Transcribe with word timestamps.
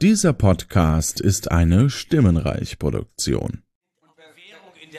Dieser 0.00 0.32
Podcast 0.32 1.20
ist 1.20 1.50
eine 1.50 1.90
Stimmenreich-Produktion. 1.90 3.64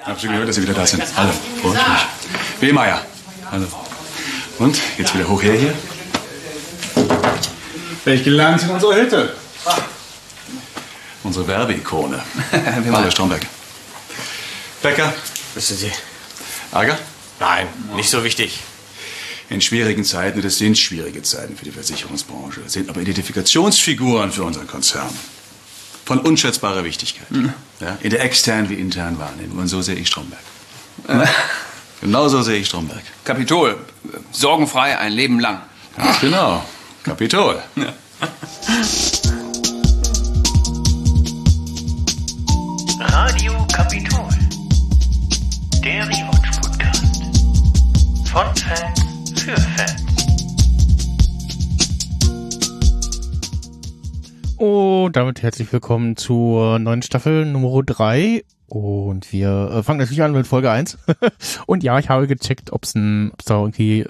Habt 0.02 0.24
ihr 0.26 0.30
gehört, 0.30 0.50
dass 0.50 0.58
Sie 0.58 0.62
wieder 0.62 0.74
da 0.74 0.86
sind? 0.86 1.02
Hallo, 1.16 1.32
freut 1.62 1.74
mich. 1.74 2.60
Wehmeier. 2.60 3.02
Hallo. 3.50 3.66
Und, 4.58 4.78
jetzt 4.98 5.16
wieder 5.16 5.30
hoch 5.30 5.42
her 5.42 5.54
hier. 5.54 5.74
Welch 8.04 8.26
gelernt 8.26 8.62
in 8.64 8.72
unserer 8.72 8.96
Hütte. 8.96 9.34
Unsere 11.24 11.48
Werbeikone. 11.48 12.22
Hallo, 12.92 13.10
Stromberg. 13.10 13.48
Becker. 14.84 15.14
Wissen 15.54 15.78
Sie? 15.78 15.92
Ärger? 16.74 17.00
Nein, 17.40 17.68
nicht 17.96 18.10
so 18.10 18.22
wichtig. 18.26 18.60
In 19.50 19.62
schwierigen 19.62 20.06
Zeiten, 20.06 20.44
das 20.44 20.60
sind 20.60 20.78
schwierige 20.78 21.24
Zeiten 21.24 21.58
für 21.58 21.66
die 21.66 21.72
Versicherungsbranche, 21.72 22.62
sind 22.68 22.88
aber 22.88 23.02
Identifikationsfiguren 23.02 24.32
für 24.32 24.44
unseren 24.44 24.68
Konzern. 24.68 25.10
Von 26.06 26.20
unschätzbarer 26.20 26.84
Wichtigkeit. 26.84 27.26
Ja, 27.80 27.98
in 28.02 28.12
der 28.12 28.24
externen 28.24 28.70
wie 28.70 28.76
internen 28.76 29.18
Wahrnehmung. 29.18 29.58
Und 29.58 29.68
so 29.68 29.82
sehe 29.82 29.96
ich 29.96 30.08
Stromberg. 30.08 30.40
Genau 32.02 32.28
so 32.30 32.42
sehe 32.44 32.60
ich 32.60 32.68
Stromberg. 32.68 33.02
Kapitol, 33.24 33.78
sorgenfrei 34.32 34.98
ein 34.98 35.14
Leben 35.14 35.40
lang. 35.40 35.62
Ganz 35.98 36.20
genau. 36.20 36.64
Kapitol. 37.04 37.62
Radio 43.00 43.68
Kapitol. 43.74 44.30
Der 45.84 46.08
Rewatch 46.08 46.60
Podcast. 46.62 47.24
Von 48.32 48.56
Fans 48.56 48.99
für 49.50 49.62
Fans. 49.62 50.06
Und 54.58 55.16
damit 55.16 55.42
herzlich 55.42 55.72
willkommen 55.72 56.18
zur 56.18 56.80
neuen 56.80 57.02
Staffel 57.02 57.46
Nummer 57.46 57.82
3. 57.84 58.44
Und 58.68 59.32
wir 59.32 59.72
äh, 59.74 59.84
fangen 59.84 60.00
natürlich 60.00 60.22
an 60.22 60.34
mit 60.34 60.46
Folge 60.46 60.70
1. 60.70 60.98
Und 61.66 61.84
ja, 61.84 61.98
ich 61.98 62.10
habe 62.10 62.28
gecheckt, 62.28 62.72
ob 62.72 62.84
es 62.84 62.94
da 62.94 63.60
irgendwie 63.60 64.06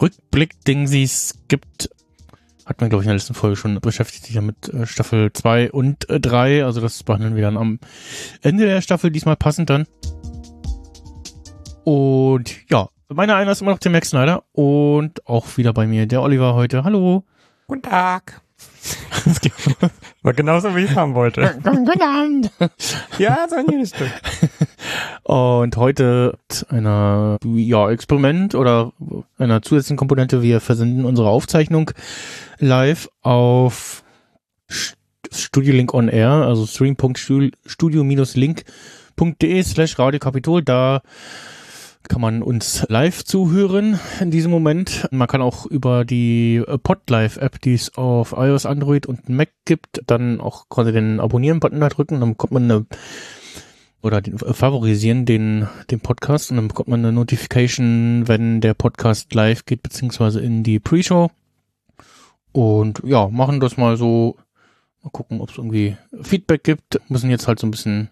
Rückblick-Dingsies 0.00 1.34
gibt. 1.48 1.90
Hat 2.64 2.80
man, 2.80 2.90
glaube 2.90 3.02
ich, 3.02 3.06
in 3.06 3.10
der 3.10 3.16
letzten 3.16 3.34
Folge 3.34 3.56
schon 3.56 3.80
beschäftigt 3.80 4.26
sich 4.26 4.34
ja 4.34 4.40
mit 4.40 4.68
äh, 4.68 4.86
Staffel 4.86 5.32
2 5.32 5.72
und 5.72 6.08
äh, 6.08 6.20
3. 6.20 6.64
Also 6.64 6.80
das 6.80 7.02
behandeln 7.02 7.34
wir 7.34 7.42
dann 7.42 7.56
am 7.56 7.80
Ende 8.42 8.66
der 8.66 8.82
Staffel, 8.82 9.10
diesmal 9.10 9.36
passend 9.36 9.70
dann. 9.70 9.86
Und 11.84 12.54
ja, 12.68 12.88
meine 13.08 13.34
einer 13.34 13.52
ist 13.52 13.62
immer 13.62 13.70
noch 13.72 13.78
der 13.78 13.92
Max 13.92 14.10
Snyder 14.10 14.44
und 14.52 15.26
auch 15.26 15.56
wieder 15.56 15.72
bei 15.72 15.86
mir 15.86 16.06
der 16.06 16.20
Oliver 16.22 16.54
heute. 16.54 16.84
Hallo. 16.84 17.24
Guten 17.68 17.82
Tag. 17.82 18.40
War 20.22 20.32
genauso, 20.32 20.74
wie 20.76 20.84
ich 20.84 20.90
es 20.90 20.96
haben 20.96 21.14
wollte. 21.14 21.58
Guten 21.62 22.00
Abend. 22.02 22.50
Ja, 23.18 23.46
so 23.48 23.56
ein 23.56 23.66
jedes 23.70 23.90
Stück. 23.90 24.10
Und 25.24 25.76
heute 25.76 26.38
mit 26.48 26.66
einer 26.70 27.38
ja, 27.44 27.90
Experiment 27.90 28.54
oder 28.54 28.92
einer 29.38 29.60
zusätzlichen 29.62 29.96
Komponente. 29.96 30.42
Wir 30.42 30.60
versenden 30.60 31.04
unsere 31.04 31.28
Aufzeichnung 31.28 31.90
live 32.58 33.08
auf 33.22 34.04
St- 34.70 34.94
Studio 35.32 35.74
Link 35.74 35.92
on 35.92 36.08
Air, 36.08 36.30
also 36.30 36.66
stream.studio-link.de 36.66 39.62
slash 39.64 39.98
Radio 39.98 40.20
Kapitol. 40.20 40.62
Da 40.62 41.02
kann 42.08 42.20
man 42.20 42.42
uns 42.42 42.86
live 42.88 43.24
zuhören 43.24 43.98
in 44.20 44.30
diesem 44.30 44.50
Moment. 44.50 45.08
Man 45.10 45.28
kann 45.28 45.42
auch 45.42 45.66
über 45.66 46.04
die 46.04 46.62
Podlive-App, 46.82 47.60
die 47.60 47.74
es 47.74 47.96
auf 47.96 48.32
iOS, 48.32 48.66
Android 48.66 49.06
und 49.06 49.28
Mac 49.28 49.50
gibt, 49.64 50.02
dann 50.06 50.40
auch 50.40 50.68
quasi 50.68 50.92
den 50.92 51.20
Abonnieren-Button 51.20 51.80
da 51.80 51.88
drücken. 51.88 52.20
Dann 52.20 52.30
bekommt 52.30 52.52
man 52.52 52.64
eine 52.64 52.86
oder 54.02 54.20
den, 54.20 54.34
äh, 54.34 54.54
favorisieren 54.54 55.26
den, 55.26 55.68
den 55.90 56.00
Podcast 56.00 56.50
und 56.50 56.56
dann 56.56 56.68
bekommt 56.68 56.88
man 56.88 57.00
eine 57.00 57.12
Notification, 57.12 58.24
wenn 58.26 58.60
der 58.60 58.74
Podcast 58.74 59.34
live 59.34 59.66
geht, 59.66 59.82
beziehungsweise 59.82 60.40
in 60.40 60.62
die 60.62 60.78
Pre-Show. 60.78 61.30
Und 62.52 63.02
ja, 63.04 63.28
machen 63.28 63.60
das 63.60 63.76
mal 63.76 63.96
so. 63.96 64.36
Mal 65.02 65.10
gucken, 65.10 65.40
ob 65.40 65.50
es 65.50 65.58
irgendwie 65.58 65.96
Feedback 66.22 66.64
gibt. 66.64 67.00
Müssen 67.08 67.30
jetzt 67.30 67.46
halt 67.46 67.58
so 67.58 67.66
ein 67.66 67.70
bisschen 67.70 68.08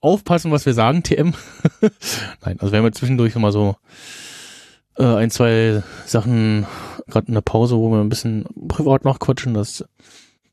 aufpassen, 0.00 0.50
was 0.50 0.66
wir 0.66 0.74
sagen, 0.74 1.02
TM. 1.02 1.34
Nein, 2.44 2.58
also 2.60 2.72
wir 2.72 2.78
haben 2.78 2.86
jetzt 2.86 2.98
zwischendurch 2.98 3.34
immer 3.36 3.52
so 3.52 3.76
äh, 4.96 5.04
ein, 5.04 5.30
zwei 5.30 5.82
Sachen, 6.06 6.66
gerade 7.06 7.28
in 7.28 7.34
der 7.34 7.40
Pause, 7.40 7.76
wo 7.76 7.90
wir 7.90 8.00
ein 8.00 8.08
bisschen 8.08 8.44
privat 8.68 9.04
noch 9.04 9.18
quatschen, 9.18 9.54
das 9.54 9.84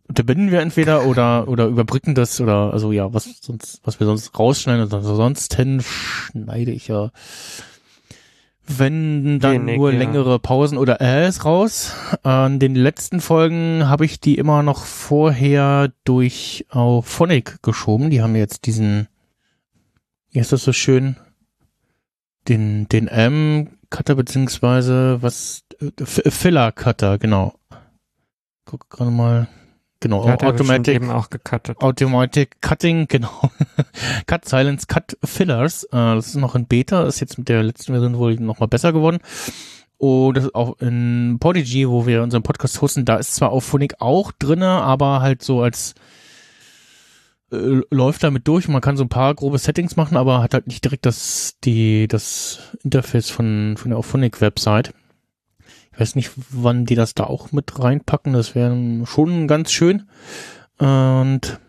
unterbinden 0.07 0.51
wir 0.51 0.59
entweder 0.59 1.05
oder 1.05 1.47
oder 1.47 1.65
überbrücken 1.65 2.13
das 2.13 2.39
oder 2.39 2.71
also 2.71 2.91
ja, 2.91 3.11
was 3.11 3.39
sonst, 3.41 3.81
was 3.83 3.99
wir 3.99 4.05
sonst 4.05 4.37
rausschneiden, 4.37 4.83
also 4.83 4.97
ansonsten 4.97 5.81
schneide 5.81 6.71
ich 6.71 6.87
ja 6.87 7.11
wenn 8.67 9.39
dann 9.39 9.67
Wenig, 9.67 9.77
nur 9.77 9.91
ja. 9.91 9.99
längere 9.99 10.39
Pausen 10.39 10.77
oder 10.77 10.99
Äs 10.99 11.45
raus. 11.45 11.93
An 12.23 12.59
den 12.59 12.75
letzten 12.75 13.21
Folgen 13.21 13.87
habe 13.87 14.05
ich 14.05 14.19
die 14.19 14.37
immer 14.37 14.63
noch 14.63 14.85
vorher 14.85 15.91
durch 16.03 16.65
auf 16.69 17.05
Phonic 17.05 17.61
geschoben. 17.61 18.09
Die 18.09 18.21
haben 18.21 18.35
jetzt 18.35 18.65
diesen, 18.65 19.07
wie 20.35 20.39
heißt 20.41 20.51
das 20.51 20.63
so 20.65 20.73
schön? 20.73 21.15
Den, 22.49 22.89
den 22.89 23.07
M-Cutter 23.07 24.15
beziehungsweise 24.15 25.21
was, 25.21 25.63
äh, 25.79 26.05
Filler-Cutter, 26.05 27.17
genau. 27.17 27.53
Guck 28.65 28.89
gerade 28.89 29.11
mal. 29.11 29.47
Genau, 30.01 30.27
Ja, 30.27 30.33
Automatic. 30.41 30.93
eben 30.93 31.09
auch 31.09 31.29
gecuttet. 31.29 31.79
Automatic 31.79 32.61
Cutting, 32.61 33.07
genau. 33.09 33.49
Cut 34.27 34.43
Silence, 34.43 34.87
Cut 34.87 35.17
Fillers. 35.23 35.85
Äh, 35.85 36.15
das 36.15 36.27
ist 36.27 36.35
noch 36.35 36.53
in 36.53 36.65
Beta, 36.65 37.05
ist 37.05 37.21
jetzt 37.21 37.37
mit 37.37 37.47
der 37.47 37.63
letzten 37.63 37.93
Version 37.93 38.17
wohl 38.17 38.35
noch 38.35 38.59
mal 38.59 38.67
besser 38.67 38.91
geworden. 38.91 39.19
Und 39.97 40.35
das 40.35 40.43
ist 40.43 40.55
auch 40.55 40.77
in 40.81 41.37
Podigy, 41.39 41.87
wo 41.87 42.05
wir 42.05 42.23
unseren 42.23 42.43
Podcast 42.43 42.81
hosten, 42.81 43.05
da 43.05 43.15
ist 43.15 43.35
zwar 43.35 43.51
auf 43.51 43.63
Phonic 43.63 44.01
auch 44.01 44.33
drinne, 44.33 44.67
aber 44.67 45.21
halt 45.21 45.41
so 45.41 45.61
als 45.61 45.95
äh, 47.55 47.81
läuft 47.89 48.23
damit 48.23 48.47
durch. 48.47 48.67
Man 48.67 48.81
kann 48.81 48.97
so 48.97 49.03
ein 49.03 49.09
paar 49.09 49.33
grobe 49.35 49.57
Settings 49.57 49.95
machen, 49.95 50.17
aber 50.17 50.41
hat 50.41 50.53
halt 50.53 50.67
nicht 50.67 50.83
direkt 50.83 51.05
das 51.05 51.55
die 51.63 52.07
das 52.07 52.59
Interface 52.83 53.29
von 53.29 53.75
von 53.77 53.89
der 53.89 53.97
Auphonic 53.97 54.41
Website. 54.41 54.93
Ich 55.93 55.99
weiß 55.99 56.15
nicht, 56.15 56.31
wann 56.49 56.85
die 56.85 56.95
das 56.95 57.13
da 57.13 57.23
auch 57.23 57.51
mit 57.51 57.79
reinpacken. 57.79 58.33
Das 58.33 58.53
wäre 58.55 58.75
schon 59.05 59.47
ganz 59.47 59.71
schön. 59.71 60.09
Und 60.77 61.59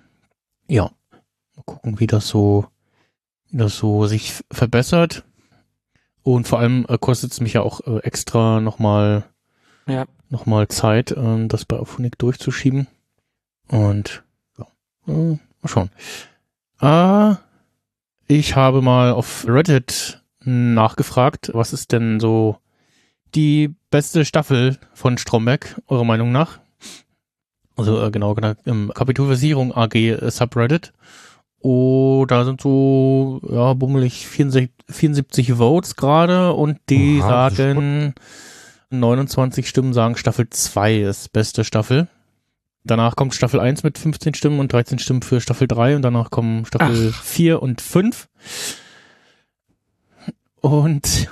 ja, 0.68 0.90
mal 1.54 1.62
gucken, 1.64 2.00
wie 2.00 2.08
das 2.08 2.26
so, 2.26 2.66
wie 3.50 3.58
das 3.58 3.76
so 3.76 4.06
sich 4.06 4.34
verbessert. 4.50 5.24
Und 6.24 6.48
vor 6.48 6.58
allem 6.58 6.86
äh, 6.88 6.98
kostet 6.98 7.30
es 7.30 7.40
mich 7.40 7.52
ja 7.52 7.60
auch 7.62 7.80
äh, 7.86 7.98
extra 8.00 8.60
nochmal 8.60 9.22
Ja. 9.86 10.06
noch 10.28 10.44
mal 10.44 10.66
Zeit, 10.66 11.12
ähm, 11.16 11.46
das 11.46 11.64
bei 11.64 11.76
Auphonic 11.78 12.18
durchzuschieben. 12.18 12.88
Und 13.68 14.24
ja, 14.58 14.66
äh, 15.06 15.38
mal 15.62 15.68
schauen. 15.68 15.90
Äh, 16.80 17.36
ich 18.28 18.56
habe 18.56 18.82
mal 18.82 19.12
auf 19.12 19.44
Reddit 19.48 20.22
nachgefragt, 20.40 21.50
was 21.54 21.72
ist 21.72 21.92
denn 21.92 22.20
so 22.20 22.58
die 23.34 23.74
beste 23.90 24.24
Staffel 24.24 24.78
von 24.94 25.18
Stromberg, 25.18 25.80
eurer 25.88 26.04
Meinung 26.04 26.32
nach? 26.32 26.60
Also 27.76 28.02
äh, 28.02 28.10
genau 28.10 28.34
gesagt 28.34 28.66
im 28.66 28.92
Kapitulversicherung 28.94 29.74
AG 29.74 29.94
äh, 29.94 30.30
Subreddit. 30.30 30.92
Oh, 31.60 32.24
da 32.28 32.44
sind 32.44 32.60
so, 32.60 33.40
ja, 33.48 33.74
bummelig 33.74 34.26
74, 34.26 34.70
74 34.88 35.52
Votes 35.54 35.96
gerade 35.96 36.52
und 36.52 36.78
die 36.88 37.18
ist 37.18 37.24
sagen, 37.24 38.14
29 38.90 39.68
Stimmen 39.68 39.92
sagen 39.92 40.16
Staffel 40.16 40.48
2 40.48 40.98
ist 40.98 41.32
beste 41.32 41.64
Staffel. 41.64 42.08
Danach 42.86 43.16
kommt 43.16 43.34
Staffel 43.34 43.60
1 43.60 43.82
mit 43.82 43.98
15 43.98 44.34
Stimmen 44.34 44.60
und 44.60 44.72
13 44.72 44.98
Stimmen 44.98 45.22
für 45.22 45.40
Staffel 45.40 45.66
3 45.68 45.96
und 45.96 46.02
danach 46.02 46.30
kommen 46.30 46.64
Staffel 46.66 47.12
4 47.12 47.60
und 47.62 47.80
5. 47.80 48.28
Und 50.60 51.28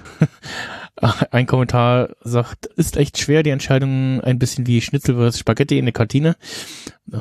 ein 1.30 1.46
Kommentar 1.46 2.10
sagt, 2.22 2.66
ist 2.66 2.96
echt 2.96 3.18
schwer, 3.18 3.42
die 3.42 3.50
Entscheidung 3.50 4.20
ein 4.20 4.38
bisschen 4.38 4.66
wie 4.66 4.80
Schnitzel 4.80 5.16
versus 5.16 5.40
Spaghetti 5.40 5.78
in 5.78 5.86
der 5.86 5.92
Kantine. 5.92 6.36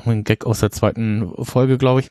Ein 0.06 0.24
Gag 0.24 0.46
aus 0.46 0.60
der 0.60 0.72
zweiten 0.72 1.32
Folge, 1.44 1.78
glaube 1.78 2.02
ich. 2.02 2.10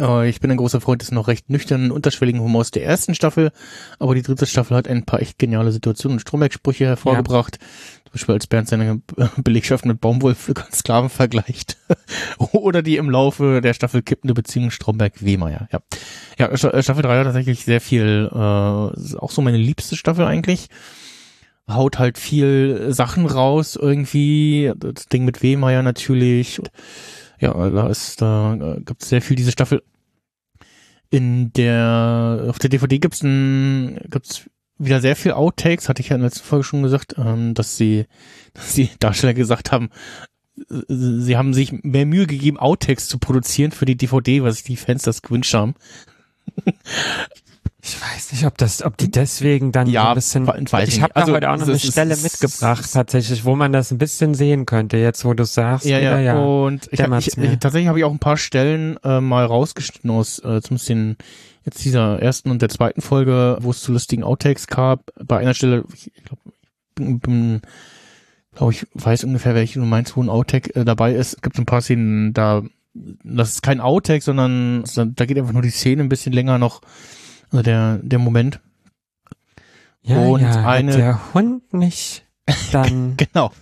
Äh, 0.00 0.28
Ich 0.28 0.40
bin 0.40 0.50
ein 0.50 0.56
großer 0.56 0.80
Freund 0.80 1.02
des 1.02 1.12
noch 1.12 1.28
recht 1.28 1.48
nüchternen, 1.50 1.90
unterschwelligen 1.92 2.40
Humors 2.40 2.70
der 2.70 2.84
ersten 2.84 3.14
Staffel, 3.14 3.52
aber 3.98 4.14
die 4.14 4.22
dritte 4.22 4.46
Staffel 4.46 4.76
hat 4.76 4.88
ein 4.88 5.04
paar 5.04 5.20
echt 5.20 5.38
geniale 5.38 5.72
Situationen 5.72 6.16
und 6.16 6.20
Stromberg-Sprüche 6.20 6.86
hervorgebracht. 6.86 7.58
Beispiel 8.12 8.34
als 8.34 8.46
Bernd 8.46 8.68
seine 8.68 9.02
Belegschaft 9.38 9.84
mit 9.86 10.00
Baumwollpflücker 10.00 10.64
und 10.66 10.74
Sklaven 10.74 11.10
vergleicht. 11.10 11.78
Oder 12.38 12.82
die 12.82 12.96
im 12.96 13.10
Laufe 13.10 13.60
der 13.60 13.74
Staffel 13.74 14.02
kippende 14.02 14.34
Beziehung 14.34 14.70
Stromberg-Wehmeier. 14.70 15.68
Ja, 15.72 15.80
ja 16.38 16.56
Sta- 16.56 16.82
Staffel 16.82 17.02
3 17.02 17.18
hat 17.18 17.24
tatsächlich 17.24 17.64
sehr 17.64 17.80
viel, 17.80 18.28
äh, 18.32 18.36
auch 18.36 19.30
so 19.30 19.42
meine 19.42 19.58
liebste 19.58 19.96
Staffel 19.96 20.24
eigentlich. 20.24 20.68
Haut 21.68 21.98
halt 21.98 22.18
viel 22.18 22.92
Sachen 22.92 23.26
raus 23.26 23.76
irgendwie. 23.76 24.72
Das 24.76 25.06
Ding 25.06 25.24
mit 25.24 25.42
Wehmeier 25.42 25.82
natürlich. 25.82 26.60
Ja, 27.40 27.52
da 27.70 27.88
ist, 27.88 28.20
da 28.20 28.54
äh, 28.54 28.80
gibt 28.80 29.02
es 29.02 29.08
sehr 29.08 29.22
viel 29.22 29.36
diese 29.36 29.52
Staffel. 29.52 29.82
In 31.10 31.52
der, 31.52 32.46
auf 32.48 32.58
der 32.58 32.70
DVD 32.70 32.98
gibt's 32.98 33.22
ein, 33.22 34.00
gibt's 34.08 34.48
wieder 34.84 35.00
sehr 35.00 35.16
viel 35.16 35.32
Outtakes, 35.32 35.88
hatte 35.88 36.00
ich 36.02 36.08
ja 36.10 36.16
in 36.16 36.22
der 36.22 36.30
letzten 36.30 36.46
Folge 36.46 36.64
schon 36.64 36.82
gesagt, 36.82 37.14
ähm, 37.18 37.54
dass 37.54 37.76
sie, 37.76 38.06
dass 38.54 38.74
die 38.74 38.90
Darsteller 38.98 39.34
gesagt 39.34 39.72
haben, 39.72 39.90
sie 40.88 41.36
haben 41.36 41.54
sich 41.54 41.72
mehr 41.82 42.04
Mühe 42.06 42.26
gegeben, 42.26 42.58
Outtakes 42.58 43.08
zu 43.08 43.18
produzieren 43.18 43.72
für 43.72 43.86
die 43.86 43.96
DVD, 43.96 44.42
was 44.42 44.56
sich 44.56 44.64
die 44.64 44.76
Fans 44.76 45.02
das 45.02 45.22
gewünscht 45.22 45.54
haben. 45.54 45.74
Ich 47.84 48.00
weiß 48.00 48.32
nicht, 48.32 48.46
ob 48.46 48.56
das, 48.58 48.82
ob 48.84 48.96
die 48.96 49.10
deswegen 49.10 49.72
dann 49.72 49.88
Ja, 49.88 50.10
ein 50.10 50.14
bisschen. 50.14 50.46
we- 50.46 50.52
weiß 50.70 50.88
ich 50.88 51.02
habe. 51.02 51.16
Also, 51.16 51.32
da 51.32 51.36
heute 51.36 51.50
auch 51.50 51.56
noch 51.56 51.66
eine 51.66 51.78
Stelle 51.80 52.16
mitgebracht, 52.16 52.88
tatsächlich, 52.92 53.44
wo 53.44 53.56
man 53.56 53.72
das 53.72 53.90
ein 53.90 53.98
bisschen 53.98 54.34
sehen 54.34 54.66
könnte, 54.66 54.98
jetzt 54.98 55.24
wo 55.24 55.34
du 55.34 55.44
sagst. 55.44 55.86
Ja, 55.86 55.98
ja, 55.98 56.20
ja. 56.20 56.38
und 56.38 56.88
ich, 56.92 57.00
hab, 57.00 57.10
ich, 57.18 57.36
ich 57.36 57.58
tatsächlich 57.58 57.88
habe 57.88 57.98
ich 57.98 58.04
auch 58.04 58.12
ein 58.12 58.20
paar 58.20 58.36
Stellen 58.36 58.98
äh, 59.02 59.20
mal 59.20 59.44
rausgeschnitten 59.44 60.10
aus, 60.10 60.38
äh, 60.38 60.60
zumindest 60.62 60.88
den, 60.90 61.16
jetzt 61.64 61.84
dieser 61.84 62.20
ersten 62.20 62.50
und 62.50 62.62
der 62.62 62.68
zweiten 62.68 63.00
Folge, 63.00 63.58
wo 63.60 63.70
es 63.70 63.80
zu 63.82 63.92
lustigen 63.92 64.24
Outtakes 64.24 64.66
gab. 64.66 65.10
Bei 65.24 65.38
einer 65.38 65.54
Stelle, 65.54 65.84
ich 65.94 66.10
glaube, 66.24 66.42
bin, 66.94 67.20
bin 67.20 67.60
glaube 68.54 68.72
ich, 68.72 68.86
weiß 68.94 69.24
ungefähr, 69.24 69.54
welche 69.54 69.78
du 69.78 69.86
meinst, 69.86 70.16
wo 70.16 70.22
ein 70.22 70.28
Outtake 70.28 70.74
äh, 70.74 70.84
dabei 70.84 71.14
ist. 71.14 71.34
Es 71.34 71.40
gibt 71.42 71.56
so 71.56 71.62
ein 71.62 71.66
paar 71.66 71.80
Szenen, 71.80 72.32
da, 72.34 72.62
das 72.94 73.50
ist 73.54 73.62
kein 73.62 73.80
Outtake, 73.80 74.22
sondern 74.22 74.84
da 74.94 75.24
geht 75.24 75.38
einfach 75.38 75.52
nur 75.52 75.62
die 75.62 75.70
Szene 75.70 76.02
ein 76.02 76.08
bisschen 76.10 76.32
länger 76.34 76.58
noch, 76.58 76.82
also 77.50 77.62
der, 77.62 77.98
der 78.02 78.18
Moment. 78.18 78.60
ja, 80.02 80.18
und 80.18 80.40
ja, 80.42 80.66
eine- 80.66 80.96
der 80.96 81.34
Hund 81.34 81.72
nicht 81.72 82.26
dann. 82.72 83.16
Genau. 83.16 83.52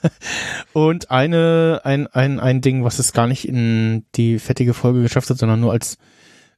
Und 0.73 1.11
eine, 1.11 1.83
ein, 1.85 2.07
ein, 2.09 2.41
ein 2.41 2.61
Ding, 2.63 2.83
was 2.83 2.99
es 2.99 3.13
gar 3.13 3.27
nicht 3.27 3.47
in 3.47 4.05
die 4.17 4.39
fettige 4.39 4.75
Folge 4.75 5.03
geschafft 5.03 5.29
hat, 5.31 5.39
sondern 5.39 5.61
nur 5.61 5.73
als 5.73 5.99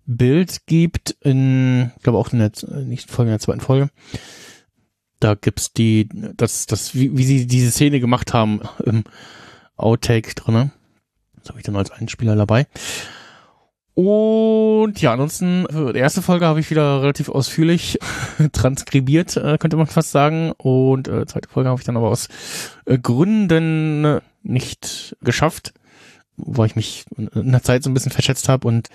Bild 0.07 0.67
gibt, 0.67 1.11
in, 1.21 1.93
ich 1.97 2.03
glaube 2.03 2.19
auch 2.19 2.33
in 2.33 2.39
der 2.39 2.53
nächsten 2.85 3.13
Folge, 3.13 3.31
in 3.31 3.35
der 3.35 3.41
zweiten 3.41 3.61
Folge. 3.61 3.91
Da 5.21 5.35
gibt's 5.35 5.73
die, 5.73 6.09
das, 6.37 6.67
das, 6.67 6.95
wie, 6.95 7.17
wie 7.17 7.25
sie 7.25 7.47
diese 7.47 7.71
Szene 7.71 8.01
gemacht 8.01 8.35
haben, 8.35 8.61
im 8.85 9.05
Outtake 9.77 10.35
drinne. 10.35 10.73
Das 11.37 11.51
habe 11.51 11.61
ich 11.61 11.65
dann 11.65 11.77
als 11.77 11.91
Einspieler 11.91 12.37
dabei. 12.37 12.67
Und 13.95 15.01
ja, 15.03 15.13
ansonsten, 15.13 15.67
die 15.71 15.99
erste 15.99 16.23
Folge 16.23 16.47
habe 16.47 16.61
ich 16.61 16.71
wieder 16.71 17.03
relativ 17.03 17.29
ausführlich 17.29 17.99
transkribiert, 18.53 19.37
äh, 19.37 19.59
könnte 19.59 19.77
man 19.77 19.87
fast 19.87 20.13
sagen. 20.13 20.53
Und 20.57 21.09
äh, 21.09 21.27
zweite 21.27 21.49
Folge 21.49 21.69
habe 21.69 21.81
ich 21.81 21.85
dann 21.85 21.99
aber 21.99 22.09
aus 22.09 22.29
äh, 22.87 22.99
Gründen 22.99 24.05
äh, 24.05 24.21
nicht 24.43 25.17
geschafft, 25.21 25.75
weil 26.37 26.67
ich 26.67 26.77
mich 26.77 27.05
in 27.17 27.53
der 27.53 27.63
Zeit 27.63 27.83
so 27.83 27.91
ein 27.91 27.95
bisschen 27.95 28.13
verschätzt 28.13 28.49
habe. 28.49 28.67
Und 28.67 28.89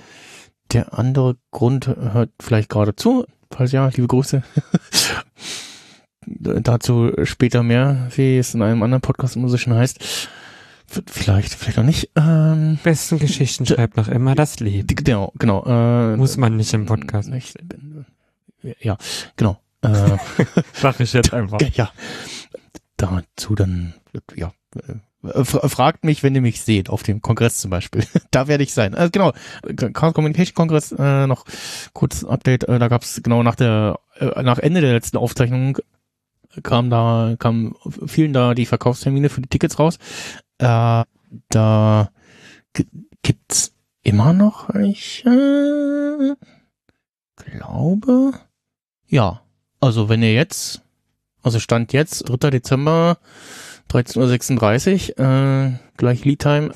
der 0.73 0.97
andere 0.97 1.37
Grund 1.51 1.87
hört 1.87 2.31
vielleicht 2.41 2.69
gerade 2.69 2.95
zu. 2.95 3.25
Falls 3.51 3.71
ja, 3.71 3.87
liebe 3.87 4.07
Grüße. 4.07 4.43
Dazu 6.25 7.11
später 7.23 7.63
mehr, 7.63 8.09
wie 8.15 8.37
es 8.37 8.53
in 8.53 8.61
einem 8.61 8.83
anderen 8.83 9.01
Podcast 9.01 9.35
immer 9.37 9.47
so 9.47 9.57
schön 9.57 9.73
heißt. 9.73 10.27
Vielleicht, 11.07 11.53
vielleicht 11.53 11.79
auch 11.79 11.83
nicht. 11.83 12.11
Ähm, 12.15 12.79
Besten 12.83 13.19
Geschichten 13.19 13.65
schreibt 13.65 13.97
noch 13.97 14.07
immer 14.07 14.35
das 14.35 14.55
die- 14.57 14.85
genau, 14.85 15.31
genau. 15.37 15.63
Äh, 15.65 16.15
Muss 16.17 16.37
man 16.37 16.55
nicht 16.57 16.73
im 16.73 16.85
Podcast. 16.85 17.29
Ich, 17.33 17.53
ja, 18.79 18.97
genau. 19.35 19.59
Äh, 19.81 20.17
Sag 20.73 20.99
ich 20.99 21.13
jetzt 21.13 21.33
einfach. 21.33 21.59
ja. 21.73 21.91
Dazu 22.97 23.53
dann, 23.55 23.93
ja. 24.35 24.51
Äh, 25.29 25.45
fra- 25.45 25.68
Fragt 25.68 26.03
mich, 26.03 26.24
wenn 26.24 26.35
ihr 26.35 26.41
mich 26.41 26.62
seht, 26.62 26.89
auf 26.89 27.03
dem 27.03 27.21
Kongress 27.21 27.57
zum 27.59 27.71
Beispiel. 27.71 28.03
da 28.31 28.47
werde 28.47 28.63
ich 28.63 28.74
sein. 28.74 28.95
Also 28.95 29.12
genau, 29.12 29.33
Chaos 29.94 30.13
Communication 30.13 30.56
Kongress, 30.56 30.91
äh, 30.91 31.27
noch 31.27 31.45
kurz 31.94 32.24
Update, 32.24 32.63
äh, 32.65 32.79
da 32.79 32.88
gab 32.88 33.03
es 33.03 33.21
genau 33.24 33.44
nach 33.44 33.56
der, 33.56 34.00
äh, 34.19 34.41
nach 34.44 34.59
Ende 34.59 34.81
der 34.81 34.94
letzten 34.94 35.18
Aufzeichnung 35.18 35.77
kam 36.63 36.89
da, 36.89 37.35
kam 37.38 37.75
vielen 38.07 38.33
da 38.33 38.53
die 38.56 38.65
Verkaufstermine 38.65 39.29
für 39.29 39.41
die 39.41 39.50
Tickets 39.50 39.77
raus. 39.77 39.97
Äh, 40.57 41.03
da 41.50 42.09
gi- 42.73 42.88
gibt's 43.21 43.73
immer 44.01 44.33
noch 44.33 44.73
welche. 44.73 46.35
Glaube. 47.35 48.33
Ja. 49.07 49.41
Also 49.80 50.09
wenn 50.09 50.23
ihr 50.23 50.33
jetzt, 50.33 50.81
also 51.44 51.59
Stand 51.59 51.94
jetzt, 51.94 52.23
3. 52.27 52.50
Dezember, 52.50 53.19
13.36 53.89 55.17
Uhr, 55.17 55.25
äh, 55.25 55.79
gleich 55.97 56.25
Lead 56.25 56.39
Time. 56.39 56.71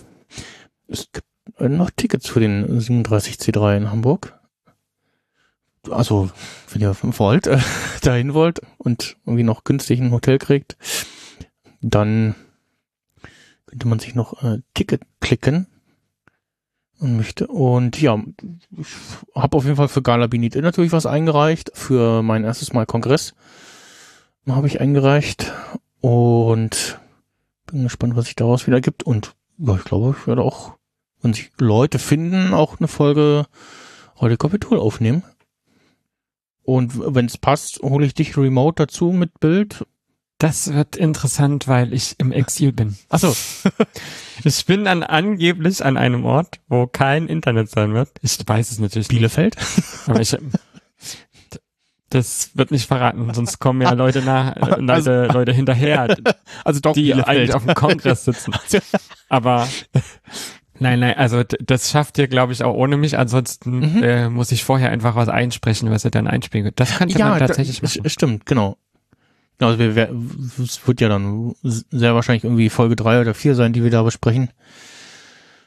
Es 0.88 1.12
gibt 1.12 1.28
äh, 1.58 1.70
noch 1.70 1.92
Tickets 1.92 2.28
für 2.28 2.40
den 2.40 2.80
37C3 2.80 3.78
in 3.78 3.92
Hamburg. 3.92 4.40
Also, 5.90 6.30
wenn 6.70 6.82
ihr 6.82 6.96
wollt, 7.02 7.48
äh, 7.48 7.60
dahin 8.02 8.34
wollt 8.34 8.62
und 8.78 9.18
irgendwie 9.26 9.44
noch 9.44 9.64
günstig 9.64 10.00
ein 10.00 10.12
Hotel 10.12 10.38
kriegt, 10.38 10.78
dann 11.82 12.36
könnte 13.66 13.88
man 13.88 14.00
sich 14.00 14.16
noch 14.16 14.44
äh, 14.44 14.60
Ticket 14.74 15.02
klicken 15.20 15.68
und 17.00 17.18
möchte. 17.18 17.48
Und 17.48 18.00
ja, 18.00 18.22
ich 18.78 18.88
habe 19.34 19.58
auf 19.58 19.64
jeden 19.64 19.76
Fall 19.76 19.88
für 19.88 20.02
Gala 20.02 20.28
Binit 20.28 20.56
natürlich 20.56 20.92
was 20.92 21.06
eingereicht. 21.06 21.72
Für 21.74 22.22
mein 22.22 22.44
erstes 22.44 22.74
Mal 22.74 22.86
Kongress 22.86 23.34
habe 24.48 24.68
ich 24.68 24.82
eingereicht 24.82 25.52
und 26.02 27.00
bin 27.72 27.84
gespannt, 27.84 28.16
was 28.16 28.26
sich 28.26 28.36
daraus 28.36 28.68
wieder 28.68 28.82
gibt. 28.82 29.04
Und 29.04 29.36
ja, 29.58 29.76
ich 29.76 29.84
glaube, 29.84 30.16
ich 30.20 30.28
werde 30.28 30.44
auch, 30.44 30.74
wenn 31.22 31.34
sich 31.34 31.52
Leute 31.58 32.00
finden, 32.00 32.54
auch 32.54 32.80
eine 32.80 32.88
Folge 32.88 33.46
heute 34.20 34.38
Kapitol 34.38 34.80
aufnehmen. 34.80 35.24
Und 36.64 36.94
wenn 37.16 37.26
es 37.26 37.38
passt, 37.38 37.80
hole 37.82 38.06
ich 38.06 38.14
dich 38.14 38.38
remote 38.38 38.84
dazu 38.84 39.12
mit 39.12 39.40
Bild. 39.40 39.86
Das 40.38 40.74
wird 40.74 40.96
interessant, 40.96 41.68
weil 41.68 41.94
ich 41.94 42.16
im 42.18 42.32
Exil 42.32 42.72
bin. 42.72 42.98
Achso, 43.10 43.36
Ich 44.44 44.66
bin 44.66 44.86
dann 44.86 45.04
angeblich 45.04 45.86
an 45.86 45.98
einem 45.98 46.26
Ort, 46.26 46.62
wo 46.68 46.88
kein 46.88 47.28
Internet 47.28 47.70
sein 47.70 47.94
wird. 47.94 48.10
Ich 48.22 48.38
weiß 48.44 48.72
es 48.72 48.80
natürlich 48.80 49.10
nicht, 49.10 49.18
Bielefeld. 49.18 49.56
aber 50.08 50.20
ich, 50.20 50.36
das 52.12 52.52
wird 52.54 52.70
nicht 52.72 52.88
verraten, 52.88 53.34
sonst 53.34 53.58
kommen 53.60 53.82
ja 53.82 53.92
Leute 53.94 54.22
nach, 54.22 54.56
äh, 54.56 54.60
Leute, 54.80 54.94
Also- 54.94 55.12
Leute 55.34 55.52
hinterher, 55.54 56.16
Also 56.64 56.80
doch 56.80 56.94
die 56.94 57.02
Bielefeld. 57.04 57.28
eigentlich 57.28 57.54
auf 57.56 57.66
dem 57.66 57.74
Kongress 57.74 58.26
sitzen. 58.26 58.54
Aber 59.30 59.68
nein, 60.80 61.00
nein, 61.00 61.16
also 61.18 61.44
das 61.44 61.90
schafft 61.92 62.18
ihr, 62.18 62.28
glaube 62.28 62.54
ich, 62.54 62.64
auch 62.64 62.74
ohne 62.76 62.98
mich. 62.98 63.18
Ansonsten 63.18 63.80
Mhm. 63.98 64.04
äh, 64.04 64.30
muss 64.30 64.52
ich 64.52 64.64
vorher 64.64 64.90
einfach 64.92 65.16
was 65.16 65.30
einsprechen, 65.30 65.90
was 65.90 66.06
ihr 66.06 66.12
dann 66.12 66.28
einspielen 66.28 66.66
könnt. 66.66 66.80
Das 66.80 66.98
könnte 66.98 67.18
man 67.18 67.40
da- 67.40 67.48
tatsächlich 67.48 67.82
machen. 67.82 68.08
Stimmt, 68.10 68.46
genau. 68.46 68.78
Ja, 69.60 69.68
Also 69.68 69.80
wir, 69.80 70.10
es 70.62 70.86
wird 70.88 71.02
ja 71.02 71.08
dann 71.10 71.54
sehr 71.62 72.16
wahrscheinlich 72.16 72.44
irgendwie 72.44 72.70
Folge 72.70 72.96
drei 72.96 73.22
oder 73.22 73.34
vier 73.34 73.54
sein, 73.56 73.74
die 73.74 73.84
wir 73.84 73.92
da 73.92 74.02
besprechen. 74.04 74.50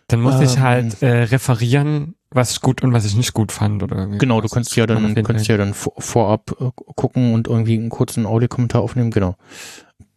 Dann 0.08 0.20
muss 0.20 0.40
ich 0.40 0.56
Ähm, 0.56 0.62
halt 0.62 1.02
äh, 1.02 1.22
referieren, 1.22 2.14
was 2.34 2.50
ich 2.50 2.60
gut 2.60 2.82
und 2.82 2.92
was 2.92 3.04
ich 3.04 3.16
nicht 3.16 3.32
gut 3.32 3.52
fand 3.52 3.82
oder 3.82 3.96
irgendwie. 3.96 4.18
Genau, 4.18 4.40
du 4.40 4.48
kannst 4.48 4.76
ja 4.76 4.86
dann, 4.86 5.14
kannst 5.24 5.48
ja 5.48 5.56
dann 5.56 5.72
vor, 5.74 5.94
vorab 5.98 6.54
äh, 6.60 6.70
gucken 6.94 7.32
und 7.32 7.48
irgendwie 7.48 7.78
einen 7.78 7.88
kurzen 7.90 8.26
Audiokommentar 8.26 8.82
aufnehmen, 8.82 9.10
genau. 9.10 9.36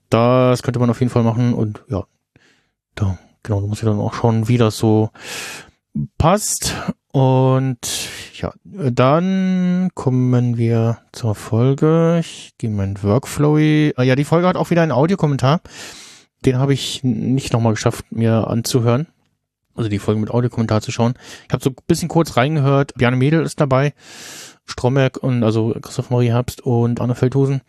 Das 0.09 0.63
könnte 0.63 0.79
man 0.79 0.89
auf 0.89 0.99
jeden 0.99 1.11
Fall 1.11 1.23
machen 1.23 1.53
und 1.53 1.83
ja, 1.89 2.05
da, 2.95 3.17
genau, 3.43 3.61
du 3.61 3.67
musst 3.67 3.81
ja 3.83 3.89
dann 3.89 3.99
auch 3.99 4.13
schauen, 4.13 4.47
wie 4.47 4.57
das 4.57 4.77
so 4.77 5.09
passt. 6.17 6.75
Und 7.11 7.79
ja, 8.35 8.53
dann 8.63 9.89
kommen 9.95 10.57
wir 10.57 10.99
zur 11.11 11.33
Folge. 11.33 12.17
Ich 12.19 12.53
gehe 12.57 12.69
meinen 12.69 13.01
Workflow. 13.01 13.55
Ah, 13.95 14.03
Ja, 14.03 14.15
die 14.15 14.23
Folge 14.23 14.47
hat 14.47 14.55
auch 14.55 14.69
wieder 14.69 14.83
einen 14.83 14.91
Audiokommentar. 14.91 15.61
Den 16.45 16.59
habe 16.59 16.73
ich 16.73 17.03
nicht 17.03 17.53
nochmal 17.53 17.73
geschafft, 17.73 18.05
mir 18.11 18.47
anzuhören. 18.47 19.07
Also 19.77 19.89
die 19.89 19.99
Folge 19.99 20.19
mit 20.19 20.31
Audiokommentar 20.31 20.81
zu 20.81 20.91
schauen. 20.91 21.13
Ich 21.47 21.53
habe 21.53 21.63
so 21.63 21.69
ein 21.69 21.75
bisschen 21.87 22.09
kurz 22.09 22.35
reingehört. 22.35 22.93
Bjarne 22.95 23.17
Mädel 23.17 23.43
ist 23.43 23.61
dabei. 23.61 23.93
Stromberg 24.65 25.17
und 25.17 25.43
also 25.43 25.75
Christoph 25.81 26.09
Marie 26.09 26.31
Herbst 26.31 26.61
und 26.61 26.99
Anne 26.99 27.15
Feldhusen. 27.15 27.61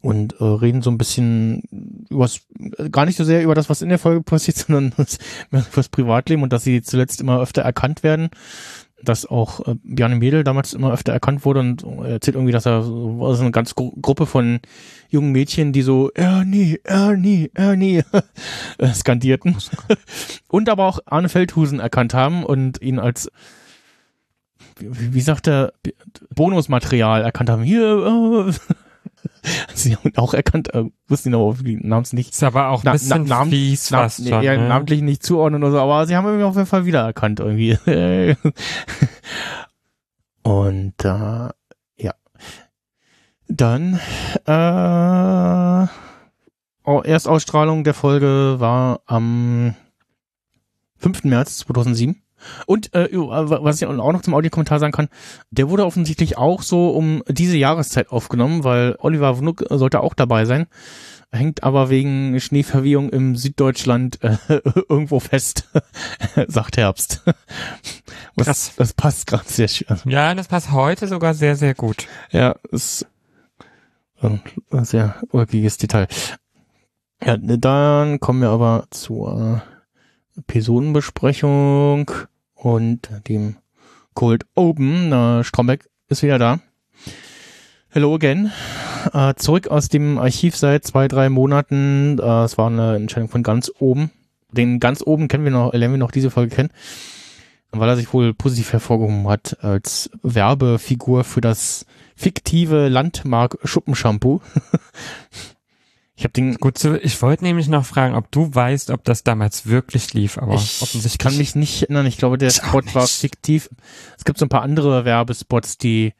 Und 0.00 0.40
äh, 0.40 0.44
reden 0.44 0.82
so 0.82 0.90
ein 0.90 0.98
bisschen 0.98 1.62
übers, 2.10 2.40
äh, 2.76 2.90
gar 2.90 3.06
nicht 3.06 3.16
so 3.16 3.22
sehr 3.22 3.44
über 3.44 3.54
das, 3.54 3.70
was 3.70 3.82
in 3.82 3.88
der 3.88 4.00
Folge 4.00 4.22
passiert, 4.24 4.56
sondern 4.56 4.92
das, 4.96 5.18
über 5.50 5.64
das 5.74 5.88
Privatleben 5.88 6.42
und 6.42 6.52
dass 6.52 6.64
sie 6.64 6.82
zuletzt 6.82 7.20
immer 7.20 7.40
öfter 7.40 7.62
erkannt 7.62 8.02
werden. 8.02 8.30
Dass 9.02 9.26
auch 9.26 9.66
äh, 9.66 9.74
Bjarne 9.82 10.16
Mädel 10.16 10.44
damals 10.44 10.74
immer 10.74 10.92
öfter 10.92 11.12
erkannt 11.12 11.44
wurde 11.44 11.60
und 11.60 11.84
er 11.84 12.12
erzählt 12.12 12.36
irgendwie, 12.36 12.52
dass 12.52 12.66
er 12.66 12.82
so, 12.82 13.18
war 13.18 13.34
so 13.34 13.42
eine 13.42 13.50
ganz 13.50 13.74
Gru 13.74 13.92
Gruppe 14.00 14.26
von 14.26 14.60
jungen 15.08 15.32
Mädchen, 15.32 15.72
die 15.72 15.82
so 15.82 16.10
Ernie, 16.14 16.80
Ernie, 16.84 17.50
Ernie 17.54 18.02
äh, 18.78 18.88
skandierten. 18.94 19.56
und 20.48 20.68
aber 20.68 20.86
auch 20.86 21.00
Arne 21.06 21.28
Feldhusen 21.28 21.80
erkannt 21.80 22.14
haben 22.14 22.44
und 22.44 22.80
ihn 22.80 22.98
als 22.98 23.30
wie, 24.76 25.14
wie 25.14 25.20
sagt 25.20 25.48
er, 25.48 25.72
Bonusmaterial 26.34 27.22
erkannt 27.22 27.50
haben. 27.50 27.62
Hier, 27.62 28.48
äh, 28.48 28.74
Sie 29.74 29.96
haben 29.96 30.12
auch 30.16 30.34
erkannt, 30.34 30.72
äh, 30.74 30.84
wussten 31.08 31.30
ihn 31.30 31.34
aber 31.34 31.54
namens 31.62 32.12
nicht. 32.12 32.30
Ist 32.30 32.42
aber 32.44 32.68
auch 32.68 32.80
ein 32.82 32.86
Na- 32.86 32.92
bisschen 32.92 33.24
na- 33.24 33.36
Namen- 33.38 33.50
fies 33.50 33.90
Na, 33.90 33.98
fast 34.02 34.28
schon, 34.28 34.42
ja, 34.42 34.56
ne? 34.56 34.68
namentlich 34.68 35.02
nicht 35.02 35.22
zuordnen 35.24 35.62
oder 35.62 35.72
so, 35.72 35.80
aber 35.80 36.06
sie 36.06 36.16
haben 36.16 36.32
ihn 36.38 36.42
auf 36.44 36.54
jeden 36.54 36.66
Fall 36.66 36.84
wiedererkannt 36.86 37.40
irgendwie. 37.40 37.76
Und 40.42 41.04
äh, 41.04 41.48
ja. 41.96 42.14
Dann 43.48 44.00
äh, 44.46 45.86
oh, 46.84 47.00
Erstausstrahlung 47.02 47.84
der 47.84 47.94
Folge 47.94 48.56
war 48.58 49.00
am 49.06 49.74
5. 50.98 51.24
März 51.24 51.58
2007. 51.58 52.22
Und 52.66 52.94
äh, 52.94 53.08
was 53.12 53.80
ich 53.80 53.86
auch 53.86 54.12
noch 54.12 54.22
zum 54.22 54.34
Audiokommentar 54.34 54.78
sagen 54.78 54.92
kann, 54.92 55.08
der 55.50 55.68
wurde 55.68 55.84
offensichtlich 55.84 56.38
auch 56.38 56.62
so 56.62 56.90
um 56.90 57.22
diese 57.28 57.56
Jahreszeit 57.56 58.10
aufgenommen, 58.10 58.64
weil 58.64 58.96
Oliver 58.98 59.38
Wnuck 59.38 59.64
sollte 59.70 60.00
auch 60.00 60.14
dabei 60.14 60.44
sein, 60.44 60.66
hängt 61.30 61.62
aber 61.62 61.90
wegen 61.90 62.38
Schneeverwehung 62.40 63.08
im 63.10 63.36
Süddeutschland 63.36 64.22
äh, 64.22 64.36
irgendwo 64.88 65.20
fest, 65.20 65.68
sagt 66.46 66.76
Herbst. 66.76 67.22
Was, 68.34 68.46
Krass. 68.46 68.72
Das 68.76 68.92
passt 68.94 69.26
gerade 69.26 69.44
sehr 69.46 69.68
schön. 69.68 69.86
Ja, 70.06 70.34
das 70.34 70.48
passt 70.48 70.72
heute 70.72 71.06
sogar 71.06 71.34
sehr, 71.34 71.56
sehr 71.56 71.74
gut. 71.74 72.06
Ja, 72.30 72.56
ist 72.70 73.06
ein 74.20 74.40
sehr 74.84 75.16
ulkiges 75.30 75.78
Detail. 75.78 76.06
Ja, 77.24 77.36
dann 77.36 78.20
kommen 78.20 78.40
wir 78.40 78.50
aber 78.50 78.86
zur 78.90 79.62
Personenbesprechung 80.46 82.10
und 82.62 83.10
dem 83.28 83.56
Cold 84.14 84.44
Open. 84.54 85.12
Äh, 85.12 85.44
Stromberg 85.44 85.88
ist 86.08 86.22
wieder 86.22 86.38
da. 86.38 86.60
Hello 87.88 88.14
again. 88.14 88.52
Äh, 89.12 89.34
zurück 89.34 89.68
aus 89.68 89.88
dem 89.88 90.18
Archiv 90.18 90.56
seit 90.56 90.84
zwei, 90.84 91.08
drei 91.08 91.28
Monaten. 91.28 92.18
Äh, 92.18 92.44
es 92.44 92.56
war 92.56 92.68
eine 92.68 92.96
Entscheidung 92.96 93.28
von 93.28 93.42
ganz 93.42 93.70
oben. 93.78 94.10
Den 94.50 94.80
ganz 94.80 95.02
oben 95.04 95.28
kennen 95.28 95.44
wir 95.44 95.50
noch, 95.50 95.72
lernen 95.72 95.94
wir 95.94 95.98
noch 95.98 96.10
diese 96.10 96.30
Folge 96.30 96.54
kennen. 96.54 96.70
Weil 97.72 97.88
er 97.88 97.96
sich 97.96 98.12
wohl 98.12 98.34
positiv 98.34 98.72
hervorgehoben 98.72 99.28
hat 99.28 99.56
als 99.62 100.10
Werbefigur 100.22 101.24
für 101.24 101.40
das 101.40 101.86
fiktive 102.14 102.88
Landmark 102.88 103.58
Schuppenshampoo. 103.64 104.40
ich 106.22 106.24
habe 106.24 106.34
den 106.34 106.54
Gut, 106.54 106.78
so, 106.78 106.94
ich 106.94 107.20
wollte 107.20 107.42
nämlich 107.42 107.66
noch 107.66 107.84
fragen, 107.84 108.14
ob 108.14 108.30
du 108.30 108.54
weißt, 108.54 108.90
ob 108.90 109.02
das 109.02 109.24
damals 109.24 109.66
wirklich 109.66 110.14
lief, 110.14 110.38
aber 110.38 110.54
ich 110.54 110.80
offensichtlich 110.80 111.18
kann 111.18 111.36
mich 111.36 111.56
nicht 111.56 111.82
erinnern. 111.82 112.06
Ich 112.06 112.16
glaube, 112.16 112.38
der 112.38 112.50
Spot 112.50 112.82
war 112.92 113.08
fiktiv. 113.08 113.68
Es 114.16 114.24
gibt 114.24 114.38
so 114.38 114.46
ein 114.46 114.48
paar 114.48 114.62
andere 114.62 115.04
Werbespots, 115.04 115.78
die, 115.78 116.14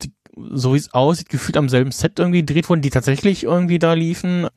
die 0.00 0.10
so 0.52 0.72
wie 0.72 0.78
es 0.78 0.94
aussieht, 0.94 1.28
gefühlt 1.28 1.58
am 1.58 1.68
selben 1.68 1.90
Set 1.90 2.18
irgendwie 2.18 2.40
gedreht 2.40 2.70
wurden, 2.70 2.80
die 2.80 2.88
tatsächlich 2.88 3.44
irgendwie 3.44 3.78
da 3.78 3.92
liefen. 3.92 4.48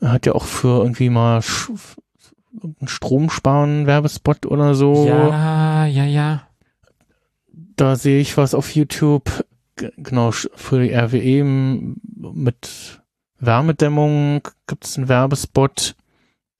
Er 0.00 0.10
hat 0.10 0.26
ja 0.26 0.32
auch 0.32 0.46
für 0.46 0.82
irgendwie 0.82 1.08
mal 1.08 1.40
einen 1.40 2.88
Stromsparen-Werbespot 2.88 4.46
oder 4.46 4.74
so. 4.74 5.06
Ja, 5.06 5.86
ja, 5.86 6.04
ja. 6.06 6.42
Da 7.76 7.94
sehe 7.94 8.20
ich 8.20 8.36
was 8.36 8.52
auf 8.52 8.74
YouTube, 8.74 9.44
genau, 9.76 10.32
für 10.32 10.82
die 10.82 10.92
RWE 10.92 11.44
mit 11.44 13.00
Wärmedämmung 13.40 14.42
gibt 14.66 14.84
es 14.84 14.96
einen 14.96 15.08
Werbespot. 15.08 15.96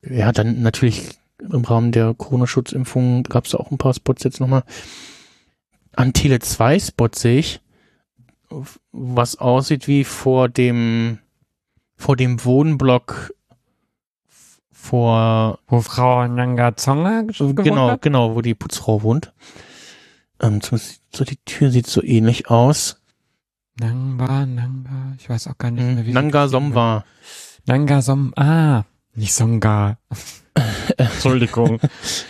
Ja, 0.02 0.32
dann 0.32 0.62
natürlich 0.62 1.18
im 1.40 1.64
Rahmen 1.64 1.92
der 1.92 2.14
Corona-Schutzimpfung 2.14 3.22
gab 3.24 3.46
es 3.46 3.54
auch 3.54 3.70
ein 3.70 3.78
paar 3.78 3.94
Spots 3.94 4.24
jetzt 4.24 4.40
nochmal. 4.40 4.64
An 5.94 6.12
Tele 6.12 6.38
2 6.38 6.78
Spot 6.78 7.08
sehe 7.14 7.38
ich, 7.38 7.60
was 8.92 9.36
aussieht 9.36 9.86
wie 9.88 10.04
vor 10.04 10.48
dem, 10.48 11.18
vor 11.96 12.16
dem 12.16 12.44
Wohnblock 12.44 13.32
vor 14.72 15.58
Wo 15.68 15.80
Frau 15.82 16.26
Nanga 16.26 16.74
Zonga 16.76 17.22
Genau, 17.38 17.90
hat? 17.90 18.02
genau, 18.02 18.34
wo 18.34 18.40
die 18.40 18.54
Putzfrau 18.54 19.02
wohnt. 19.02 19.32
Ähm, 20.40 20.62
zumindest 20.62 21.02
so 21.14 21.24
die 21.24 21.36
Tür 21.44 21.70
sieht 21.70 21.86
so 21.86 22.02
ähnlich 22.02 22.48
aus. 22.48 22.99
Nanga, 23.80 24.46
Nanga, 24.46 25.14
ich 25.18 25.28
weiß 25.28 25.48
auch 25.48 25.58
gar 25.58 25.70
nicht 25.70 25.82
Mhm. 25.84 25.94
mehr, 25.94 26.06
wie 26.06 26.12
Nanga. 26.12 26.48
Somwa. 26.48 27.04
Nanga 27.66 28.02
Som, 28.02 28.32
ah, 28.36 28.84
nicht 29.14 29.32
Songa. 29.34 29.98
Entschuldigung. 30.96 31.80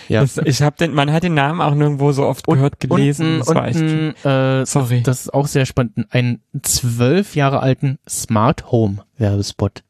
Ja. 0.09 0.21
Das, 0.21 0.38
ich 0.38 0.62
habe 0.62 0.76
den, 0.76 0.92
man 0.95 1.11
hat 1.12 1.23
den 1.25 1.35
Namen 1.35 1.61
auch 1.61 1.75
nirgendwo 1.75 2.12
so 2.12 2.26
oft 2.26 2.47
gehört, 2.47 2.78
gelesen. 2.80 3.26
Unten, 3.26 3.38
das 3.40 3.54
war 3.54 3.69
echt, 3.69 4.25
äh, 4.25 4.64
sorry. 4.66 5.02
das 5.02 5.23
ist 5.23 5.35
auch 5.35 5.47
sehr 5.47 5.66
spannend. 5.66 6.07
Einen 6.11 6.40
zwölf 6.62 7.35
Jahre 7.35 7.61
alten 7.61 7.99
Smart 8.09 8.71
Home 8.71 8.99
Werbespot. 9.16 9.83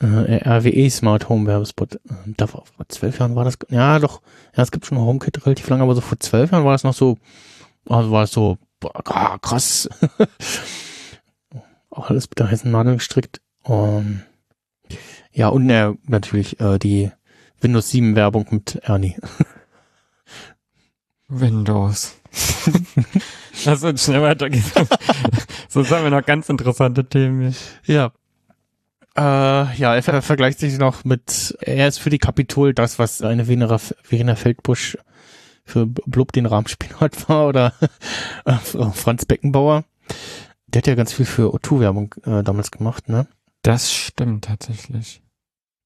Äh, 0.00 0.46
RWE 0.46 0.90
Smart 0.90 1.28
Home 1.30 1.46
Werbespot. 1.46 1.94
Äh, 1.94 1.98
Da 2.36 2.46
vor 2.46 2.64
vor 2.76 2.86
zwölf 2.88 3.18
Jahren 3.18 3.34
war 3.36 3.44
das, 3.44 3.56
ja 3.70 3.98
doch, 3.98 4.20
ja, 4.56 4.62
es 4.62 4.70
gibt 4.70 4.84
schon 4.84 4.98
HomeKit 4.98 5.46
relativ 5.46 5.68
lange, 5.70 5.82
aber 5.84 5.94
so 5.94 6.02
vor 6.02 6.20
zwölf 6.20 6.50
Jahren 6.52 6.64
war 6.64 6.72
das 6.72 6.84
noch 6.84 6.92
so, 6.94 7.16
also 7.88 8.10
war 8.10 8.24
es 8.24 8.32
so, 8.32 8.58
boah, 8.80 9.02
ah, 9.06 9.38
krass. 9.38 9.88
auch 11.90 12.10
alles 12.10 12.28
mit 12.28 12.38
der 12.38 12.50
heißen 12.50 12.70
Nadel 12.70 12.96
gestrickt. 12.96 13.40
Um, 13.62 14.22
ja, 15.32 15.48
und 15.48 15.68
äh, 15.70 15.94
natürlich 16.06 16.60
äh, 16.60 16.78
die 16.78 17.10
Windows 17.60 17.90
7 17.90 18.16
Werbung 18.16 18.46
mit 18.50 18.76
Ernie. 18.82 19.16
Windows. 21.28 22.20
Lass 23.64 23.82
uns 23.82 24.04
schnell 24.04 24.22
weitergehen. 24.22 24.64
Sonst 25.68 25.90
haben 25.90 26.04
wir 26.04 26.10
noch 26.10 26.24
ganz 26.24 26.48
interessante 26.48 27.08
Themen 27.08 27.54
hier. 27.82 27.94
Ja. 27.94 28.12
Äh, 29.16 29.76
ja, 29.76 29.94
er 29.94 30.02
ver 30.02 30.20
vergleicht 30.20 30.58
sich 30.58 30.78
noch 30.78 31.04
mit, 31.04 31.56
er 31.60 31.88
ist 31.88 31.98
für 31.98 32.10
die 32.10 32.18
Kapitol 32.18 32.74
das, 32.74 32.98
was 32.98 33.22
eine 33.22 33.46
Verena, 33.46 33.78
Verena 33.78 34.36
Feldbusch 34.36 34.98
für 35.66 35.86
Blub 35.86 36.32
den 36.32 36.46
Rahmenspinat 36.46 37.28
war 37.28 37.48
oder 37.48 37.74
äh, 38.44 38.54
Franz 38.92 39.26
Beckenbauer. 39.26 39.84
Der 40.68 40.78
hat 40.78 40.86
ja 40.86 40.94
ganz 40.94 41.12
viel 41.12 41.26
für 41.26 41.54
O2-Werbung 41.54 42.14
äh, 42.24 42.42
damals 42.42 42.70
gemacht, 42.70 43.08
ne? 43.08 43.26
Das 43.62 43.92
stimmt 43.92 44.44
tatsächlich. 44.44 45.22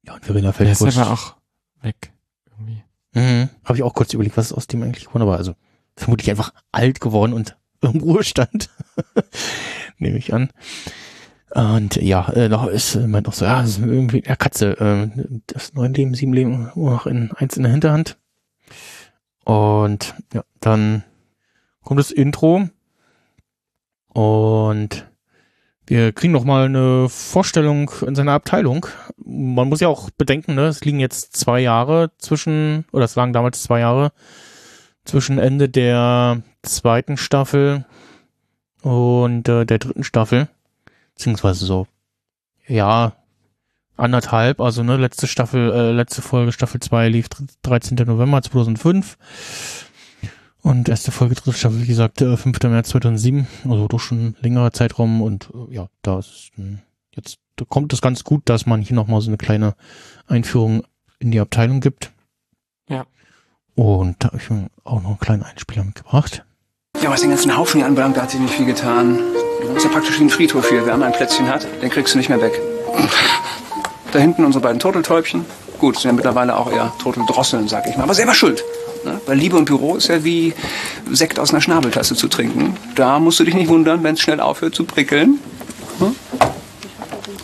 Ja, 0.06 0.14
und 0.14 0.24
Verena 0.24 0.52
Der 0.52 0.70
ist 0.70 0.78
Feldbusch. 0.78 0.98
aber 0.98 1.12
auch 1.12 1.36
weg. 1.82 2.12
Irgendwie. 2.50 2.82
Mhm. 3.14 3.48
Habe 3.64 3.78
ich 3.78 3.82
auch 3.82 3.94
kurz 3.94 4.12
überlegt, 4.12 4.36
was 4.36 4.46
ist 4.46 4.52
aus 4.52 4.66
dem 4.66 4.82
eigentlich 4.82 5.06
geworden 5.06 5.26
war. 5.26 5.38
Also 5.38 5.54
vermutlich 5.96 6.30
einfach 6.30 6.52
alt 6.72 7.00
geworden 7.00 7.32
und 7.32 7.56
im 7.80 8.00
Ruhestand. 8.00 8.70
Nehme 9.98 10.18
ich 10.18 10.32
an. 10.34 10.50
Und 11.52 11.96
ja, 11.96 12.28
äh, 12.30 12.48
noch 12.48 12.66
ist 12.68 12.94
äh, 12.94 13.06
meint 13.06 13.26
auch 13.28 13.32
so, 13.32 13.44
ja, 13.44 13.60
das 13.62 13.70
ist 13.70 13.78
irgendwie 13.78 14.22
ja, 14.24 14.36
Katze, 14.36 14.78
äh, 14.78 15.10
das 15.46 15.72
neun 15.74 15.92
Leben, 15.94 16.14
sieben 16.14 16.32
Leben, 16.32 16.70
nur 16.74 16.90
noch 16.90 17.06
in 17.06 17.32
eins 17.32 17.56
in 17.56 17.64
der 17.64 17.72
Hinterhand. 17.72 18.18
Und 19.50 20.14
ja, 20.32 20.44
dann 20.60 21.02
kommt 21.82 21.98
das 21.98 22.12
Intro 22.12 22.68
und 24.06 25.10
wir 25.88 26.12
kriegen 26.12 26.32
noch 26.32 26.44
mal 26.44 26.66
eine 26.66 27.08
Vorstellung 27.08 27.90
in 28.06 28.14
seiner 28.14 28.30
Abteilung. 28.30 28.86
Man 29.16 29.68
muss 29.68 29.80
ja 29.80 29.88
auch 29.88 30.08
bedenken, 30.10 30.54
ne, 30.54 30.66
es 30.66 30.84
liegen 30.84 31.00
jetzt 31.00 31.36
zwei 31.36 31.58
Jahre 31.58 32.12
zwischen, 32.18 32.84
oder 32.92 33.06
es 33.06 33.16
lagen 33.16 33.32
damals 33.32 33.64
zwei 33.64 33.80
Jahre 33.80 34.12
zwischen 35.04 35.40
Ende 35.40 35.68
der 35.68 36.42
zweiten 36.62 37.16
Staffel 37.16 37.86
und 38.82 39.48
äh, 39.48 39.66
der 39.66 39.80
dritten 39.80 40.04
Staffel. 40.04 40.48
Beziehungsweise 41.16 41.66
so, 41.66 41.88
ja, 42.68 43.16
anderthalb, 44.00 44.60
also 44.60 44.82
ne, 44.82 44.96
letzte 44.96 45.26
Staffel, 45.26 45.72
äh, 45.72 45.92
letzte 45.92 46.22
Folge, 46.22 46.52
Staffel 46.52 46.80
2 46.80 47.08
lief 47.08 47.28
13. 47.62 47.96
November 48.06 48.42
2005. 48.42 49.16
Und 50.62 50.88
erste 50.88 51.10
Folge, 51.10 51.34
dritte 51.34 51.54
Staffel, 51.54 51.82
wie 51.82 51.86
gesagt, 51.86 52.20
äh, 52.20 52.36
5. 52.36 52.58
März 52.64 52.90
2007, 52.90 53.46
also 53.64 53.88
doch 53.88 54.00
schon 54.00 54.18
ein 54.18 54.36
längerer 54.40 54.72
Zeitraum 54.72 55.22
und 55.22 55.50
äh, 55.54 55.74
ja, 55.74 55.88
da 56.02 56.18
ist 56.18 56.50
äh, 56.58 56.76
jetzt 57.14 57.38
da 57.60 57.66
kommt 57.68 57.92
es 57.92 58.00
ganz 58.00 58.24
gut, 58.24 58.42
dass 58.46 58.64
man 58.64 58.80
hier 58.80 58.96
nochmal 58.96 59.20
so 59.20 59.28
eine 59.28 59.36
kleine 59.36 59.74
Einführung 60.26 60.82
in 61.18 61.30
die 61.30 61.40
Abteilung 61.40 61.80
gibt. 61.80 62.10
Ja. 62.88 63.04
Und 63.74 64.16
da 64.18 64.28
habe 64.28 64.38
ich 64.38 64.48
mir 64.48 64.68
auch 64.82 65.02
noch 65.02 65.10
einen 65.10 65.20
kleinen 65.20 65.42
Einspieler 65.42 65.84
mitgebracht. 65.84 66.42
Ja, 67.02 67.10
was 67.10 67.20
den 67.20 67.30
ganzen 67.30 67.54
Haufen 67.54 67.78
hier 67.78 67.86
anbelangt, 67.86 68.16
da 68.16 68.22
hat 68.22 68.30
sich 68.30 68.40
nicht 68.40 68.54
viel 68.54 68.66
getan. 68.66 69.18
Du 69.62 69.74
hast 69.74 69.84
ja 69.84 69.90
praktisch 69.90 70.18
wie 70.18 70.24
ein 70.24 70.30
Friedhof 70.30 70.70
hier. 70.70 70.86
Wer 70.86 70.94
einmal 70.94 71.08
ein 71.08 71.14
Plätzchen 71.14 71.48
hat, 71.48 71.66
den 71.82 71.90
kriegst 71.90 72.14
du 72.14 72.18
nicht 72.18 72.30
mehr 72.30 72.40
weg. 72.40 72.58
Da 74.12 74.18
hinten 74.18 74.44
unsere 74.44 74.62
beiden 74.62 74.80
Turteltäubchen. 74.80 75.44
Gut, 75.78 75.96
sind 75.96 76.10
ja 76.10 76.12
mittlerweile 76.12 76.56
auch 76.56 76.70
eher 76.70 76.92
Turteldrosseln, 76.98 77.68
sag 77.68 77.86
ich 77.86 77.96
mal. 77.96 78.04
Aber 78.04 78.14
selber 78.14 78.34
schuld. 78.34 78.64
Ne? 79.04 79.20
Weil 79.26 79.38
Liebe 79.38 79.56
im 79.56 79.64
Büro 79.64 79.96
ist 79.96 80.08
ja 80.08 80.24
wie 80.24 80.52
Sekt 81.10 81.38
aus 81.38 81.50
einer 81.50 81.60
Schnabeltasse 81.60 82.14
zu 82.14 82.28
trinken. 82.28 82.76
Da 82.96 83.18
musst 83.18 83.40
du 83.40 83.44
dich 83.44 83.54
nicht 83.54 83.68
wundern, 83.68 84.02
wenn 84.02 84.14
es 84.14 84.20
schnell 84.20 84.40
aufhört 84.40 84.74
zu 84.74 84.84
prickeln. 84.84 85.38
Hm? 85.98 86.14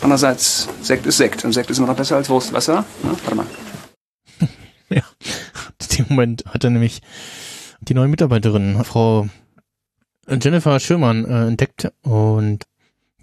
Andererseits, 0.01 0.67
Sekt 0.81 1.05
ist 1.05 1.17
Sekt. 1.17 1.43
Und 1.45 1.53
Sekt 1.53 1.69
ist 1.69 1.79
immer 1.79 1.87
noch 1.87 1.95
besser 1.95 2.17
als 2.17 2.29
Wurstwasser. 2.29 2.85
Ne? 3.03 3.15
Warte 3.23 3.35
mal. 3.35 3.45
Ja, 4.89 5.03
in 5.81 5.97
dem 5.97 6.05
Moment 6.07 6.45
hat 6.45 6.63
er 6.63 6.69
nämlich 6.69 7.01
die 7.81 7.93
neue 7.93 8.07
Mitarbeiterin, 8.07 8.81
Frau 8.85 9.27
Jennifer 10.29 10.79
Schirmann, 10.79 11.25
äh, 11.25 11.47
entdeckt 11.47 11.91
und 12.03 12.63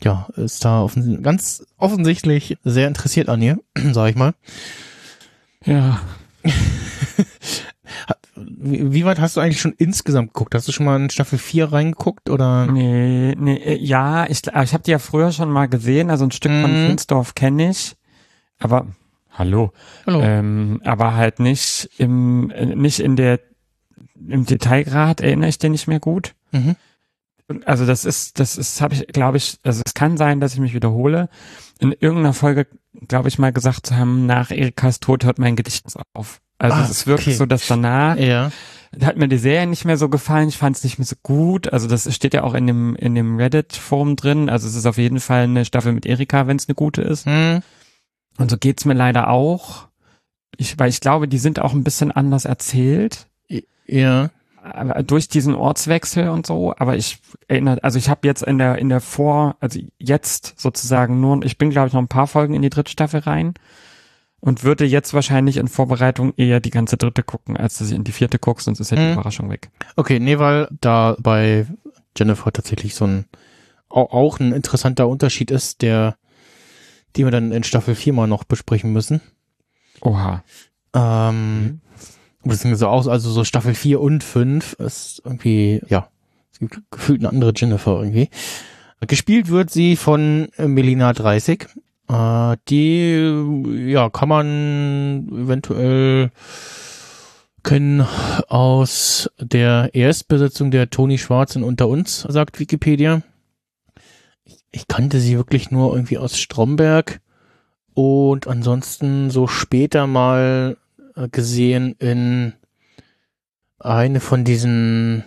ja, 0.02 0.28
ist 0.36 0.64
da 0.64 0.82
offen, 0.82 1.22
ganz 1.22 1.64
offensichtlich 1.78 2.58
sehr 2.64 2.88
interessiert 2.88 3.28
an 3.28 3.40
ihr, 3.42 3.58
sag 3.92 4.10
ich 4.10 4.16
mal. 4.16 4.34
Ja. 5.64 6.00
Wie, 8.36 9.04
weit 9.04 9.20
hast 9.20 9.36
du 9.36 9.40
eigentlich 9.40 9.60
schon 9.60 9.74
insgesamt 9.78 10.34
geguckt? 10.34 10.54
Hast 10.54 10.66
du 10.66 10.72
schon 10.72 10.86
mal 10.86 11.00
in 11.00 11.08
Staffel 11.10 11.38
4 11.38 11.72
reingeguckt 11.72 12.28
oder? 12.30 12.66
Nee, 12.66 13.34
nee, 13.38 13.56
äh, 13.56 13.76
ja, 13.78 14.26
ich, 14.28 14.46
ich 14.46 14.72
habe 14.74 14.82
die 14.82 14.90
ja 14.90 14.98
früher 14.98 15.30
schon 15.32 15.50
mal 15.50 15.66
gesehen, 15.68 16.10
also 16.10 16.24
ein 16.24 16.32
Stück 16.32 16.50
von 16.50 16.72
Mhm. 16.72 16.86
Finsdorf 16.88 17.34
kenne 17.34 17.70
ich, 17.70 17.94
aber 18.58 18.88
hallo, 19.30 19.72
Hallo. 20.06 20.20
ähm, 20.22 20.80
aber 20.84 21.14
halt 21.14 21.38
nicht 21.38 21.88
im 21.98 22.50
äh, 22.50 22.66
nicht 22.74 22.98
in 23.00 23.14
der 23.16 23.38
im 24.28 24.44
Detailgrad 24.46 25.20
erinnere 25.20 25.48
ich 25.50 25.58
den 25.58 25.72
nicht 25.72 25.86
mehr 25.86 26.00
gut. 26.00 26.34
Mhm. 26.50 26.74
Also 27.66 27.84
das 27.84 28.04
ist, 28.04 28.40
das 28.40 28.56
ist, 28.56 28.80
habe 28.80 28.94
ich, 28.94 29.06
glaube 29.08 29.36
ich, 29.36 29.58
also 29.62 29.82
es 29.84 29.92
kann 29.94 30.16
sein, 30.16 30.40
dass 30.40 30.54
ich 30.54 30.60
mich 30.60 30.72
wiederhole. 30.74 31.28
In 31.78 31.92
irgendeiner 31.92 32.32
Folge, 32.32 32.66
glaube 33.06 33.28
ich, 33.28 33.38
mal 33.38 33.52
gesagt 33.52 33.86
zu 33.86 33.96
haben, 33.96 34.24
nach 34.26 34.50
Erikas 34.50 35.00
Tod 35.00 35.24
hört 35.24 35.38
mein 35.38 35.56
Gedächtnis 35.56 35.96
auf. 36.14 36.40
Also 36.58 36.76
Ah, 36.76 36.84
es 36.84 36.90
ist 36.90 37.06
wirklich 37.06 37.28
okay. 37.28 37.36
so, 37.36 37.46
dass 37.46 37.66
danach 37.66 38.16
Ja. 38.16 38.50
hat 39.02 39.16
mir 39.18 39.28
die 39.28 39.38
Serie 39.38 39.66
nicht 39.66 39.84
mehr 39.84 39.98
so 39.98 40.08
gefallen. 40.08 40.48
Ich 40.48 40.56
fand 40.56 40.76
es 40.76 40.84
nicht 40.84 40.98
mehr 40.98 41.04
so 41.06 41.16
gut. 41.22 41.70
Also 41.72 41.86
das 41.88 42.12
steht 42.14 42.32
ja 42.32 42.44
auch 42.44 42.54
in 42.54 42.66
dem 42.66 42.96
in 42.96 43.14
dem 43.14 43.36
Reddit-Forum 43.36 44.16
drin. 44.16 44.48
Also 44.48 44.66
es 44.68 44.74
ist 44.74 44.86
auf 44.86 44.96
jeden 44.96 45.20
Fall 45.20 45.42
eine 45.44 45.64
Staffel 45.66 45.92
mit 45.92 46.06
Erika, 46.06 46.46
wenn 46.46 46.56
es 46.56 46.68
eine 46.68 46.74
gute 46.76 47.02
ist. 47.02 47.26
Hm. 47.26 47.60
Und 48.38 48.50
so 48.50 48.56
geht's 48.56 48.84
mir 48.84 48.94
leider 48.94 49.28
auch. 49.28 49.88
Ich, 50.56 50.78
weil 50.78 50.88
ich 50.88 51.00
glaube, 51.00 51.28
die 51.28 51.38
sind 51.38 51.60
auch 51.60 51.72
ein 51.74 51.84
bisschen 51.84 52.10
anders 52.12 52.44
erzählt 52.46 53.26
Ja. 53.86 54.30
Aber 54.64 55.02
durch 55.02 55.28
diesen 55.28 55.54
Ortswechsel 55.54 56.28
und 56.30 56.46
so, 56.46 56.74
aber 56.76 56.96
ich 56.96 57.18
erinnere, 57.48 57.82
also 57.84 57.98
ich 57.98 58.08
habe 58.08 58.26
jetzt 58.26 58.42
in 58.42 58.58
der 58.58 58.78
in 58.78 58.88
der 58.88 59.00
Vor, 59.00 59.56
also 59.60 59.78
jetzt 59.98 60.54
sozusagen 60.58 61.20
nur, 61.20 61.44
ich 61.44 61.58
bin 61.58 61.70
glaube 61.70 61.88
ich 61.88 61.92
noch 61.92 62.00
ein 62.00 62.08
paar 62.08 62.26
Folgen 62.26 62.54
in 62.54 62.62
die 62.62 62.70
dritte 62.70 62.90
Staffel 62.90 63.20
rein 63.20 63.54
und 64.40 64.64
würde 64.64 64.84
jetzt 64.84 65.12
wahrscheinlich 65.14 65.56
in 65.58 65.68
Vorbereitung 65.68 66.32
eher 66.36 66.60
die 66.60 66.70
ganze 66.70 66.96
dritte 66.96 67.22
gucken, 67.22 67.56
als 67.56 67.78
dass 67.78 67.88
ich 67.90 67.94
in 67.96 68.04
die 68.04 68.12
vierte 68.12 68.38
gucke, 68.38 68.62
sonst 68.62 68.80
ist 68.80 68.90
ja 68.90 68.96
die 68.96 69.02
Mhm. 69.04 69.12
Überraschung 69.12 69.50
weg. 69.50 69.70
Okay, 69.96 70.18
nee, 70.18 70.38
weil 70.38 70.68
da 70.80 71.16
bei 71.20 71.66
Jennifer 72.16 72.52
tatsächlich 72.52 72.94
so 72.94 73.06
ein 73.06 73.24
au- 73.88 74.10
auch 74.10 74.40
ein 74.40 74.52
interessanter 74.52 75.08
Unterschied 75.08 75.50
ist, 75.50 75.82
der 75.82 76.16
die 77.16 77.24
wir 77.24 77.30
dann 77.30 77.52
in 77.52 77.62
Staffel 77.64 77.94
4 77.94 78.12
mal 78.12 78.26
noch 78.26 78.42
besprechen 78.44 78.92
müssen. 78.92 79.20
Oha. 80.00 80.42
Ähm, 80.94 81.80
beziehungsweise 82.44 82.88
auch, 82.88 83.06
also 83.06 83.30
so 83.30 83.44
Staffel 83.44 83.74
4 83.74 84.00
und 84.00 84.22
5 84.22 84.74
ist 84.74 85.22
irgendwie, 85.24 85.80
ja, 85.88 86.08
gefühlt 86.90 87.20
eine 87.20 87.30
andere 87.30 87.52
Jennifer 87.54 87.98
irgendwie. 87.98 88.28
Gespielt 89.00 89.48
wird 89.48 89.70
sie 89.70 89.96
von 89.96 90.48
Melina 90.58 91.12
30. 91.12 91.66
Äh, 92.08 92.56
die, 92.68 93.90
ja, 93.90 94.10
kann 94.10 94.28
man 94.28 95.28
eventuell 95.28 96.30
kennen 97.62 98.06
aus 98.48 99.30
der 99.40 99.94
Erstbesetzung 99.94 100.70
der 100.70 100.90
Toni 100.90 101.18
Schwarz 101.18 101.56
in 101.56 101.64
Unter 101.64 101.88
uns, 101.88 102.20
sagt 102.20 102.60
Wikipedia. 102.60 103.22
Ich, 104.44 104.58
ich 104.70 104.86
kannte 104.86 105.18
sie 105.18 105.36
wirklich 105.36 105.70
nur 105.70 105.94
irgendwie 105.94 106.18
aus 106.18 106.38
Stromberg 106.38 107.20
und 107.94 108.46
ansonsten 108.46 109.30
so 109.30 109.46
später 109.46 110.06
mal 110.06 110.76
gesehen 111.30 111.94
in 111.98 112.54
eine 113.78 114.20
von 114.20 114.44
diesen 114.44 115.24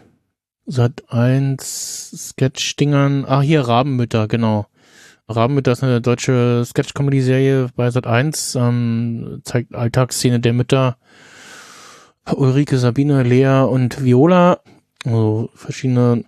Sat 0.66 1.04
1 1.10 2.30
Sketch-Dingern. 2.30 3.26
Ah, 3.26 3.42
hier 3.42 3.62
Rabenmütter, 3.62 4.28
genau. 4.28 4.68
Rabenmütter 5.30 5.74
ist 5.74 5.84
eine 5.84 6.02
deutsche 6.02 6.64
Sketch-Comedy-Serie 6.66 7.70
bei 7.76 7.90
Sat 7.92 8.08
1, 8.08 8.56
ähm, 8.56 9.42
zeigt 9.44 9.76
Alltagsszene 9.76 10.40
der 10.40 10.54
Mütter. 10.54 10.98
Ulrike, 12.36 12.78
Sabine, 12.78 13.24
Lea 13.24 13.62
und 13.62 14.04
Viola. 14.04 14.60
Also 15.06 15.50
verschiedene 15.54 16.26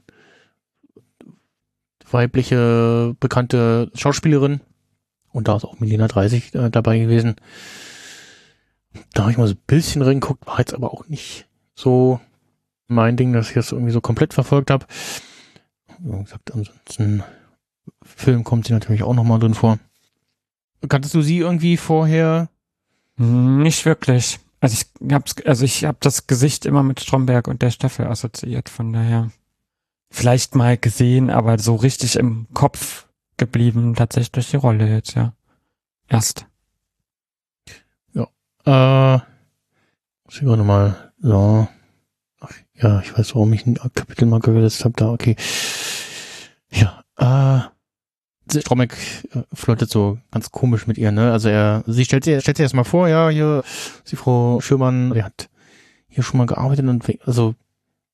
weibliche 2.10 3.16
bekannte 3.20 3.92
Schauspielerinnen. 3.94 4.62
Und 5.32 5.48
da 5.48 5.58
ist 5.58 5.66
auch 5.66 5.80
Melina 5.80 6.08
30 6.08 6.56
äh, 6.56 6.70
dabei 6.70 7.00
gewesen. 7.00 7.36
Da 9.14 9.24
habe 9.24 9.32
ich 9.32 9.38
mal 9.38 9.48
so 9.48 9.54
ein 9.54 9.62
bisschen 9.68 10.02
reingeguckt, 10.02 10.46
war 10.48 10.60
jetzt 10.60 10.74
aber 10.74 10.94
auch 10.94 11.08
nicht 11.08 11.48
so 11.76 12.20
mein 12.88 13.18
Ding, 13.18 13.34
dass 13.34 13.50
ich 13.50 13.56
das 13.56 13.72
irgendwie 13.72 13.92
so 13.92 14.02
komplett 14.02 14.34
verfolgt 14.34 14.72
habe. 14.72 14.86
Wie 16.00 16.24
gesagt, 16.24 16.52
ansonsten 16.54 17.24
Film 18.04 18.44
kommt 18.44 18.68
sie 18.68 18.74
natürlich 18.74 19.04
auch 19.04 19.14
nochmal 19.14 19.40
drin 19.40 19.54
vor. 19.54 19.80
Kanntest 20.88 21.14
du 21.14 21.22
sie 21.22 21.40
irgendwie 21.40 21.78
vorher? 21.78 22.50
Nicht 23.18 23.86
wirklich. 23.86 24.40
Also 24.62 24.76
ich 24.76 25.14
hab's, 25.14 25.36
also 25.46 25.66
ich 25.66 25.86
habe 25.86 25.98
das 26.02 26.28
Gesicht 26.28 26.66
immer 26.66 26.84
mit 26.84 27.00
Stromberg 27.00 27.48
und 27.48 27.62
der 27.62 27.72
Staffel 27.72 28.08
assoziiert, 28.08 28.70
von 28.70 28.94
daher 28.94 29.32
vielleicht 30.10 30.56
mal 30.56 30.78
gesehen, 30.78 31.30
aber 31.30 31.60
so 31.60 31.76
richtig 31.76 32.16
im 32.16 32.48
Kopf 32.54 33.08
geblieben, 33.38 33.96
tatsächlich 33.96 34.32
durch 34.32 34.50
die 34.50 34.58
Rolle 34.58 34.88
jetzt, 34.88 35.16
ja. 35.16 35.34
Erst. 36.08 36.46
Äh, 38.70 39.14
muss 40.26 40.36
ich 40.36 40.42
gerade 40.42 40.64
mal, 40.64 41.12
so. 41.20 41.68
Ach, 42.40 42.52
ja, 42.76 43.02
ich 43.02 43.18
weiß, 43.18 43.34
warum 43.34 43.52
ich 43.54 43.66
ein 43.66 43.80
Kapitelmarker 43.96 44.54
gesetzt 44.54 44.86
habe, 44.86 44.94
da, 44.96 45.10
okay. 45.10 45.36
Ja, 46.72 47.04
äh, 47.18 48.60
Strombeck 48.60 48.96
äh, 49.34 49.42
flirtet 49.54 49.90
so 49.90 50.20
ganz 50.30 50.52
komisch 50.52 50.86
mit 50.86 51.00
ihr, 51.00 51.12
ne? 51.12 51.32
Also 51.32 51.50
er, 51.50 51.84
sie 51.88 52.06
stellt 52.06 52.26
sich, 52.26 52.40
stellt 52.42 52.58
sich 52.58 52.64
erstmal 52.64 52.86
vor, 52.86 53.08
ja, 53.08 53.30
hier, 53.30 53.64
die 54.12 54.16
Frau 54.16 54.62
Schürmann, 54.62 55.16
die 55.16 55.24
hat 55.24 55.50
hier 56.08 56.24
schon 56.24 56.38
mal 56.38 56.46
gearbeitet 56.46 56.88
und, 56.88 57.04
also, 57.26 57.56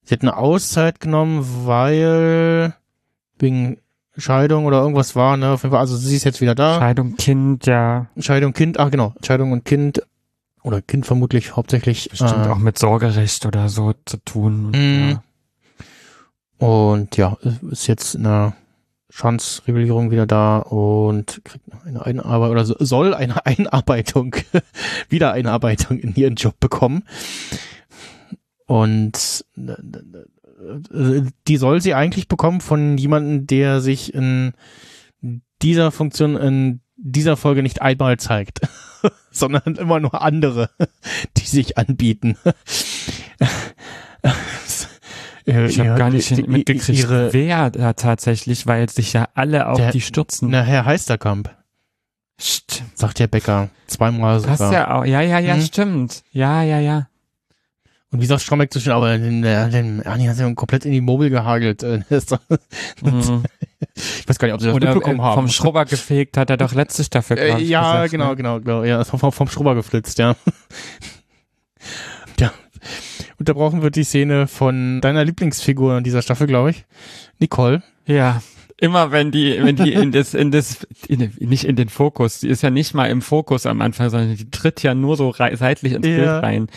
sie 0.03 0.13
hat 0.13 0.21
eine 0.21 0.37
Auszeit 0.37 1.01
genommen, 1.01 1.45
weil, 1.65 2.73
wegen 3.39 3.77
Scheidung 4.15 4.65
oder 4.65 4.79
irgendwas 4.79 5.17
war, 5.17 5.35
ne? 5.35 5.49
Auf 5.49 5.63
jeden 5.63 5.71
Fall, 5.71 5.81
also 5.81 5.97
sie 5.97 6.15
ist 6.15 6.23
jetzt 6.23 6.39
wieder 6.39 6.55
da. 6.55 6.79
Scheidung, 6.79 7.17
Kind, 7.17 7.65
ja. 7.65 8.07
Scheidung, 8.17 8.53
Kind, 8.53 8.79
ach 8.79 8.89
genau, 8.89 9.13
Scheidung 9.21 9.51
und 9.51 9.65
Kind 9.65 10.01
oder 10.65 10.81
Kind 10.81 11.05
vermutlich 11.05 11.55
hauptsächlich. 11.55 12.09
Bestimmt 12.09 12.45
äh, 12.45 12.49
auch 12.49 12.57
mit 12.57 12.77
Sorgerecht 12.77 13.45
oder 13.45 13.69
so 13.69 13.93
zu 14.05 14.17
tun. 14.17 14.65
Und, 14.65 14.71
Mhm. 14.75 15.09
ja. 15.11 15.23
Und 16.67 17.17
ja, 17.17 17.37
ist 17.69 17.87
jetzt 17.87 18.15
in 18.15 18.23
der 18.23 18.55
Schanzregulierung 19.09 20.11
wieder 20.11 20.25
da 20.25 20.57
und 20.59 21.41
kriegt 21.45 21.63
eine 21.85 22.05
Einarbeitung 22.05 22.51
oder 22.51 22.65
so- 22.65 22.75
soll 22.79 23.13
eine 23.13 23.45
Einarbeitung, 23.45 24.35
wieder 25.09 25.31
Einarbeitung 25.33 25.99
in 25.99 26.15
ihren 26.15 26.35
Job 26.35 26.59
bekommen. 26.59 27.03
Und 28.65 29.45
äh, 29.57 31.21
die 31.47 31.57
soll 31.57 31.81
sie 31.81 31.93
eigentlich 31.93 32.27
bekommen 32.27 32.61
von 32.61 32.97
jemandem, 32.97 33.45
der 33.47 33.81
sich 33.81 34.13
in 34.13 34.53
dieser 35.61 35.91
Funktion 35.91 36.35
in 36.35 36.81
dieser 36.97 37.37
Folge 37.37 37.61
nicht 37.63 37.81
einmal 37.81 38.17
zeigt, 38.17 38.61
sondern 39.31 39.75
immer 39.75 39.99
nur 39.99 40.21
andere, 40.21 40.69
die 41.37 41.45
sich 41.45 41.77
anbieten. 41.77 42.37
Äh, 45.47 45.67
Ich 45.67 45.79
habe 45.79 45.95
gar 45.95 46.09
nicht 46.09 46.47
mitgekriegt, 46.47 47.07
wer 47.07 47.69
da 47.69 47.93
tatsächlich, 47.93 48.65
weil 48.65 48.89
sich 48.89 49.13
ja 49.13 49.27
alle 49.35 49.67
auf 49.67 49.77
Der- 49.77 49.91
die 49.91 50.01
stürzen. 50.01 50.49
Na, 50.49 50.63
Herr 50.63 50.85
Heisterkamp, 50.85 51.55
Stimmt. 52.41 52.97
sagt 52.97 53.19
der 53.19 53.27
Bäcker. 53.27 53.69
Zweimal 53.85 54.39
sogar. 54.39 54.73
ja 54.73 54.95
auch. 54.95 55.05
Ja, 55.05 55.21
ja, 55.21 55.37
ja, 55.37 55.55
Mhm. 55.55 55.61
stimmt. 55.61 56.23
Ja, 56.31 56.63
ja, 56.63 56.79
ja. 56.79 57.07
Und 58.15 58.21
wie 58.21 58.27
sagt 58.27 58.41
Strombeck 58.43 58.73
so 58.73 58.79
schön, 58.79 58.93
aber 58.93 59.17
den, 59.17 59.41
der- 59.41 59.67
den 59.67 60.01
Ernie 60.01 60.29
hat 60.29 60.37
ja 60.37 60.49
komplett 60.53 60.85
in 60.85 60.93
die 60.93 61.01
Mobil 61.01 61.29
gehagelt. 61.29 61.83
Äh, 61.83 61.99
Mhm. 63.01 63.43
ich 63.93 64.27
weiß 64.29 64.39
gar 64.39 64.47
nicht, 64.47 64.53
ob 64.55 64.61
sie 64.61 64.67
das 64.67 64.75
Oder 64.75 64.87
mitbekommen 64.93 65.19
äh, 65.19 65.23
haben. 65.23 65.33
vom 65.35 65.47
Schrubber 65.49 65.83
gefegt 65.83 66.37
hat 66.37 66.49
er 66.49 66.55
doch 66.55 66.73
letzte 66.73 67.03
Staffel, 67.03 67.37
Äh, 67.37 67.61
ja, 67.61 68.03
gesagt, 68.05 68.11
genau, 68.11 68.29
ne? 68.29 68.35
genau, 68.37 68.59
genau. 68.61 68.83
Ja, 68.85 69.01
ist 69.01 69.09
vom, 69.09 69.31
vom 69.33 69.47
Schrubber 69.49 69.75
geflitzt, 69.75 70.17
ja. 70.17 70.35
ja. 72.39 72.51
Unterbrochen 73.37 73.81
wird 73.81 73.95
die 73.97 74.03
Szene 74.05 74.47
von 74.47 75.01
deiner 75.01 75.25
Lieblingsfigur 75.25 75.97
in 75.97 76.03
dieser 76.05 76.21
Staffel, 76.21 76.47
glaube 76.47 76.69
ich. 76.71 76.85
Nicole. 77.39 77.83
Ja. 78.05 78.41
Immer 78.77 79.11
wenn 79.11 79.31
die, 79.31 79.57
wenn 79.61 79.75
die 79.75 79.93
in 79.93 80.11
das, 80.11 80.33
in 80.33 80.51
das, 80.51 80.85
in, 81.07 81.31
nicht 81.39 81.63
in 81.65 81.75
den 81.75 81.89
Fokus, 81.89 82.39
die 82.41 82.49
ist 82.49 82.61
ja 82.61 82.69
nicht 82.69 82.93
mal 82.93 83.07
im 83.09 83.21
Fokus 83.21 83.65
am 83.65 83.81
Anfang, 83.81 84.09
sondern 84.09 84.35
die 84.35 84.49
tritt 84.51 84.83
ja 84.83 84.93
nur 84.93 85.15
so 85.17 85.33
seitlich 85.33 85.93
ins 85.93 86.05
Ja. 86.07 86.15
Bild 86.15 86.27
rein. 86.43 86.67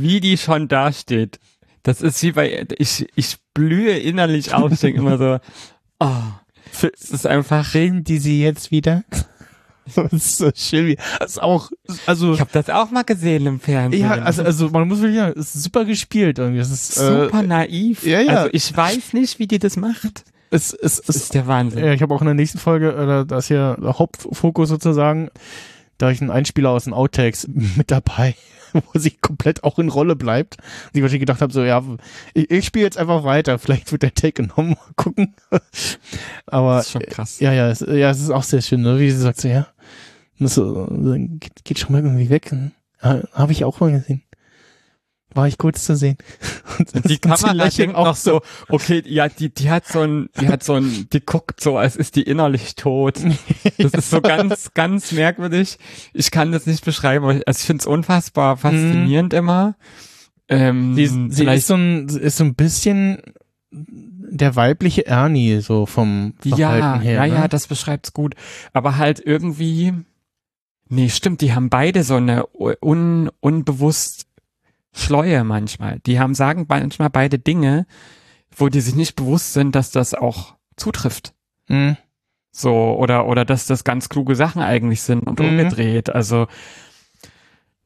Wie 0.00 0.20
die 0.20 0.36
schon 0.38 0.68
dasteht. 0.68 1.38
Das 1.82 2.00
ist 2.02 2.22
wie 2.22 2.32
bei, 2.32 2.66
ich, 2.78 3.06
ich 3.14 3.36
blühe 3.54 3.96
innerlich 3.98 4.52
auf, 4.54 4.70
ich 4.72 4.80
denke 4.80 5.00
immer 5.00 5.16
so, 5.18 5.38
oh, 6.00 6.22
es 6.72 7.10
ist 7.10 7.26
einfach, 7.26 7.64
Filmen 7.66 8.04
die 8.04 8.18
sie 8.18 8.42
jetzt 8.42 8.70
wieder? 8.70 9.04
das 9.94 10.12
ist 10.12 10.36
so 10.36 10.50
schön. 10.54 10.86
wie- 10.88 10.98
Das 11.18 11.32
ist 11.32 11.42
auch, 11.42 11.70
also, 12.06 12.34
ich 12.34 12.40
habe 12.40 12.50
das 12.52 12.68
auch 12.68 12.90
mal 12.90 13.04
gesehen 13.04 13.46
im 13.46 13.58
Fernsehen. 13.60 14.02
ja, 14.02 14.10
also, 14.12 14.42
also, 14.42 14.68
man 14.68 14.86
muss 14.86 15.00
wirklich 15.00 15.18
sagen, 15.18 15.38
es 15.40 15.54
ist 15.54 15.62
super 15.62 15.84
gespielt 15.86 16.38
irgendwie. 16.38 16.60
Es 16.60 16.70
ist, 16.70 16.94
super 16.96 17.40
äh, 17.40 17.46
naiv. 17.46 18.04
ja, 18.04 18.20
ja. 18.20 18.36
Also 18.36 18.50
ich 18.52 18.76
weiß 18.76 19.14
nicht, 19.14 19.38
wie 19.38 19.46
die 19.46 19.58
das 19.58 19.76
macht. 19.76 20.24
Es, 20.50 20.72
es, 20.74 20.96
Das 21.02 21.16
es, 21.16 21.22
ist 21.24 21.34
der 21.34 21.46
Wahnsinn. 21.46 21.84
ja, 21.84 21.92
ich 21.92 22.02
habe 22.02 22.14
auch 22.14 22.20
in 22.20 22.26
der 22.26 22.34
nächsten 22.34 22.58
Folge, 22.58 22.90
äh, 22.92 23.06
da- 23.06 23.24
da 23.24 23.38
ist 23.38 23.48
hier 23.48 23.76
der 23.80 23.98
Hauptfokus 23.98 24.68
sozusagen, 24.68 25.30
da 25.96 26.10
ich 26.10 26.20
einen 26.20 26.30
Einspieler 26.30 26.70
aus 26.70 26.84
den 26.84 26.92
Outtakes 26.92 27.48
mit 27.76 27.90
dabei, 27.90 28.34
wo 28.92 28.98
sie 28.98 29.10
komplett 29.10 29.64
auch 29.64 29.78
in 29.78 29.88
Rolle 29.88 30.16
bleibt. 30.16 30.56
Und 30.58 30.94
ich 30.94 31.02
wahrscheinlich 31.02 31.20
gedacht 31.20 31.40
habe, 31.40 31.52
so, 31.52 31.62
ja, 31.64 31.82
ich, 32.34 32.50
ich 32.50 32.64
spiele 32.64 32.84
jetzt 32.84 32.98
einfach 32.98 33.24
weiter, 33.24 33.58
vielleicht 33.58 33.92
wird 33.92 34.02
der 34.02 34.14
Take 34.14 34.42
genommen, 34.44 34.70
mal 34.86 34.92
gucken. 34.96 35.34
Aber 36.46 36.76
Das 36.76 36.86
ist 36.86 36.92
schon 36.92 37.02
krass. 37.02 37.40
ja, 37.40 37.52
ja, 37.52 37.68
es, 37.68 37.80
ja, 37.80 38.10
es 38.10 38.20
ist 38.20 38.30
auch 38.30 38.42
sehr 38.42 38.62
schön, 38.62 38.82
ne? 38.82 38.98
wie 38.98 39.10
sie 39.10 39.18
sagt 39.18 39.40
so, 39.40 39.48
ja, 39.48 39.68
das 40.38 40.54
so, 40.54 40.86
geht, 40.90 41.64
geht 41.64 41.78
schon 41.78 41.92
mal 41.92 42.02
irgendwie 42.02 42.30
weg. 42.30 42.52
Ja, 43.02 43.22
habe 43.32 43.52
ich 43.52 43.64
auch 43.64 43.80
mal 43.80 43.92
gesehen. 43.92 44.22
War 45.34 45.46
ich 45.46 45.58
kurz 45.58 45.84
zu 45.84 45.94
sehen. 45.94 46.16
Und 46.78 47.04
Die 47.04 47.08
sie 47.08 47.18
Kamera 47.18 47.52
lächeln 47.52 47.88
denkt 47.88 48.02
noch 48.02 48.16
so, 48.16 48.40
okay, 48.68 49.02
ja, 49.06 49.28
die, 49.28 49.50
die 49.50 49.70
hat 49.70 49.86
so 49.86 50.00
ein, 50.00 50.30
die 50.40 50.48
hat 50.48 50.64
so 50.64 50.74
ein, 50.74 51.06
die 51.12 51.20
guckt 51.20 51.60
so, 51.60 51.76
als 51.76 51.96
ist 51.96 52.16
die 52.16 52.22
innerlich 52.22 52.76
tot. 52.76 53.20
Das 53.76 53.92
ist 53.92 54.10
so 54.10 54.20
ganz, 54.20 54.72
ganz 54.74 55.12
merkwürdig. 55.12 55.78
Ich 56.14 56.30
kann 56.30 56.52
das 56.52 56.66
nicht 56.66 56.84
beschreiben, 56.84 57.24
aber 57.24 57.34
ich, 57.36 57.46
also 57.46 57.58
ich 57.58 57.66
finde 57.66 57.82
es 57.82 57.86
unfassbar 57.86 58.56
faszinierend 58.56 59.34
immer. 59.34 59.76
Ähm, 60.48 60.94
Sie, 60.94 61.06
sie 61.28 61.44
ist 61.44 61.66
so 61.66 61.74
ein, 61.74 62.08
ist 62.08 62.38
so 62.38 62.44
ein 62.44 62.54
bisschen 62.54 63.22
der 63.70 64.56
weibliche 64.56 65.06
Ernie, 65.06 65.60
so 65.60 65.86
vom 65.86 66.34
Verhalten 66.40 66.60
ja, 66.60 67.00
her. 67.00 67.14
ja, 67.14 67.26
ne? 67.26 67.34
ja, 67.34 67.48
das 67.48 67.66
beschreibt's 67.66 68.12
gut. 68.12 68.34
Aber 68.72 68.96
halt 68.96 69.20
irgendwie, 69.24 69.92
nee, 70.88 71.08
stimmt, 71.08 71.40
die 71.40 71.54
haben 71.54 71.68
beide 71.68 72.02
so 72.02 72.14
eine 72.16 72.46
un, 72.54 73.30
unbewusst 73.40 74.27
Schleue 74.92 75.44
manchmal. 75.44 76.00
Die 76.00 76.18
haben, 76.18 76.34
sagen 76.34 76.66
manchmal 76.68 77.10
beide 77.10 77.38
Dinge, 77.38 77.86
wo 78.56 78.68
die 78.68 78.80
sich 78.80 78.94
nicht 78.94 79.16
bewusst 79.16 79.52
sind, 79.52 79.74
dass 79.74 79.90
das 79.90 80.14
auch 80.14 80.56
zutrifft. 80.76 81.34
Mhm. 81.68 81.96
So, 82.50 82.96
oder, 82.98 83.26
oder 83.26 83.44
dass 83.44 83.66
das 83.66 83.84
ganz 83.84 84.08
kluge 84.08 84.34
Sachen 84.34 84.62
eigentlich 84.62 85.02
sind 85.02 85.26
und 85.26 85.38
Mhm. 85.38 85.46
umgedreht. 85.50 86.10
Also, 86.10 86.46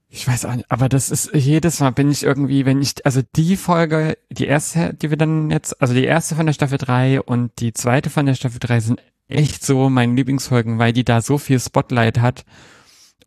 ich 0.09 0.29
weiß 0.29 0.45
auch 0.45 0.55
nicht, 0.55 0.71
aber 0.71 0.89
das 0.89 1.11
ist 1.11 1.31
jedes 1.35 1.81
Mal 1.81 1.91
bin 1.91 2.11
ich 2.11 2.23
irgendwie, 2.23 2.67
wenn 2.67 2.81
ich, 2.83 3.05
also 3.05 3.23
die 3.35 3.57
Folge, 3.57 4.17
die 4.31 4.47
erste, 4.47 4.93
die 4.95 5.11
wir 5.11 5.17
dann 5.17 5.51
jetzt, 5.51 5.81
also 5.81 5.95
die 5.95 6.05
erste 6.05 6.35
von 6.35 6.47
der 6.47 6.53
Staffel 6.53 6.79
3 6.79 7.21
und 7.23 7.51
die 7.61 7.73
zweite 7.73 8.11
von 8.11 8.27
der 8.27 8.35
Staffel 8.35 8.59
3 8.61 8.81
sind 8.81 9.01
echt 9.29 9.65
so 9.65 9.89
meine 9.89 10.15
Lieblingsfolgen, 10.15 10.79
weil 10.79 10.93
die 10.93 11.05
da 11.05 11.23
so 11.23 11.39
viel 11.39 11.59
Spotlight 11.59 12.21
hat 12.21 12.45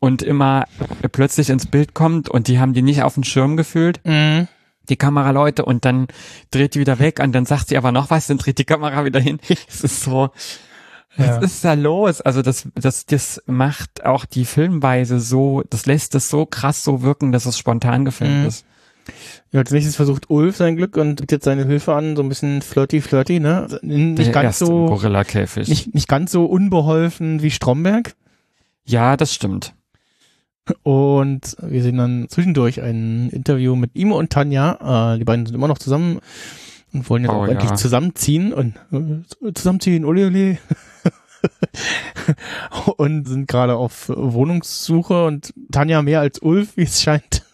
und 0.06 0.22
immer 0.22 0.64
plötzlich 1.12 1.50
ins 1.50 1.66
Bild 1.66 1.94
kommt 1.94 2.28
und 2.28 2.48
die 2.48 2.58
haben 2.58 2.72
die 2.72 2.82
nicht 2.82 3.02
auf 3.02 3.14
den 3.14 3.24
Schirm 3.24 3.56
gefühlt 3.56 4.00
Mhm. 4.04 4.48
die 4.88 4.96
Kameraleute 4.96 5.64
und 5.64 5.84
dann 5.84 6.06
dreht 6.50 6.74
die 6.74 6.80
wieder 6.80 6.98
weg 6.98 7.20
und 7.20 7.32
dann 7.32 7.44
sagt 7.44 7.68
sie 7.68 7.76
aber 7.76 7.92
noch 7.92 8.08
was, 8.10 8.26
dann 8.28 8.38
dreht 8.38 8.58
die 8.58 8.64
Kamera 8.64 9.04
wieder 9.04 9.20
hin. 9.20 9.38
Es 9.68 9.82
ist 9.82 10.02
so, 10.02 10.30
Ja. 11.18 11.36
was 11.40 11.42
ist 11.44 11.64
da 11.64 11.72
los? 11.74 12.20
Also 12.20 12.42
das, 12.42 12.68
das, 12.74 13.04
das 13.06 13.42
macht 13.46 14.04
auch 14.04 14.24
die 14.26 14.44
Filmweise 14.44 15.18
so, 15.18 15.62
das 15.70 15.86
lässt 15.86 16.14
es 16.14 16.28
so 16.28 16.46
krass 16.46 16.84
so 16.84 17.02
wirken, 17.02 17.32
dass 17.32 17.46
es 17.46 17.58
spontan 17.58 18.04
gefilmt 18.04 18.42
Mhm. 18.42 18.46
ist. 18.46 18.64
Ja, 19.52 19.60
als 19.60 19.70
nächstes 19.70 19.94
versucht 19.94 20.30
Ulf 20.30 20.56
sein 20.56 20.74
Glück 20.76 20.96
und 20.96 21.20
bietet 21.20 21.44
seine 21.44 21.64
Hilfe 21.64 21.94
an, 21.94 22.16
so 22.16 22.22
ein 22.22 22.28
bisschen 22.28 22.60
flirty, 22.60 23.00
flirty, 23.00 23.38
ne? 23.38 23.68
Nicht 23.82 24.18
Der 24.18 24.32
ganz 24.32 24.58
so, 24.58 24.86
Gorilla-Käfig. 24.86 25.68
nicht, 25.68 25.94
nicht 25.94 26.08
ganz 26.08 26.32
so 26.32 26.44
unbeholfen 26.44 27.40
wie 27.40 27.52
Stromberg. 27.52 28.14
Ja, 28.84 29.16
das 29.16 29.32
stimmt. 29.32 29.74
Und 30.82 31.56
wir 31.62 31.82
sehen 31.82 31.98
dann 31.98 32.26
zwischendurch 32.28 32.82
ein 32.82 33.30
Interview 33.30 33.76
mit 33.76 33.92
ihm 33.94 34.12
und 34.12 34.30
Tanja. 34.30 35.14
Äh, 35.14 35.18
die 35.18 35.24
beiden 35.24 35.46
sind 35.46 35.54
immer 35.54 35.68
noch 35.68 35.78
zusammen 35.78 36.18
und 36.92 37.08
wollen 37.08 37.22
jetzt 37.24 37.32
Oh, 37.32 37.36
auch 37.36 37.46
ja. 37.46 37.52
endlich 37.52 37.74
zusammenziehen 37.74 38.52
und 38.52 38.74
äh, 38.92 39.52
zusammenziehen, 39.54 40.04
ole 40.04 40.26
ole. 40.26 40.58
und 42.96 43.28
sind 43.28 43.46
gerade 43.46 43.76
auf 43.76 44.08
Wohnungssuche 44.08 45.26
und 45.26 45.54
Tanja 45.70 46.02
mehr 46.02 46.20
als 46.20 46.40
Ulf, 46.40 46.76
wie 46.76 46.82
es 46.82 47.02
scheint. 47.02 47.44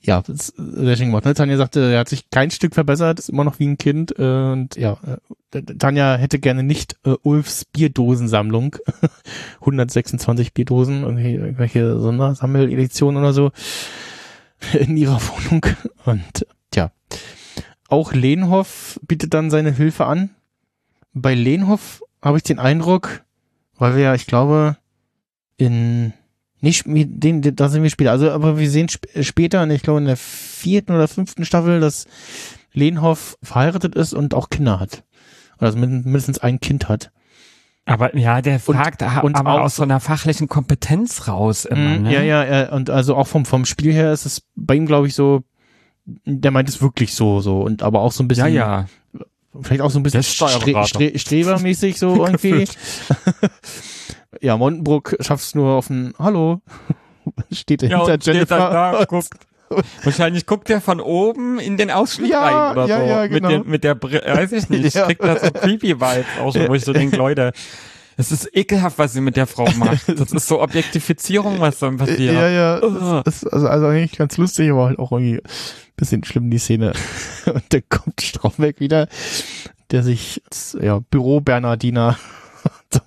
Ja, 0.00 0.22
das 0.22 0.50
ist 0.50 0.54
sehr 0.56 0.96
schön 0.96 1.06
gemacht. 1.06 1.24
Ne? 1.24 1.34
Tanja 1.34 1.56
sagte, 1.56 1.92
er 1.92 2.00
hat 2.00 2.08
sich 2.08 2.30
kein 2.30 2.50
Stück 2.50 2.74
verbessert, 2.74 3.18
ist 3.18 3.28
immer 3.28 3.44
noch 3.44 3.58
wie 3.58 3.66
ein 3.66 3.78
Kind. 3.78 4.18
Äh, 4.18 4.52
und 4.52 4.76
ja, 4.76 4.98
äh, 5.52 5.62
Tanja 5.62 6.16
hätte 6.16 6.38
gerne 6.38 6.62
nicht 6.62 6.96
äh, 7.04 7.14
Ulfs 7.22 7.64
Bierdosensammlung. 7.64 8.76
126 9.60 10.54
Bierdosen, 10.54 11.02
irgendwelche 11.02 11.98
Sondersammeleditionen 11.98 13.20
oder 13.20 13.32
so 13.32 13.52
in 14.78 14.96
ihrer 14.96 15.20
Wohnung. 15.20 15.66
Und 16.04 16.46
tja, 16.70 16.92
auch 17.88 18.12
Lehnhoff 18.12 19.00
bietet 19.06 19.34
dann 19.34 19.50
seine 19.50 19.72
Hilfe 19.72 20.06
an. 20.06 20.30
Bei 21.12 21.34
Lehnhoff 21.34 22.02
habe 22.22 22.36
ich 22.36 22.44
den 22.44 22.58
Eindruck, 22.58 23.24
weil 23.76 23.96
wir 23.96 24.02
ja, 24.02 24.14
ich 24.14 24.26
glaube, 24.26 24.76
in 25.56 26.12
nicht 26.60 26.84
den, 26.86 27.42
den 27.42 27.56
da 27.56 27.68
sind 27.68 27.82
wir 27.82 27.90
später. 27.90 28.10
Also, 28.12 28.30
aber 28.30 28.58
wir 28.58 28.70
sehen 28.70 28.86
sp 28.92 29.06
später, 29.22 29.66
ich 29.70 29.82
glaube 29.82 30.00
in 30.00 30.06
der 30.06 30.16
vierten 30.16 30.92
oder 30.94 31.08
fünften 31.08 31.44
Staffel, 31.44 31.80
dass 31.80 32.06
Lehnhoff 32.72 33.36
verheiratet 33.42 33.94
ist 33.94 34.12
und 34.14 34.34
auch 34.34 34.50
Kinder 34.50 34.78
hat. 34.80 35.02
Also 35.58 35.78
mind- 35.78 36.04
mindestens 36.06 36.38
ein 36.38 36.60
Kind 36.60 36.88
hat. 36.88 37.10
Aber 37.86 38.14
ja, 38.16 38.40
der 38.42 38.54
Und- 38.54 38.76
fragt 38.76 39.02
ha- 39.02 39.20
und 39.20 39.36
aber 39.36 39.54
auch 39.54 39.60
aus 39.60 39.76
so 39.76 39.82
einer 39.82 40.00
fachlichen 40.00 40.48
Kompetenz 40.48 41.26
raus 41.28 41.64
immer, 41.64 41.96
Mhm, 41.98 42.02
ne? 42.04 42.12
Ja, 42.14 42.22
ja, 42.22 42.44
ja, 42.44 42.72
und 42.72 42.88
also 42.90 43.16
auch 43.16 43.26
vom, 43.26 43.44
vom 43.46 43.64
Spiel 43.64 43.92
her 43.92 44.12
ist 44.12 44.26
es 44.26 44.42
bei 44.54 44.74
ihm, 44.76 44.86
glaube 44.86 45.06
ich, 45.08 45.14
so, 45.14 45.42
der 46.24 46.50
meint 46.50 46.68
es 46.68 46.80
wirklich 46.82 47.14
so, 47.14 47.40
so, 47.40 47.60
und 47.62 47.82
aber 47.82 48.00
auch 48.02 48.12
so 48.12 48.22
ein 48.22 48.26
Ja, 48.26 48.28
bisschen, 48.28 48.54
ja. 48.54 48.86
vielleicht 49.62 49.80
auch 49.80 49.90
so 49.90 49.98
ein 49.98 50.02
bisschen 50.02 50.22
stre 50.22 50.48
stre 50.86 51.18
strebermäßig 51.18 51.98
so 51.98 52.24
irgendwie. 52.26 52.66
ja, 54.40 54.56
Montenbrook 54.56 55.16
schafft's 55.20 55.54
nur 55.54 55.70
auf 55.72 55.90
ein 55.90 56.14
Hallo. 56.18 56.60
Steht 57.52 57.82
Ja, 57.82 57.98
hinter 57.98 58.14
und 58.14 58.22
steht 58.22 58.34
Jennifer. 58.34 58.56
dann 58.58 58.72
da, 58.72 59.04
guckt. 59.04 59.28
Wahrscheinlich 60.02 60.46
guckt 60.46 60.68
er 60.68 60.80
von 60.80 61.00
oben 61.00 61.60
in 61.60 61.76
den 61.76 61.90
Ausschnitt 61.92 62.30
Ja, 62.30 62.40
rein 62.42 62.72
oder 62.72 62.86
ja, 62.86 62.98
so. 63.00 63.06
ja, 63.06 63.26
genau. 63.28 63.48
Mit, 63.50 63.58
den, 63.64 63.70
mit 63.70 63.84
der 63.84 63.94
Brille, 63.94 64.22
weiß 64.26 64.50
ich 64.52 64.68
nicht. 64.68 64.94
Ja. 64.94 65.06
Kriegt 65.06 65.22
da 65.22 65.38
so 65.38 65.50
creepy 65.52 66.00
Vibes 66.00 66.26
auch 66.40 66.52
schon, 66.52 66.68
wo 66.68 66.74
ich 66.74 66.84
so 66.84 66.92
denke, 66.92 67.16
Leute, 67.16 67.52
es 68.16 68.32
ist 68.32 68.50
ekelhaft, 68.56 68.98
was 68.98 69.12
sie 69.12 69.20
mit 69.20 69.36
der 69.36 69.46
Frau 69.46 69.68
macht. 69.76 70.08
Das 70.18 70.32
ist 70.32 70.48
so 70.48 70.60
Objektifizierung, 70.60 71.60
was 71.60 71.78
dann 71.78 71.98
passiert. 71.98 72.34
Ja, 72.34 72.48
ja, 72.48 72.80
das 73.22 73.42
ist 73.44 73.52
also, 73.52 73.68
also 73.68 73.86
eigentlich 73.86 74.18
ganz 74.18 74.36
lustig, 74.38 74.70
aber 74.70 74.86
halt 74.86 74.98
auch 74.98 75.12
irgendwie 75.12 75.36
ein 75.36 75.42
bisschen 75.96 76.24
schlimm, 76.24 76.50
die 76.50 76.58
Szene. 76.58 76.92
Und 77.46 77.62
dann 77.68 77.82
kommt 77.88 78.20
Stromberg 78.20 78.80
wieder, 78.80 79.06
der 79.92 80.02
sich 80.02 80.42
ja, 80.80 80.98
Büro-Bernardiner 81.10 82.18
zum, 82.90 83.02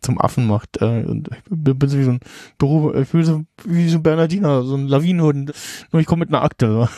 zum 0.00 0.20
Affen 0.20 0.46
macht. 0.46 0.80
Äh, 0.80 1.04
und 1.04 1.28
ich 1.28 1.42
bin, 1.48 1.88
so 1.88 1.98
wie 1.98 2.04
so 2.04 2.12
ein 2.12 2.20
Büro, 2.58 2.94
ich 2.94 3.08
bin 3.08 3.24
so 3.24 3.44
wie 3.64 3.88
so 3.88 3.98
ein 3.98 4.02
Bernardiner, 4.02 4.62
so 4.64 4.76
ein 4.76 4.88
Lawinenhund. 4.88 5.52
Nur 5.92 6.00
ich 6.00 6.06
komme 6.06 6.20
mit 6.20 6.28
einer 6.28 6.42
Akte. 6.42 6.66
So. 6.66 6.88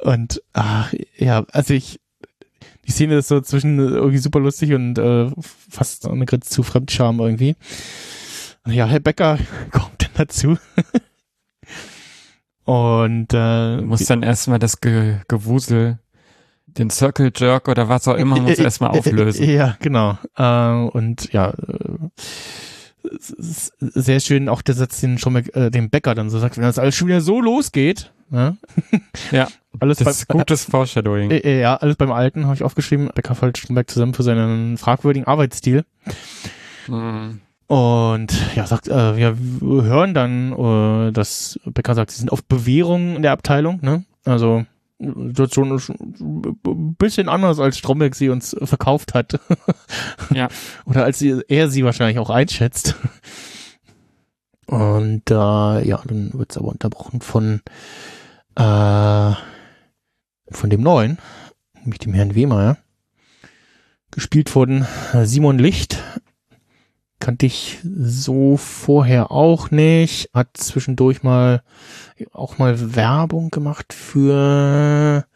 Und 0.10 0.42
ach, 0.54 0.94
ja, 1.18 1.44
also 1.52 1.74
ich 1.74 2.00
die 2.90 2.92
Szene 2.92 3.18
ist 3.18 3.28
so 3.28 3.40
zwischen 3.40 3.78
irgendwie 3.78 4.18
super 4.18 4.40
lustig 4.40 4.72
und 4.72 4.98
äh, 4.98 5.30
fast 5.70 6.08
eine 6.08 6.26
Grenze 6.26 6.50
zu 6.50 6.64
Fremdscham 6.64 7.20
irgendwie. 7.20 7.54
Ja, 8.66 8.86
Herr 8.86 8.98
Becker 8.98 9.38
kommt 9.70 10.02
dann 10.02 10.10
dazu. 10.14 10.58
und 12.64 13.32
äh, 13.32 13.76
Du 13.76 13.84
musst 13.84 14.10
dann 14.10 14.24
erstmal 14.24 14.58
das 14.58 14.80
Ge 14.80 15.18
Gewusel, 15.28 16.00
den 16.78 16.90
Circle 16.90 17.32
Jerk 17.34 17.68
oder 17.68 17.88
was 17.88 18.06
auch 18.08 18.16
immer, 18.16 18.40
musst 18.40 18.58
du 18.58 18.62
erstmal 18.62 18.90
auflösen. 18.90 19.48
Ja, 19.48 19.76
genau. 19.80 20.18
Äh, 20.36 20.88
und 20.90 21.32
ja, 21.32 21.50
äh, 21.50 21.54
sehr 23.78 24.20
schön 24.20 24.48
auch 24.48 24.62
der 24.62 24.74
Satz, 24.74 25.00
den 25.00 25.18
schon 25.18 25.32
mal 25.32 25.42
äh, 25.54 25.70
dem 25.70 25.90
Bäcker 25.90 26.14
dann 26.14 26.30
so 26.30 26.38
sagt, 26.38 26.56
wenn 26.56 26.64
das 26.64 26.78
alles 26.78 26.94
schon 26.94 27.08
wieder 27.08 27.20
so 27.20 27.40
losgeht. 27.40 28.12
Ne? 28.30 28.56
Ja, 29.32 29.48
alles 29.80 29.98
das 29.98 30.20
ist 30.20 30.28
beim, 30.28 30.38
gutes 30.38 30.64
Foreshadowing. 30.64 31.30
äh, 31.30 31.38
äh, 31.38 31.60
ja, 31.60 31.76
alles 31.76 31.96
beim 31.96 32.12
Alten 32.12 32.44
habe 32.44 32.54
ich 32.54 32.62
aufgeschrieben. 32.62 33.10
Becker 33.14 33.34
fällt 33.34 33.58
Stromberg 33.58 33.90
zusammen 33.90 34.14
für 34.14 34.22
seinen 34.22 34.76
fragwürdigen 34.78 35.26
Arbeitsstil. 35.26 35.84
Mhm. 36.86 37.40
Und 37.66 38.56
ja, 38.56 38.66
sagt, 38.66 38.88
äh, 38.88 39.16
wir 39.16 39.36
hören 39.60 40.14
dann, 40.14 40.52
äh, 40.52 41.12
dass 41.12 41.60
Becker 41.64 41.94
sagt, 41.94 42.10
sie 42.10 42.18
sind 42.18 42.32
auf 42.32 42.44
Bewährung 42.44 43.16
in 43.16 43.22
der 43.22 43.32
Abteilung, 43.32 43.78
ne? 43.82 44.04
Also 44.24 44.66
Situation 45.00 45.74
ist 45.74 45.88
ein 45.90 46.94
bisschen 46.98 47.28
anders, 47.28 47.58
als 47.58 47.78
Stromberg 47.78 48.14
sie 48.14 48.28
uns 48.28 48.56
verkauft 48.62 49.14
hat. 49.14 49.40
Ja. 50.32 50.48
Oder 50.84 51.04
als 51.04 51.18
sie, 51.18 51.42
er 51.48 51.68
sie 51.68 51.84
wahrscheinlich 51.84 52.18
auch 52.18 52.30
einschätzt. 52.30 52.94
Und 54.66 55.28
äh, 55.28 55.34
ja, 55.34 56.00
dann 56.06 56.32
wird's 56.34 56.56
aber 56.56 56.68
unterbrochen 56.68 57.20
von 57.20 57.60
äh, 58.54 59.34
von 60.52 60.70
dem 60.70 60.82
Neuen, 60.82 61.18
nämlich 61.80 61.98
dem 61.98 62.14
Herrn 62.14 62.34
Wehmeier. 62.34 62.76
Gespielt 64.12 64.48
von 64.50 64.86
äh, 65.12 65.24
Simon 65.24 65.58
Licht, 65.58 66.02
kannte 67.20 67.46
ich 67.46 67.78
so 67.82 68.56
vorher 68.56 69.30
auch 69.30 69.70
nicht. 69.70 70.30
Hat 70.34 70.56
zwischendurch 70.56 71.22
mal 71.22 71.62
auch 72.32 72.58
mal 72.58 72.94
Werbung 72.96 73.50
gemacht 73.50 73.92
für 73.92 75.26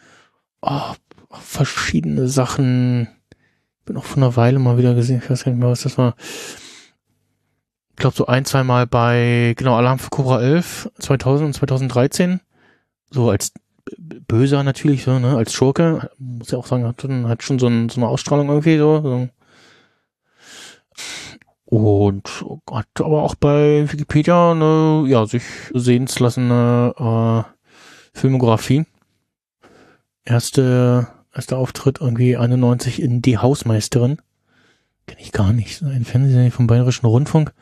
oh, 0.62 0.94
verschiedene 1.30 2.28
Sachen. 2.28 3.08
Bin 3.84 3.96
auch 3.96 4.04
vor 4.04 4.22
einer 4.22 4.36
Weile 4.36 4.58
mal 4.58 4.78
wieder 4.78 4.94
gesehen, 4.94 5.20
ich 5.22 5.30
weiß 5.30 5.44
gar 5.44 5.52
nicht 5.52 5.60
mehr, 5.60 5.70
was 5.70 5.82
das 5.82 5.98
war. 5.98 6.16
Ich 7.90 7.96
glaube 7.96 8.16
so 8.16 8.26
ein, 8.26 8.44
zwei 8.44 8.64
Mal 8.64 8.86
bei, 8.86 9.54
genau, 9.56 9.76
Alarm 9.76 9.98
für 9.98 10.10
Cobra 10.10 10.40
11, 10.40 10.90
2000 10.98 11.46
und 11.46 11.52
2013. 11.52 12.40
So 13.10 13.30
als 13.30 13.52
Böser 14.26 14.62
natürlich, 14.64 15.04
so, 15.04 15.18
ne, 15.18 15.36
als 15.36 15.52
Schurke. 15.52 16.10
Muss 16.18 16.50
ja 16.50 16.58
auch 16.58 16.66
sagen, 16.66 16.86
hat, 16.86 17.02
schon- 17.02 17.28
hat 17.28 17.42
schon 17.42 17.58
so, 17.58 17.68
ein, 17.68 17.88
so 17.90 18.00
eine 18.00 18.08
Ausstrahlung 18.08 18.48
irgendwie, 18.48 18.78
so. 18.78 19.00
so. 19.02 19.28
Und 21.74 22.44
hat 22.70 22.86
aber 23.00 23.24
auch 23.24 23.34
bei 23.34 23.90
Wikipedia 23.90 24.52
eine, 24.52 25.08
ja, 25.08 25.26
sich 25.26 25.42
sehenslassende 25.72 26.94
äh, 26.96 28.16
Filmografie. 28.16 28.86
Erste, 30.24 31.08
erster 31.34 31.58
Auftritt 31.58 32.00
irgendwie 32.00 32.36
91 32.36 33.02
in 33.02 33.22
Die 33.22 33.38
Hausmeisterin. 33.38 34.18
Kenne 35.08 35.20
ich 35.20 35.32
gar 35.32 35.52
nicht. 35.52 35.82
Ein 35.82 36.04
Fernsehserie 36.04 36.52
vom 36.52 36.68
Bayerischen 36.68 37.06
Rundfunk. 37.06 37.52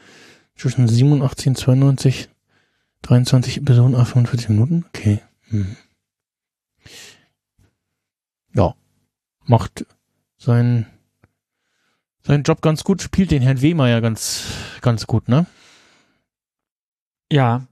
Zwischen 0.56 0.88
87 0.88 1.46
und 1.46 1.56
92. 1.56 2.28
23 3.00 3.56
Episoden, 3.56 3.94
a 3.94 4.04
45 4.04 4.50
Minuten. 4.50 4.84
Okay. 4.88 5.22
Hm. 5.48 5.74
Ja. 8.52 8.74
Macht 9.46 9.86
seinen, 10.36 10.84
seinen 12.24 12.44
Job 12.44 12.62
ganz 12.62 12.84
gut, 12.84 13.02
spielt 13.02 13.30
den 13.30 13.42
Herrn 13.42 13.62
Wehmeier 13.62 14.00
ganz, 14.00 14.44
ganz 14.80 15.06
gut, 15.06 15.28
ne? 15.28 15.46
Ja, 17.30 17.66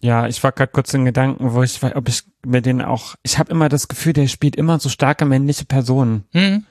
ja, 0.00 0.26
ich 0.28 0.42
war 0.44 0.52
gerade 0.52 0.70
kurz 0.72 0.92
in 0.94 1.04
Gedanken, 1.04 1.52
wo 1.52 1.62
ich, 1.62 1.82
ob 1.82 2.08
ich 2.08 2.22
mir 2.44 2.62
den 2.62 2.82
auch, 2.82 3.16
ich 3.22 3.38
habe 3.38 3.50
immer 3.50 3.68
das 3.68 3.88
Gefühl, 3.88 4.12
der 4.12 4.28
spielt 4.28 4.54
immer 4.56 4.78
so 4.78 4.88
starke 4.88 5.24
männliche 5.24 5.64
Personen. 5.64 6.24
Hm. 6.32 6.64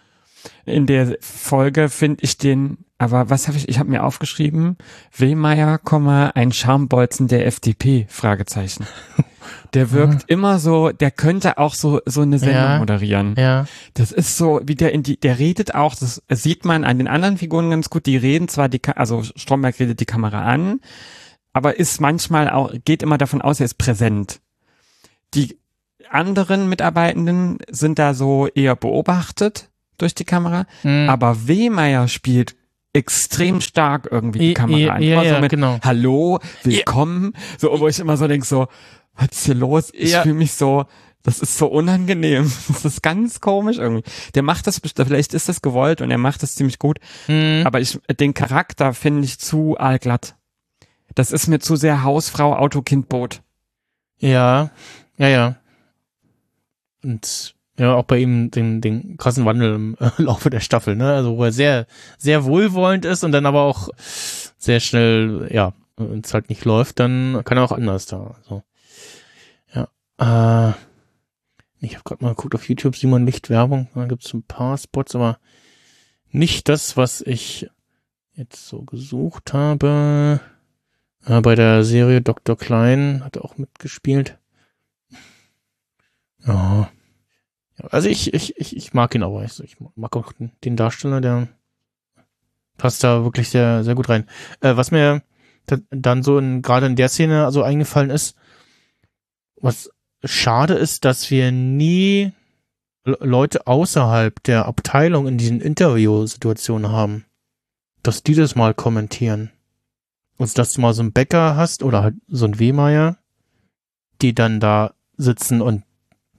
In 0.66 0.86
der 0.86 1.18
Folge 1.22 1.90
finde 1.90 2.24
ich 2.24 2.38
den, 2.38 2.86
aber 2.98 3.30
was 3.30 3.48
habe 3.48 3.58
ich, 3.58 3.68
ich 3.68 3.80
habe 3.80 3.90
mir 3.90 4.04
aufgeschrieben, 4.04 4.78
Wehmeier, 5.18 5.80
ein 6.36 6.52
Schambolzen 6.52 7.28
der 7.28 7.48
FDP, 7.48 8.06
Fragezeichen. 8.10 8.86
Der 9.74 9.92
wirkt 9.92 10.30
immer 10.30 10.60
so, 10.60 10.92
der 10.92 11.12
könnte 11.12 11.58
auch 11.58 11.74
so, 11.74 12.02
so 12.06 12.22
eine 12.22 12.40
Sendung 12.40 12.56
Ja. 12.64 12.78
moderieren. 12.80 13.36
Ja. 13.38 13.66
Das 13.94 14.12
ist 14.12 14.38
so, 14.38 14.62
wie 14.66 14.76
der 14.76 14.92
in 14.94 15.04
die, 15.04 15.20
der 15.20 15.40
redet 15.40 15.76
auch, 15.76 15.96
das 15.96 16.22
sieht 16.30 16.66
man 16.66 16.84
an 16.84 16.98
den 16.98 17.08
anderen 17.08 17.38
Figuren 17.38 17.70
ganz 17.70 17.90
gut, 17.90 18.06
die 18.06 18.18
reden 18.18 18.48
zwar 18.48 18.70
die, 18.70 18.82
also 18.96 19.24
Stromberg 19.36 19.80
redet 19.80 20.00
die 20.00 20.06
Kamera 20.06 20.44
an, 20.44 20.80
aber 21.54 21.78
ist 21.80 22.02
manchmal 22.02 22.50
auch, 22.50 22.74
geht 22.86 23.04
immer 23.04 23.18
davon 23.18 23.42
aus, 23.42 23.60
er 23.60 23.66
ist 23.66 23.78
präsent. 23.78 24.40
Die 25.34 25.58
anderen 26.10 26.70
Mitarbeitenden 26.70 27.58
sind 27.70 27.98
da 28.00 28.14
so 28.14 28.48
eher 28.48 28.76
beobachtet 28.76 29.70
durch 29.98 30.14
die 30.16 30.26
Kamera, 30.26 30.66
Hm. 30.82 31.10
aber 31.10 31.48
Wehmeier 31.48 32.08
spielt 32.08 32.56
extrem 32.94 33.60
stark 33.60 34.08
irgendwie 34.10 34.40
die 34.40 34.48
Ja, 34.50 34.54
Kamera 34.54 34.80
ja, 34.80 34.94
an. 34.94 35.02
ja, 35.04 35.14
Immer 35.16 35.24
so 35.24 35.34
ja, 35.36 35.40
mit 35.42 35.50
genau. 35.52 35.80
Hallo, 35.84 36.40
willkommen, 36.64 37.34
so, 37.58 37.78
wo 37.80 37.88
ich 37.90 38.00
immer 38.00 38.16
so 38.16 38.28
denke, 38.28 38.46
so, 38.46 38.68
was 39.18 39.30
ist 39.32 39.46
hier 39.46 39.56
los? 39.56 39.90
Ich 39.94 40.12
Ja. 40.12 40.22
fühle 40.24 40.36
mich 40.36 40.54
so, 40.54 40.86
das 41.24 41.40
ist 41.40 41.58
so 41.58 41.68
unangenehm. 41.68 42.52
Das 42.68 42.86
ist 42.86 43.02
ganz 43.04 43.42
komisch 43.42 43.78
irgendwie. 43.78 44.04
Der 44.36 44.44
macht 44.44 44.68
das, 44.68 44.80
vielleicht 44.84 45.34
ist 45.34 45.50
das 45.50 45.62
gewollt 45.62 46.02
und 46.02 46.12
er 46.12 46.18
macht 46.18 46.44
das 46.44 46.56
ziemlich 46.56 46.80
gut, 46.80 47.00
Hm. 47.28 47.64
aber 47.66 47.80
ich, 47.82 48.00
den 48.20 48.34
Charakter 48.34 48.94
finde 48.94 49.24
ich 49.26 49.40
zu 49.40 49.78
allglatt. 49.78 50.36
Das 51.16 51.32
ist 51.32 51.48
mir 51.48 51.60
zu 51.60 51.76
sehr 51.78 52.04
Hausfrau, 52.04 52.56
Auto, 52.56 52.82
Kind, 52.82 53.08
Boot. 53.10 53.42
Ja, 54.20 54.70
ja, 55.18 55.28
ja. 55.30 55.56
Und 57.04 57.56
ja, 57.78 57.94
auch 57.94 58.04
bei 58.06 58.18
ihm 58.20 58.52
den, 58.52 58.82
den 58.82 59.18
krassen 59.18 59.46
Wandel 59.46 59.76
im 59.76 59.98
äh, 60.00 60.10
Laufe 60.22 60.50
der 60.50 60.60
Staffel, 60.62 60.96
ne? 60.96 61.14
Also 61.14 61.38
wo 61.38 61.44
er 61.44 61.52
sehr, 61.52 61.88
sehr 62.18 62.46
wohlwollend 62.46 63.06
ist 63.06 63.24
und 63.24 63.32
dann 63.32 63.46
aber 63.46 63.62
auch 63.64 63.90
sehr 64.58 64.80
schnell, 64.80 65.50
ja, 65.52 65.74
wenn 65.98 66.22
es 66.22 66.34
halt 66.34 66.50
nicht 66.50 66.66
läuft, 66.66 67.00
dann 67.00 67.42
kann 67.46 67.58
er 67.58 67.64
auch 67.64 67.72
anders 67.72 68.06
da. 68.06 68.36
Ja. 68.50 68.64
Äh, 70.18 70.70
ich 71.80 71.94
habe 71.94 72.04
gerade 72.04 72.24
mal 72.24 72.30
geguckt 72.36 72.56
auf 72.56 72.68
YouTube, 72.68 72.96
Simon 72.96 73.26
Licht 73.26 73.50
Werbung, 73.50 73.90
da 73.94 74.06
gibt's 74.06 74.34
ein 74.34 74.44
paar 74.44 74.78
Spots, 74.78 75.16
aber 75.16 75.40
nicht 76.30 76.70
das, 76.70 76.98
was 76.98 77.22
ich 77.22 77.70
jetzt 78.34 78.68
so 78.68 78.84
gesucht 78.84 79.54
habe. 79.54 80.40
Äh, 81.26 81.42
bei 81.42 81.56
der 81.56 81.84
Serie 81.84 82.22
Dr. 82.22 82.58
Klein 82.58 83.24
hat 83.24 83.36
er 83.36 83.46
auch 83.46 83.58
mitgespielt. 83.58 84.38
Ja. 86.46 86.92
also 87.90 88.08
ich, 88.08 88.34
ich, 88.34 88.56
ich, 88.58 88.78
ich 88.78 88.94
mag 88.94 89.16
ihn 89.16 89.24
aber. 89.24 89.44
Ich, 89.44 89.78
mag 89.96 90.16
auch 90.16 90.32
den, 90.64 90.76
Darsteller, 90.76 91.22
der 91.22 91.48
passt 92.78 93.04
da 93.04 93.24
wirklich 93.24 93.50
sehr, 93.50 93.84
sehr 93.84 93.96
gut 93.96 94.10
rein. 94.10 94.30
Äh, 94.62 94.76
was 94.76 94.92
mir 94.92 95.24
da, 95.66 95.78
dann 95.90 96.22
so 96.22 96.38
in, 96.38 96.62
gerade 96.62 96.86
in 96.86 96.96
der 96.96 97.10
Szene 97.10 97.46
also 97.46 97.64
eingefallen 97.64 98.10
ist, 98.12 98.36
was 99.56 99.90
schade 100.26 100.74
ist, 100.74 101.06
dass 101.06 101.30
wir 101.32 101.52
nie 101.52 102.32
Le- 103.04 103.18
Leute 103.22 103.68
außerhalb 103.68 104.42
der 104.44 104.66
Abteilung 104.66 105.28
in 105.28 105.38
diesen 105.38 105.62
Interviewsituationen 105.62 106.92
haben, 106.92 107.26
dass 108.04 108.24
die 108.24 108.34
das 108.34 108.56
mal 108.56 108.74
kommentieren. 108.74 109.52
Also, 110.38 110.56
dass 110.56 110.74
du 110.74 110.82
mal 110.82 110.94
so 110.94 111.02
einen 111.02 111.14
Bäcker 111.14 111.56
hast 111.56 111.84
oder 111.84 112.04
halt 112.04 112.16
so 112.28 112.46
einen 112.46 112.60
Wehmeier, 112.60 113.18
die 114.22 114.34
dann 114.34 114.60
da 114.60 114.94
sitzen 115.18 115.62
und 115.62 115.84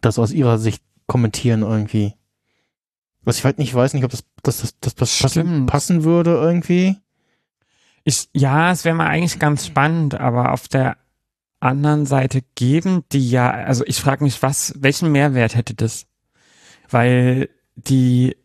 das 0.00 0.18
aus 0.18 0.32
ihrer 0.32 0.58
Sicht 0.58 0.82
kommentieren 1.06 1.62
irgendwie. 1.62 2.14
Was 3.22 3.38
ich 3.38 3.44
halt 3.44 3.58
nicht 3.58 3.74
weiß, 3.74 3.94
nicht, 3.94 4.04
ob 4.04 4.10
das, 4.10 4.24
das, 4.42 4.60
das, 4.60 4.74
das, 4.80 4.94
das 4.94 5.18
passen, 5.18 5.66
passen 5.66 6.04
würde 6.04 6.32
irgendwie. 6.32 6.96
Ich, 8.04 8.28
ja, 8.32 8.70
es 8.70 8.84
wäre 8.84 8.94
mal 8.94 9.06
eigentlich 9.08 9.38
ganz 9.38 9.66
spannend, 9.66 10.14
aber 10.14 10.52
auf 10.52 10.68
der 10.68 10.96
anderen 11.60 12.06
Seite 12.06 12.42
geben 12.54 13.04
die 13.12 13.30
ja, 13.30 13.50
also 13.50 13.84
ich 13.86 14.00
frage 14.00 14.24
mich, 14.24 14.42
was, 14.42 14.74
welchen 14.78 15.10
Mehrwert 15.12 15.54
hätte 15.56 15.74
das? 15.74 16.06
Weil 16.88 17.48
die 17.74 18.36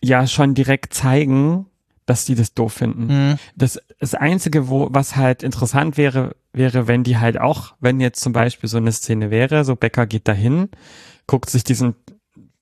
ja 0.00 0.26
schon 0.26 0.54
direkt 0.54 0.94
zeigen, 0.94 1.66
dass 2.06 2.24
die 2.24 2.34
das 2.34 2.54
doof 2.54 2.72
finden. 2.72 3.06
Mhm. 3.06 3.38
Das, 3.56 3.80
das 3.98 4.14
Einzige, 4.14 4.68
wo, 4.68 4.88
was 4.90 5.16
halt 5.16 5.42
interessant 5.42 5.96
wäre, 5.96 6.36
wäre, 6.52 6.88
wenn 6.88 7.02
die 7.02 7.18
halt 7.18 7.38
auch, 7.38 7.74
wenn 7.80 8.00
jetzt 8.00 8.20
zum 8.20 8.32
Beispiel 8.32 8.68
so 8.68 8.78
eine 8.78 8.92
Szene 8.92 9.30
wäre, 9.30 9.64
so 9.64 9.76
Becker 9.76 10.06
geht 10.06 10.28
dahin, 10.28 10.68
guckt 11.26 11.50
sich 11.50 11.64
diesen 11.64 11.96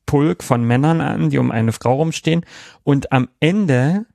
Pulk 0.06 0.42
von 0.42 0.64
Männern 0.64 1.00
an, 1.00 1.30
die 1.30 1.38
um 1.38 1.50
eine 1.50 1.72
Frau 1.72 1.94
rumstehen 1.96 2.44
und 2.82 3.12
am 3.12 3.28
Ende 3.40 4.06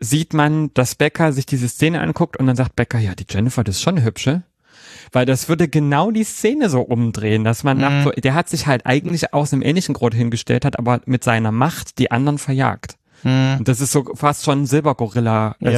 sieht 0.00 0.32
man, 0.32 0.72
dass 0.74 0.94
Becker 0.94 1.32
sich 1.32 1.46
diese 1.46 1.68
Szene 1.68 2.00
anguckt 2.00 2.36
und 2.36 2.46
dann 2.46 2.56
sagt 2.56 2.76
Becker, 2.76 2.98
ja, 2.98 3.14
die 3.14 3.26
Jennifer, 3.28 3.64
das 3.64 3.76
ist 3.76 3.82
schon 3.82 3.96
eine 3.96 4.04
hübsche. 4.04 4.44
Weil 5.12 5.26
das 5.26 5.48
würde 5.48 5.68
genau 5.68 6.10
die 6.10 6.24
Szene 6.24 6.68
so 6.70 6.80
umdrehen, 6.80 7.44
dass 7.44 7.64
man 7.64 7.76
Mhm. 7.76 7.82
nach 7.82 8.04
so, 8.04 8.10
der 8.10 8.34
hat 8.34 8.48
sich 8.48 8.66
halt 8.66 8.86
eigentlich 8.86 9.32
aus 9.34 9.52
einem 9.52 9.62
ähnlichen 9.62 9.94
Grund 9.94 10.14
hingestellt, 10.14 10.64
hat 10.64 10.78
aber 10.78 11.00
mit 11.06 11.24
seiner 11.24 11.52
Macht 11.52 11.98
die 11.98 12.10
anderen 12.10 12.38
verjagt. 12.38 12.96
Mhm. 13.24 13.56
Und 13.58 13.66
das 13.68 13.80
ist 13.80 13.90
so 13.90 14.04
fast 14.14 14.44
schon 14.44 14.62
ein 14.62 14.66
Silbergorilla, 14.66 15.56
äh. 15.60 15.72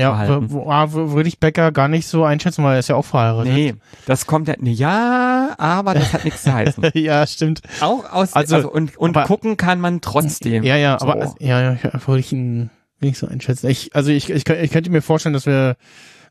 Ja, 0.00 0.28
wo- 0.50 0.66
wo- 0.92 1.12
würde 1.12 1.28
ich 1.28 1.40
Becker 1.40 1.72
gar 1.72 1.88
nicht 1.88 2.06
so 2.06 2.24
einschätzen, 2.24 2.62
weil 2.62 2.74
er 2.74 2.78
ist 2.80 2.88
ja 2.90 2.96
auch 2.96 3.06
verheiratet. 3.06 3.52
Nee, 3.54 3.74
das 4.04 4.26
kommt 4.26 4.48
ja, 4.48 4.54
nee, 4.58 4.72
ja, 4.72 5.54
aber 5.56 5.94
das 5.94 6.12
hat 6.12 6.24
nichts 6.26 6.42
zu 6.42 6.52
heißen. 6.52 6.84
ja, 6.94 7.26
stimmt. 7.26 7.62
Auch 7.80 8.04
aus, 8.12 8.34
Also, 8.34 8.56
also, 8.56 8.70
und, 8.70 8.98
und 8.98 9.16
aber- 9.16 9.26
gucken 9.26 9.56
kann 9.56 9.80
man 9.80 10.02
trotzdem. 10.02 10.62
Ja, 10.62 10.76
ja, 10.76 10.98
So. 11.00 11.06
aber 11.08 11.34
ja, 11.38 11.60
ja, 11.62 11.72
ich 11.72 12.06
würde 12.06 12.20
ich 12.20 12.32
ihn 12.32 12.68
nicht 13.00 13.16
so 13.16 13.26
einschätzen. 13.26 13.68
Ich, 13.70 13.94
also 13.96 14.10
ich, 14.10 14.28
ich, 14.30 14.46
ich 14.46 14.70
könnte 14.70 14.90
mir 14.90 15.00
vorstellen, 15.02 15.32
dass 15.32 15.46
wir, 15.46 15.76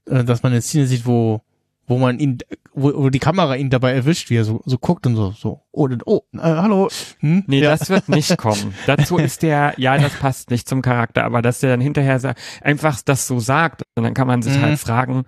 äh, 0.08 0.24
dass 0.24 0.44
man 0.44 0.52
eine 0.52 0.62
Szene 0.62 0.86
sieht, 0.86 1.08
wo, 1.08 1.42
wo 1.88 1.98
man 1.98 2.20
ihn, 2.20 2.38
wo, 2.74 2.94
wo 2.96 3.10
die 3.10 3.20
Kamera 3.20 3.56
ihn 3.56 3.70
dabei 3.70 3.92
erwischt, 3.94 4.30
wie 4.30 4.38
er 4.38 4.46
so, 4.46 4.62
so 4.66 4.78
guckt 4.78 5.06
und 5.08 5.16
so, 5.16 5.32
so, 5.32 5.62
oh, 5.72 5.90
oh, 6.06 6.22
äh, 6.34 6.40
hallo. 6.40 6.90
Hm? 7.20 7.44
Nee, 7.48 7.62
ja. 7.62 7.72
das 7.72 7.90
wird 7.90 8.08
nicht 8.08 8.38
kommen. 8.38 8.74
Dazu 8.88 9.18
ist 9.18 9.44
der, 9.44 9.74
ja, 9.78 9.98
das 9.98 10.14
passt 10.14 10.52
nicht 10.52 10.70
zum 10.70 10.82
Charakter, 10.82 11.24
aber 11.26 11.42
dass 11.42 11.60
der 11.60 11.72
dann 11.72 11.82
hinterher 11.82 12.36
einfach 12.62 13.02
das 13.04 13.28
so 13.28 13.40
sagt 13.40 13.84
und 13.96 14.04
dann 14.04 14.14
kann 14.14 14.28
man 14.28 14.42
sich 14.42 14.56
Mhm. 14.58 14.62
halt 14.62 14.80
fragen, 14.80 15.26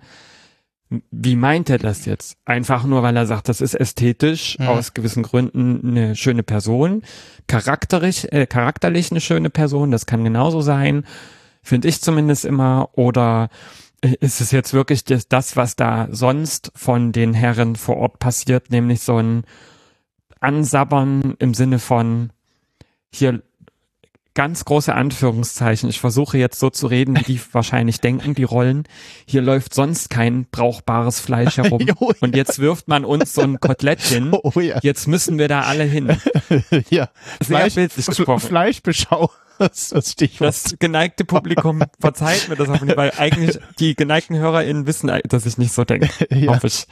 wie 1.10 1.34
meint 1.34 1.70
er 1.70 1.78
das 1.78 2.04
jetzt? 2.04 2.36
Einfach 2.44 2.84
nur, 2.84 3.02
weil 3.02 3.16
er 3.16 3.26
sagt, 3.26 3.48
das 3.48 3.60
ist 3.60 3.74
ästhetisch, 3.74 4.58
Mhm. 4.58 4.68
aus 4.68 4.94
gewissen 4.94 5.22
Gründen 5.22 5.80
eine 5.88 6.14
schöne 6.14 6.42
Person, 6.44 7.02
charakterlich, 7.46 8.32
äh, 8.32 8.46
charakterlich 8.46 9.10
eine 9.10 9.20
schöne 9.20 9.50
Person, 9.50 9.90
das 9.90 10.06
kann 10.06 10.24
genauso 10.24 10.60
sein, 10.60 11.04
finde 11.62 11.88
ich 11.88 12.00
zumindest 12.00 12.44
immer, 12.44 12.90
oder 12.92 13.48
ist 14.04 14.40
es 14.40 14.50
jetzt 14.50 14.74
wirklich 14.74 15.04
das, 15.04 15.28
das, 15.28 15.56
was 15.56 15.76
da 15.76 16.08
sonst 16.10 16.72
von 16.74 17.12
den 17.12 17.34
Herren 17.34 17.76
vor 17.76 17.96
Ort 17.96 18.18
passiert, 18.18 18.70
nämlich 18.70 19.00
so 19.00 19.18
ein 19.18 19.44
Ansabbern 20.40 21.36
im 21.38 21.54
Sinne 21.54 21.78
von 21.78 22.30
hier 23.10 23.42
ganz 24.34 24.64
große 24.64 24.92
Anführungszeichen. 24.92 25.88
Ich 25.88 26.00
versuche 26.00 26.38
jetzt 26.38 26.58
so 26.58 26.68
zu 26.68 26.88
reden, 26.88 27.16
wie 27.16 27.22
die 27.22 27.40
wahrscheinlich 27.52 28.00
denken, 28.00 28.34
die 28.34 28.42
Rollen. 28.42 28.84
Hier 29.26 29.40
läuft 29.40 29.72
sonst 29.72 30.10
kein 30.10 30.46
brauchbares 30.50 31.20
Fleisch 31.20 31.56
herum. 31.56 31.80
Oh, 32.00 32.10
ja. 32.10 32.16
Und 32.20 32.34
jetzt 32.34 32.58
wirft 32.58 32.88
man 32.88 33.04
uns 33.04 33.34
so 33.34 33.42
ein 33.42 33.60
Kotelett 33.60 34.00
hin. 34.00 34.32
Oh 34.42 34.58
ja. 34.60 34.80
Jetzt 34.82 35.06
müssen 35.06 35.38
wir 35.38 35.48
da 35.48 35.62
alle 35.62 35.84
hin. 35.84 36.16
ja. 36.90 37.08
Sehr 37.40 37.70
bildlich 37.70 38.06
gesprochen. 38.06 38.40
Fleischbeschau. 38.40 39.30
Das 39.58 39.90
das. 39.90 40.14
Das 40.38 40.76
geneigte 40.78 41.24
Publikum 41.24 41.82
verzeiht 42.00 42.48
mir 42.48 42.56
das 42.56 42.68
auch 42.68 42.80
nicht, 42.80 42.96
weil 42.96 43.12
eigentlich 43.16 43.58
die 43.78 43.94
geneigten 43.94 44.36
HörerInnen 44.36 44.86
wissen, 44.86 45.10
dass 45.28 45.46
ich 45.46 45.58
nicht 45.58 45.72
so 45.72 45.84
denke. 45.84 46.08
Ja. 46.34 46.54
Hoffe 46.54 46.66
ich. 46.66 46.86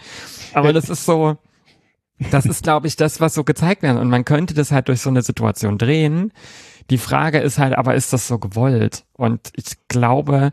Aber 0.54 0.72
das 0.72 0.88
ist 0.88 1.04
so, 1.04 1.36
das 2.30 2.46
ist, 2.46 2.62
glaube 2.62 2.86
ich, 2.86 2.96
das, 2.96 3.20
was 3.20 3.34
so 3.34 3.44
gezeigt 3.44 3.82
wird. 3.82 3.98
Und 3.98 4.08
man 4.08 4.24
könnte 4.24 4.54
das 4.54 4.70
halt 4.70 4.88
durch 4.88 5.00
so 5.00 5.10
eine 5.10 5.22
Situation 5.22 5.78
drehen. 5.78 6.32
Die 6.90 6.98
Frage 6.98 7.38
ist 7.40 7.58
halt, 7.58 7.74
aber 7.74 7.94
ist 7.94 8.12
das 8.12 8.28
so 8.28 8.38
gewollt? 8.38 9.04
Und 9.14 9.50
ich 9.54 9.76
glaube, 9.88 10.52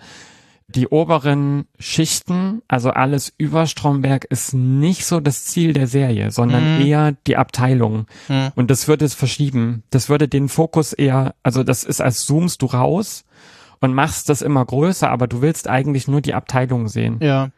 die 0.76 0.88
oberen 0.88 1.66
Schichten, 1.80 2.62
also 2.68 2.92
alles 2.92 3.34
über 3.38 3.66
Stromberg, 3.66 4.26
ist 4.26 4.54
nicht 4.54 5.04
so 5.06 5.20
das 5.20 5.46
Ziel 5.46 5.74
der 5.74 5.88
Serie, 5.88 6.30
sondern 6.32 6.76
Mhm. 6.76 6.86
eher 6.86 7.12
die 7.28 7.38
Abteilung. 7.38 8.06
Mhm. 8.28 8.50
Und 8.56 8.70
das 8.70 8.88
würde 8.88 9.06
es 9.06 9.16
verschieben. 9.16 9.84
Das 9.90 10.10
würde 10.10 10.28
den 10.28 10.48
Fokus 10.48 10.94
eher, 10.94 11.34
also 11.44 11.64
das 11.64 11.84
ist, 11.84 12.02
als 12.02 12.26
zoomst 12.26 12.62
du 12.62 12.68
raus 12.68 13.24
und 13.82 13.94
machst 13.94 14.30
das 14.30 14.42
immer 14.44 14.64
größer, 14.64 15.10
aber 15.10 15.28
du 15.28 15.42
willst 15.42 15.68
eigentlich 15.68 16.08
nur 16.08 16.22
die 16.22 16.36
Abteilung 16.36 16.88
sehen. 16.88 17.18
Ja. 17.20 17.50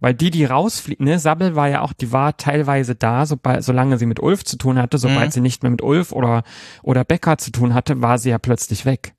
Weil 0.00 0.14
die, 0.14 0.30
die 0.30 0.44
rausfliegen, 0.44 1.06
ne, 1.06 1.18
Sabbel 1.20 1.54
war 1.54 1.68
ja 1.68 1.80
auch, 1.82 1.92
die 1.92 2.10
war 2.12 2.36
teilweise 2.36 2.94
da, 2.96 3.26
sobald, 3.26 3.62
solange 3.64 3.96
sie 3.96 4.06
mit 4.06 4.20
Ulf 4.20 4.44
zu 4.44 4.58
tun 4.58 4.78
hatte, 4.78 4.98
sobald 4.98 5.26
Mhm. 5.26 5.30
sie 5.30 5.40
nicht 5.40 5.62
mehr 5.62 5.70
mit 5.70 5.82
Ulf 5.82 6.10
oder, 6.12 6.42
oder 6.82 7.04
Becker 7.04 7.38
zu 7.38 7.52
tun 7.52 7.74
hatte, 7.74 8.02
war 8.02 8.18
sie 8.18 8.30
ja 8.30 8.38
plötzlich 8.38 8.84
weg. 8.84 9.14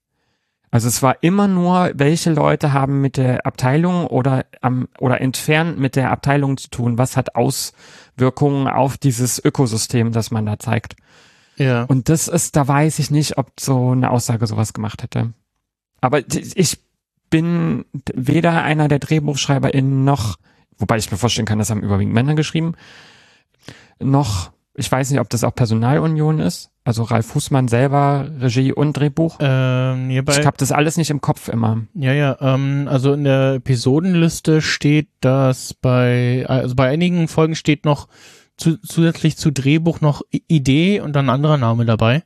Also 0.71 0.88
es 0.88 1.01
war 1.01 1.23
immer 1.23 1.47
nur, 1.47 1.91
welche 1.95 2.34
Leute 2.34 2.73
haben 2.73 2.99
mit 3.01 3.17
der 3.17 3.45
Abteilung 3.45 4.08
oder 4.08 4.45
am, 4.62 4.88
oder 4.99 5.21
entfernt 5.21 5.80
mit 5.80 5.95
der 5.95 6.12
Abteilung 6.12 6.58
zu 6.58 6.69
tun, 6.69 6.97
was 6.97 7.15
hat 7.15 7.36
Auswirkungen 7.36 8.67
auf 8.67 8.97
dieses 8.97 9.43
Ökosystem, 9.43 10.12
das 10.12 10.32
man 10.32 10.45
da 10.45 10.60
zeigt. 10.60 10.95
Ja. 11.58 11.84
Und 11.84 12.10
das 12.10 12.28
ist, 12.28 12.56
da 12.56 12.67
weiß 12.67 12.99
ich 12.99 13.12
nicht, 13.12 13.38
ob 13.38 13.60
so 13.60 13.91
eine 13.91 14.12
Aussage 14.12 14.45
sowas 14.47 14.73
gemacht 14.73 15.04
hätte. 15.04 15.34
Aber 16.01 16.21
ich 16.28 16.80
bin 17.30 17.86
weder 18.13 18.63
einer 18.63 18.88
der 18.88 18.99
DrehbuchschreiberInnen 18.99 20.04
noch, 20.04 20.38
wobei 20.78 20.97
ich 20.97 21.12
mir 21.12 21.17
vorstellen 21.17 21.45
kann, 21.45 21.60
das 21.60 21.69
haben 21.69 21.82
überwiegend 21.82 22.13
Männer 22.13 22.36
geschrieben, 22.36 22.73
noch, 23.99 24.51
ich 24.75 24.91
weiß 24.91 25.09
nicht, 25.11 25.19
ob 25.19 25.29
das 25.29 25.43
auch 25.43 25.55
Personalunion 25.55 26.39
ist. 26.39 26.71
Also 26.83 27.03
Ralf 27.03 27.25
Fußmann 27.27 27.67
selber, 27.67 28.29
Regie 28.39 28.71
und 28.71 28.93
Drehbuch. 28.93 29.38
Ähm, 29.39 30.09
hierbei, 30.09 30.38
ich 30.39 30.45
habe 30.45 30.57
das 30.57 30.71
alles 30.71 30.97
nicht 30.97 31.09
im 31.09 31.21
Kopf 31.21 31.47
immer. 31.47 31.81
Ja, 31.95 32.13
ja, 32.13 32.38
ähm, 32.41 32.88
also 32.89 33.13
in 33.13 33.23
der 33.23 33.55
Episodenliste 33.55 34.61
steht, 34.61 35.07
dass 35.21 35.73
bei, 35.73 36.45
also 36.47 36.75
bei 36.75 36.89
einigen 36.89 37.27
Folgen 37.27 37.55
steht 37.55 37.85
noch 37.85 38.07
zu, 38.57 38.77
zusätzlich 38.77 39.38
zu 39.38 39.51
Drehbuch 39.51 40.01
noch 40.01 40.21
Idee 40.29 40.99
und 40.99 41.15
dann 41.15 41.25
ein 41.25 41.35
anderer 41.35 41.57
Name 41.57 41.85
dabei. 41.85 42.23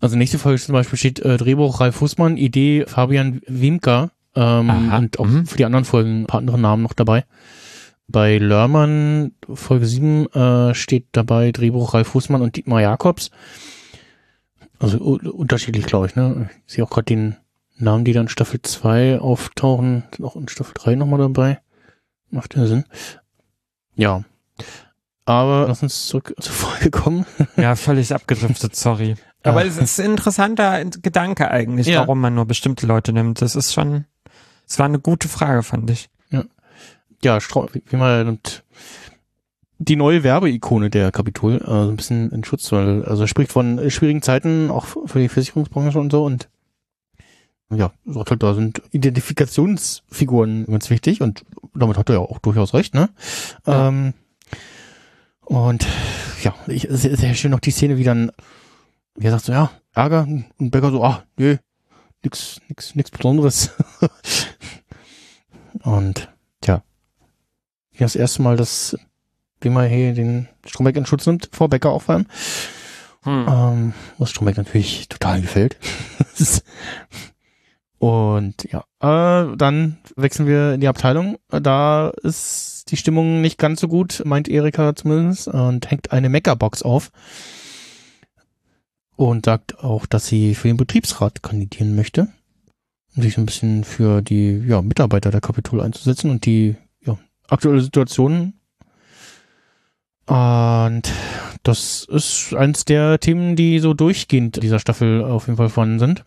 Also 0.00 0.16
nächste 0.16 0.38
Folge 0.38 0.60
zum 0.60 0.74
Beispiel 0.74 0.98
steht 0.98 1.20
äh, 1.20 1.36
Drehbuch 1.36 1.80
Ralf 1.80 1.96
Fußmann, 1.96 2.36
Idee 2.36 2.84
Fabian 2.86 3.40
Wiemker 3.46 4.10
ähm, 4.34 4.68
Aha, 4.68 4.98
und 4.98 5.18
auch 5.18 5.26
mhm. 5.26 5.46
für 5.46 5.56
die 5.56 5.64
anderen 5.64 5.84
Folgen 5.84 6.22
ein 6.22 6.26
paar 6.26 6.40
andere 6.40 6.58
Namen 6.58 6.82
noch 6.82 6.92
dabei. 6.92 7.24
Bei 8.08 8.36
Lörmann, 8.38 9.32
Folge 9.52 9.86
7, 9.86 10.26
äh, 10.32 10.74
steht 10.74 11.06
dabei 11.12 11.52
Drehbuch 11.52 11.94
Ralf 11.94 12.08
Fußmann 12.08 12.42
und 12.42 12.56
Dietmar 12.56 12.80
Jakobs. 12.82 13.30
Also 14.78 14.98
unterschiedlich, 14.98 15.86
glaube 15.86 16.06
ich, 16.06 16.16
ne? 16.16 16.50
Ich 16.66 16.74
sehe 16.74 16.84
auch 16.84 16.90
gerade 16.90 17.04
den 17.04 17.36
Namen, 17.76 18.04
die 18.04 18.12
dann 18.12 18.24
in 18.24 18.28
Staffel 18.28 18.60
2 18.60 19.20
auftauchen, 19.20 20.04
sind 20.14 20.24
auch 20.24 20.36
in 20.36 20.48
Staffel 20.48 20.74
3 20.74 20.94
nochmal 20.96 21.20
dabei. 21.20 21.60
Macht 22.30 22.56
ja 22.56 22.66
Sinn. 22.66 22.84
Ja. 23.94 24.24
Aber 25.24 25.66
lass 25.68 25.82
uns 25.82 26.06
zurück 26.06 26.34
zur 26.40 26.52
Folge 26.52 26.90
kommen. 26.90 27.24
Ja, 27.56 27.76
völlig 27.76 28.12
abgedriftet, 28.12 28.74
sorry. 28.74 29.14
Aber 29.44 29.64
es 29.64 29.76
ist 29.76 30.00
ein 30.00 30.10
interessanter 30.12 30.84
Gedanke 30.84 31.50
eigentlich, 31.50 31.86
Ja. 31.86 32.00
warum 32.00 32.20
man 32.20 32.34
nur 32.34 32.46
bestimmte 32.46 32.86
Leute 32.86 33.12
nimmt. 33.12 33.40
Das 33.40 33.56
ist 33.56 33.72
schon, 33.72 34.04
es 34.68 34.78
war 34.78 34.86
eine 34.86 34.98
gute 35.00 35.28
Frage, 35.28 35.62
fand 35.62 35.90
ich. 35.90 36.10
Ja, 37.24 37.40
Strau 37.40 37.68
wie 37.72 37.96
und 37.96 38.64
die 39.78 39.96
neue 39.96 40.22
Werbeikone 40.22 40.90
der 40.90 41.10
Kapitol, 41.10 41.56
äh, 41.56 41.66
so 41.66 41.88
ein 41.88 41.96
bisschen 41.96 42.30
in 42.30 42.44
Schutz, 42.44 42.70
weil, 42.72 43.04
also 43.04 43.24
er 43.24 43.28
spricht 43.28 43.52
von 43.52 43.90
schwierigen 43.90 44.22
Zeiten, 44.22 44.70
auch 44.70 44.84
für 44.84 45.18
die 45.18 45.28
Versicherungsbranche 45.28 45.98
und 45.98 46.10
so 46.10 46.24
und 46.24 46.48
ja, 47.74 47.90
sagt 48.04 48.30
halt, 48.30 48.42
da 48.42 48.54
sind 48.54 48.82
Identifikationsfiguren 48.90 50.66
ganz 50.66 50.90
wichtig 50.90 51.22
und 51.22 51.44
damit 51.74 51.96
hat 51.96 52.10
er 52.10 52.16
ja 52.16 52.20
auch 52.20 52.38
durchaus 52.38 52.74
recht, 52.74 52.94
ne? 52.94 53.08
Ja. 53.66 53.88
Ähm, 53.88 54.14
und 55.40 55.86
ja, 56.42 56.54
ich, 56.66 56.86
sehr, 56.90 57.16
sehr 57.16 57.34
schön 57.34 57.50
noch 57.50 57.60
die 57.60 57.70
Szene, 57.70 57.96
wie 57.96 58.04
dann, 58.04 58.30
wie 59.16 59.26
er 59.26 59.32
sagt 59.32 59.46
so, 59.46 59.52
ja, 59.52 59.70
Ärger 59.94 60.26
und 60.58 60.70
Becker 60.70 60.90
so, 60.90 61.02
ah, 61.02 61.24
nö, 61.36 61.56
nix, 62.22 62.60
nix, 62.68 62.94
nix 62.94 63.10
Besonderes. 63.10 63.70
und 65.82 66.31
hier 67.92 68.06
das 68.06 68.16
erste 68.16 68.42
Mal, 68.42 68.56
dass 68.56 68.96
Wimmer 69.60 69.84
hier 69.84 70.12
den 70.12 70.48
Stromberg 70.66 70.96
in 70.96 71.06
Schutz 71.06 71.26
nimmt, 71.26 71.48
vor 71.52 71.68
Becker 71.68 71.90
auch 71.90 72.02
vor 72.02 72.16
allem. 72.16 72.26
Hm. 73.22 73.46
Ähm, 73.48 73.94
was 74.18 74.30
Stromberg 74.30 74.56
natürlich 74.56 75.08
total 75.08 75.40
gefällt. 75.40 75.76
Und 77.98 78.66
ja, 78.72 78.80
äh, 78.98 79.56
dann 79.56 79.98
wechseln 80.16 80.48
wir 80.48 80.74
in 80.74 80.80
die 80.80 80.88
Abteilung. 80.88 81.38
Da 81.50 82.08
ist 82.24 82.90
die 82.90 82.96
Stimmung 82.96 83.40
nicht 83.40 83.58
ganz 83.58 83.80
so 83.80 83.86
gut, 83.86 84.22
meint 84.24 84.48
Erika 84.48 84.96
zumindest, 84.96 85.46
und 85.46 85.88
hängt 85.88 86.10
eine 86.10 86.28
Meckerbox 86.28 86.82
auf. 86.82 87.12
Und 89.14 89.44
sagt 89.44 89.78
auch, 89.84 90.06
dass 90.06 90.26
sie 90.26 90.56
für 90.56 90.66
den 90.66 90.78
Betriebsrat 90.78 91.44
kandidieren 91.44 91.94
möchte, 91.94 92.26
um 93.14 93.22
sich 93.22 93.34
so 93.34 93.40
ein 93.40 93.46
bisschen 93.46 93.84
für 93.84 94.20
die 94.20 94.64
ja, 94.66 94.82
Mitarbeiter 94.82 95.30
der 95.30 95.40
Kapitol 95.40 95.80
einzusetzen 95.80 96.28
und 96.28 96.44
die 96.44 96.70
ja, 96.70 96.76
aktuelle 97.52 97.80
Situation. 97.80 98.54
Und 100.26 101.02
das 101.62 102.04
ist 102.04 102.54
eins 102.54 102.84
der 102.84 103.18
Themen, 103.20 103.56
die 103.56 103.78
so 103.80 103.92
durchgehend 103.94 104.62
dieser 104.62 104.78
Staffel 104.78 105.24
auf 105.24 105.46
jeden 105.46 105.56
Fall 105.56 105.68
vorhanden 105.68 105.98
sind. 105.98 106.24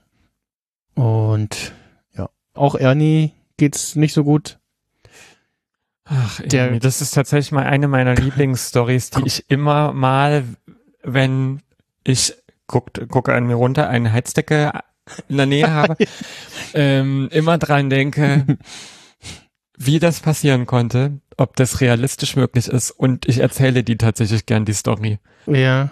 Und 0.96 1.74
ja, 2.16 2.30
auch 2.54 2.76
Ernie 2.76 3.32
geht's 3.58 3.96
nicht 3.96 4.14
so 4.14 4.24
gut. 4.24 4.60
Ach, 6.06 6.40
Der- 6.42 6.80
das 6.80 7.02
ist 7.02 7.12
tatsächlich 7.16 7.52
mal 7.52 7.66
eine 7.66 7.88
meiner 7.88 8.16
Lieblingsstories, 8.16 9.10
die 9.12 9.24
ich 9.26 9.46
immer 9.50 9.92
mal, 9.94 10.44
wenn 11.04 11.62
ich 12.04 12.34
guckt, 12.68 13.02
gucke 13.10 13.34
an 13.34 13.48
mir 13.48 13.56
runter, 13.56 13.90
eine 13.90 14.12
Heizdecke 14.12 14.72
in 15.30 15.38
der 15.38 15.46
Nähe 15.46 15.72
habe, 15.72 15.96
ähm, 16.74 17.30
immer 17.32 17.58
dran 17.58 17.90
denke, 17.90 18.46
wie 19.78 20.00
das 20.00 20.20
passieren 20.20 20.66
konnte, 20.66 21.20
ob 21.38 21.56
das 21.56 21.82
realistisch 21.82 22.36
möglich 22.36 22.68
ist 22.68 22.92
und 22.92 23.28
ich 23.28 23.40
erzähle 23.40 23.84
die 23.84 23.98
tatsächlich 23.98 24.46
gern, 24.46 24.66
die 24.66 24.74
Story. 24.74 25.20
Ja. 25.48 25.90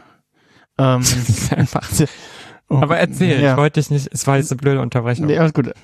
Ähm, 0.78 1.00
Das 1.02 1.30
ist 1.30 1.54
einfach. 1.54 1.90
Aber 2.70 2.98
erzähl, 2.98 3.42
Ja. 3.42 3.52
ich 3.52 3.58
wollte 3.58 3.80
dich 3.80 3.90
nicht, 3.92 4.10
es 4.12 4.26
war 4.26 4.38
jetzt 4.38 4.52
eine 4.52 4.58
blöde 4.62 4.82
Unterbrechung. 4.82 5.26
Nee, 5.28 5.38
alles 5.38 5.54
gut. 5.54 5.72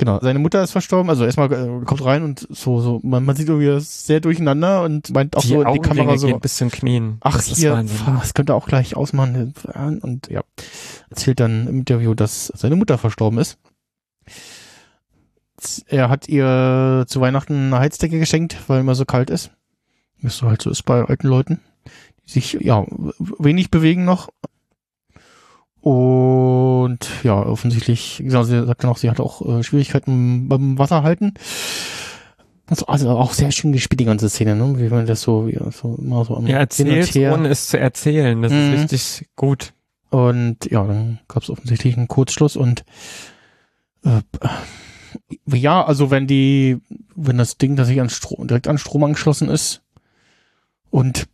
Genau, 0.00 0.20
seine 0.22 0.38
Mutter 0.38 0.62
ist 0.62 0.70
verstorben, 0.70 1.10
also 1.10 1.24
erstmal 1.24 1.52
äh, 1.52 1.84
kommt 1.84 2.04
rein 2.04 2.22
und 2.22 2.46
so, 2.50 2.80
so, 2.80 3.00
man, 3.02 3.24
man 3.24 3.34
sieht 3.34 3.48
irgendwie 3.48 3.66
das 3.66 4.06
sehr 4.06 4.20
durcheinander 4.20 4.84
und 4.84 5.12
meint 5.12 5.36
auch 5.36 5.40
die 5.42 5.48
so 5.48 5.54
in 5.54 5.60
die 5.62 5.66
Augenringe 5.66 5.96
Kamera 6.02 6.16
so, 6.18 6.28
gehen 6.28 6.38
bis 6.38 6.56
zum 6.56 6.70
Knien. 6.70 7.16
ach 7.18 7.34
das 7.34 7.48
hier, 7.58 7.84
das 8.20 8.32
könnte 8.32 8.54
auch 8.54 8.68
gleich 8.68 8.94
ausmachen. 8.94 9.54
Und 10.02 10.28
ja, 10.30 10.42
erzählt 11.10 11.40
dann 11.40 11.66
im 11.66 11.78
Interview, 11.80 12.14
dass 12.14 12.46
seine 12.54 12.76
Mutter 12.76 12.96
verstorben 12.96 13.40
ist. 13.40 13.58
Er 15.88 16.08
hat 16.08 16.28
ihr 16.28 17.04
zu 17.08 17.20
Weihnachten 17.20 17.54
eine 17.72 17.78
Heizdecke 17.78 18.18
geschenkt, 18.18 18.56
weil 18.68 18.80
immer 18.80 18.94
so 18.94 19.04
kalt 19.04 19.30
ist. 19.30 19.50
Wie 20.18 20.26
es 20.26 20.36
so 20.36 20.48
halt 20.48 20.62
so 20.62 20.70
ist 20.70 20.82
bei 20.84 21.02
alten 21.04 21.28
Leuten, 21.28 21.60
die 22.26 22.30
sich 22.32 22.52
ja 22.60 22.84
wenig 23.38 23.70
bewegen 23.70 24.04
noch. 24.04 24.28
Und 25.80 26.98
ja, 27.22 27.40
offensichtlich, 27.40 28.18
genau, 28.18 28.42
sie 28.42 28.64
sagt 28.66 28.82
dann 28.82 28.90
auch, 28.90 28.98
sie 28.98 29.10
hat 29.10 29.20
auch 29.20 29.46
äh, 29.46 29.62
Schwierigkeiten 29.62 30.48
beim 30.48 30.78
Wasserhalten. 30.78 31.34
Also, 32.66 32.86
also 32.86 33.10
auch 33.10 33.32
sehr 33.32 33.50
schön 33.52 33.72
gespielt, 33.72 34.00
die 34.00 34.04
ganze 34.04 34.28
Szene, 34.28 34.54
ne? 34.56 34.78
Wie 34.78 34.88
man 34.88 35.06
das 35.06 35.22
so, 35.22 35.46
wie 35.46 35.58
so 35.72 35.96
immer 35.98 36.24
so 36.24 36.36
am 36.36 36.46
Ja, 36.46 36.58
Hin 36.58 36.88
und 36.88 36.92
erzähl's, 36.92 37.14
Her. 37.14 37.32
ohne 37.32 37.48
es 37.48 37.68
zu 37.68 37.78
erzählen. 37.78 38.42
Das 38.42 38.52
Mhm. 38.52 38.74
ist 38.74 38.92
richtig 38.92 39.28
gut. 39.36 39.72
Und 40.10 40.66
ja, 40.70 40.84
dann 40.86 41.20
gab 41.28 41.42
es 41.42 41.50
offensichtlich 41.50 41.96
einen 41.96 42.08
Kurzschluss 42.08 42.56
und 42.56 42.84
äh, 44.04 44.20
ja, 45.46 45.84
also 45.84 46.10
wenn 46.10 46.26
die, 46.26 46.78
wenn 47.14 47.38
das 47.38 47.58
Ding, 47.58 47.76
das 47.76 47.88
sich 47.88 48.00
an 48.00 48.10
Strom, 48.10 48.48
direkt 48.48 48.68
an 48.68 48.78
Strom 48.78 49.04
angeschlossen 49.04 49.48
ist 49.48 49.82
und 50.90 51.28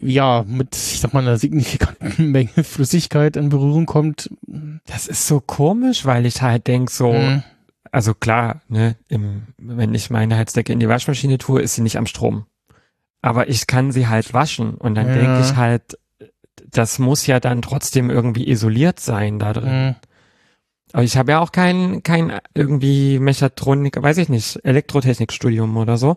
ja, 0.00 0.44
mit 0.46 0.74
sag 0.74 1.14
mal, 1.14 1.20
einer 1.20 1.38
signifikanten 1.38 2.30
Menge 2.30 2.62
Flüssigkeit 2.64 3.36
in 3.36 3.48
Berührung 3.48 3.86
kommt. 3.86 4.28
Das 4.86 5.06
ist 5.06 5.26
so 5.26 5.40
komisch, 5.40 6.04
weil 6.04 6.26
ich 6.26 6.42
halt 6.42 6.66
denk 6.66 6.90
so, 6.90 7.12
Mhm. 7.12 7.42
also 7.90 8.12
klar, 8.14 8.60
ne, 8.68 8.96
im, 9.08 9.44
wenn 9.56 9.94
ich 9.94 10.10
meine 10.10 10.36
Heizdecke 10.36 10.72
in 10.72 10.80
die 10.80 10.88
Waschmaschine 10.88 11.38
tue, 11.38 11.62
ist 11.62 11.74
sie 11.76 11.82
nicht 11.82 11.96
am 11.96 12.06
Strom. 12.06 12.44
Aber 13.22 13.48
ich 13.48 13.66
kann 13.66 13.92
sie 13.92 14.08
halt 14.08 14.32
waschen 14.34 14.74
und 14.74 14.94
dann 14.94 15.08
Ja. 15.08 15.14
denke 15.14 15.40
ich 15.40 15.56
halt, 15.56 15.98
das 16.70 16.98
muss 16.98 17.26
ja 17.26 17.40
dann 17.40 17.62
trotzdem 17.62 18.10
irgendwie 18.10 18.48
isoliert 18.48 19.00
sein 19.00 19.38
da 19.38 19.52
drin. 19.54 19.86
Mhm. 19.86 19.94
Aber 20.92 21.02
ich 21.04 21.16
habe 21.16 21.32
ja 21.32 21.40
auch 21.40 21.52
kein, 21.52 22.02
kein 22.02 22.32
irgendwie 22.54 23.18
Mechatronik, 23.18 24.00
weiß 24.02 24.18
ich 24.18 24.28
nicht, 24.28 24.58
Elektrotechnikstudium 24.64 25.76
oder 25.76 25.96
so. 25.96 26.16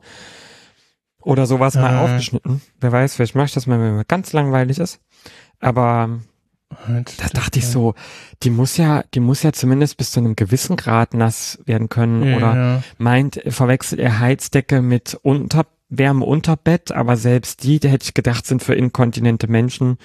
Oder 1.22 1.46
sowas 1.46 1.76
mal 1.76 1.94
Äh. 1.96 2.00
aufgeschnitten. 2.00 2.62
Wer 2.82 2.92
weiß, 2.92 3.16
vielleicht 3.16 3.36
mache 3.36 3.46
ich 3.48 3.54
das 3.54 3.68
mal, 3.68 3.80
wenn 3.80 3.96
mir 3.96 4.06
ganz 4.06 4.34
langweilig 4.34 4.80
ist. 4.80 5.00
Aber 5.60 6.20
Halt, 6.88 7.22
da 7.22 7.28
dachte 7.30 7.60
ich 7.60 7.68
so, 7.68 7.94
die 8.42 8.50
muss 8.50 8.78
ja, 8.78 9.04
die 9.14 9.20
muss 9.20 9.44
ja 9.44 9.54
zumindest 9.54 9.96
bis 9.98 10.12
zu 10.12 10.20
einem 10.20 10.36
gewissen 10.36 10.76
Grad 10.76 11.14
nass 11.14 11.60
werden 11.66 11.88
können. 11.88 12.24
ja, 12.24 12.36
Oder 12.38 12.56
ja. 12.56 12.84
meint, 12.98 13.42
verwechselt 13.48 14.02
er 14.02 14.20
Heizdecke 14.20 14.82
mit 14.82 15.18
unter, 15.22 15.66
Wärme 15.90 16.26
unter 16.26 16.58
Bett, 16.58 16.92
aber 16.92 17.16
selbst 17.16 17.64
die, 17.64 17.80
die 17.80 17.90
hätte 17.90 18.06
ich 18.06 18.14
gedacht, 18.16 18.48
sind 18.48 18.64
für 18.64 18.74
inkontinente 18.74 19.48
Menschen 19.48 19.98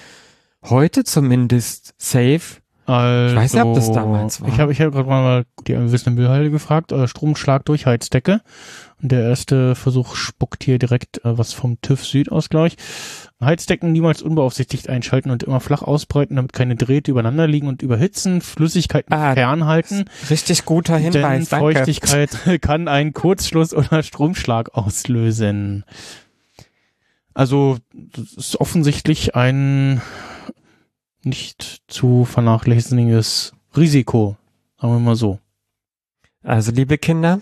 heute 0.63 1.05
zumindest 1.05 1.95
safe. 1.97 2.61
Also, 2.89 3.37
weiß 3.37 3.53
nicht, 3.53 3.63
ob 3.63 3.75
das 3.75 3.93
damals 3.93 4.41
war. 4.41 4.49
Ich 4.49 4.59
habe 4.59 4.73
ich 4.73 4.81
hab 4.81 4.93
gerade 4.93 5.09
mal 5.09 5.45
die 5.67 5.77
wissende 5.93 6.19
Müllhalde 6.19 6.51
gefragt, 6.51 6.91
äh, 6.91 7.07
Stromschlag 7.07 7.67
durch 7.67 7.85
Heizdecke. 7.85 8.41
Und 9.03 9.13
der 9.13 9.25
erste 9.25 9.75
Versuch 9.75 10.17
spuckt 10.17 10.65
hier 10.65 10.79
direkt 10.79 11.19
äh, 11.19 11.37
was 11.37 11.53
vom 11.53 11.79
TÜV 11.83 12.03
Süd 12.03 12.33
aus, 12.33 12.49
glaube 12.49 12.69
ich. 12.69 12.77
Heizdecken 13.43 13.93
niemals 13.93 14.23
unbeaufsichtigt 14.23 14.89
einschalten 14.89 15.31
und 15.31 15.43
immer 15.43 15.61
flach 15.61 15.83
ausbreiten, 15.83 16.37
damit 16.37 16.55
keine 16.55 16.77
Drähte 16.77 17.11
übereinander 17.11 17.47
liegen 17.47 17.69
und 17.69 17.83
überhitzen, 17.83 18.41
Flüssigkeiten 18.41 19.13
Ah, 19.13 19.35
fernhalten. 19.35 20.07
Richtig 20.31 20.65
guter 20.65 20.99
Denn 20.99 21.13
Hinweis, 21.13 21.51
danke. 21.51 21.75
Feuchtigkeit 21.75 22.31
kann 22.63 22.89
einen 22.89 23.13
Kurzschluss 23.13 23.75
oder 23.75 24.03
Stromschlag 24.03 24.75
auslösen. 24.75 25.85
Also 27.35 27.77
das 27.93 28.33
ist 28.33 28.61
offensichtlich 28.61 29.37
ein 29.37 30.01
nicht 31.25 31.83
zu 31.89 32.25
vernachlässigendes 32.25 33.53
Risiko, 33.77 34.37
sagen 34.81 34.95
wir 34.95 35.01
mal 35.01 35.17
so. 35.17 35.39
Also, 36.43 36.73
liebe 36.73 36.99
Kinder, 36.99 37.41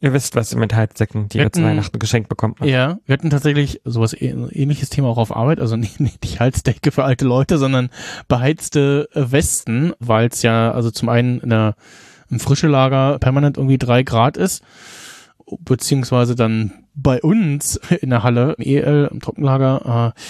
ihr 0.00 0.12
wisst, 0.12 0.34
was 0.34 0.52
ihr 0.52 0.58
mit 0.58 0.74
Heizdecken, 0.74 1.28
die 1.28 1.38
Wir 1.38 1.44
ihr 1.44 1.52
zu 1.52 1.62
Weihnachten 1.62 1.98
geschenkt 1.98 2.28
bekommt. 2.28 2.60
Ja, 2.60 2.98
wir 3.06 3.12
hatten 3.12 3.30
tatsächlich 3.30 3.80
sowas 3.84 4.14
ähn- 4.16 4.50
ähnliches 4.50 4.88
Thema 4.90 5.08
auch 5.08 5.18
auf 5.18 5.34
Arbeit, 5.36 5.60
also 5.60 5.76
nicht, 5.78 6.00
nicht 6.00 6.40
Heizdecke 6.40 6.90
für 6.90 7.04
alte 7.04 7.24
Leute, 7.24 7.58
sondern 7.58 7.90
beheizte 8.28 9.08
äh, 9.12 9.30
Westen, 9.30 9.92
weil 10.00 10.28
es 10.28 10.42
ja 10.42 10.72
also 10.72 10.90
zum 10.90 11.08
einen 11.08 11.40
in 11.40 11.50
der, 11.50 11.76
im 12.30 12.40
frische 12.40 12.66
Lager 12.68 13.18
permanent 13.18 13.58
irgendwie 13.58 13.78
drei 13.78 14.02
Grad 14.02 14.36
ist, 14.36 14.62
beziehungsweise 15.60 16.34
dann 16.34 16.72
bei 16.94 17.20
uns 17.22 17.76
in 18.00 18.10
der 18.10 18.22
Halle, 18.22 18.54
im 18.58 18.64
EL, 18.64 19.08
im 19.12 19.20
Trockenlager, 19.20 20.14
äh, 20.16 20.20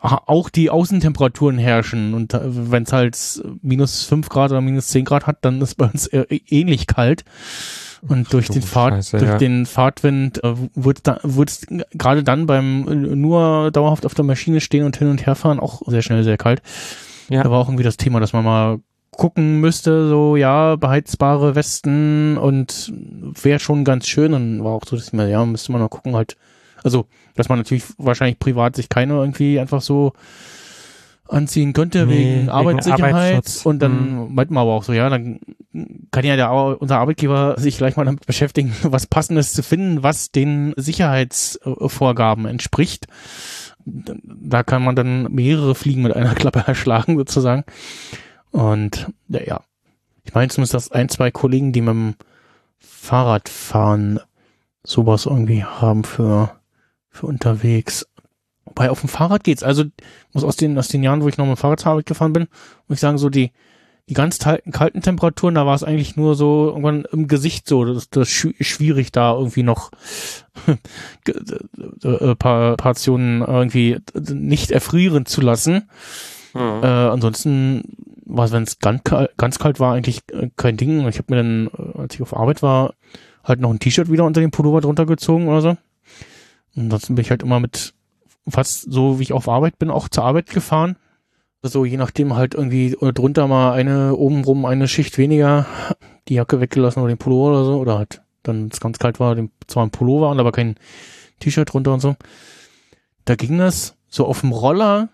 auch 0.00 0.50
die 0.50 0.70
Außentemperaturen 0.70 1.58
herrschen 1.58 2.14
und 2.14 2.38
wenn 2.42 2.82
es 2.82 2.92
halt 2.92 3.42
minus 3.62 4.04
fünf 4.04 4.28
Grad 4.28 4.50
oder 4.50 4.60
minus 4.60 4.88
zehn 4.88 5.04
Grad 5.04 5.26
hat, 5.26 5.38
dann 5.42 5.60
ist 5.60 5.76
bei 5.76 5.86
uns 5.86 6.06
äh, 6.08 6.24
ähnlich 6.48 6.86
kalt. 6.86 7.24
Und 8.00 8.32
durch 8.32 8.46
du 8.46 8.54
den 8.54 8.62
Fahrt, 8.62 8.94
Scheiße, 8.94 9.18
durch 9.18 9.30
ja. 9.30 9.38
den 9.38 9.66
Fahrtwind 9.66 10.42
äh, 10.44 10.54
wird 10.74 11.06
da, 11.06 11.18
wird's 11.24 11.66
gerade 11.92 12.22
dann 12.22 12.46
beim 12.46 12.86
äh, 12.86 12.94
nur 12.94 13.70
dauerhaft 13.72 14.06
auf 14.06 14.14
der 14.14 14.24
Maschine 14.24 14.60
stehen 14.60 14.84
und 14.84 14.96
hin 14.96 15.08
und 15.08 15.26
her 15.26 15.34
fahren 15.34 15.58
auch 15.58 15.82
sehr 15.86 16.02
schnell 16.02 16.22
sehr 16.22 16.36
kalt. 16.36 16.62
Ja. 17.28 17.42
Da 17.42 17.50
war 17.50 17.58
auch 17.58 17.68
irgendwie 17.68 17.84
das 17.84 17.96
Thema, 17.96 18.20
dass 18.20 18.32
man 18.32 18.44
mal 18.44 18.78
gucken 19.10 19.60
müsste, 19.60 20.08
so 20.08 20.36
ja, 20.36 20.76
beheizbare 20.76 21.56
Westen 21.56 22.38
und 22.38 22.92
wäre 23.42 23.58
schon 23.58 23.84
ganz 23.84 24.06
schön. 24.06 24.32
Und 24.32 24.62
war 24.62 24.72
auch 24.72 24.84
so, 24.86 24.96
dass 24.96 25.12
mir, 25.12 25.28
ja, 25.28 25.44
müsste 25.44 25.72
man 25.72 25.80
mal 25.80 25.88
gucken, 25.88 26.14
halt, 26.14 26.36
also, 26.88 27.06
dass 27.34 27.48
man 27.48 27.58
natürlich 27.58 27.84
wahrscheinlich 27.98 28.38
privat 28.38 28.76
sich 28.76 28.88
keine 28.88 29.14
irgendwie 29.14 29.60
einfach 29.60 29.82
so 29.82 30.12
anziehen 31.28 31.72
könnte 31.72 32.06
Nee, 32.06 32.12
wegen 32.14 32.48
Arbeitssicherheit. 32.48 33.60
Und 33.64 33.80
dann 33.80 34.32
meint 34.34 34.50
man 34.50 34.62
aber 34.62 34.72
auch 34.72 34.82
so, 34.82 34.92
ja, 34.92 35.08
dann 35.08 35.40
kann 36.10 36.24
ja 36.24 36.36
der, 36.36 36.50
unser 36.80 36.98
Arbeitgeber 36.98 37.56
sich 37.58 37.76
gleich 37.76 37.96
mal 37.96 38.04
damit 38.04 38.26
beschäftigen, 38.26 38.74
was 38.82 39.06
Passendes 39.06 39.52
zu 39.52 39.62
finden, 39.62 40.02
was 40.02 40.30
den 40.30 40.72
Sicherheitsvorgaben 40.76 42.46
entspricht. 42.46 43.06
Da 43.84 44.62
kann 44.62 44.82
man 44.82 44.96
dann 44.96 45.32
mehrere 45.32 45.74
Fliegen 45.74 46.02
mit 46.02 46.14
einer 46.14 46.34
Klappe 46.34 46.64
erschlagen, 46.66 47.16
sozusagen. 47.16 47.64
Und 48.50 49.08
ja, 49.28 49.42
ja. 49.42 49.60
ich 50.24 50.34
meine 50.34 50.48
zumindest, 50.48 50.74
dass 50.74 50.92
ein, 50.92 51.08
zwei 51.08 51.30
Kollegen, 51.30 51.72
die 51.72 51.82
mit 51.82 51.90
dem 51.90 52.14
Fahrrad 52.78 53.48
fahren, 53.48 54.20
sowas 54.82 55.26
irgendwie 55.26 55.64
haben 55.64 56.04
für, 56.04 56.57
für 57.18 57.26
unterwegs. 57.26 58.06
Wobei 58.64 58.90
auf 58.90 59.00
dem 59.00 59.08
Fahrrad 59.08 59.44
geht's. 59.44 59.62
Also 59.62 59.84
muss 60.32 60.44
aus 60.44 60.56
den, 60.56 60.78
aus 60.78 60.88
den 60.88 61.02
Jahren, 61.02 61.22
wo 61.22 61.28
ich 61.28 61.38
noch 61.38 61.46
mit 61.46 61.56
dem 61.56 61.60
Fahrrad 61.60 61.80
zur 61.80 61.92
Arbeit 61.92 62.06
gefahren 62.06 62.32
bin, 62.32 62.48
muss 62.86 62.96
ich 62.96 63.00
sagen, 63.00 63.18
so 63.18 63.30
die, 63.30 63.52
die 64.08 64.14
ganz 64.14 64.38
kalten, 64.38 65.02
Temperaturen, 65.02 65.54
da 65.54 65.66
war 65.66 65.74
es 65.74 65.84
eigentlich 65.84 66.16
nur 66.16 66.34
so 66.34 66.68
irgendwann 66.68 67.04
im 67.12 67.28
Gesicht 67.28 67.68
so. 67.68 67.84
Das, 67.84 68.08
das 68.10 68.28
schwierig, 68.28 69.12
da 69.12 69.34
irgendwie 69.34 69.62
noch 69.62 69.90
ge- 71.24 71.36
äh, 72.04 72.34
paar 72.34 72.76
Portionen 72.76 73.42
irgendwie 73.42 73.98
nicht 74.14 74.70
erfrieren 74.70 75.26
zu 75.26 75.40
lassen. 75.40 75.90
Hm. 76.52 76.82
Äh, 76.82 76.86
ansonsten 76.86 77.82
war, 78.24 78.50
wenn 78.50 78.62
es 78.62 78.78
ganz, 78.78 79.02
ganz 79.36 79.58
kalt 79.58 79.80
war, 79.80 79.94
eigentlich 79.94 80.22
äh, 80.32 80.50
kein 80.56 80.76
Ding. 80.76 81.06
Ich 81.08 81.18
habe 81.18 81.34
mir 81.34 81.42
dann, 81.42 81.66
äh, 81.66 81.98
als 81.98 82.14
ich 82.14 82.22
auf 82.22 82.36
Arbeit 82.36 82.62
war, 82.62 82.94
halt 83.44 83.60
noch 83.60 83.70
ein 83.70 83.78
T-Shirt 83.78 84.10
wieder 84.10 84.24
unter 84.24 84.40
den 84.40 84.50
Pullover 84.50 84.80
drunter 84.80 85.06
gezogen 85.06 85.48
oder 85.48 85.60
so. 85.60 85.76
Und 86.78 86.84
ansonsten 86.84 87.16
bin 87.16 87.24
ich 87.24 87.30
halt 87.30 87.42
immer 87.42 87.58
mit 87.58 87.92
fast 88.48 88.90
so, 88.90 89.18
wie 89.18 89.24
ich 89.24 89.32
auf 89.32 89.48
Arbeit 89.48 89.78
bin, 89.78 89.90
auch 89.90 90.08
zur 90.08 90.24
Arbeit 90.24 90.50
gefahren. 90.50 90.96
Also 91.60 91.84
je 91.84 91.96
nachdem 91.96 92.36
halt 92.36 92.54
irgendwie 92.54 92.96
drunter 93.00 93.48
mal 93.48 93.72
eine, 93.72 94.14
obenrum 94.14 94.64
eine 94.64 94.86
Schicht 94.86 95.18
weniger, 95.18 95.66
die 96.28 96.34
Jacke 96.34 96.60
weggelassen 96.60 97.02
oder 97.02 97.12
den 97.12 97.18
Pullover 97.18 97.50
oder 97.50 97.64
so. 97.64 97.78
Oder 97.78 97.98
halt 97.98 98.22
dann, 98.44 98.68
es 98.72 98.80
ganz 98.80 98.98
kalt 98.98 99.18
war, 99.18 99.34
den, 99.34 99.50
zwar 99.66 99.84
ein 99.84 99.90
Pullover 99.90 100.30
an, 100.30 100.38
aber 100.38 100.52
kein 100.52 100.76
T-Shirt 101.40 101.72
drunter 101.72 101.92
und 101.92 102.00
so. 102.00 102.14
Da 103.24 103.34
ging 103.34 103.58
das 103.58 103.96
so 104.08 104.24
auf 104.24 104.40
dem 104.42 104.52
Roller 104.52 105.08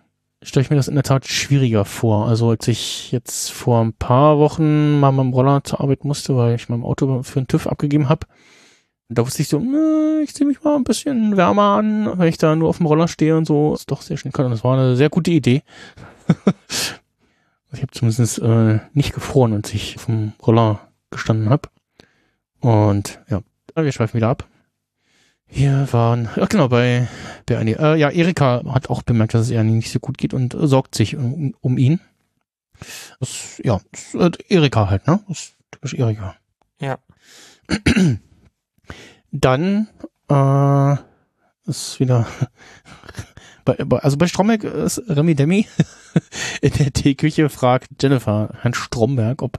stelle 0.45 0.63
ich 0.63 0.71
mir 0.71 0.77
das 0.77 0.89
in 0.89 0.95
der 0.95 1.05
Tat 1.05 1.27
schwieriger 1.27 1.85
vor. 1.85 2.29
Also 2.29 2.51
als 2.51 2.69
ich 2.69 3.11
jetzt 3.13 3.51
vor 3.51 3.81
ein 3.83 3.93
paar 3.93 4.39
Wochen 4.39 5.01
mal 5.01 5.11
mit 5.11 5.21
dem 5.21 5.33
Roller 5.33 5.65
zur 5.65 5.81
Arbeit 5.81 6.05
musste, 6.05 6.37
weil 6.37 6.55
ich 6.55 6.69
mein 6.69 6.83
Auto 6.83 7.23
für 7.23 7.41
einen 7.41 7.49
TÜV 7.49 7.67
abgegeben 7.67 8.09
habe, 8.09 8.27
da 9.09 9.27
wusste 9.27 9.43
ich 9.43 9.49
so, 9.49 9.59
"Nö, 9.59 10.05
ich 10.25 10.35
ziehe 10.35 10.47
mich 10.47 10.63
mal 10.65 10.75
ein 10.77 10.85
bisschen 10.85 11.37
wärmer 11.37 11.77
an, 11.77 12.19
wenn 12.19 12.29
ich 12.29 12.39
da 12.39 12.57
nur 12.57 12.69
auf 12.69 12.79
dem 12.79 12.87
Roller 12.87 13.09
stehe 13.09 13.37
und 13.37 13.45
so. 13.45 13.75
Ist 13.75 13.91
doch 13.91 14.03
sehr 14.03 14.17
schnell 14.17 14.33
kalt. 14.33 14.47
Und 14.47 14.53
das 14.53 14.65
war 14.65 14.77
eine 14.77 14.97
sehr 14.97 15.11
gute 15.11 15.31
Idee. 15.31 15.63
ich 17.73 17.83
habe 17.83 17.93
zumindest 17.93 18.39
äh, 18.41 18.81
nicht 18.93 19.13
gefroren, 19.15 19.53
als 19.53 19.73
ich 19.73 19.97
auf 19.97 20.07
dem 20.07 20.33
Roller 20.45 20.81
gestanden 21.11 21.51
habe. 21.51 21.69
Und 22.61 23.21
ja, 23.29 23.43
wir 23.77 23.93
schweifen 23.93 24.17
wieder 24.17 24.29
ab. 24.29 24.49
Wir 25.47 25.87
waren, 25.93 26.29
ja 26.37 26.47
genau, 26.47 26.69
bei 26.69 27.07
Bernie. 27.47 27.75
Äh, 27.75 27.97
ja, 27.97 28.11
Erika 28.11 28.63
hat 28.73 28.91
auch 28.91 29.03
bemerkt, 29.03 29.35
dass 29.35 29.43
es 29.43 29.51
ihr 29.51 29.63
nicht 29.63 29.93
so 29.93 30.01
gut 30.01 30.19
geht 30.19 30.35
und 30.35 30.55
äh, 30.55 30.67
sorgt 30.67 30.95
sich 30.95 31.17
um, 31.17 31.55
um 31.61 31.79
ihn. 31.79 32.01
Das, 33.21 33.61
ja, 33.63 33.81
das, 33.93 34.15
äh, 34.15 34.31
Erika 34.49 34.89
halt, 34.89 35.07
ne? 35.07 35.21
Das 35.29 35.39
ist 35.39 35.57
typisch 35.71 35.95
Erika. 35.95 36.35
Ja. 36.81 36.99
Dann 39.37 39.89
äh, 40.29 40.95
ist 41.67 41.99
wieder 41.99 42.25
bei, 43.65 43.75
bei, 43.85 43.99
also 43.99 44.17
bei 44.17 44.29
Stromberg 44.29 44.63
ist 44.63 45.03
Remy 45.09 45.35
Demi 45.35 45.67
in 46.61 46.73
der 46.73 46.93
Teeküche 46.93 47.49
fragt 47.49 48.01
Jennifer 48.01 48.51
Herrn 48.61 48.75
Stromberg, 48.75 49.43
ob 49.43 49.59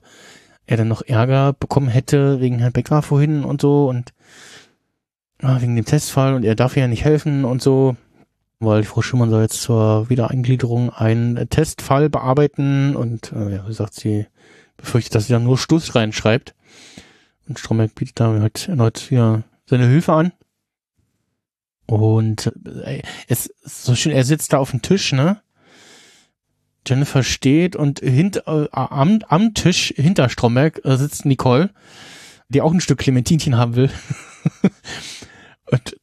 er 0.65 0.78
denn 0.78 0.88
noch 0.88 1.01
Ärger 1.01 1.51
bekommen 1.51 1.89
hätte 1.89 2.39
wegen 2.39 2.59
Herrn 2.59 2.71
Becker 2.71 3.01
vorhin 3.01 3.43
und 3.43 3.59
so 3.59 3.89
und 3.89 4.13
ah, 5.41 5.59
wegen 5.59 5.76
dem 5.76 5.84
Testfall 5.84 6.36
und 6.36 6.45
er 6.45 6.55
darf 6.55 6.78
ja 6.78 6.88
nicht 6.88 7.03
helfen 7.03 7.43
und 7.43 7.61
so, 7.61 7.97
weil 8.59 8.84
Frau 8.84 9.01
Schumann 9.01 9.30
soll 9.30 9.41
jetzt 9.41 9.61
zur 9.61 10.09
Wiedereingliederung 10.09 10.89
einen 10.89 11.49
Testfall 11.49 12.09
bearbeiten 12.09 12.95
und 12.95 13.34
äh, 13.34 13.55
ja, 13.55 13.67
wie 13.67 13.73
sagt 13.73 13.93
sie, 13.93 14.26
befürchtet, 14.78 15.15
dass 15.15 15.28
sie 15.28 15.34
dann 15.34 15.43
nur 15.43 15.57
Stuss 15.57 15.95
reinschreibt. 15.95 16.55
Und 17.49 17.59
Stromberg 17.59 17.93
bietet 17.93 18.21
da 18.21 18.39
halt 18.39 18.69
erneut 18.69 19.11
wieder 19.11 19.43
seine 19.66 19.88
Hilfe 19.88 20.13
an. 20.13 20.32
Und 21.88 22.51
äh, 22.84 23.01
es 23.28 23.47
ist 23.47 23.84
so 23.84 23.95
schön, 23.95 24.11
er 24.11 24.24
sitzt 24.24 24.53
da 24.53 24.57
auf 24.57 24.72
dem 24.72 24.82
Tisch, 24.82 25.11
ne? 25.11 25.41
Jennifer 26.88 27.24
steht 27.24 27.76
und 27.76 27.99
hint, 27.99 28.43
äh, 28.47 28.68
am, 28.72 29.20
am 29.28 29.53
Tisch 29.53 29.93
hinter 29.95 30.30
Stromberg 30.30 30.82
äh, 30.84 30.97
sitzt 30.97 31.26
Nicole, 31.26 31.72
die 32.49 32.61
auch 32.61 32.72
ein 32.72 32.82
Stück 32.82 32.99
Clementinchen 32.99 33.57
haben 33.57 33.76
will. 33.76 33.89
und 35.72 35.97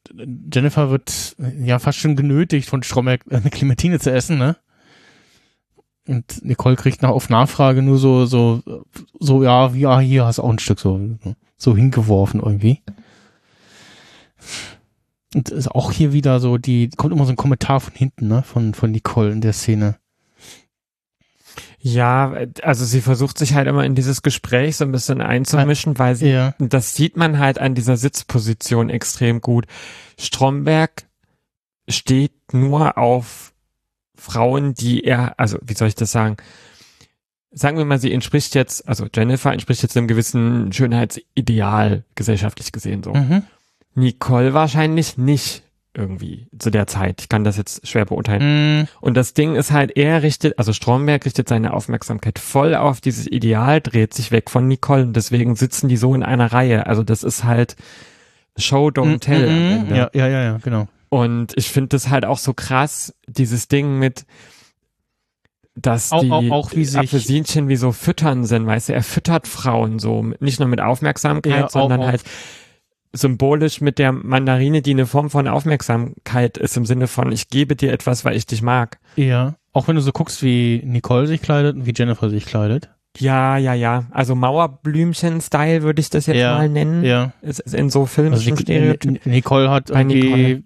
Jennifer 0.52 0.90
wird 0.90 1.36
ja 1.60 1.78
fast 1.78 1.98
schon 1.98 2.16
genötigt, 2.16 2.68
von 2.68 2.82
Stromberg 2.82 3.24
eine 3.30 3.50
Clementine 3.50 4.00
zu 4.00 4.12
essen, 4.12 4.38
ne? 4.38 4.56
Und 6.08 6.44
Nicole 6.44 6.74
kriegt 6.74 7.02
nach, 7.02 7.10
auf 7.10 7.28
Nachfrage 7.30 7.80
nur 7.80 7.96
so, 7.96 8.26
so, 8.26 8.60
so, 9.20 9.44
ja, 9.44 9.68
ja, 9.72 10.00
hier 10.00 10.24
hast 10.24 10.38
du 10.38 10.42
auch 10.42 10.50
ein 10.50 10.58
Stück 10.58 10.80
so, 10.80 11.00
so 11.56 11.76
hingeworfen 11.76 12.40
irgendwie. 12.40 12.82
Und 15.34 15.49
ist 15.49 15.68
auch 15.68 15.93
hier 15.93 16.12
wieder 16.12 16.40
so, 16.40 16.59
die, 16.59 16.90
kommt 16.90 17.12
immer 17.12 17.24
so 17.24 17.32
ein 17.32 17.36
Kommentar 17.36 17.80
von 17.80 17.95
hinten, 17.95 18.28
ne, 18.28 18.43
von, 18.43 18.74
von 18.74 18.90
Nicole 18.90 19.32
in 19.32 19.40
der 19.40 19.53
Szene. 19.55 19.97
Ja, 21.78 22.32
also 22.62 22.84
sie 22.84 23.01
versucht 23.01 23.38
sich 23.38 23.55
halt 23.55 23.66
immer 23.66 23.84
in 23.84 23.95
dieses 23.95 24.22
Gespräch 24.22 24.76
so 24.76 24.84
ein 24.84 24.93
bisschen 24.93 25.20
einzumischen, 25.20 25.99
weil 25.99 26.14
sie, 26.14 26.28
Ja. 26.28 26.55
das 26.59 26.95
sieht 26.95 27.16
man 27.16 27.38
halt 27.38 27.59
an 27.59 27.74
dieser 27.74 27.97
Sitzposition 27.97 28.88
extrem 28.88 29.40
gut. 29.40 29.66
Stromberg 30.18 31.05
steht 31.88 32.32
nur 32.53 32.99
auf 32.99 33.53
Frauen, 34.14 34.74
die 34.74 35.03
er, 35.03 35.38
also 35.40 35.59
wie 35.62 35.74
soll 35.74 35.88
ich 35.88 35.97
das 35.97 36.12
sagen? 36.12 36.36
Sagen 37.51 37.76
wir 37.76 37.84
mal, 37.84 37.99
sie 37.99 38.12
entspricht 38.12 38.55
jetzt, 38.55 38.88
also 38.88 39.07
Jennifer 39.12 39.53
entspricht 39.53 39.82
jetzt 39.82 39.97
einem 39.97 40.07
gewissen 40.09 40.72
Schönheitsideal, 40.72 42.05
gesellschaftlich 42.14 42.70
gesehen 42.70 43.03
so. 43.03 43.12
Mhm. 43.12 43.43
Nicole 43.95 44.55
wahrscheinlich 44.55 45.16
nicht 45.18 45.62
irgendwie 45.95 46.47
zu 46.59 46.70
der 46.70 46.86
Zeit. 46.86 47.20
Ich 47.20 47.28
kann 47.28 47.45
das 47.45 47.59
jetzt 47.59 47.86
schwer 47.86 48.07
beurteilen. 48.07 48.78
Mhm. 48.80 48.88
Und 49.03 49.14
das 49.14 49.34
Ding 49.34 49.57
ist 49.57 49.72
halt, 49.72 49.95
er 49.95 50.22
richtet, 50.22 50.59
also 50.59 50.72
Stromberg 50.72 51.26
richtet 51.26 51.49
seine 51.51 51.74
Aufmerksamkeit 51.74 52.38
voll 52.38 52.74
auf 52.74 53.03
dieses 53.03 53.26
Ideal, 53.26 53.82
dreht 53.82 54.14
sich 54.14 54.30
weg 54.30 54.49
von 54.49 54.66
Nicole 54.68 55.03
und 55.03 55.14
deswegen 55.14 55.55
sitzen 55.55 55.88
die 55.88 55.99
so 55.99 56.14
in 56.14 56.22
einer 56.22 56.51
Reihe. 56.51 56.86
Also 56.86 57.03
das 57.03 57.22
ist 57.22 57.45
halt 57.45 57.76
Show, 58.57 58.88
don't 58.88 59.20
tell. 59.20 59.49
am 59.49 59.55
Mhm. 59.55 59.70
Ende. 59.90 59.97
Ja, 59.97 60.11
ja, 60.14 60.28
ja, 60.28 60.43
ja, 60.43 60.59
genau. 60.62 60.88
Und 61.11 61.53
ich 61.57 61.68
finde 61.68 61.88
das 61.88 62.09
halt 62.09 62.24
auch 62.24 62.38
so 62.38 62.55
krass, 62.55 63.14
dieses 63.26 63.68
Ding 63.68 63.99
mit, 63.99 64.24
dass 65.74 66.11
Auch- 66.12 66.20
die 66.22 66.30
auch- 66.30 66.51
auch 66.51 66.72
wie 66.72 66.86
Apfelsinchen 66.97 67.68
wie 67.68 67.76
so 67.76 67.93
füttern 67.93 68.45
sind, 68.45 68.66
weißt 68.66 68.88
du, 68.90 68.93
er 68.95 69.03
füttert 69.03 69.47
Frauen 69.47 69.99
so, 69.99 70.22
nicht 70.40 70.59
nur 70.59 70.68
mit 70.68 70.80
Aufmerksamkeit, 70.80 71.53
Ja, 71.61 71.68
sondern 71.68 72.03
halt 72.05 72.22
symbolisch 73.12 73.80
mit 73.80 73.98
der 73.98 74.12
Mandarine, 74.12 74.82
die 74.82 74.92
eine 74.92 75.06
Form 75.06 75.30
von 75.30 75.48
Aufmerksamkeit 75.48 76.56
ist, 76.58 76.76
im 76.76 76.86
Sinne 76.86 77.06
von, 77.06 77.32
ich 77.32 77.48
gebe 77.48 77.76
dir 77.76 77.92
etwas, 77.92 78.24
weil 78.24 78.36
ich 78.36 78.46
dich 78.46 78.62
mag. 78.62 78.98
Ja. 79.16 79.54
Auch 79.72 79.88
wenn 79.88 79.96
du 79.96 80.02
so 80.02 80.12
guckst, 80.12 80.42
wie 80.42 80.82
Nicole 80.84 81.26
sich 81.26 81.42
kleidet 81.42 81.76
und 81.76 81.86
wie 81.86 81.94
Jennifer 81.96 82.30
sich 82.30 82.46
kleidet. 82.46 82.90
Ja, 83.18 83.58
ja, 83.58 83.74
ja. 83.74 84.04
Also 84.10 84.34
Mauerblümchen-Style 84.34 85.82
würde 85.82 86.00
ich 86.00 86.08
das 86.08 86.26
jetzt 86.26 86.38
Ja, 86.38 86.54
mal 86.56 86.68
nennen. 86.68 87.04
Ja. 87.04 87.32
Es 87.42 87.58
ist 87.58 87.74
in 87.74 87.90
so 87.90 88.00
Also 88.00 88.06
filmischen 88.06 88.56
Stereotypen. 88.56 89.12
Nic- 89.14 89.26
Nicole 89.26 89.70
hat 89.70 89.88
Bei 89.88 90.00
irgendwie, 90.00 90.64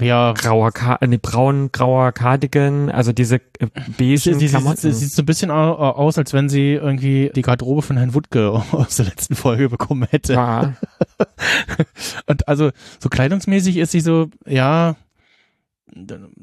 ja, 0.00 0.32
Grauer, 0.34 0.72
Ka 0.72 0.98
nee, 1.06 1.16
braun, 1.16 1.70
grauer 1.72 2.12
Cardigan, 2.12 2.90
also 2.90 3.12
diese 3.12 3.36
äh, 3.36 3.40
sie, 3.58 3.92
beigen 3.98 4.16
sie, 4.18 4.34
sie, 4.34 4.48
Klamotten. 4.48 4.76
sie 4.76 4.92
sieht 4.92 5.12
so 5.12 5.22
ein 5.22 5.26
bisschen 5.26 5.50
au- 5.50 5.74
aus, 5.74 6.18
als 6.18 6.34
wenn 6.34 6.50
sie 6.50 6.72
irgendwie 6.74 7.30
die 7.34 7.42
Garderobe 7.42 7.80
von 7.82 7.96
Herrn 7.96 8.12
Wutke 8.14 8.50
aus 8.72 8.96
der 8.96 9.06
letzten 9.06 9.34
Folge 9.34 9.70
bekommen 9.70 10.06
hätte. 10.10 10.34
ja, 10.34 10.74
Und 12.26 12.46
also 12.48 12.70
so 12.98 13.08
kleidungsmäßig 13.08 13.76
ist 13.78 13.92
sie 13.92 14.00
so, 14.00 14.28
ja, 14.46 14.96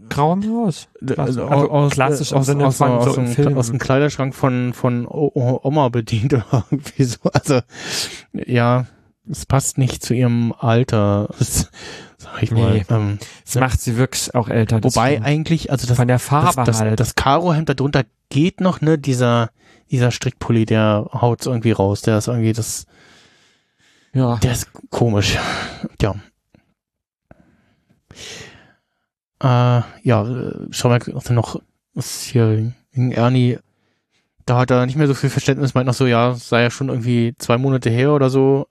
grauer 0.09 0.35
Maus. 0.37 0.87
also, 1.17 1.45
Also 1.45 1.69
aus, 1.69 1.91
klassisch 1.91 2.33
aus, 2.33 2.49
aus, 2.49 2.77
von 2.77 2.91
aus, 2.91 3.15
so 3.15 3.25
Film. 3.25 3.57
aus 3.57 3.67
dem 3.67 3.79
Kleiderschrank 3.79 4.35
von 4.35 4.73
von 4.73 5.07
Oma 5.07 5.89
bedient 5.89 6.33
oder 6.33 6.65
irgendwie 6.71 7.03
so. 7.03 7.17
Also 7.33 7.61
ja, 8.33 8.85
es 9.29 9.45
passt 9.45 9.77
nicht 9.77 10.03
zu 10.03 10.13
ihrem 10.13 10.53
Alter, 10.57 11.29
das, 11.37 11.69
sag 12.17 12.43
ich 12.43 12.51
mal. 12.51 12.73
Nee. 12.73 12.85
Ähm, 12.89 13.19
Das 13.45 13.55
macht 13.55 13.81
sie 13.81 13.97
wirklich 13.97 14.33
auch 14.35 14.49
älter. 14.49 14.79
das 14.81 14.95
wobei 14.95 15.11
stimmt. 15.13 15.25
eigentlich, 15.25 15.71
also 15.71 15.87
das, 15.87 15.97
von 15.97 16.07
der 16.07 16.17
das, 16.17 16.25
Farbe 16.25 16.63
das, 16.65 16.79
halt. 16.79 16.99
das 16.99 17.15
Karohemd 17.15 17.69
darunter 17.69 18.03
geht 18.29 18.61
noch, 18.61 18.81
ne? 18.81 18.97
Dieser 18.97 19.49
dieser 19.91 20.11
Strickpulli, 20.11 20.65
der 20.65 21.07
haut 21.13 21.45
irgendwie 21.45 21.71
raus. 21.71 22.01
Der 22.01 22.17
ist 22.17 22.27
irgendwie 22.27 22.53
das, 22.53 22.85
ja. 24.13 24.35
der 24.37 24.51
ist 24.51 24.69
komisch. 24.89 25.37
Ja. 26.01 26.15
Äh, 29.41 29.81
ja, 30.03 30.27
äh, 30.27 30.67
schau 30.71 30.89
mal 30.89 30.99
auch 31.13 31.29
noch, 31.29 31.61
was 31.93 32.21
hier 32.21 32.73
wegen 32.91 33.11
Ernie, 33.11 33.59
da 34.45 34.59
hat 34.59 34.71
er 34.71 34.85
nicht 34.85 34.97
mehr 34.97 35.07
so 35.07 35.13
viel 35.13 35.29
Verständnis, 35.29 35.73
meint 35.73 35.87
noch 35.87 35.93
so, 35.93 36.07
ja, 36.07 36.33
sei 36.33 36.63
ja 36.63 36.71
schon 36.71 36.89
irgendwie 36.89 37.35
zwei 37.37 37.57
Monate 37.57 37.89
her 37.89 38.13
oder 38.13 38.29
so. 38.29 38.67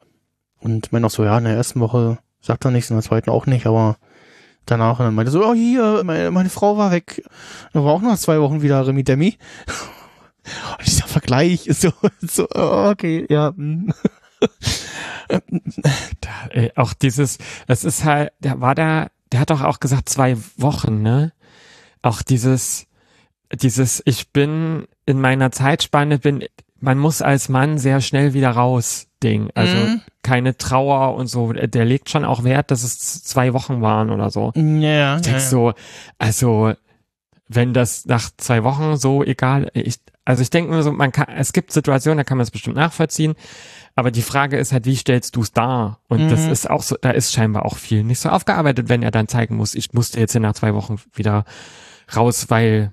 Und 0.58 0.90
meint 0.90 1.02
noch 1.02 1.10
so, 1.10 1.24
ja, 1.24 1.36
in 1.38 1.44
der 1.44 1.54
ersten 1.54 1.80
Woche 1.80 2.18
sagt 2.40 2.64
er 2.64 2.70
nichts, 2.70 2.90
in 2.90 2.96
der 2.96 3.04
zweiten 3.04 3.30
auch 3.30 3.46
nicht, 3.46 3.66
aber 3.66 3.98
danach 4.64 4.98
und 4.98 5.04
dann 5.04 5.14
meinte 5.14 5.30
er 5.30 5.32
so, 5.32 5.44
oh 5.44 5.54
hier, 5.54 6.02
meine, 6.04 6.30
meine 6.30 6.48
Frau 6.48 6.76
war 6.76 6.90
weg. 6.90 7.22
Da 7.72 7.84
war 7.84 7.92
auch 7.92 8.02
noch 8.02 8.16
zwei 8.16 8.40
Wochen 8.40 8.62
wieder 8.62 8.86
Remi 8.86 9.04
Demi. 9.04 9.38
Und 10.78 10.86
dieser 10.86 11.08
Vergleich 11.08 11.66
ist 11.66 11.80
so, 11.80 11.92
so, 12.20 12.46
oh, 12.54 12.90
okay, 12.90 13.26
ja. 13.28 13.52
mm. 13.56 13.92
Ey, 16.50 16.70
auch 16.76 16.92
dieses, 16.92 17.38
es 17.66 17.82
ist 17.84 18.04
halt, 18.04 18.32
der 18.38 18.60
war 18.60 18.76
da, 18.76 19.08
der 19.32 19.40
hat 19.40 19.50
doch 19.50 19.62
auch 19.62 19.80
gesagt 19.80 20.08
zwei 20.08 20.36
Wochen, 20.56 21.02
ne? 21.02 21.32
Auch 22.02 22.22
dieses, 22.22 22.86
dieses, 23.52 24.02
ich 24.06 24.32
bin 24.32 24.86
in 25.06 25.20
meiner 25.20 25.50
Zeitspanne, 25.50 26.18
bin, 26.18 26.44
man 26.78 26.98
muss 26.98 27.22
als 27.22 27.48
Mann 27.48 27.78
sehr 27.78 28.00
schnell 28.00 28.34
wieder 28.34 28.50
raus, 28.50 29.08
Ding. 29.22 29.50
Also 29.54 29.76
Mhm. 29.78 30.00
keine 30.22 30.56
Trauer 30.56 31.14
und 31.16 31.26
so. 31.28 31.52
Der 31.52 31.84
legt 31.84 32.10
schon 32.10 32.24
auch 32.24 32.44
Wert, 32.44 32.70
dass 32.70 32.82
es 32.82 33.22
zwei 33.24 33.52
Wochen 33.54 33.80
waren 33.80 34.10
oder 34.10 34.30
so. 34.30 34.52
Ja, 34.54 34.62
ja, 34.62 35.16
Ich 35.16 35.22
denk 35.22 35.40
so, 35.40 35.72
also 36.18 36.72
wenn 37.48 37.72
das 37.72 38.06
nach 38.06 38.30
zwei 38.36 38.62
Wochen 38.64 38.96
so 38.96 39.22
egal, 39.24 39.70
ich, 39.72 40.00
also 40.24 40.42
ich 40.42 40.50
denke 40.50 40.72
mir 40.72 40.82
so, 40.82 40.92
man 40.92 41.12
kann, 41.12 41.28
es 41.36 41.52
gibt 41.52 41.72
Situationen, 41.72 42.18
da 42.18 42.24
kann 42.24 42.36
man 42.38 42.42
es 42.42 42.50
bestimmt 42.50 42.76
nachvollziehen, 42.76 43.34
aber 43.97 44.12
die 44.12 44.22
Frage 44.22 44.57
ist 44.59 44.72
halt, 44.72 44.84
wie 44.86 44.94
stellst 44.94 45.34
du 45.34 45.40
es 45.42 45.53
dar? 45.53 45.99
Und 46.09 46.28
das 46.30 46.44
Mhm. 46.47 46.53
ist 46.53 46.70
auch 46.70 46.82
so, 46.82 46.97
da 47.01 47.11
ist 47.11 47.32
scheinbar 47.32 47.64
auch 47.64 47.76
viel 47.76 48.05
nicht 48.05 48.20
so 48.20 48.28
aufgearbeitet, 48.28 48.88
wenn 48.88 49.03
er 49.03 49.11
dann 49.11 49.26
zeigen 49.26 49.57
muss, 49.57 49.74
ich 49.74 49.92
musste 49.94 50.20
jetzt 50.20 50.32
hier 50.32 50.40
nach 50.40 50.55
zwei 50.55 50.74
Wochen 50.74 50.97
wieder 51.14 51.44
raus, 52.14 52.47
weil 52.51 52.92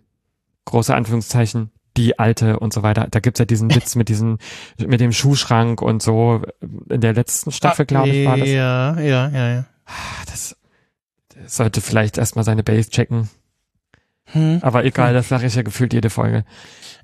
große 0.66 0.96
Anführungszeichen 0.96 1.70
die 1.98 2.18
alte 2.18 2.58
und 2.60 2.74
so 2.74 2.82
weiter. 2.82 3.08
Da 3.12 3.20
gibt's 3.20 3.38
ja 3.40 3.46
diesen 3.46 3.70
Witz 3.76 3.96
mit 3.96 4.10
diesem, 4.10 4.40
mit 4.78 5.00
dem 5.02 5.12
Schuhschrank 5.12 5.82
und 5.82 6.02
so. 6.02 6.42
In 6.90 7.02
der 7.02 7.14
letzten 7.14 7.52
Staffel, 7.52 7.86
glaube 7.86 8.10
ich, 8.10 8.26
war 8.26 8.38
das. 8.38 8.48
Ja, 8.48 9.00
ja, 9.00 9.30
ja, 9.30 9.50
ja. 9.54 9.66
Ah, 9.86 9.92
Das, 10.26 10.56
das 11.36 11.56
sollte 11.58 11.82
vielleicht 11.82 12.18
erstmal 12.18 12.46
seine 12.46 12.64
Base 12.64 12.90
checken. 12.90 13.30
Hm. 14.28 14.60
Aber 14.64 14.86
egal, 14.86 15.14
das 15.14 15.28
sage 15.30 15.46
ich 15.46 15.54
ja 15.56 15.62
gefühlt 15.64 15.94
jede 15.94 16.10
Folge. 16.10 16.46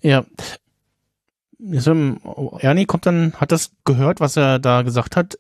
Ja. 0.02 0.24
Ernie 1.60 2.86
kommt 2.86 3.06
dann, 3.06 3.34
hat 3.34 3.52
das 3.52 3.72
gehört, 3.86 4.20
was 4.20 4.38
er 4.38 4.60
da 4.60 4.82
gesagt 4.82 5.16
hat 5.16 5.38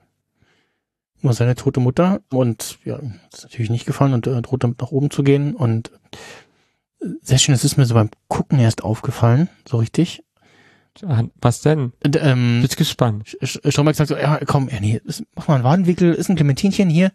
über 1.21 1.33
seine 1.33 1.55
tote 1.55 1.79
Mutter 1.79 2.21
und 2.29 2.77
ja, 2.85 2.99
ist 3.33 3.43
natürlich 3.43 3.69
nicht 3.69 3.85
gefallen 3.85 4.13
und 4.13 4.25
äh, 4.27 4.41
droht 4.41 4.63
damit 4.63 4.81
nach 4.81 4.91
oben 4.91 5.11
zu 5.11 5.23
gehen 5.23 5.53
und 5.55 5.91
äh, 7.01 7.07
sehr 7.21 7.37
schön, 7.37 7.53
das 7.53 7.65
ist 7.65 7.77
mir 7.77 7.85
so 7.85 7.93
beim 7.93 8.09
Gucken 8.27 8.59
erst 8.59 8.83
aufgefallen, 8.83 9.49
so 9.67 9.77
richtig. 9.77 10.23
Ah, 11.05 11.23
Was 11.39 11.61
denn? 11.61 11.93
Und, 12.03 12.17
ähm, 12.21 12.61
Bin 12.61 12.69
gespannt. 12.75 13.37
Stromberg 13.41 13.95
sagt 13.95 14.09
so, 14.09 14.17
ja, 14.17 14.39
komm, 14.45 14.67
Ernie, 14.69 15.01
mach 15.35 15.47
mal 15.47 15.55
einen 15.55 15.63
Wadenwickel, 15.63 16.13
ist 16.13 16.29
ein 16.29 16.35
Clementinchen 16.35 16.89
hier. 16.89 17.11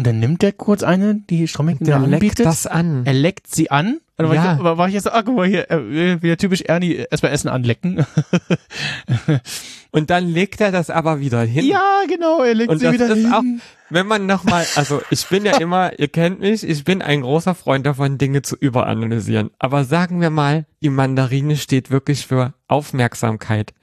Und 0.00 0.06
dann 0.06 0.18
nimmt 0.18 0.42
er 0.42 0.52
kurz 0.52 0.82
eine, 0.82 1.16
die 1.28 1.46
Stromberg 1.46 1.78
ihm 1.82 1.84
Der 1.84 1.98
da 1.98 2.04
leckt 2.06 2.14
anbietet. 2.14 2.46
das 2.46 2.66
an. 2.66 3.02
Er 3.04 3.12
leckt 3.12 3.54
sie 3.54 3.70
an. 3.70 3.96
Und 3.96 4.00
dann 4.16 4.28
war, 4.28 4.34
Ja. 4.34 4.54
ich, 4.56 4.62
war, 4.62 4.88
ich 4.88 4.94
jetzt 4.94 5.04
so, 5.04 5.10
ah, 5.10 5.20
guck 5.22 5.36
mal 5.36 5.46
hier, 5.46 5.70
äh, 5.70 6.22
wieder 6.22 6.38
typisch 6.38 6.62
Ernie, 6.62 6.94
erstmal 7.10 7.32
Essen 7.32 7.48
anlecken. 7.48 8.06
Und 9.92 10.08
dann 10.08 10.26
legt 10.26 10.60
er 10.62 10.72
das 10.72 10.88
aber 10.88 11.20
wieder 11.20 11.42
hin. 11.42 11.66
ja, 11.66 12.02
genau, 12.08 12.42
er 12.42 12.54
legt 12.54 12.70
Und 12.70 12.78
sie 12.78 12.84
das 12.86 12.94
wieder 12.94 13.08
ist 13.08 13.14
hin. 13.24 13.32
auch, 13.32 13.42
wenn 13.90 14.06
man 14.06 14.24
nochmal, 14.24 14.64
also 14.76 15.02
ich 15.10 15.26
bin 15.26 15.44
ja 15.44 15.58
immer, 15.58 15.98
ihr 15.98 16.08
kennt 16.08 16.40
mich, 16.40 16.66
ich 16.66 16.84
bin 16.84 17.02
ein 17.02 17.22
großer 17.22 17.54
Freund 17.54 17.84
davon, 17.84 18.16
Dinge 18.16 18.40
zu 18.42 18.56
überanalysieren. 18.56 19.50
Aber 19.58 19.84
sagen 19.84 20.20
wir 20.22 20.30
mal, 20.30 20.64
die 20.80 20.90
Mandarine 20.90 21.56
steht 21.56 21.90
wirklich 21.90 22.26
für 22.26 22.54
Aufmerksamkeit. 22.68 23.74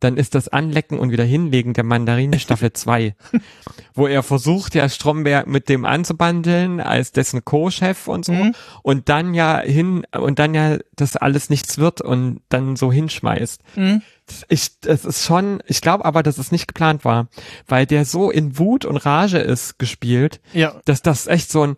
Dann 0.00 0.16
ist 0.16 0.34
das 0.34 0.48
Anlecken 0.48 0.98
und 0.98 1.10
wieder 1.10 1.24
hinlegen 1.24 1.72
der 1.72 1.84
Mandarine 1.84 2.38
Staffel 2.38 2.72
2, 2.72 3.14
wo 3.94 4.06
er 4.06 4.22
versucht, 4.22 4.74
ja 4.74 4.88
Stromberg 4.88 5.46
mit 5.46 5.68
dem 5.68 5.84
anzubandeln 5.84 6.80
als 6.80 7.12
dessen 7.12 7.44
Co-Chef 7.44 8.08
und 8.08 8.24
so 8.24 8.32
Mhm. 8.32 8.54
und 8.82 9.08
dann 9.08 9.32
ja 9.34 9.58
hin 9.60 10.06
und 10.16 10.38
dann 10.38 10.54
ja 10.54 10.78
das 10.96 11.16
alles 11.16 11.48
nichts 11.50 11.78
wird 11.78 12.00
und 12.00 12.40
dann 12.48 12.76
so 12.76 12.92
hinschmeißt 12.92 13.62
Mhm. 13.76 14.02
ich, 14.48 14.78
das 14.80 15.04
ist 15.04 15.24
schon, 15.24 15.62
ich 15.66 15.80
glaube 15.80 16.04
aber, 16.04 16.22
dass 16.22 16.38
es 16.38 16.52
nicht 16.52 16.68
geplant 16.68 17.04
war, 17.04 17.28
weil 17.66 17.86
der 17.86 18.04
so 18.04 18.30
in 18.30 18.58
Wut 18.58 18.84
und 18.84 18.96
Rage 18.98 19.38
ist 19.38 19.78
gespielt, 19.78 20.40
Ja, 20.52 20.74
dass 20.84 21.00
das 21.02 21.26
echt 21.26 21.50
so 21.50 21.62
ein, 21.62 21.76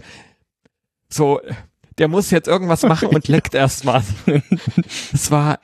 so, 1.10 1.40
der 1.98 2.08
muss 2.08 2.30
jetzt 2.30 2.48
irgendwas 2.48 2.82
machen 2.82 3.08
und 3.14 3.28
leckt 3.28 3.54
erstmal. 3.54 4.02
Es 5.12 5.30
war, 5.30 5.58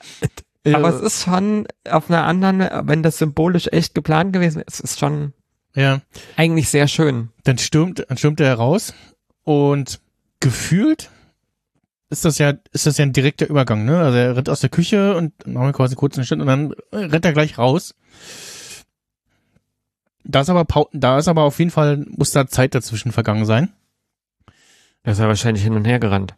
Ja. 0.67 0.79
aber 0.79 0.89
es 0.89 1.01
ist 1.01 1.25
schon 1.25 1.67
auf 1.89 2.11
einer 2.11 2.25
anderen, 2.25 2.89
wenn 2.89 3.03
das 3.03 3.19
symbolisch 3.19 3.69
echt 3.71 3.95
geplant 3.95 4.33
gewesen 4.33 4.63
es 4.67 4.81
ist 4.81 4.99
schon, 4.99 5.33
Ja. 5.75 6.01
Eigentlich 6.37 6.69
sehr 6.69 6.89
schön. 6.89 7.31
Dann 7.45 7.59
stürmt, 7.59 8.05
dann 8.09 8.17
stürmt 8.17 8.41
er 8.41 8.55
raus 8.55 8.95
und 9.43 10.01
gefühlt 10.41 11.11
ist 12.11 12.25
das 12.25 12.39
ja, 12.39 12.55
ist 12.73 12.87
das 12.87 12.99
ja 12.99 13.05
ein 13.05 13.13
direkter 13.13 13.49
Übergang, 13.49 13.85
ne? 13.85 13.99
Also 13.99 14.17
er 14.19 14.37
rennt 14.37 14.49
aus 14.49 14.61
der 14.61 14.71
Küche 14.71 15.17
und 15.17 15.33
haben 15.45 15.55
wir 15.55 15.73
quasi 15.73 15.97
kurz 15.97 16.17
einen 16.17 16.25
Schnitt 16.25 16.41
und 16.41 16.47
dann 16.47 16.73
rennt 16.93 17.25
er 17.25 17.33
gleich 17.33 17.59
raus. 17.59 17.95
Da 20.23 20.41
ist 20.41 20.49
aber, 20.49 20.67
da 20.93 21.19
ist 21.19 21.29
aber 21.29 21.43
auf 21.43 21.59
jeden 21.59 21.71
Fall, 21.71 22.05
muss 22.09 22.31
da 22.31 22.47
Zeit 22.47 22.75
dazwischen 22.75 23.13
vergangen 23.13 23.45
sein. 23.45 23.73
Da 25.03 25.13
ist 25.13 25.19
er 25.19 25.29
wahrscheinlich 25.29 25.63
hin 25.63 25.75
und 25.75 25.85
her 25.85 25.99
gerannt. 25.99 26.35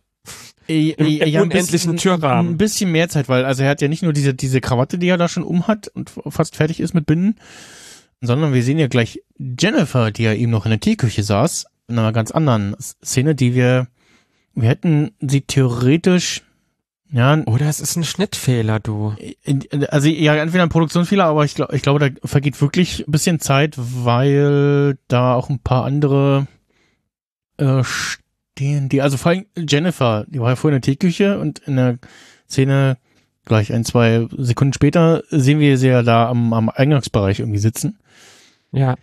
Im, 0.66 0.94
im 0.98 1.40
unendlichen 1.42 1.96
Türrahmen. 1.96 2.54
Ein 2.54 2.58
bisschen 2.58 2.92
mehr 2.92 3.08
Zeit, 3.08 3.28
weil 3.28 3.44
also 3.44 3.62
er 3.62 3.70
hat 3.70 3.80
ja 3.80 3.88
nicht 3.88 4.02
nur 4.02 4.12
diese, 4.12 4.34
diese 4.34 4.60
Krawatte, 4.60 4.98
die 4.98 5.08
er 5.08 5.18
da 5.18 5.28
schon 5.28 5.44
um 5.44 5.66
hat 5.66 5.88
und 5.88 6.10
fast 6.28 6.56
fertig 6.56 6.80
ist 6.80 6.94
mit 6.94 7.06
Binden, 7.06 7.36
sondern 8.20 8.52
wir 8.52 8.62
sehen 8.62 8.78
ja 8.78 8.88
gleich 8.88 9.22
Jennifer, 9.38 10.10
die 10.10 10.24
ja 10.24 10.34
eben 10.34 10.50
noch 10.50 10.66
in 10.66 10.70
der 10.70 10.80
Teeküche 10.80 11.22
saß, 11.22 11.66
in 11.88 11.98
einer 11.98 12.12
ganz 12.12 12.30
anderen 12.30 12.74
Szene, 12.80 13.34
die 13.34 13.54
wir, 13.54 13.88
wir 14.54 14.68
hätten 14.68 15.12
sie 15.20 15.42
theoretisch, 15.42 16.42
ja, 17.12 17.40
Oder 17.46 17.68
es 17.68 17.80
ist 17.80 17.96
ein 17.96 18.04
Schnittfehler, 18.04 18.80
du. 18.80 19.14
also 19.90 20.08
ja, 20.08 20.34
entweder 20.34 20.64
ein 20.64 20.68
Produktionsfehler, 20.68 21.24
aber 21.26 21.44
ich 21.44 21.54
glaube, 21.54 21.76
ich 21.76 21.82
glaube, 21.82 22.00
da 22.00 22.08
vergeht 22.26 22.60
wirklich 22.60 23.06
ein 23.06 23.12
bisschen 23.12 23.38
Zeit, 23.38 23.74
weil 23.78 24.98
da 25.06 25.34
auch 25.34 25.48
ein 25.48 25.60
paar 25.60 25.84
andere 25.84 26.48
äh, 27.58 27.82
stehen, 28.56 28.88
die, 28.88 29.02
also 29.02 29.18
vor 29.18 29.32
allem 29.32 29.46
Jennifer, 29.56 30.24
die 30.28 30.40
war 30.40 30.50
ja 30.50 30.56
vorhin 30.56 30.76
in 30.76 30.80
der 30.80 30.92
Teeküche 30.92 31.38
und 31.38 31.58
in 31.60 31.76
der 31.76 31.98
Szene 32.48 32.96
gleich 33.44 33.72
ein, 33.72 33.84
zwei 33.84 34.26
Sekunden 34.36 34.72
später 34.72 35.22
sehen 35.28 35.60
wir 35.60 35.76
sie 35.76 35.88
ja 35.88 36.02
da 36.02 36.28
am, 36.28 36.52
am 36.54 36.70
Eingangsbereich 36.70 37.40
irgendwie 37.40 37.58
sitzen. 37.58 37.98
Ja. 38.72 38.96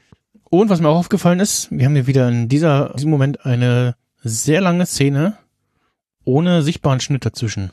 Und 0.49 0.69
was 0.69 0.81
mir 0.81 0.89
auch 0.89 0.97
aufgefallen 0.97 1.39
ist, 1.39 1.69
wir 1.71 1.85
haben 1.85 1.93
hier 1.93 2.07
wieder 2.07 2.27
in 2.27 2.49
dieser, 2.49 2.93
diesem 2.95 3.11
Moment 3.11 3.45
eine 3.45 3.95
sehr 4.23 4.59
lange 4.59 4.85
Szene 4.85 5.37
ohne 6.25 6.63
sichtbaren 6.63 6.99
Schnitt 6.99 7.25
dazwischen. 7.25 7.71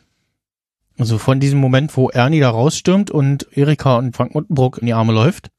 Also 0.99 1.17
von 1.17 1.41
diesem 1.41 1.61
Moment, 1.61 1.97
wo 1.97 2.11
Ernie 2.11 2.41
da 2.41 2.51
rausstürmt 2.51 3.11
und 3.11 3.47
Erika 3.57 3.97
und 3.97 4.15
Frank 4.15 4.35
Muttenbrook 4.35 4.79
in 4.79 4.87
die 4.87 4.93
Arme 4.93 5.15
läuft, 5.15 5.51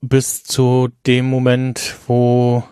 bis 0.00 0.42
zu 0.42 0.88
dem 1.06 1.26
Moment, 1.26 1.96
wo 2.06 2.64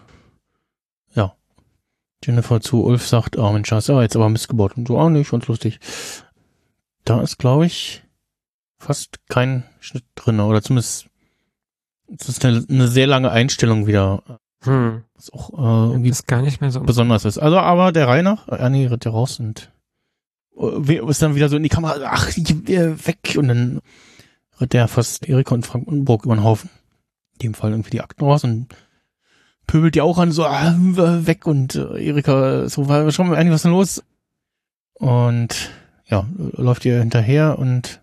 Jennifer 2.24 2.60
zu 2.60 2.82
Ulf 2.84 3.06
sagt, 3.06 3.36
oh 3.38 3.52
Mensch, 3.52 3.70
hast 3.70 3.88
du 3.88 4.00
jetzt 4.00 4.16
aber 4.16 4.28
Mist 4.28 4.48
gebaut 4.48 4.76
und 4.76 4.88
so 4.88 4.98
auch 4.98 5.08
nicht, 5.10 5.30
ganz 5.30 5.46
lustig. 5.46 5.78
Da 7.04 7.20
ist, 7.22 7.38
glaube 7.38 7.66
ich, 7.66 8.02
fast 8.78 9.18
kein 9.28 9.64
Schnitt 9.80 10.04
drin, 10.14 10.40
oder 10.40 10.62
zumindest 10.62 11.06
es 12.18 12.28
ist 12.28 12.44
eine, 12.44 12.64
eine 12.68 12.88
sehr 12.88 13.06
lange 13.06 13.30
Einstellung 13.30 13.86
wieder, 13.86 14.22
Hm. 14.64 15.04
was 15.14 15.32
auch 15.32 15.50
äh, 15.52 15.92
irgendwie 15.92 16.08
Ist 16.08 16.26
gar 16.26 16.42
nicht 16.42 16.60
mehr 16.60 16.70
so. 16.72 16.80
besonders 16.80 17.24
ist. 17.24 17.38
Also 17.38 17.58
aber 17.58 17.92
der 17.92 18.08
Reihe 18.08 18.24
nach, 18.24 18.48
Ernie 18.48 18.86
rennt 18.86 19.04
ja 19.04 19.12
raus 19.12 19.38
und 19.38 19.70
äh, 20.58 21.08
ist 21.08 21.22
dann 21.22 21.36
wieder 21.36 21.48
so 21.48 21.56
in 21.56 21.62
die 21.62 21.68
Kamera, 21.68 21.96
ach, 22.04 22.36
äh, 22.36 23.06
weg 23.06 23.36
und 23.38 23.46
dann 23.48 23.80
rennt 24.58 24.72
der 24.72 24.88
fast 24.88 25.28
Erika 25.28 25.54
und 25.54 25.64
Frank 25.66 25.86
Unburg 25.86 26.24
über 26.24 26.34
den 26.34 26.42
Haufen. 26.42 26.70
In 27.34 27.38
dem 27.50 27.54
Fall 27.54 27.70
irgendwie 27.70 27.90
die 27.90 28.00
Akten 28.00 28.24
raus 28.24 28.42
und 28.42 28.66
pöbelt 29.68 29.94
die 29.94 30.00
auch 30.00 30.18
an, 30.18 30.32
so 30.32 30.44
ah, 30.44 30.74
weg 30.76 31.46
und 31.46 31.76
äh, 31.76 32.04
Erika, 32.04 32.68
so 32.68 32.88
war 32.88 33.08
schon 33.12 33.32
Ernie, 33.32 33.50
was 33.50 33.56
ist 33.58 33.64
denn 33.66 33.72
los? 33.72 34.02
Und 34.94 35.70
ja, 36.06 36.26
läuft 36.36 36.84
ihr 36.84 36.98
hinterher 36.98 37.56
und 37.58 38.00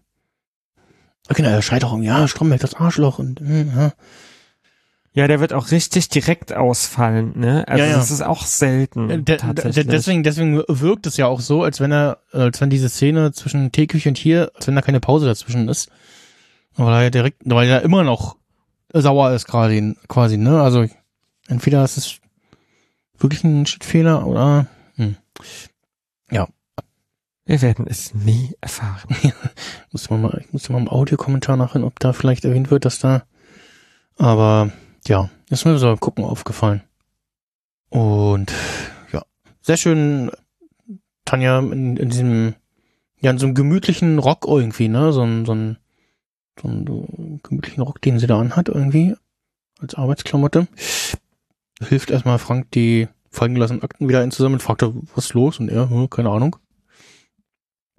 genau, 1.28 1.49
er 1.49 1.61
schreit 1.61 1.84
auch 1.84 1.91
irgendwie, 1.91 2.07
ja, 2.07 2.26
Stromberg, 2.28 2.61
das 2.61 2.76
Arschloch 2.76 3.20
und 3.20 3.41
äh, 3.41 3.63
ja. 3.66 3.91
Ja, 5.13 5.28
der 5.30 5.39
wird 5.39 5.53
auch 5.53 5.72
richtig 5.72 6.09
direkt 6.09 6.51
ausfallen, 6.53 7.39
ne? 7.39 7.66
Also 7.70 7.84
Ja, 7.84 7.89
ja. 7.89 7.95
das 7.95 8.11
ist 8.11 8.22
auch 8.22 8.45
selten. 8.45 9.09
Äh, 9.09 9.22
de- 9.22 9.38
tatsächlich. 9.38 9.76
de- 9.86 9.86
deswegen, 9.95 10.24
deswegen 10.24 10.61
wirkt 10.68 11.07
es 11.07 11.16
ja 11.16 11.28
auch 11.28 11.39
so, 11.39 11.63
als 11.63 11.80
wenn 11.80 11.93
er, 11.93 12.18
als 12.34 12.59
wenn 12.59 12.70
diese 12.70 12.89
Szene 12.89 13.32
zwischen 13.32 13.72
Teeküche 13.72 14.09
und 14.09 14.18
hier, 14.18 14.51
als 14.55 14.68
wenn 14.68 14.76
da 14.76 14.82
keine 14.82 14.99
Pause 14.99 15.26
dazwischen 15.26 15.70
ist. 15.70 15.89
Weil 16.76 17.03
er 17.05 17.11
direkt, 17.11 17.43
weil 17.45 17.70
er 17.70 17.82
immer 17.84 18.03
noch 18.03 18.36
sauer 18.93 19.32
ist 19.32 19.47
quasi, 19.47 19.95
quasi, 20.09 20.36
ne? 20.38 20.61
Also 20.61 20.86
entweder 21.47 21.83
ist 21.83 21.97
es 21.97 22.19
wirklich 23.17 23.43
ein 23.43 23.65
Schnittfehler 23.65 24.25
oder 24.27 24.67
hm. 24.95 25.17
Wir 27.47 27.61
werden 27.61 27.85
es 27.87 28.13
nie 28.15 28.55
erfahren. 28.59 29.15
muss 29.91 30.09
man 30.09 30.21
mal, 30.21 30.41
ich 30.43 30.51
muss 30.51 30.67
mal 30.69 30.79
im 30.79 30.89
Audiokommentar 30.89 31.57
nachher, 31.57 31.83
ob 31.83 31.99
da 31.99 32.11
vielleicht 32.11 32.43
erwähnt 32.43 32.71
wird, 32.71 32.85
dass 32.85 32.97
da. 32.97 33.23
Aber 34.17 34.71
ja, 35.05 35.29
ist 35.49 35.65
mir 35.65 35.77
so 35.77 35.95
gucken 35.95 36.25
aufgefallen. 36.25 36.81
Und 37.89 38.51
ja, 39.13 39.21
sehr 39.61 39.77
schön, 39.77 40.31
Tanja 41.23 41.59
in, 41.59 41.97
in 41.97 42.09
diesem, 42.09 42.55
ja, 43.21 43.29
in 43.29 43.37
so 43.37 43.45
einem 43.45 43.55
gemütlichen 43.55 44.17
Rock 44.17 44.45
irgendwie, 44.47 44.87
ne? 44.87 45.13
So 45.13 45.21
ein, 45.21 45.45
so 45.45 45.53
ein, 45.53 45.77
so 46.59 46.67
einen 46.67 47.41
gemütlichen 47.43 47.83
Rock, 47.83 48.01
den 48.01 48.17
sie 48.17 48.25
da 48.25 48.39
anhat 48.39 48.69
irgendwie, 48.69 49.15
als 49.79 49.93
Arbeitsklamotte. 49.93 50.67
Hilft 51.82 52.09
erstmal 52.09 52.39
Frank 52.39 52.71
die 52.71 53.07
fallen 53.30 53.53
gelassenen 53.53 53.84
Akten 53.84 54.07
wieder 54.07 54.21
einzusammeln, 54.21 54.59
fragt 54.59 54.82
er, 54.82 54.93
was 55.13 55.26
ist 55.26 55.34
los? 55.34 55.59
Und 55.59 55.69
er, 55.69 55.89
hm, 55.89 56.09
keine 56.09 56.30
Ahnung. 56.30 56.55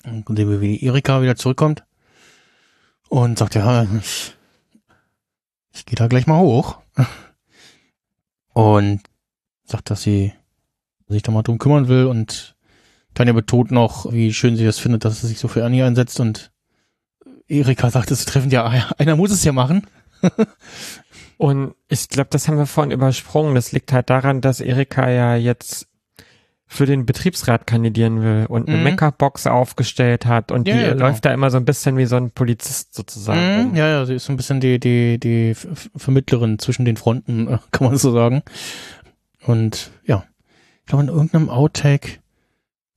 Und 0.04 0.36
sehen 0.36 0.48
wir, 0.48 0.60
wie 0.60 0.82
Erika 0.82 1.20
wieder 1.20 1.36
zurückkommt 1.36 1.84
und 3.08 3.38
sagt, 3.38 3.54
ja, 3.54 3.84
ich, 4.00 4.34
ich 5.72 5.86
gehe 5.86 5.96
da 5.96 6.06
gleich 6.06 6.26
mal 6.26 6.38
hoch. 6.38 6.78
Und 8.52 9.02
sagt, 9.64 9.90
dass 9.90 10.02
sie 10.02 10.32
sich 11.08 11.22
da 11.22 11.32
mal 11.32 11.42
drum 11.42 11.58
kümmern 11.58 11.88
will 11.88 12.06
und 12.06 12.56
Tanja 13.14 13.32
betont 13.32 13.70
noch, 13.70 14.12
wie 14.12 14.32
schön 14.32 14.56
sie 14.56 14.64
das 14.64 14.78
findet, 14.78 15.04
dass 15.04 15.20
sie 15.20 15.26
sich 15.26 15.38
so 15.38 15.48
für 15.48 15.64
Annie 15.64 15.84
einsetzt 15.84 16.20
und 16.20 16.52
Erika 17.48 17.90
sagt, 17.90 18.10
es 18.10 18.24
treffen 18.24 18.50
ja, 18.50 18.66
einer 18.98 19.16
muss 19.16 19.30
es 19.30 19.44
ja 19.44 19.52
machen. 19.52 19.86
Und 21.38 21.74
ich 21.88 22.08
glaube, 22.08 22.28
das 22.30 22.48
haben 22.48 22.56
wir 22.58 22.66
vorhin 22.66 22.90
übersprungen. 22.92 23.54
Das 23.54 23.72
liegt 23.72 23.92
halt 23.92 24.08
daran, 24.10 24.40
dass 24.40 24.60
Erika 24.60 25.10
ja 25.10 25.36
jetzt 25.36 25.86
für 26.68 26.86
den 26.86 27.06
Betriebsrat 27.06 27.66
kandidieren 27.66 28.22
will 28.22 28.46
und 28.48 28.66
eine 28.68 28.78
Mhm. 28.78 28.82
Make-up-Box 28.84 29.46
aufgestellt 29.46 30.26
hat 30.26 30.50
und 30.50 30.66
Ja, 30.66 30.74
die 30.74 30.80
ja, 30.82 30.88
genau. 30.94 31.06
läuft 31.06 31.24
da 31.24 31.32
immer 31.32 31.50
so 31.50 31.58
ein 31.58 31.64
bisschen 31.64 31.96
wie 31.96 32.06
so 32.06 32.16
ein 32.16 32.30
Polizist 32.32 32.92
sozusagen. 32.94 33.68
Mhm, 33.70 33.76
ja, 33.76 33.86
ja, 33.86 34.04
sie 34.06 34.14
ist 34.14 34.24
so 34.24 34.32
ein 34.32 34.36
bisschen 34.36 34.58
die, 34.60 34.80
die, 34.80 35.18
die 35.20 35.54
Vermittlerin 35.54 36.58
zwischen 36.58 36.84
den 36.84 36.96
Fronten, 36.96 37.46
kann 37.70 37.86
man 37.86 37.96
so 37.96 38.10
sagen. 38.12 38.42
Und 39.44 39.90
ja, 40.04 40.24
ich 40.80 40.86
glaube, 40.86 41.04
in 41.04 41.10
irgendeinem 41.10 41.50
Outtake, 41.50 42.18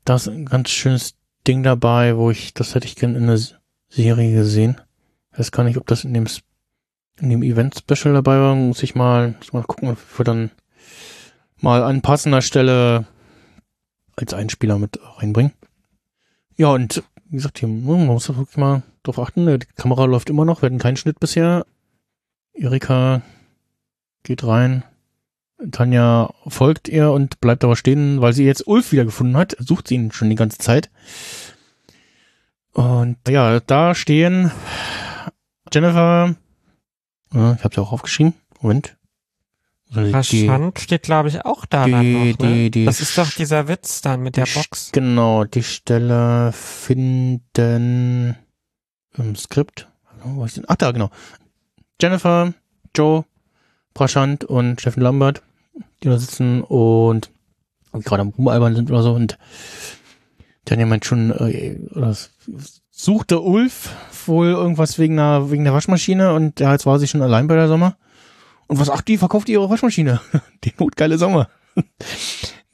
da 0.06 0.16
ist 0.16 0.28
ein 0.28 0.46
ganz 0.46 0.70
schönes 0.72 1.16
Ding 1.48 1.62
dabei, 1.64 2.18
wo 2.18 2.32
ich, 2.32 2.54
das 2.54 2.74
hätte 2.74 2.88
ich 2.88 2.96
gern 2.96 3.16
in 3.16 3.24
einer 3.24 3.34
S- 3.34 3.56
Serie 3.90 4.34
gesehen. 4.34 4.80
Ich 5.34 5.40
weiß 5.40 5.52
gar 5.52 5.64
nicht, 5.64 5.78
ob 5.78 5.86
das 5.88 6.04
in 6.06 6.14
dem, 6.14 6.26
in 7.22 7.30
dem 7.30 7.44
Event-Special 7.44 8.14
dabei 8.14 8.38
war. 8.40 8.56
Muss 8.56 8.84
ich 8.84 8.96
mal, 8.96 9.36
muss 9.40 9.54
mal 9.54 9.64
gucken, 9.64 9.90
ob 9.90 9.98
wir 10.18 10.24
dann 10.24 10.52
mal 11.62 11.84
an 11.84 12.02
passender 12.02 12.42
Stelle 12.42 13.06
als 14.16 14.34
Einspieler 14.34 14.78
mit 14.78 15.00
reinbringen. 15.18 15.54
Ja, 16.56 16.70
und 16.70 17.04
wie 17.30 17.38
gesagt, 17.38 17.60
hier, 17.60 17.70
man 17.70 18.06
muss 18.06 18.28
wirklich 18.30 18.58
mal 18.58 18.84
drauf 19.04 19.20
achten. 19.20 19.46
Die 19.46 19.66
Kamera 19.78 20.06
läuft 20.06 20.30
immer 20.30 20.46
noch, 20.46 20.62
wir 20.62 20.68
hatten 20.68 20.80
keinen 20.80 20.98
Schnitt 20.98 21.20
bisher. 21.20 21.66
Erika 22.54 23.22
geht 24.24 24.44
rein. 24.44 24.84
Tanja 25.72 26.34
folgt 26.48 26.88
ihr 26.88 27.12
und 27.12 27.42
bleibt 27.42 27.64
aber 27.64 27.76
stehen, 27.76 28.22
weil 28.22 28.34
sie 28.34 28.46
jetzt 28.46 28.66
Ulf 28.68 28.92
wiedergefunden 28.92 29.38
hat. 29.38 29.56
Sucht 29.60 29.88
sie 29.88 29.96
ihn 29.96 30.12
schon 30.12 30.30
die 30.30 30.36
ganze 30.36 30.58
Zeit. 30.58 30.90
Und 32.72 33.18
ja, 33.28 33.60
da 33.60 33.96
stehen 33.96 34.52
Jennifer. 35.72 36.36
Ich 37.32 37.38
habe 37.64 37.70
sie 37.74 37.82
auch 37.82 37.92
aufgeschrieben. 37.92 38.34
Moment. 38.62 38.96
Die- 39.92 40.12
Verschand 40.12 40.80
steht, 40.80 41.02
glaube 41.04 41.30
ich, 41.30 41.44
auch 41.46 41.66
da 41.66 41.86
die- 41.86 41.92
noch. 41.92 42.00
Ne? 42.02 42.34
die- 42.36 42.72
die- 42.72 42.86
das 42.86 43.02
ist 43.02 43.18
doch 43.18 43.32
dieser 43.32 43.68
Witz 43.68 44.02
dann 44.02 44.22
mit 44.22 44.38
der 44.38 44.46
Box. 44.46 44.92
Genau, 44.92 45.46
die 45.46 45.64
Stelle 45.64 46.52
finden 46.54 48.36
im 49.18 49.36
Skript. 49.36 49.88
Wo 50.24 50.46
ist 50.46 50.58
denn? 50.58 50.66
Ach 50.68 50.76
da, 50.76 50.92
genau. 50.92 51.10
Jennifer, 52.02 52.54
Joe, 52.96 53.26
Prashant 53.94 54.44
und 54.44 54.80
Steffen 54.80 55.02
Lambert, 55.02 55.42
die 56.04 56.08
da 56.10 56.18
sitzen 56.20 56.62
und 56.64 57.32
gerade 57.92 58.22
am 58.22 58.30
Rumalbern 58.30 58.76
sind 58.76 58.92
oder 58.92 59.02
so 59.02 59.14
und 59.14 59.38
dann 60.66 60.78
jemand 60.80 61.06
schon 61.06 61.32
äh, 61.32 61.80
oder 61.96 62.16
suchte 63.00 63.40
Ulf 63.40 63.92
wohl 64.26 64.48
irgendwas 64.48 65.00
wegen 65.00 65.18
einer 65.18 65.50
wegen 65.50 65.64
der 65.64 65.74
Waschmaschine 65.74 66.34
und 66.34 66.60
ja, 66.60 66.74
jetzt 66.74 66.86
war 66.86 67.00
sie 67.00 67.08
schon 67.08 67.22
allein 67.22 67.48
bei 67.48 67.56
der 67.56 67.70
Sommer. 67.70 67.98
Und 68.68 68.80
was 68.80 68.90
ach 68.90 69.02
die 69.02 69.18
verkauft 69.18 69.48
ihre 69.50 69.70
Waschmaschine? 69.70 70.22
Die 70.64 70.74
notgeile 70.78 71.18
Sommer. 71.18 71.50
da 71.76 71.82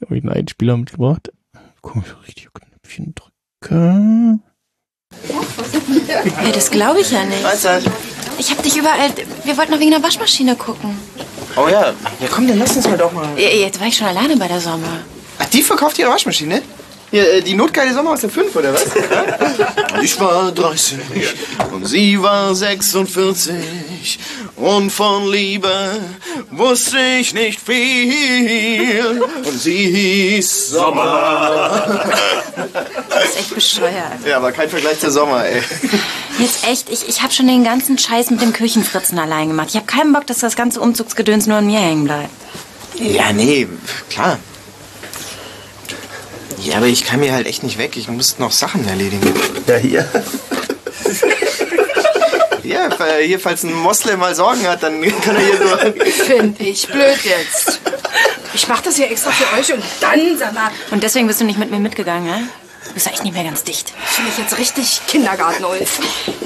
habe 0.04 0.18
ich 0.18 0.24
einen 0.24 0.32
Einspieler 0.32 0.76
mitgebracht. 0.76 1.32
Guck 1.80 1.96
mal, 1.96 2.04
so 2.04 2.16
richtig 2.26 2.48
Knöpfchen 2.52 3.14
drücke. 3.14 4.40
Ey, 6.44 6.52
das 6.52 6.70
glaube 6.70 7.00
ich 7.00 7.12
ja 7.12 7.24
nicht. 7.24 7.42
Was 7.44 7.62
das? 7.62 7.84
Ich 8.38 8.50
hab 8.50 8.62
dich 8.62 8.76
überall. 8.76 9.10
Wir 9.44 9.56
wollten 9.56 9.72
noch 9.72 9.80
wegen 9.80 9.92
der 9.92 10.02
Waschmaschine 10.02 10.56
gucken. 10.56 10.98
Oh 11.56 11.68
ja, 11.68 11.94
ja 12.20 12.28
komm, 12.30 12.46
dann 12.46 12.58
lass 12.58 12.76
uns 12.76 12.86
mal 12.86 12.98
doch 12.98 13.12
mal. 13.12 13.28
Ja, 13.38 13.48
Jetzt 13.48 13.80
war 13.80 13.86
ich 13.86 13.96
schon 13.96 14.08
alleine 14.08 14.36
bei 14.36 14.48
der 14.48 14.60
Sommer. 14.60 15.00
Ach, 15.38 15.46
die 15.46 15.62
verkauft 15.62 15.98
ihre 15.98 16.10
Waschmaschine? 16.10 16.60
Hier, 17.10 17.34
äh, 17.34 17.42
die 17.42 17.54
notgeile 17.54 17.94
Sommer 17.94 18.12
aus 18.12 18.20
der 18.20 18.30
5, 18.30 18.54
oder 18.56 18.74
was? 18.74 18.84
ich 20.02 20.18
war 20.18 20.50
30 20.50 20.98
und 21.72 21.86
sie 21.86 22.20
war 22.20 22.54
46. 22.54 24.18
Und 24.56 24.90
von 24.90 25.30
Liebe 25.30 25.70
wusste 26.50 26.98
ich 27.20 27.32
nicht 27.34 27.60
viel. 27.60 29.22
Und 29.44 29.58
sie 29.60 29.86
hieß 29.86 30.70
Sommer. 30.70 32.04
Das 33.10 33.24
ist 33.24 33.38
echt 33.38 33.54
bescheuert. 33.54 34.26
Ja, 34.26 34.38
aber 34.38 34.50
kein 34.52 34.68
Vergleich 34.68 34.98
zur 34.98 35.10
Sommer, 35.10 35.44
ey. 35.44 35.62
Jetzt 36.38 36.66
echt, 36.66 36.90
ich, 36.90 37.08
ich 37.08 37.22
hab 37.22 37.32
schon 37.32 37.46
den 37.46 37.64
ganzen 37.64 37.98
Scheiß 37.98 38.30
mit 38.30 38.42
dem 38.42 38.52
Küchenfritzen 38.52 39.18
allein 39.18 39.48
gemacht. 39.48 39.68
Ich 39.70 39.76
hab 39.76 39.86
keinen 39.86 40.12
Bock, 40.12 40.26
dass 40.26 40.38
das 40.38 40.56
ganze 40.56 40.80
Umzugsgedöns 40.80 41.46
nur 41.46 41.58
an 41.58 41.66
mir 41.66 41.78
hängen 41.78 42.04
bleibt. 42.04 42.30
Ja, 42.98 43.32
nee, 43.32 43.68
klar. 44.10 44.38
Ja, 46.60 46.76
aber 46.78 46.86
ich 46.86 47.04
kann 47.04 47.20
mir 47.20 47.32
halt 47.32 47.46
echt 47.46 47.62
nicht 47.62 47.78
weg. 47.78 47.96
Ich 47.96 48.08
muss 48.08 48.38
noch 48.38 48.52
Sachen 48.52 48.86
erledigen. 48.88 49.32
Ja, 49.66 49.76
hier. 49.76 50.08
Ja, 52.62 52.90
hier, 53.22 53.38
falls 53.38 53.62
ein 53.62 53.72
Moslem 53.72 54.18
mal 54.18 54.34
Sorgen 54.34 54.66
hat, 54.66 54.82
dann 54.82 55.00
kann 55.20 55.36
er 55.36 55.42
hier 55.42 55.58
so... 55.58 56.24
Finde 56.24 56.64
ich 56.64 56.88
blöd 56.88 57.18
jetzt. 57.22 57.80
Ich 58.54 58.66
mach 58.68 58.80
das 58.80 58.96
hier 58.96 59.10
extra 59.10 59.30
für 59.30 59.58
euch 59.58 59.72
und 59.72 59.84
dann, 60.00 60.36
sag 60.38 60.52
mal, 60.52 60.70
Und 60.90 61.02
deswegen 61.02 61.26
bist 61.26 61.40
du 61.40 61.44
nicht 61.44 61.58
mit 61.58 61.70
mir 61.70 61.78
mitgegangen, 61.78 62.24
ne? 62.24 62.48
Du 62.86 62.92
bist 62.94 63.06
ja 63.06 63.12
echt 63.12 63.22
nicht 63.22 63.34
mehr 63.34 63.44
ganz 63.44 63.62
dicht. 63.62 63.92
fühle 64.04 64.28
ich 64.28 64.38
jetzt 64.38 64.58
richtig 64.58 65.00
Kindergarten-Ulf. 65.06 66.00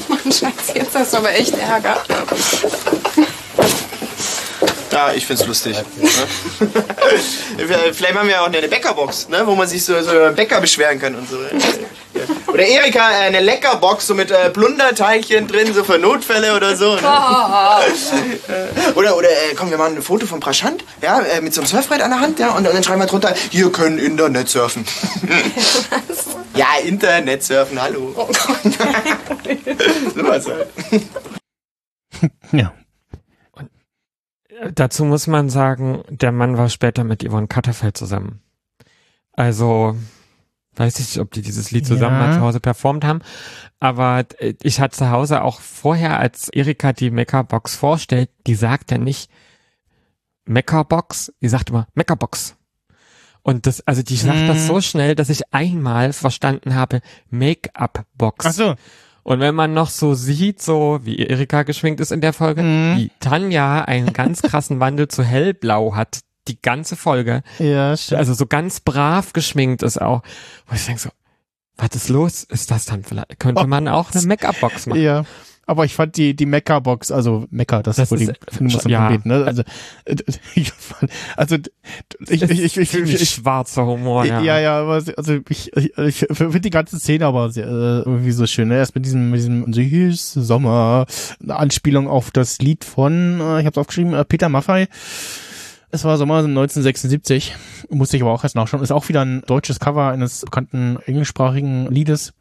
Mann, 0.08 0.32
Schatz, 0.32 0.74
jetzt 0.74 0.94
hast 0.94 1.12
du 1.12 1.18
aber 1.18 1.32
echt 1.34 1.54
Ärger. 1.56 2.02
Ja, 4.92 5.12
ich 5.12 5.24
find's 5.26 5.46
lustig. 5.46 5.76
Vielleicht 7.56 8.14
haben 8.14 8.26
wir 8.26 8.34
ja 8.34 8.40
auch 8.42 8.46
eine 8.46 8.66
Bäckerbox, 8.66 9.28
ne, 9.28 9.42
wo 9.46 9.54
man 9.54 9.68
sich 9.68 9.84
so, 9.84 10.00
so 10.02 10.10
über 10.10 10.30
Bäcker 10.30 10.60
beschweren 10.60 10.98
kann 10.98 11.14
und 11.14 11.28
so. 11.28 11.36
Oder 12.52 12.66
Erika, 12.66 13.10
äh, 13.10 13.26
eine 13.26 13.40
Leckerbox, 13.40 14.06
so 14.08 14.14
mit 14.14 14.30
äh, 14.30 14.50
Plunderteilchen 14.50 15.46
drin, 15.46 15.72
so 15.72 15.84
für 15.84 15.98
Notfälle 15.98 16.56
oder 16.56 16.76
so. 16.76 16.96
Ne? 16.96 17.00
Oder, 18.94 19.16
oder 19.16 19.28
äh, 19.28 19.54
komm, 19.56 19.70
wir 19.70 19.78
machen 19.78 19.96
ein 19.96 20.02
Foto 20.02 20.26
von 20.26 20.40
Praschant, 20.40 20.84
ja, 21.00 21.20
äh, 21.20 21.40
mit 21.40 21.54
so 21.54 21.60
einem 21.60 21.68
Surfbrett 21.68 22.02
an 22.02 22.10
der 22.10 22.20
Hand, 22.20 22.38
ja, 22.38 22.50
und, 22.50 22.66
und 22.66 22.74
dann 22.74 22.82
schreiben 22.82 23.00
wir 23.00 23.06
drunter, 23.06 23.34
hier 23.50 23.70
können 23.70 23.98
Internet 23.98 24.48
surfen. 24.48 24.84
ja, 26.54 26.66
Internet 26.84 27.44
surfen, 27.44 27.80
hallo. 27.80 28.28
so 30.14 30.24
was 30.24 30.46
halt. 30.46 30.68
Ja. 32.52 32.72
Dazu 34.74 35.04
muss 35.04 35.26
man 35.26 35.48
sagen, 35.48 36.02
der 36.10 36.32
Mann 36.32 36.58
war 36.58 36.68
später 36.68 37.04
mit 37.04 37.26
Yvonne 37.26 37.46
Katterfeld 37.48 37.96
zusammen. 37.96 38.40
Also, 39.32 39.96
weiß 40.76 40.98
ich 41.00 41.06
nicht, 41.08 41.18
ob 41.18 41.30
die 41.30 41.42
dieses 41.42 41.70
Lied 41.70 41.86
zusammen 41.86 42.20
Ja. 42.20 42.26
mal 42.26 42.34
zu 42.34 42.40
Hause 42.40 42.60
performt 42.60 43.04
haben, 43.04 43.20
aber 43.78 44.24
ich 44.62 44.80
hatte 44.80 44.96
zu 44.98 45.10
Hause 45.10 45.42
auch 45.42 45.60
vorher, 45.60 46.18
als 46.18 46.48
Erika 46.50 46.92
die 46.92 47.10
Meckerbox 47.10 47.74
vorstellt, 47.76 48.28
die 48.46 48.54
sagt 48.54 48.90
ja 48.90 48.98
nicht 48.98 49.30
Meckerbox, 50.44 51.32
die 51.40 51.48
sagt 51.48 51.70
immer 51.70 51.86
Meckerbox. 51.94 52.56
Und 53.42 53.66
das, 53.66 53.86
also 53.86 54.02
die 54.02 54.16
sagt 54.16 54.48
das 54.48 54.58
Mhm. 54.64 54.66
so 54.66 54.80
schnell, 54.82 55.14
dass 55.14 55.30
ich 55.30 55.52
einmal 55.54 56.12
verstanden 56.12 56.74
habe, 56.74 57.00
Make-up-Box. 57.30 58.46
Ach 58.46 58.52
so. 58.52 58.74
Und 59.22 59.40
wenn 59.40 59.54
man 59.54 59.74
noch 59.74 59.90
so 59.90 60.14
sieht, 60.14 60.62
so 60.62 61.00
wie 61.02 61.18
Erika 61.18 61.62
geschminkt 61.62 62.00
ist 62.00 62.10
in 62.12 62.20
der 62.20 62.32
Folge, 62.32 62.62
Mhm. 62.62 62.96
wie 62.96 63.10
Tanja 63.20 63.82
einen 63.82 64.12
ganz 64.12 64.42
krassen 64.42 64.80
Wandel 64.80 65.08
zu 65.08 65.22
hellblau 65.22 65.94
hat, 65.94 66.20
die 66.48 66.60
ganze 66.60 66.96
Folge, 66.96 67.42
Ja, 67.58 67.96
stimmt. 67.96 68.18
also 68.18 68.34
so 68.34 68.46
ganz 68.46 68.80
brav 68.80 69.32
geschminkt 69.32 69.82
ist 69.82 70.00
auch, 70.00 70.22
wo 70.66 70.74
ich 70.74 70.84
denke 70.86 71.00
so, 71.02 71.10
was 71.76 71.90
ist 71.94 72.08
los? 72.08 72.44
Ist 72.44 72.70
das 72.70 72.86
dann 72.86 73.04
vielleicht, 73.04 73.38
könnte 73.38 73.66
man 73.66 73.88
auch 73.88 74.10
eine 74.12 74.22
Make-up-Box 74.26 74.86
machen? 74.86 75.00
Ja. 75.00 75.24
Aber 75.70 75.84
ich 75.84 75.94
fand 75.94 76.16
die, 76.16 76.34
die 76.34 76.46
Mecha-Box, 76.46 77.12
also 77.12 77.46
Mecha, 77.52 77.80
das, 77.80 77.94
Das 77.94 78.10
ist, 78.10 78.10
wo 78.10 78.16
die 78.16 78.24
äh, 78.26 78.34
Nummer 78.58 78.80
zum 78.80 78.90
ja. 78.90 79.06
Planeten, 79.06 79.28
ne? 79.28 79.44
Also, 79.44 79.62
äh, 80.04 80.16
ich 80.56 80.72
fand, 80.72 81.12
also, 81.36 81.58
ich, 82.28 82.42
ich, 82.42 82.50
ich, 82.50 82.76
ich, 82.76 82.94
ich, 82.94 83.22
ich 83.22 83.30
schwarzer 83.30 83.86
Humor, 83.86 84.24
ja. 84.24 84.40
ja, 84.40 84.58
ja, 84.58 84.84
also 84.84 85.38
ich, 85.48 85.72
ich, 85.76 85.96
ich 85.96 86.26
finde 86.32 86.60
die 86.60 86.70
ganze 86.70 86.98
Szene 86.98 87.24
aber 87.24 87.52
sehr, 87.52 87.68
äh, 87.68 88.00
irgendwie 88.00 88.32
so 88.32 88.48
schön. 88.48 88.66
Ne? 88.66 88.78
Erst 88.78 88.96
mit 88.96 89.06
diesem, 89.06 89.30
mit 89.30 89.38
diesem 89.38 89.72
hieß 89.72 90.32
Sommer, 90.32 91.06
eine 91.40 91.54
Anspielung 91.54 92.08
auf 92.08 92.32
das 92.32 92.58
Lied 92.58 92.84
von, 92.84 93.38
äh, 93.40 93.60
ich 93.60 93.66
habe 93.66 93.70
es 93.70 93.78
aufgeschrieben, 93.78 94.12
äh, 94.12 94.24
Peter 94.24 94.48
Maffay. 94.48 94.88
Es 95.92 96.02
war 96.02 96.18
Sommer 96.18 96.38
1976, 96.38 97.54
musste 97.90 98.16
ich 98.16 98.24
aber 98.24 98.32
auch 98.32 98.42
erst 98.42 98.56
nachschauen. 98.56 98.82
Ist 98.82 98.90
auch 98.90 99.08
wieder 99.08 99.24
ein 99.24 99.42
deutsches 99.42 99.78
Cover 99.78 100.08
eines 100.10 100.40
bekannten 100.40 100.98
englischsprachigen 101.06 101.86
Liedes. 101.92 102.32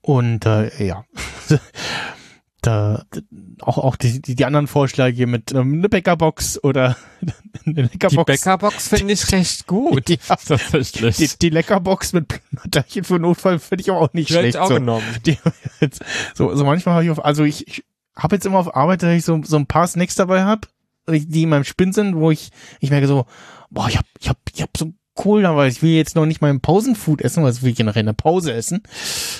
Und 0.00 0.46
äh, 0.46 0.70
ja, 0.82 1.04
da 2.62 3.04
auch 3.60 3.78
auch 3.78 3.96
die, 3.96 4.20
die, 4.20 4.34
die 4.34 4.44
anderen 4.44 4.66
Vorschläge 4.66 5.26
mit 5.26 5.52
ähm, 5.52 5.74
eine 5.74 5.88
Bäckerbox 5.88 6.62
oder 6.64 6.96
eine 7.64 7.74
Die 7.74 7.82
Leckerbox. 7.82 8.26
Bäckerbox 8.26 8.88
finde 8.88 9.12
ich 9.14 9.30
recht 9.32 9.66
gut. 9.66 10.08
Ja. 10.08 10.16
Tatsächlich. 10.36 11.16
Die, 11.16 11.28
die 11.40 11.50
Leckerbox 11.50 12.12
mit 12.12 12.28
Plünderteilchen 12.28 13.04
für 13.04 13.18
Notfall 13.18 13.58
finde 13.58 13.82
ich 13.82 13.90
aber 13.90 14.00
auch 14.00 14.12
nicht 14.12 14.28
Die 14.30 14.34
schlecht. 14.34 14.56
auch 14.56 14.68
so. 14.68 14.74
genommen. 14.74 15.04
Die, 15.24 15.38
jetzt, 15.80 16.02
so, 16.34 16.54
so 16.54 16.64
manchmal 16.64 16.96
habe 16.96 17.04
ich 17.04 17.10
auf, 17.10 17.24
also 17.24 17.44
ich, 17.44 17.66
ich 17.68 17.84
habe 18.16 18.34
jetzt 18.36 18.44
immer 18.46 18.58
auf 18.58 18.74
Arbeit, 18.74 19.02
dass 19.02 19.14
ich 19.14 19.24
so, 19.24 19.40
so 19.44 19.56
ein 19.56 19.66
paar 19.66 19.86
Snacks 19.86 20.16
dabei 20.16 20.42
habe, 20.42 20.66
die 21.08 21.44
in 21.44 21.48
meinem 21.48 21.64
Spinn 21.64 21.92
sind, 21.92 22.16
wo 22.16 22.30
ich, 22.30 22.50
ich 22.80 22.90
merke 22.90 23.06
so, 23.06 23.26
boah, 23.70 23.88
ich 23.88 23.96
hab, 23.96 24.06
ich 24.20 24.28
hab, 24.28 24.38
ich 24.52 24.62
hab 24.62 24.76
so 24.76 24.92
cool, 25.24 25.46
aber 25.46 25.66
ich 25.66 25.82
will 25.82 25.90
jetzt 25.90 26.16
noch 26.16 26.26
nicht 26.26 26.40
mal 26.40 26.50
ein 26.50 26.60
Pausenfood 26.60 27.22
essen, 27.22 27.42
weil 27.42 27.50
das 27.50 27.62
will 27.62 27.70
ich 27.70 27.76
generell 27.76 28.00
in 28.00 28.06
der 28.06 28.12
Pause 28.12 28.52
essen. 28.52 28.82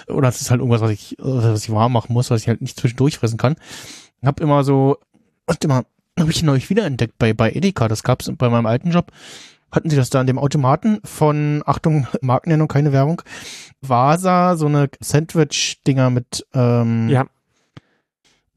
Oder 0.09 0.29
es 0.29 0.41
ist 0.41 0.51
halt 0.51 0.61
irgendwas, 0.61 0.81
was 0.81 0.91
ich, 0.91 1.17
was 1.19 1.65
ich 1.65 1.73
warm 1.73 1.93
machen 1.93 2.13
muss, 2.13 2.31
was 2.31 2.43
ich 2.43 2.49
halt 2.49 2.61
nicht 2.61 2.79
zwischendurch 2.79 3.19
fressen 3.19 3.39
kann. 3.39 3.57
Hab 4.23 4.41
immer 4.41 4.65
so, 4.65 4.99
warte 5.47 5.69
mal, 5.69 5.85
habe 6.19 6.31
ich 6.31 6.43
neulich 6.43 6.69
wiederentdeckt 6.71 7.19
bei, 7.19 7.33
bei 7.33 7.53
Edeka, 7.53 7.89
das 7.89 8.03
gab's 8.03 8.31
bei 8.37 8.49
meinem 8.49 8.67
alten 8.67 8.91
Job. 8.91 9.13
Hatten 9.71 9.91
sie 9.91 9.97
das 9.97 10.11
da 10.11 10.21
an 10.21 10.27
dem 10.27 10.39
Automaten 10.39 10.99
von, 11.05 11.63
Achtung, 11.67 12.07
Markennennung, 12.23 12.69
keine 12.69 12.93
Werbung, 12.93 13.23
Vasa, 13.81 14.57
so 14.57 14.67
eine 14.67 14.89
Sandwich-Dinger 15.01 16.11
mit, 16.11 16.47
ähm, 16.55 17.09
Ja. 17.09 17.27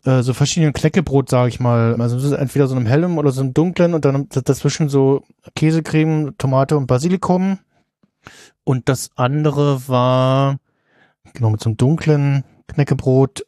Äh, 0.05 0.21
so 0.21 0.33
verschiedenen 0.33 0.73
Knäckebrot, 0.73 1.29
sage 1.29 1.49
ich 1.49 1.59
mal. 1.59 1.95
Also 1.99 2.17
es 2.17 2.23
ist 2.23 2.31
entweder 2.31 2.67
so 2.67 2.75
einem 2.75 2.85
hellen 2.85 3.17
oder 3.17 3.31
so 3.31 3.41
einem 3.41 3.53
dunklen 3.53 3.93
und 3.93 4.05
dann 4.05 4.27
dazwischen 4.29 4.89
so 4.89 5.23
Käsecreme, 5.55 6.37
Tomate 6.37 6.77
und 6.77 6.87
Basilikum. 6.87 7.59
Und 8.63 8.89
das 8.89 9.09
andere 9.15 9.87
war, 9.87 10.57
genau, 11.33 11.49
mit 11.49 11.61
so 11.61 11.69
einem 11.69 11.77
dunklen 11.77 12.43
Knäckebrot, 12.67 13.43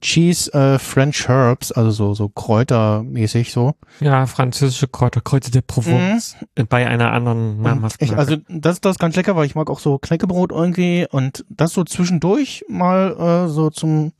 Cheese, 0.00 0.52
äh, 0.54 0.78
French 0.78 1.28
Herbs, 1.28 1.72
also 1.72 1.90
so, 1.90 2.14
so 2.14 2.28
kräutermäßig 2.30 3.52
so. 3.52 3.74
Ja, 4.00 4.26
französische 4.26 4.88
Kräuter, 4.88 5.20
Kräuter 5.20 5.50
der 5.50 5.60
Provence, 5.60 6.36
bei 6.70 6.86
einer 6.86 7.12
anderen 7.12 7.60
namhaften 7.60 8.06
Ich, 8.06 8.16
also 8.16 8.36
das, 8.48 8.80
das 8.80 8.92
ist 8.92 8.98
ganz 8.98 9.16
lecker, 9.16 9.36
weil 9.36 9.44
ich 9.44 9.54
mag 9.54 9.68
auch 9.68 9.78
so 9.78 9.98
Knäckebrot 9.98 10.52
irgendwie 10.52 11.06
und 11.10 11.44
das 11.50 11.74
so 11.74 11.84
zwischendurch 11.84 12.64
mal 12.68 13.46
äh, 13.46 13.48
so 13.48 13.68
zum 13.68 14.12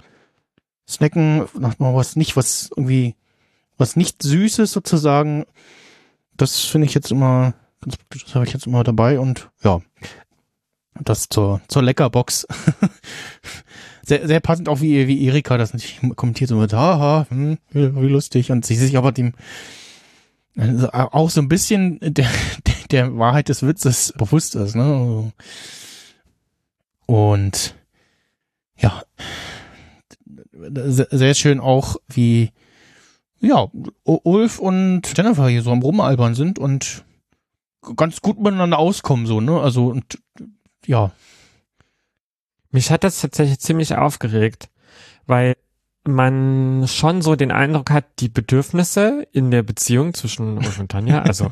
Snacken, 0.91 1.47
noch 1.59 1.79
mal 1.79 1.95
was 1.95 2.17
nicht, 2.17 2.37
was 2.37 2.71
irgendwie, 2.77 3.15
was 3.79 3.97
nicht 3.97 4.23
Süßes 4.23 4.73
sozusagen. 4.73 5.47
Das 6.37 6.61
finde 6.61 6.87
ich 6.87 6.95
jetzt 6.95 7.11
immer, 7.11 7.55
ganz 7.81 7.97
praktisch, 7.97 8.25
das 8.25 8.35
habe 8.35 8.45
ich 8.45 8.53
jetzt 8.53 8.67
immer 8.67 8.85
dabei 8.85 9.19
und 9.19 9.51
ja, 9.63 9.81
das 10.95 11.29
zur, 11.29 11.61
zur 11.69 11.83
Leckerbox. 11.83 12.47
sehr, 14.03 14.27
sehr 14.27 14.41
passend 14.41 14.69
auch 14.69 14.81
wie, 14.81 15.07
wie 15.07 15.27
Erika 15.27 15.57
das 15.57 15.73
nicht 15.73 16.01
kommentiert 16.17 16.49
so 16.49 16.57
mit, 16.57 16.73
haha, 16.73 17.27
hm, 17.29 17.59
wie, 17.71 18.09
lustig 18.09 18.51
und 18.51 18.67
sie 18.67 18.77
sich 18.77 18.97
aber 18.97 19.13
dem, 19.13 19.35
also 20.57 20.91
auch 20.91 21.31
so 21.31 21.41
ein 21.41 21.49
bisschen 21.49 21.99
der, 22.03 22.29
der 22.91 23.17
Wahrheit 23.17 23.49
des 23.49 23.63
Witzes 23.63 24.13
bewusst 24.17 24.57
ist, 24.57 24.75
ne? 24.75 25.33
Und 27.07 27.75
ja, 28.77 29.03
sehr, 30.61 31.35
schön 31.35 31.61
auch, 31.61 31.97
wie 32.09 32.53
ja, 33.41 33.69
Ulf 34.05 34.59
und 34.59 35.03
Jennifer 35.17 35.49
hier 35.49 35.63
so 35.63 35.73
am 35.73 35.83
Rumalbern 35.83 36.35
sind 36.35 36.59
und 36.59 37.05
ganz 37.97 38.21
gut 38.21 38.39
miteinander 38.39 38.79
auskommen, 38.79 39.27
so, 39.27 39.41
ne? 39.41 39.59
Also, 39.61 39.89
und 39.89 40.19
ja, 40.87 41.13
Mich 42.71 42.91
hat 42.91 43.05
das 43.05 43.21
tatsächlich 43.21 43.59
ziemlich 43.59 43.95
aufgeregt, 43.97 44.71
weil 45.27 45.57
man 46.15 46.85
schon 46.89 47.23
so 47.23 47.37
den 47.37 47.51
Eindruck 47.53 47.91
hat, 47.91 48.05
die 48.19 48.29
Bedürfnisse 48.29 49.27
in 49.33 49.51
der 49.51 49.63
Beziehung 49.63 50.15
zwischen 50.15 50.59
Ulf 50.59 50.79
und 50.79 50.91
Tanja, 50.91 51.23
also 51.23 51.51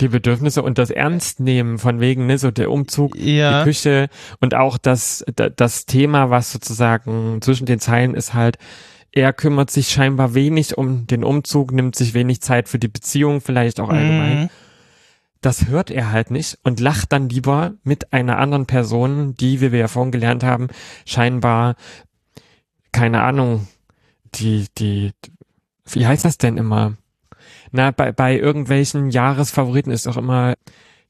die 0.00 0.08
Bedürfnisse 0.08 0.62
und 0.62 0.78
das 0.78 0.90
Ernstnehmen 0.90 1.78
von 1.78 2.00
wegen, 2.00 2.26
ne, 2.26 2.38
so 2.38 2.50
der 2.50 2.70
Umzug, 2.70 3.16
Ja. 3.16 3.60
die 3.60 3.64
Küche 3.70 4.08
und 4.40 4.54
auch 4.54 4.78
das, 4.78 5.24
da- 5.36 5.48
das 5.48 5.86
Thema, 5.86 6.30
was 6.30 6.52
sozusagen 6.52 7.40
zwischen 7.42 7.66
den 7.66 7.80
Zeilen 7.80 8.14
ist 8.14 8.34
halt, 8.34 8.58
er 9.12 9.32
kümmert 9.32 9.70
sich 9.70 9.88
scheinbar 9.88 10.34
wenig 10.34 10.76
um 10.76 11.06
den 11.06 11.24
Umzug, 11.24 11.72
nimmt 11.72 11.96
sich 11.96 12.14
wenig 12.14 12.40
Zeit 12.42 12.68
für 12.68 12.78
die 12.78 12.88
Beziehung, 12.88 13.40
vielleicht 13.40 13.80
auch 13.80 13.88
allgemein. 13.88 14.40
Mhm. 14.42 14.48
Das 15.40 15.68
hört 15.68 15.90
er 15.90 16.10
halt 16.12 16.30
nicht 16.32 16.58
und 16.64 16.80
lacht 16.80 17.12
dann 17.12 17.28
lieber 17.28 17.72
mit 17.84 18.12
einer 18.12 18.38
anderen 18.38 18.66
Person, 18.66 19.34
die, 19.36 19.60
wie 19.60 19.72
wir 19.72 19.78
ja 19.78 19.88
vorhin 19.88 20.10
gelernt 20.12 20.42
haben, 20.42 20.66
scheinbar, 21.06 21.76
keine 22.92 23.22
Ahnung, 23.22 23.68
die, 24.34 24.66
die, 24.78 25.12
wie 25.86 26.06
heißt 26.06 26.24
das 26.24 26.38
denn 26.38 26.56
immer? 26.56 26.96
Na, 27.70 27.90
bei, 27.90 28.12
bei 28.12 28.38
irgendwelchen 28.38 29.10
Jahresfavoriten 29.10 29.90
ist 29.90 30.06
doch 30.06 30.16
immer 30.16 30.54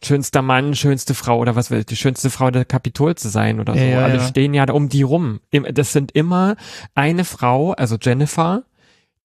schönster 0.02 0.42
Mann, 0.42 0.74
schönste 0.74 1.14
Frau 1.14 1.38
oder 1.38 1.56
was 1.56 1.70
will 1.70 1.84
die 1.84 1.96
schönste 1.96 2.30
Frau 2.30 2.50
der 2.50 2.64
Kapitol 2.64 3.16
zu 3.16 3.28
sein 3.28 3.60
oder 3.60 3.74
so. 3.74 3.80
Ja, 3.80 4.04
Alle 4.04 4.16
ja. 4.16 4.26
stehen 4.26 4.54
ja 4.54 4.66
da 4.66 4.72
um 4.72 4.88
die 4.88 5.02
rum. 5.02 5.40
Das 5.72 5.92
sind 5.92 6.12
immer 6.12 6.56
eine 6.94 7.24
Frau, 7.24 7.72
also 7.72 7.96
Jennifer, 8.00 8.64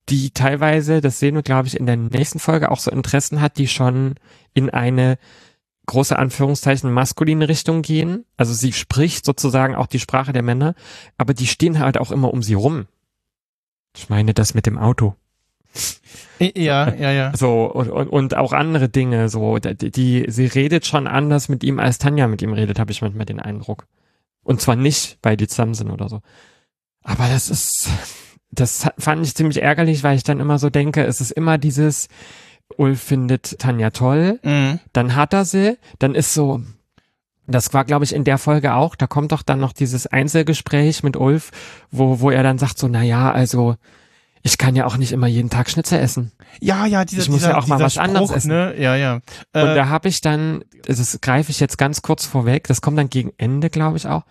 die 0.10 0.32
teilweise, 0.32 1.02
das 1.02 1.20
sehen 1.20 1.36
wir 1.36 1.44
glaube 1.44 1.68
ich 1.68 1.78
in 1.78 1.86
der 1.86 1.98
nächsten 1.98 2.40
Folge 2.40 2.72
auch 2.72 2.80
so 2.80 2.92
Interessen 2.92 3.40
hat, 3.40 3.58
die 3.58 3.68
schon 3.68 4.16
in 4.54 4.70
eine 4.70 5.18
große 5.86 6.18
Anführungszeichen 6.18 6.92
maskuline 6.92 7.48
Richtung 7.50 7.82
gehen. 7.82 8.26
Also 8.38 8.54
sie 8.54 8.74
spricht 8.74 9.26
sozusagen 9.26 9.76
auch 9.76 9.88
die 9.88 10.00
Sprache 10.00 10.34
der 10.34 10.44
Männer, 10.44 10.76
aber 11.18 11.34
die 11.34 11.48
stehen 11.48 11.80
halt 11.80 11.98
auch 11.98 12.12
immer 12.12 12.34
um 12.34 12.42
sie 12.42 12.54
rum. 12.54 12.88
Ich 13.96 14.10
meine 14.10 14.34
das 14.34 14.54
mit 14.54 14.66
dem 14.66 14.78
Auto. 14.78 15.16
Ja, 16.40 16.94
ja, 16.94 17.12
ja. 17.12 17.36
So, 17.36 17.66
und, 17.66 17.90
und, 17.90 18.36
auch 18.36 18.54
andere 18.54 18.90
Dinge, 18.90 19.30
so, 19.30 19.58
die, 19.58 19.92
die, 19.92 20.26
sie 20.28 20.46
redet 20.46 20.86
schon 20.86 21.08
anders 21.08 21.50
mit 21.50 21.64
ihm, 21.64 21.80
als 21.80 21.98
Tanja 21.98 22.28
mit 22.28 22.42
ihm 22.42 22.54
redet, 22.54 22.80
habe 22.80 22.92
ich 22.92 23.02
manchmal 23.02 23.26
den 23.26 23.40
Eindruck. 23.40 23.88
Und 24.44 24.62
zwar 24.62 24.76
nicht, 24.76 25.18
weil 25.24 25.38
die 25.38 25.48
zusammen 25.48 25.74
sind 25.74 25.90
oder 25.90 26.10
so. 26.10 26.22
Aber 27.02 27.28
das 27.28 27.50
ist, 27.50 27.90
das 28.52 28.88
fand 28.98 29.26
ich 29.26 29.36
ziemlich 29.36 29.62
ärgerlich, 29.62 30.04
weil 30.04 30.16
ich 30.16 30.24
dann 30.24 30.40
immer 30.40 30.60
so 30.60 30.70
denke, 30.70 31.04
es 31.06 31.22
ist 31.22 31.32
immer 31.32 31.58
dieses, 31.58 32.08
Ulf 32.78 33.02
findet 33.02 33.60
Tanja 33.60 33.92
toll, 33.92 34.40
Mhm. 34.44 34.80
dann 34.94 35.16
hat 35.16 35.34
er 35.34 35.46
sie, 35.46 35.78
dann 36.00 36.16
ist 36.16 36.34
so, 36.34 36.62
das 37.48 37.74
war, 37.74 37.86
glaube 37.86 38.06
ich, 38.06 38.14
in 38.14 38.24
der 38.24 38.38
Folge 38.38 38.74
auch, 38.74 38.96
da 38.96 39.08
kommt 39.08 39.32
doch 39.32 39.42
dann 39.42 39.60
noch 39.60 39.74
dieses 39.74 40.08
Einzelgespräch 40.08 41.04
mit 41.04 41.18
Ulf, 41.18 41.52
wo, 41.92 42.20
wo 42.20 42.30
er 42.30 42.44
dann 42.44 42.58
sagt 42.58 42.78
so, 42.78 42.88
na 42.88 43.04
ja, 43.04 43.32
also, 43.32 43.76
ich 44.42 44.58
kann 44.58 44.76
ja 44.76 44.86
auch 44.86 44.98
nicht 44.98 45.12
immer 45.12 45.28
jeden 45.28 45.50
Tag 45.50 45.70
Schnitzel 45.70 46.00
essen. 46.00 46.32
Ja, 46.60 46.86
ja, 46.86 47.06
dieser, 47.06 47.22
Ich 47.22 47.30
muss 47.30 47.40
dieser, 47.40 47.52
ja 47.52 47.58
auch 47.58 47.68
mal 47.68 47.80
was 47.80 47.98
anderes 47.98 48.28
Spruch, 48.28 48.38
essen. 48.38 48.50
Ne? 48.50 48.76
Ja, 48.78 48.96
ja. 48.96 49.16
Und 49.16 49.22
Äh, 49.54 49.76
da 49.76 49.90
habe 49.90 50.10
ich 50.10 50.22
dann, 50.22 50.64
das 50.86 51.20
greife 51.22 51.52
ich 51.52 51.60
jetzt 51.60 51.78
ganz 51.78 52.02
kurz 52.02 52.26
vorweg, 52.26 52.68
das 52.68 52.82
kommt 52.82 52.98
dann 52.98 53.10
gegen 53.10 53.32
Ende, 53.38 53.70
glaube 53.70 53.98
ich 53.98 54.08
auch. 54.08 54.24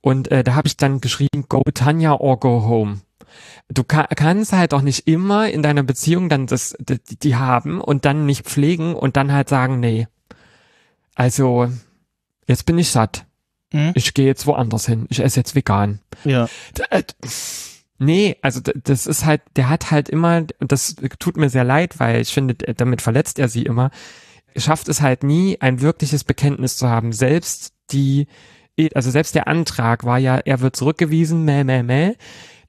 Und 0.00 0.30
äh, 0.30 0.42
da 0.44 0.54
habe 0.54 0.66
ich 0.66 0.76
dann 0.76 1.00
geschrieben, 1.00 1.44
go 1.48 1.62
Tanja 1.74 2.14
or 2.14 2.40
go 2.40 2.64
home. 2.66 3.00
Du 3.68 3.84
ka 3.84 4.06
kannst 4.16 4.52
halt 4.52 4.74
auch 4.74 4.82
nicht 4.82 5.06
immer 5.06 5.48
in 5.48 5.62
deiner 5.62 5.82
Beziehung 5.82 6.28
dann 6.28 6.46
das, 6.46 6.74
die, 6.80 6.98
die 7.18 7.36
haben 7.36 7.80
und 7.80 8.04
dann 8.04 8.26
nicht 8.26 8.46
pflegen 8.46 8.94
und 8.94 9.16
dann 9.16 9.32
halt 9.32 9.48
sagen, 9.48 9.78
nee. 9.78 10.08
Also, 11.14 11.68
jetzt 12.50 12.66
bin 12.66 12.76
ich 12.78 12.90
satt. 12.90 13.24
Mhm. 13.72 13.92
Ich 13.94 14.12
gehe 14.14 14.26
jetzt 14.26 14.46
woanders 14.46 14.86
hin. 14.86 15.06
Ich 15.08 15.20
esse 15.20 15.40
jetzt 15.40 15.54
vegan. 15.54 16.00
ja. 16.24 16.48
Äh, 16.90 17.02
Nee, 18.02 18.36
also 18.40 18.60
das 18.62 19.06
ist 19.06 19.26
halt, 19.26 19.42
der 19.56 19.68
hat 19.68 19.90
halt 19.90 20.08
immer, 20.08 20.44
und 20.58 20.72
das 20.72 20.96
tut 21.18 21.36
mir 21.36 21.50
sehr 21.50 21.64
leid, 21.64 22.00
weil 22.00 22.22
ich 22.22 22.32
finde, 22.32 22.54
damit 22.54 23.02
verletzt 23.02 23.38
er 23.38 23.48
sie 23.48 23.64
immer, 23.64 23.90
schafft 24.56 24.88
es 24.88 25.02
halt 25.02 25.22
nie, 25.22 25.58
ein 25.60 25.82
wirkliches 25.82 26.24
Bekenntnis 26.24 26.78
zu 26.78 26.88
haben. 26.88 27.12
Selbst 27.12 27.74
die, 27.90 28.26
also 28.94 29.10
selbst 29.10 29.34
der 29.34 29.48
Antrag 29.48 30.04
war 30.04 30.16
ja, 30.18 30.38
er 30.38 30.60
wird 30.62 30.76
zurückgewiesen, 30.76 31.44
meh, 31.44 31.62
meh, 31.62 31.82
meh. 31.82 32.14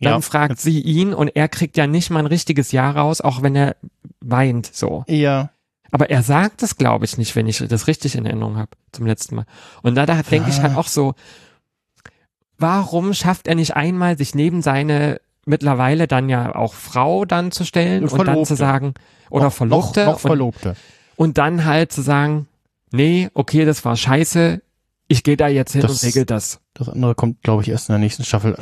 Dann 0.02 0.14
Ja. 0.16 0.20
fragt 0.22 0.60
sie 0.60 0.82
ihn 0.82 1.14
und 1.14 1.30
er 1.30 1.48
kriegt 1.48 1.78
ja 1.78 1.88
nicht 1.88 2.10
mal 2.10 2.20
ein 2.20 2.26
richtiges 2.26 2.74
Ja 2.74 2.92
raus, 2.92 3.22
auch 3.22 3.42
wenn 3.42 3.56
er 3.56 3.78
weint, 4.20 4.66
so. 4.74 5.06
Ja. 5.08 5.52
Aber 5.92 6.10
er 6.10 6.24
sagt 6.24 6.64
es, 6.64 6.78
glaube 6.78 7.06
ich, 7.06 7.18
nicht, 7.18 7.36
wenn 7.36 7.48
ich 7.48 7.58
das 7.68 7.88
richtig 7.88 8.16
in 8.16 8.26
Erinnerung 8.26 8.58
habe, 8.58 8.72
zum 8.94 9.06
letzten 9.06 9.36
Mal. 9.36 9.46
Und 9.82 9.96
da, 9.96 10.06
da 10.06 10.22
denke 10.24 10.50
ich 10.50 10.62
halt 10.62 10.76
auch 10.78 10.88
so, 10.88 11.16
warum 12.58 13.14
schafft 13.14 13.48
er 13.48 13.56
nicht 13.56 13.76
einmal, 13.76 14.18
sich 14.18 14.36
neben 14.36 14.62
seine 14.62 15.20
mittlerweile 15.46 16.08
dann 16.08 16.30
ja 16.30 16.56
auch 16.56 16.74
Frau 16.76 17.26
dann 17.26 17.52
zu 17.52 17.66
stellen 17.66 18.04
und 18.08 18.28
dann 18.28 18.46
zu 18.46 18.56
sagen, 18.56 18.94
oder 19.30 19.46
Noch- 19.46 19.54
Verlobte, 19.54 20.00
Noch, 20.02 20.06
noch 20.08 20.14
und, 20.14 20.20
Verlobte. 20.20 20.76
und 21.16 21.38
dann 21.40 21.66
halt 21.66 21.92
zu 21.92 22.02
sagen, 22.02 22.48
nee, 22.92 23.30
okay, 23.34 23.66
das 23.66 23.84
war 23.84 23.96
scheiße, 23.96 24.62
ich 25.12 25.24
gehe 25.24 25.36
da 25.38 25.48
jetzt 25.48 25.74
hin 25.74 25.82
Das- 25.82 25.92
und 25.92 26.04
regel 26.08 26.26
das. 26.26 26.60
Das 26.74 26.88
andere 26.90 27.16
kommt, 27.16 27.44
glaube 27.44 27.62
ich, 27.64 27.70
erst 27.70 27.90
in 27.90 27.94
der 27.94 28.00
nächsten 28.00 28.24
Staffel. 28.24 28.58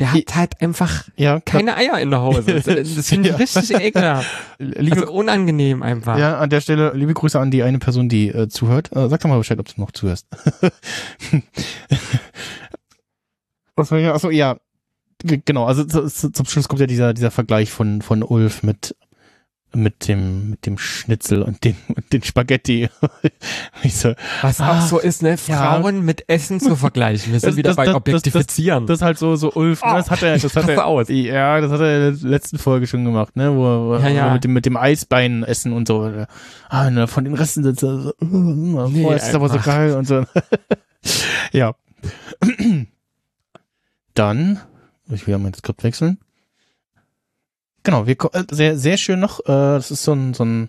Der 0.00 0.12
hat 0.12 0.34
halt 0.34 0.60
einfach 0.62 1.08
Ja, 1.16 1.38
keine 1.40 1.76
Eier 1.76 2.00
in 2.00 2.10
der 2.10 2.22
Hose. 2.22 2.42
Das, 2.42 2.64
das 2.64 3.08
finde 3.08 3.28
ich 3.28 3.34
Ja. 3.34 3.36
richtig 3.36 3.70
ekelhaft. 3.78 4.28
Liebe, 4.58 4.96
Also 5.02 5.12
unangenehm 5.12 5.82
einfach. 5.82 6.16
ja, 6.18 6.38
an 6.38 6.48
der 6.50 6.60
Stelle 6.62 6.92
liebe 6.94 7.12
Grüße 7.14 7.38
an 7.38 7.50
die 7.50 7.62
eine 7.62 7.78
Person, 7.78 8.08
die 8.08 8.28
äh, 8.28 8.48
zuhört. 8.48 8.90
Äh, 8.96 9.08
sag 9.08 9.20
doch 9.20 9.28
mal 9.28 9.36
Bescheid, 9.38 9.58
ob 9.58 9.66
du 9.68 9.80
noch 9.80 9.90
zuhörst. 9.92 10.26
Achso, 13.76 13.96
ja, 13.96 14.14
achso, 14.14 14.30
ja. 14.30 14.56
Genau, 15.24 15.66
also 15.66 15.84
zu, 15.84 16.06
zu, 16.08 16.30
zum 16.32 16.46
Schluss 16.46 16.68
kommt 16.68 16.80
ja 16.80 16.86
dieser, 16.86 17.14
dieser 17.14 17.30
Vergleich 17.30 17.70
von, 17.70 18.02
von 18.02 18.22
Ulf 18.22 18.62
mit, 18.62 18.96
mit 19.74 20.08
dem, 20.08 20.50
mit 20.50 20.66
dem 20.66 20.78
Schnitzel 20.78 21.42
und 21.42 21.64
den, 21.64 21.76
und 21.88 22.12
den 22.12 22.22
Spaghetti. 22.22 22.88
so, 23.88 24.14
Was 24.42 24.60
Ah, 24.60 24.78
auch 24.78 24.86
so 24.86 24.98
ist, 24.98 25.22
ne? 25.22 25.30
ja. 25.30 25.36
Frauen 25.80 26.04
mit 26.04 26.28
Essen 26.28 26.60
zu 26.60 26.76
vergleichen. 26.76 27.32
Wir 27.32 27.40
sind 27.40 27.50
Das- 27.50 27.56
wieder 27.56 27.70
das- 27.70 27.76
bei 27.76 27.86
das- 27.86 27.94
Objektifizieren. 27.94 28.86
Das 28.86 28.98
ist 28.98 29.02
halt 29.02 29.18
so, 29.18 29.36
so 29.36 29.52
Ulf, 29.52 29.82
ne? 29.84 29.92
das 29.94 30.10
hat 30.10 30.22
er, 30.22 30.38
das 30.38 30.54
hat 30.56 30.68
er, 30.68 30.86
aus. 30.86 31.08
ja, 31.08 31.60
das 31.60 31.70
hat 31.72 31.80
er 31.80 32.08
in 32.10 32.20
der 32.20 32.30
letzten 32.30 32.58
Folge 32.58 32.86
schon 32.86 33.04
gemacht, 33.04 33.36
ne, 33.36 33.50
wo, 33.54 33.62
wo 33.88 33.96
Ja, 33.96 34.08
ja. 34.08 34.32
mit 34.34 34.44
dem, 34.44 34.52
mit 34.52 34.66
dem 34.66 34.76
Eisbein 34.76 35.42
essen 35.42 35.72
und 35.72 35.88
so, 35.88 36.10
ah, 36.68 36.90
ne, 36.90 37.06
von 37.08 37.24
den 37.24 37.34
Resten 37.34 37.62
sind 37.62 37.78
so, 37.80 38.00
so 38.00 38.14
Nee, 38.20 39.04
oh, 39.06 39.12
das 39.12 39.28
ist 39.28 39.34
aber 39.34 39.48
so 39.48 39.58
geil 39.58 39.94
und 39.94 40.06
so. 40.06 40.24
ja. 41.52 41.74
Dann, 44.14 44.60
ich 45.10 45.26
will 45.26 45.32
ja 45.32 45.38
mein 45.38 45.54
Skript 45.54 45.84
wechseln. 45.84 46.18
Genau, 47.82 48.06
wir, 48.06 48.16
äh, 48.32 48.44
sehr, 48.50 48.78
sehr 48.78 48.96
schön 48.96 49.20
noch, 49.20 49.40
äh, 49.40 49.44
das 49.46 49.90
ist 49.90 50.04
so 50.04 50.12
ein, 50.12 50.34
so 50.34 50.44
ein, 50.44 50.68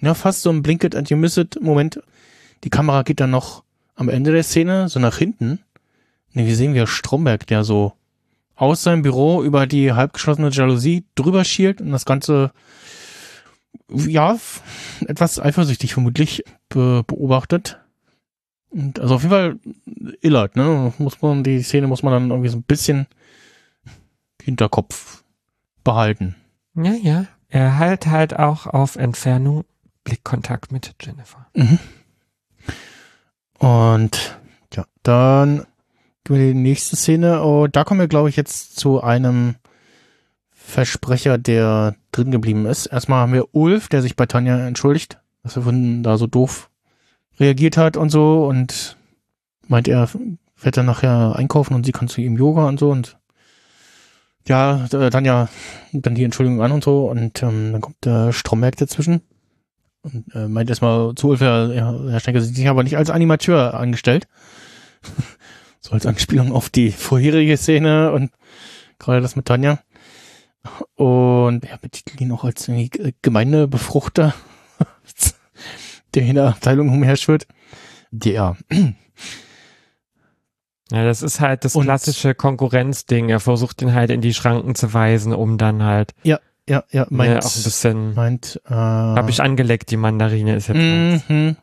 ja, 0.00 0.14
fast 0.14 0.42
so 0.42 0.50
ein 0.50 0.62
Blink 0.62 0.84
it 0.84 0.96
and 0.96 1.08
you 1.10 1.16
miss 1.16 1.36
it 1.36 1.60
Moment. 1.60 2.00
Die 2.64 2.70
Kamera 2.70 3.02
geht 3.02 3.20
dann 3.20 3.30
noch 3.30 3.62
am 3.94 4.08
Ende 4.08 4.32
der 4.32 4.42
Szene 4.42 4.88
so 4.88 4.98
nach 4.98 5.18
hinten. 5.18 5.60
Ne, 6.32 6.46
wir 6.46 6.56
sehen, 6.56 6.74
wie 6.74 6.86
Stromberg, 6.86 7.46
der 7.46 7.64
so 7.64 7.92
aus 8.56 8.82
seinem 8.82 9.02
Büro 9.02 9.42
über 9.42 9.66
die 9.66 9.92
halbgeschlossene 9.92 10.50
Jalousie 10.50 11.04
drüber 11.14 11.44
schielt 11.44 11.80
und 11.80 11.92
das 11.92 12.04
Ganze, 12.04 12.50
ja, 13.88 14.36
etwas 15.06 15.40
eifersüchtig 15.40 15.94
vermutlich 15.94 16.42
be 16.68 17.04
beobachtet. 17.06 17.78
Und 18.70 18.98
also 18.98 19.14
auf 19.14 19.22
jeden 19.22 19.30
Fall 19.30 19.58
illert, 20.20 20.56
ne? 20.56 20.92
Muss 20.98 21.22
man, 21.22 21.44
die 21.44 21.62
Szene 21.62 21.86
muss 21.86 22.02
man 22.02 22.12
dann 22.12 22.30
irgendwie 22.30 22.50
so 22.50 22.58
ein 22.58 22.64
bisschen 22.64 23.06
Hinterkopf 24.42 25.22
behalten. 25.84 26.34
Ja, 26.84 26.92
ja. 26.92 27.26
Er 27.48 27.78
halt 27.78 28.06
halt 28.06 28.38
auch 28.38 28.66
auf 28.66 28.96
Entfernung 28.96 29.64
Blickkontakt 30.04 30.72
mit 30.72 30.94
Jennifer. 31.00 31.46
Mhm. 31.54 31.78
Und 33.58 34.38
ja, 34.74 34.84
dann 35.02 35.66
gehen 36.24 36.36
wir 36.36 36.50
in 36.50 36.56
die 36.56 36.62
nächste 36.62 36.96
Szene. 36.96 37.42
Oh, 37.42 37.66
da 37.66 37.84
kommen 37.84 38.00
wir, 38.00 38.08
glaube 38.08 38.28
ich, 38.28 38.36
jetzt 38.36 38.76
zu 38.76 39.02
einem 39.02 39.56
Versprecher, 40.50 41.38
der 41.38 41.96
drin 42.12 42.30
geblieben 42.30 42.66
ist. 42.66 42.86
Erstmal 42.86 43.20
haben 43.20 43.32
wir 43.32 43.54
Ulf, 43.54 43.88
der 43.88 44.02
sich 44.02 44.16
bei 44.16 44.26
Tanja 44.26 44.66
entschuldigt, 44.66 45.18
dass 45.42 45.56
er 45.56 45.62
von 45.62 46.02
da 46.02 46.18
so 46.18 46.26
doof 46.26 46.70
reagiert 47.40 47.76
hat 47.76 47.96
und 47.96 48.10
so 48.10 48.46
und 48.46 48.96
meint, 49.66 49.88
er 49.88 50.08
fährt 50.54 50.76
dann 50.76 50.86
nachher 50.86 51.36
einkaufen 51.36 51.74
und 51.74 51.86
sie 51.86 51.92
kann 51.92 52.08
zu 52.08 52.20
ihm 52.20 52.36
Yoga 52.36 52.66
und 52.66 52.78
so 52.78 52.90
und 52.90 53.18
ja, 54.48 54.86
äh, 54.92 55.10
Tanja 55.10 55.48
nimmt 55.92 56.06
dann 56.06 56.14
die 56.14 56.24
Entschuldigung 56.24 56.62
an 56.62 56.72
und 56.72 56.84
so 56.84 57.08
und 57.08 57.42
ähm, 57.42 57.72
dann 57.72 57.80
kommt 57.80 58.04
der 58.04 58.32
Stromberg 58.32 58.76
dazwischen 58.76 59.22
und 60.02 60.34
äh, 60.34 60.48
meint 60.48 60.70
erstmal 60.70 61.14
zu 61.14 61.28
Ulf, 61.28 61.40
ja, 61.40 61.68
Herr 61.68 62.20
Schenker, 62.20 62.40
Sie 62.40 62.52
sind 62.52 62.66
aber 62.68 62.82
nicht 62.82 62.96
als 62.96 63.10
Animateur 63.10 63.74
angestellt. 63.74 64.26
so 65.80 65.92
als 65.92 66.06
Anspielung 66.06 66.52
auf 66.52 66.70
die 66.70 66.90
vorherige 66.90 67.56
Szene 67.56 68.12
und 68.12 68.30
gerade 68.98 69.20
das 69.20 69.36
mit 69.36 69.46
Tanja. 69.46 69.78
Und 70.96 71.64
er 71.64 71.78
betitelt 71.78 72.20
ihn 72.20 72.32
auch 72.32 72.44
als 72.44 72.66
G- 72.66 73.14
Gemeindebefruchter, 73.22 74.34
der 76.14 76.22
in 76.22 76.34
der 76.34 76.48
Abteilung 76.48 76.88
umherschwirrt. 76.88 77.46
Der, 78.10 78.56
Ja, 80.90 81.04
das 81.04 81.22
ist 81.22 81.40
halt 81.40 81.64
das 81.64 81.76
Und- 81.76 81.84
klassische 81.84 82.34
Konkurrenzding. 82.34 83.28
Er 83.28 83.40
versucht 83.40 83.82
ihn 83.82 83.92
halt 83.94 84.10
in 84.10 84.20
die 84.20 84.32
Schranken 84.34 84.74
zu 84.74 84.92
weisen, 84.94 85.32
um 85.34 85.58
dann 85.58 85.82
halt 85.82 86.12
ja, 86.22 86.40
ja, 86.66 87.06
meint, 87.10 87.32
ne, 87.32 87.38
auch 87.40 87.56
ein 87.56 87.62
bisschen. 87.62 88.14
meint, 88.14 88.60
äh, 88.66 88.72
Hab 88.74 89.28
ich 89.28 89.40
angeleckt, 89.42 89.90
die 89.90 89.96
Mandarine 89.96 90.56
ist 90.56 90.68
jetzt. 90.68 90.78
Mhm. 91.28 91.56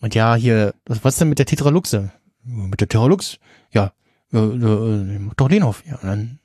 Und 0.00 0.14
ja, 0.14 0.34
hier, 0.34 0.74
was, 0.86 1.02
was 1.04 1.16
denn 1.16 1.28
mit 1.28 1.38
der 1.38 1.46
Tetraluxe? 1.46 2.10
Mit 2.44 2.80
der 2.80 2.88
Tetralux? 2.88 3.38
Ja, 3.72 3.92
äh, 4.32 4.38
äh, 4.38 5.18
mach 5.18 5.34
doch 5.34 5.50
Lenhoff. 5.50 5.82
Ja, 5.86 5.96
und 5.96 6.04
dann 6.08 6.38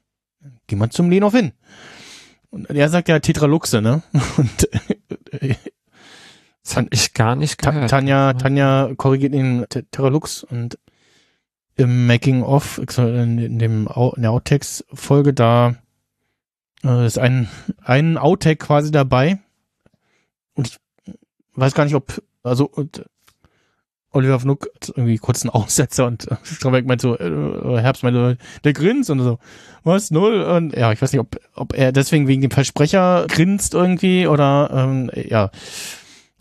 geh 0.67 0.75
mal 0.75 0.89
zum 0.89 1.09
Lenhof 1.09 1.33
hin. 1.33 1.51
Und 2.49 2.69
er 2.69 2.89
sagt 2.89 3.07
ja 3.09 3.19
Tetraluxe, 3.19 3.81
ne? 3.81 4.01
Und 4.37 4.69
äh, 5.41 5.55
Das 6.63 6.77
hab 6.77 6.85
ich 6.91 7.13
gar 7.13 7.35
nicht 7.35 7.57
gehört. 7.57 7.89
Tanja, 7.89 8.33
Tanja 8.33 8.91
korrigiert 8.97 9.33
ihn 9.33 9.65
Te- 9.69 9.85
Terralux 9.91 10.43
und 10.43 10.77
im 11.75 12.07
Making 12.07 12.43
of, 12.43 12.79
in, 12.97 13.59
dem 13.59 13.87
in 13.87 14.21
der 14.21 14.31
Outtakes-Folge, 14.31 15.33
da 15.33 15.75
äh, 16.83 17.05
ist 17.05 17.17
ein, 17.17 17.49
ein 17.83 18.17
Outtake 18.17 18.57
quasi 18.57 18.91
dabei. 18.91 19.39
Und 20.53 20.67
ich 20.67 20.79
weiß 21.55 21.73
gar 21.73 21.85
nicht, 21.85 21.95
ob, 21.95 22.21
also 22.43 22.65
und 22.65 23.05
Oliver 24.11 24.39
Fnuck 24.39 24.67
hat 24.75 24.89
irgendwie 24.89 25.17
kurz 25.17 25.41
einen 25.41 25.49
Aussetzer 25.49 26.05
und 26.05 26.29
äh, 26.29 26.35
Stromberg 26.43 26.85
meint 26.85 27.01
so, 27.01 27.17
äh, 27.17 27.81
Herbst 27.81 28.03
meinte, 28.03 28.37
der 28.63 28.73
grinst 28.73 29.09
und 29.09 29.19
so, 29.19 29.39
was, 29.83 30.11
null? 30.11 30.43
Und 30.43 30.75
ja, 30.75 30.91
ich 30.91 31.01
weiß 31.01 31.11
nicht, 31.11 31.19
ob, 31.19 31.39
ob 31.55 31.73
er 31.73 31.91
deswegen 31.91 32.27
wegen 32.27 32.41
dem 32.41 32.51
Versprecher 32.51 33.25
grinst 33.27 33.73
irgendwie 33.73 34.27
oder, 34.27 34.69
ähm, 34.71 35.09
ja, 35.15 35.49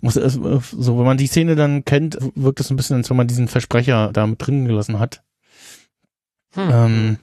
muss 0.02 0.16
es, 0.16 0.36
äh, 0.36 0.60
so, 0.60 0.98
wenn 0.98 1.06
man 1.06 1.16
die 1.16 1.28
Szene 1.28 1.54
dann 1.54 1.84
kennt, 1.84 2.18
wirkt 2.34 2.60
es 2.60 2.70
ein 2.70 2.76
bisschen, 2.76 2.96
als 2.96 3.08
wenn 3.08 3.16
man 3.16 3.28
diesen 3.28 3.48
Versprecher 3.48 4.12
da 4.12 4.26
mit 4.26 4.44
drin 4.44 4.66
gelassen 4.66 4.98
hat. 4.98 5.22
Hm. 6.54 6.70
Ähm, 6.70 7.18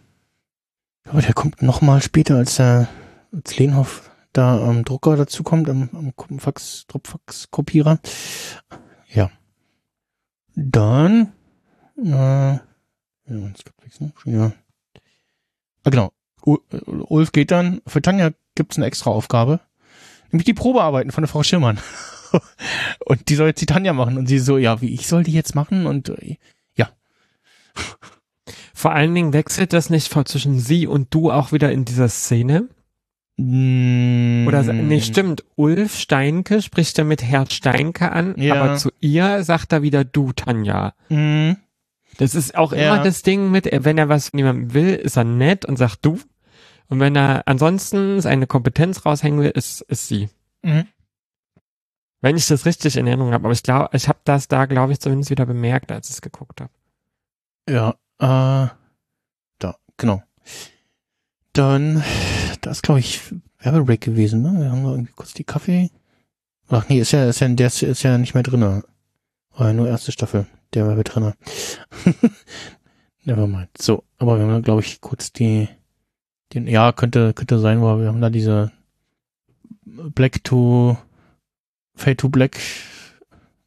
aber 1.04 1.22
der 1.22 1.34
kommt 1.34 1.62
noch 1.62 1.82
mal 1.82 2.02
später, 2.02 2.38
als 2.38 2.56
der, 2.56 2.88
als 3.34 3.58
Lehnhoff 3.58 4.10
da 4.32 4.58
am 4.58 4.86
Drucker 4.86 5.18
dazu 5.18 5.44
kommt, 5.44 5.70
am, 5.70 5.90
am 5.92 6.40
Fax, 6.40 6.86
Dropfax-Kopierer. 6.88 8.00
Ja. 9.10 9.30
Dann, 10.56 11.34
äh, 11.98 12.54
ja, 12.54 12.62
jetzt 13.28 13.66
gibt's 13.66 13.84
nichts, 13.84 14.00
ne? 14.00 14.14
Wieder. 14.24 14.54
Ah, 15.84 15.90
genau. 15.90 16.14
U 16.46 16.58
Ulf 16.86 17.34
geht 17.34 17.52
dann, 17.52 17.82
für 17.86 18.02
Tanja 18.02 18.32
gibt's 18.56 18.78
eine 18.78 18.86
extra 18.86 19.10
Aufgabe, 19.10 19.60
nämlich 20.32 20.46
die 20.46 20.54
Probearbeiten 20.54 21.12
von 21.12 21.24
der 21.24 21.28
Frau 21.28 21.44
Schirmann. 21.44 21.80
und 23.06 23.30
die 23.30 23.36
soll 23.36 23.48
jetzt 23.48 23.62
die 23.62 23.66
Tanja 23.66 23.94
machen 23.94 24.18
und 24.18 24.28
sie 24.28 24.40
so, 24.40 24.58
ja, 24.58 24.82
wie 24.82 24.94
ich 24.94 25.08
soll 25.08 25.24
die 25.24 25.34
jetzt 25.34 25.56
machen 25.56 25.86
und 25.86 26.10
äh, 26.10 26.38
ja. 26.76 26.90
Vor 28.74 28.92
allen 28.94 29.14
Dingen 29.14 29.34
wechselt 29.34 29.74
das 29.74 29.90
nicht 29.90 30.12
von 30.12 30.26
zwischen 30.26 30.60
sie 30.60 30.88
und 30.88 31.14
du 31.14 31.32
auch 31.32 31.52
wieder 31.52 31.72
in 31.72 31.86
dieser 31.86 32.10
Szene? 32.10 32.68
Mm, 33.38 34.46
Oder 34.48 34.64
nee, 34.64 35.02
stimmt, 35.02 35.44
Ulf 35.56 35.96
Steinke 35.98 36.62
spricht 36.62 36.98
ja 36.98 37.04
mit 37.04 37.24
Herr 37.24 37.46
Steinke 37.50 38.12
an, 38.12 38.36
Ja. 38.38 38.56
aber 38.56 38.76
zu 38.76 38.90
ihr 39.00 39.44
sagt 39.44 39.72
er 39.72 39.82
wieder 39.82 40.04
du, 40.04 40.34
Tanja. 40.34 40.94
Mm, 41.10 41.52
Das 42.18 42.36
ist 42.36 42.56
auch 42.58 42.74
Ja. 42.74 42.96
immer 42.96 43.04
das 43.04 43.22
Ding 43.22 43.50
mit, 43.50 43.70
wenn 43.72 43.98
er 43.98 44.10
was 44.10 44.30
von 44.30 44.40
jemandem 44.40 44.74
will, 44.74 44.94
ist 44.96 45.16
er 45.16 45.24
nett 45.24 45.64
und 45.64 45.78
sagt 45.78 46.00
du. 46.06 46.20
Und 46.90 47.00
wenn 47.00 47.16
er 47.16 47.44
ansonsten 47.48 48.20
seine 48.20 48.46
Kompetenz 48.48 49.06
raushängen 49.06 49.40
will, 49.42 49.52
ist, 49.52 49.82
ist 49.82 50.08
sie. 50.08 50.28
Mhm. 50.64 50.86
Wenn 52.22 52.36
ich 52.36 52.48
das 52.48 52.66
richtig 52.66 52.98
in 52.98 53.08
Erinnerung 53.08 53.34
habe. 53.34 53.46
Aber 53.46 53.54
ich 53.54 53.64
glaube, 53.64 53.90
ich 53.96 54.08
habe 54.08 54.20
das 54.26 54.48
da, 54.48 54.66
glaube 54.66 54.92
ich, 54.92 55.00
zumindest 55.00 55.30
wieder 55.30 55.46
bemerkt, 55.46 55.92
als 55.92 56.10
ich 56.10 56.16
es 56.16 56.22
geguckt 56.22 56.62
habe. 56.62 56.72
Ja, 57.70 57.92
äh, 58.20 58.70
da, 59.60 59.76
genau. 59.98 60.24
Dann, 61.54 62.04
das 62.62 62.78
ist, 62.78 62.84
glaube 62.84 63.00
ich, 63.00 63.22
Werbebreak 63.60 64.02
gewesen, 64.02 64.42
ne? 64.42 64.60
Wir 64.60 64.72
haben 64.72 64.84
da 64.84 64.92
irgendwie 64.92 65.14
kurz 65.14 65.34
die 65.34 65.44
Kaffee. 65.44 65.92
Ach 66.68 66.88
nee, 66.90 67.00
ist 67.00 67.12
ja, 67.12 67.28
ist 67.28 67.40
ja, 67.40 67.48
der 67.48 67.68
ist, 67.68 67.82
ist 67.82 68.04
ja 68.04 68.18
nicht 68.18 68.34
mehr 68.34 68.44
drinne. 68.44 68.84
War 69.56 69.68
ja 69.68 69.74
nur 69.74 69.88
erste 69.88 70.12
Staffel, 70.12 70.46
der 70.74 70.88
Werbetrenner. 70.88 71.36
Nevermind. 73.24 73.70
So, 73.78 74.04
aber 74.18 74.38
wir 74.38 74.46
haben 74.46 74.54
da, 74.54 74.60
glaube 74.60 74.82
ich, 74.82 75.02
kurz 75.02 75.34
die, 75.34 75.68
den, 76.54 76.68
ja, 76.68 76.92
könnte, 76.92 77.34
könnte 77.34 77.60
sein, 77.60 77.82
weil 77.82 78.00
wir 78.02 78.08
haben 78.08 78.22
da 78.22 78.30
diese 78.30 78.72
Black 79.86 80.44
to, 80.44 80.98
Fade 82.00 82.18
to 82.18 82.30
Black 82.30 82.58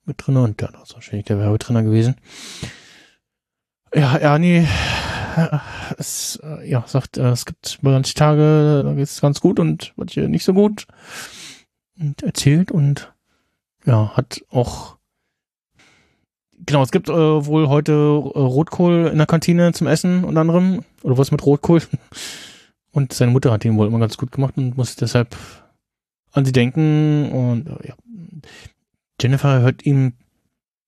mit 0.05 0.17
drinne 0.19 0.43
und 0.43 0.61
das 0.61 0.71
ist 0.85 0.95
wahrscheinlich 0.95 1.27
der 1.27 1.39
Werbetrenner 1.39 1.83
gewesen. 1.83 2.17
Ja, 3.95 4.17
Ernie 4.17 4.67
es, 5.99 6.41
äh, 6.43 6.69
ja, 6.69 6.85
sagt, 6.87 7.17
äh, 7.17 7.31
es 7.31 7.45
gibt 7.45 7.79
manche 7.83 8.15
Tage, 8.15 8.83
da 8.85 8.93
geht 8.95 9.05
es 9.05 9.21
ganz 9.21 9.41
gut 9.41 9.59
und 9.61 9.93
manche 9.97 10.29
nicht 10.29 10.45
so 10.45 10.55
gut. 10.55 10.87
Und 11.99 12.23
erzählt 12.23 12.71
und 12.71 13.13
ja, 13.85 14.17
hat 14.17 14.43
auch 14.51 14.97
genau, 16.67 16.83
es 16.83 16.91
gibt 16.91 17.09
äh, 17.09 17.13
wohl 17.47 17.69
heute 17.69 17.93
äh, 17.93 18.39
Rotkohl 18.39 19.09
in 19.13 19.19
der 19.19 19.27
Kantine 19.27 19.73
zum 19.73 19.87
Essen 19.87 20.25
unter 20.25 20.41
anderem. 20.41 20.85
Oder 21.03 21.19
was 21.19 21.31
mit 21.31 21.45
Rotkohl. 21.45 21.83
Und 22.95 23.15
seine 23.15 23.31
Mutter 23.31 23.51
hat 23.51 23.65
ihn 23.65 23.79
wohl 23.79 23.87
immer 23.87 24.01
ganz 24.01 24.19
gut 24.19 24.33
gemacht 24.33 24.59
und 24.59 24.77
muss 24.77 24.97
deshalb 24.97 25.35
an 26.33 26.45
sie 26.45 26.53
denken. 26.53 27.33
Und 27.33 27.67
äh, 27.67 27.89
ja. 27.89 27.95
Jennifer 29.21 29.61
hört 29.61 29.85
ihm, 29.87 30.15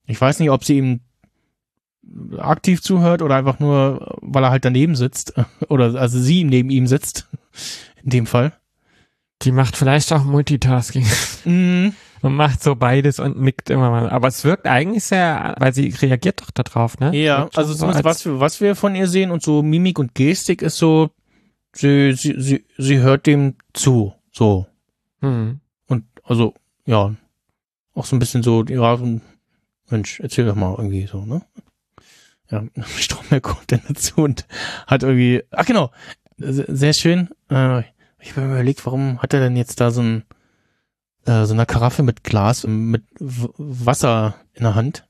ich 0.07 0.21
weiß 0.21 0.41
nicht, 0.41 0.51
ob 0.51 0.65
sie 0.65 0.79
ihm 0.79 1.01
aktiv 2.39 2.83
zuhört 2.83 3.23
oder 3.23 3.37
einfach 3.37 3.59
nur, 3.61 4.19
weil 4.21 4.45
er 4.45 4.51
halt 4.51 4.65
daneben 4.65 4.95
sitzt. 4.95 5.35
Oder 5.69 5.95
also 5.95 6.19
sie 6.21 6.45
neben 6.45 6.69
ihm 6.71 6.87
sitzt. 6.87 7.29
In 8.03 8.11
dem 8.11 8.27
Fall. 8.27 8.53
Die 9.43 9.53
macht 9.53 9.77
vielleicht 9.77 10.13
auch 10.13 10.25
Multitasking. 10.25 11.07
Mhm. 11.45 11.95
Und 12.23 12.37
macht 12.37 12.63
so 12.63 12.75
beides 12.75 13.19
und 13.21 13.39
nickt 13.39 13.69
immer 13.69 13.91
mal. 13.91 14.09
Aber 14.09 14.29
es 14.29 14.45
wirkt 14.45 14.67
eigentlich 14.67 15.05
sehr, 15.05 15.55
weil 15.59 15.75
sie 15.75 15.89
reagiert 15.89 16.41
doch 16.41 16.51
darauf, 16.53 16.99
ne? 16.99 17.15
Ja, 17.15 17.51
also 17.55 17.75
so 17.75 17.87
was 17.87 17.97
als- 18.03 18.25
wir, 18.25 18.41
was 18.41 18.63
wir 18.63 18.75
von 18.77 18.95
ihr 18.95 19.09
sehen 19.09 19.31
und 19.31 19.43
so 19.43 19.63
Mimik 19.63 19.99
und 19.99 20.15
Gestik 20.15 20.63
ist 20.63 20.79
so, 20.79 21.11
sie, 21.75 22.15
sie, 22.15 22.35
sie, 22.41 22.65
sie 22.79 22.99
hört 23.01 23.27
dem 23.27 23.57
zu. 23.75 24.15
So. 24.33 24.67
Hm. 25.21 25.61
Und 25.87 26.05
also, 26.23 26.55
ja, 26.87 27.15
auch 27.95 28.05
so 28.05 28.17
ein 28.17 28.19
bisschen 28.19 28.43
so, 28.43 28.65
ja, 28.65 28.97
so 28.97 29.05
ein, 29.05 29.21
Mensch, 29.91 30.21
erzähl 30.21 30.47
doch 30.47 30.55
mal 30.55 30.75
irgendwie 30.77 31.07
so, 31.07 31.25
ne? 31.25 31.43
Ja, 32.51 32.63
Stromberg 32.97 33.43
kommt 33.43 33.73
dann 33.73 33.83
dazu 33.89 34.15
und 34.23 34.47
hat 34.87 35.03
irgendwie, 35.03 35.43
ach 35.51 35.65
genau, 35.67 35.91
se- 36.37 36.67
sehr 36.69 36.93
schön. 36.93 37.29
Äh, 37.51 37.81
ich 38.21 38.31
habe 38.37 38.43
mir 38.43 38.55
überlegt, 38.55 38.85
warum 38.87 39.21
hat 39.23 39.35
er 39.35 39.41
denn 39.41 39.57
jetzt 39.57 39.81
da 39.81 39.91
so 39.91 40.03
ein, 40.03 40.25
äh, 41.27 41.45
so 41.47 41.55
eine 41.55 41.67
Karaffe 41.67 42.03
mit 42.03 42.23
Glas, 42.25 42.67
mit 42.67 43.05
Wasser 43.19 44.35
in 44.55 44.65
der 44.65 44.75
Hand? 44.75 45.07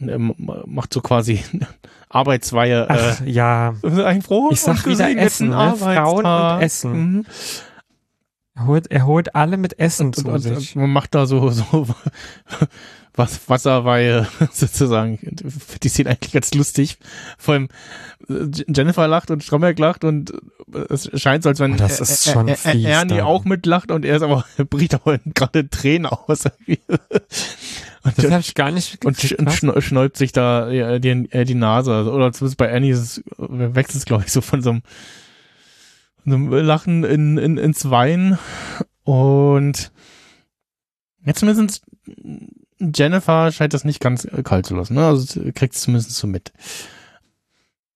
Und 0.00 0.08
er 0.08 0.18
macht 0.18 0.94
so 0.94 1.00
quasi 1.02 1.42
Arbeitsweihe. 2.08 2.86
Ach, 2.88 3.20
äh, 3.20 3.30
ja. 3.30 3.74
ein 3.82 4.22
frohen 4.22 4.52
Ich 4.52 4.60
sag 4.60 4.86
wieder 4.86 5.10
Essen, 5.16 5.50
ne? 5.50 5.74
Frauen 5.76 6.24
und. 6.24 6.62
Essen. 6.62 6.92
Mhm. 6.92 7.26
Er 8.56 8.66
holt, 8.66 8.90
er 8.90 9.06
holt 9.06 9.34
alle 9.34 9.56
mit 9.56 9.78
Essen 9.78 10.06
und, 10.06 10.16
zu 10.16 10.26
und, 10.28 10.40
sich. 10.40 10.74
und 10.76 10.82
man 10.82 10.90
macht 10.92 11.14
da 11.14 11.26
so, 11.26 11.50
so 11.50 11.86
was 13.14 13.48
Wasserweihe 13.48 14.26
sozusagen. 14.52 15.18
Die 15.82 15.88
sehen 15.88 16.06
eigentlich 16.08 16.32
ganz 16.32 16.52
lustig. 16.54 16.98
Vor 17.38 17.54
allem 17.54 17.68
äh, 18.28 18.46
Jennifer 18.74 19.06
lacht 19.08 19.30
und 19.30 19.42
Stromberg 19.44 19.78
lacht 19.78 20.04
und 20.04 20.32
es 20.88 21.10
scheint 21.20 21.42
so, 21.44 21.48
als 21.48 21.58
wenn 21.60 21.74
Oh, 21.74 21.76
das 21.76 22.00
ist 22.00 22.30
schon 22.30 22.48
Ä- 22.48 22.52
Ä- 22.54 22.72
fies 22.72 22.84
Ernie 22.84 23.16
dann. 23.16 23.20
auch 23.26 23.44
mitlacht 23.44 23.90
und 23.90 24.04
er 24.04 24.16
ist 24.16 24.22
aber 24.22 24.44
bricht 24.70 24.94
aber 24.94 25.18
gerade 25.34 25.68
Tränen 25.70 26.06
aus. 26.06 26.44
Und, 28.02 28.16
Das 28.16 28.30
habe 28.30 28.40
ich 28.40 28.54
gar 28.54 28.70
nicht 28.70 29.04
und, 29.04 29.16
sch- 29.18 29.36
und 29.36 29.52
schn 29.52 29.80
schnäubt 29.82 30.16
sich 30.16 30.32
da 30.32 30.68
die, 30.70 30.78
äh, 31.08 31.44
die 31.44 31.54
Nase. 31.54 31.94
Also, 31.94 32.12
Oder 32.12 32.32
zumindest 32.32 32.58
bei 32.58 32.72
Annie 32.74 32.92
ist 32.92 32.98
es, 33.00 33.18
äh, 33.38 33.74
wechselt 33.74 33.96
es, 33.98 34.04
glaube 34.06 34.24
ich, 34.26 34.32
so 34.32 34.40
von 34.40 34.62
so 34.62 34.70
einem 34.70 34.82
Lachen 36.24 37.04
in, 37.04 37.38
in, 37.38 37.56
ins 37.58 37.90
Weinen. 37.90 38.38
Und 39.04 39.92
jetzt 41.24 41.40
zumindest 41.40 41.84
Jennifer 42.78 43.52
scheint 43.52 43.74
das 43.74 43.84
nicht 43.84 44.00
ganz 44.00 44.24
äh, 44.24 44.42
kalt 44.42 44.66
zu 44.66 44.74
lassen. 44.74 44.94
Ne? 44.94 45.06
Also 45.06 45.40
kriegt 45.54 45.74
es 45.74 45.82
zumindest 45.82 46.12
so 46.12 46.26
mit. 46.26 46.52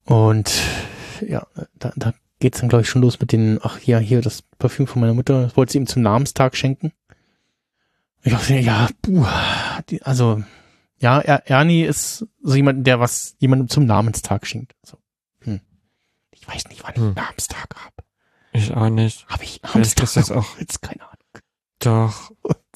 Und 0.05 0.53
ja, 1.27 1.47
da, 1.79 1.93
da 1.97 2.13
geht's 2.39 2.61
dann, 2.61 2.69
glaube 2.69 2.83
ich, 2.83 2.89
schon 2.89 3.01
los 3.03 3.21
mit 3.21 3.33
den, 3.33 3.59
ach 3.63 3.81
ja, 3.81 3.99
hier, 3.99 4.21
das 4.21 4.43
Parfüm 4.59 4.87
von 4.87 5.01
meiner 5.01 5.15
Mutter, 5.15 5.43
das 5.45 5.57
wollte 5.57 5.73
sie 5.73 5.79
ihm 5.79 5.87
zum 5.87 6.03
Namenstag 6.03 6.57
schenken. 6.57 6.93
Ich 8.23 8.33
dachte, 8.33 8.55
ja, 8.55 8.89
puh, 9.01 9.27
die, 9.89 10.03
also, 10.03 10.43
ja, 10.99 11.21
er, 11.21 11.49
Ernie 11.51 11.85
ist 11.85 12.27
so 12.43 12.55
jemand, 12.55 12.87
der 12.87 13.01
was 13.01 13.37
jemandem 13.39 13.69
zum 13.69 13.87
Namenstag 13.87 14.47
schenkt. 14.47 14.75
So. 14.83 14.99
Hm. 15.41 15.61
Ich 16.33 16.47
weiß 16.47 16.69
nicht, 16.69 16.83
wann 16.85 16.93
ich 16.95 17.01
Hm. 17.01 17.15
Namenstag 17.15 17.69
habe. 17.75 18.04
Ich 18.55 18.73
auch 18.73 18.89
nicht. 18.89 19.27
Habe 19.29 19.45
ich 19.45 19.61
Vielleicht 19.65 20.01
ist 20.01 20.17
das 20.17 20.31
auch. 20.31 20.59
Jetzt 20.59 20.81
keine 20.81 21.03
Ahnung. 21.03 21.15
Doch. 21.81 22.31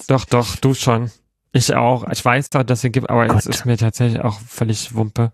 Doch, 0.08 0.24
doch, 0.26 0.56
du 0.56 0.74
schon. 0.74 1.10
Ich 1.52 1.74
auch. 1.74 2.06
Ich 2.10 2.22
weiß 2.24 2.50
doch, 2.50 2.62
dass 2.64 2.84
es 2.84 2.92
gibt, 2.92 3.08
aber 3.08 3.24
es 3.26 3.44
Gott. 3.44 3.46
ist 3.54 3.64
mir 3.64 3.76
tatsächlich 3.78 4.20
auch 4.20 4.38
völlig 4.40 4.94
Wumpe. 4.94 5.32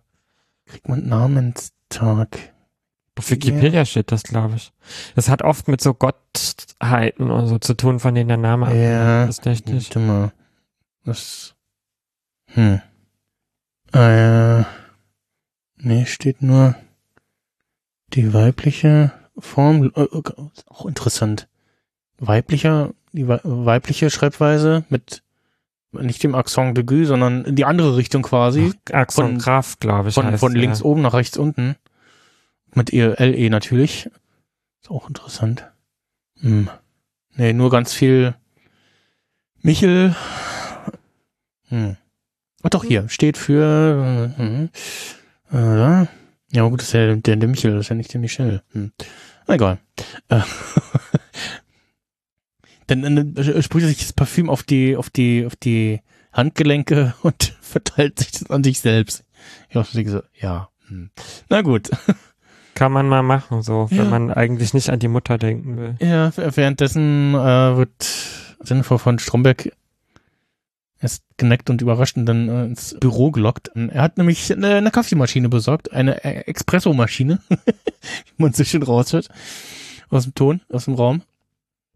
Kriegt 0.67 0.89
man 0.89 1.07
Namenstag? 1.09 2.39
Auf 3.17 3.31
Wikipedia 3.31 3.85
steht 3.85 4.13
das, 4.13 4.23
glaube 4.23 4.57
ich. 4.57 4.73
Das 5.15 5.29
hat 5.29 5.43
oft 5.43 5.67
mit 5.69 5.81
so 5.81 5.95
Gottheiten 5.95 7.31
und 7.31 7.47
so 7.47 7.59
zu 7.59 7.75
tun, 7.75 8.01
von 8.01 8.15
denen 8.15 8.29
der 8.29 8.37
Name 8.37 8.75
Ja. 8.75 9.25
ist 9.25 9.45
richtig. 9.47 9.89
Warte 9.89 9.99
mal. 10.01 10.33
Das. 11.05 11.55
Hm. 12.53 12.81
Äh. 13.93 14.65
Nee, 15.77 16.07
steht 16.07 16.43
nur 16.43 16.75
die 18.15 18.33
weibliche. 18.35 19.13
Form, 19.39 19.93
äh, 19.97 20.07
auch 20.69 20.87
interessant. 20.87 21.49
Weiblicher, 22.19 22.93
die 23.13 23.27
wei- 23.29 23.41
weibliche 23.43 24.11
Schreibweise 24.11 24.85
mit 24.89 25.23
nicht 25.93 26.23
dem 26.23 26.35
Accent 26.35 26.77
de 26.77 26.85
Gue, 26.85 27.07
sondern 27.07 27.45
in 27.45 27.55
die 27.57 27.65
andere 27.65 27.97
Richtung 27.97 28.23
quasi. 28.23 28.73
Axon 28.93 29.27
Von- 29.27 29.39
Graf, 29.39 29.79
glaube 29.79 30.09
ich. 30.09 30.15
Von, 30.15 30.27
heißt 30.27 30.41
von 30.41 30.55
links 30.55 30.83
oben 30.83 31.03
nach 31.03 31.15
rechts 31.15 31.37
unten. 31.37 31.77
Mit 32.75 32.93
ihr 32.93 33.17
LE 33.21 33.49
natürlich. 33.51 34.11
Ist 34.83 34.91
auch 34.91 35.09
interessant. 35.09 35.71
Hm. 36.41 36.69
Nee, 37.37 37.53
nur 37.53 37.71
ganz 37.71 37.93
viel 37.93 38.35
Michel. 39.63 40.15
Hm. 41.69 41.97
Ach 42.63 42.71
doch, 42.71 42.85
hier 42.85 43.09
steht 43.09 43.37
für. 43.39 44.33
Äh, 44.39 45.57
äh, 45.57 46.03
äh, 46.03 46.07
ja, 46.55 46.69
gut, 46.69 46.81
das 46.81 46.89
ist 46.89 46.93
ja 46.95 47.15
der, 47.17 47.37
der 47.37 47.49
Michel, 47.49 47.73
das 47.73 47.87
ist 47.87 47.89
ja 47.89 47.97
nicht 47.97 48.13
der 48.13 48.21
Michel. 48.21 48.63
Hm. 48.73 48.93
Na, 49.47 49.55
Egal. 49.55 49.79
Äh, 50.29 50.41
dann 52.87 53.37
äh, 53.37 53.63
sprüht 53.63 53.85
sich 53.85 53.99
das 53.99 54.13
Parfüm 54.13 54.49
auf 54.49 54.63
die, 54.63 54.97
auf 54.97 55.11
die, 55.11 55.47
auf 55.47 55.57
die 55.57 56.01
Handgelenke 56.33 57.15
und 57.23 57.57
verteilt 57.61 58.19
sich 58.19 58.33
das 58.33 58.51
an 58.51 58.65
sich 58.65 58.81
selbst. 58.81 59.25
Ich 59.69 59.77
hab 59.77 59.87
so, 59.87 60.23
ja. 60.35 60.69
Hm. 60.89 61.11
Na 61.49 61.63
gut. 61.63 61.91
Kann 62.75 62.91
man 62.91 63.09
mal 63.09 63.23
machen, 63.23 63.63
so, 63.63 63.89
Ja. 63.91 63.99
wenn 63.99 64.11
man 64.11 64.31
eigentlich 64.33 64.75
nicht 64.75 64.91
an 64.91 64.99
die 64.99 65.09
Mutter 65.09 65.39
denken 65.39 65.77
will. 65.77 65.95
Ja, 66.01 66.33
währenddessen 66.37 67.35
äh, 67.35 67.77
wird 67.77 68.09
Jennifer 68.65 68.99
von 68.99 69.21
Stromberg 69.21 69.71
erst 71.05 71.23
geneckt 71.37 71.71
und 71.71 71.81
überrascht 71.81 72.17
und 72.17 72.27
dann 72.27 72.49
äh, 72.49 72.65
ins 72.65 72.97
Büro 72.99 73.31
gelockt. 73.31 73.71
Er 73.75 74.03
hat 74.03 74.19
nämlich 74.19 74.53
eine, 74.53 74.75
eine 74.75 74.91
Kaffeemaschine 74.91 75.49
besorgt, 75.49 75.93
eine 75.93 76.25
äh, 76.25 76.51
Espresso-Maschine, 76.51 77.39
wie 77.49 78.43
man 78.43 78.53
so 78.53 78.65
schön 78.65 78.83
raushört, 78.83 79.29
aus 80.11 80.25
dem 80.25 80.35
Ton, 80.35 80.61
aus 80.73 80.87
dem 80.87 80.95
Raum. 80.95 81.23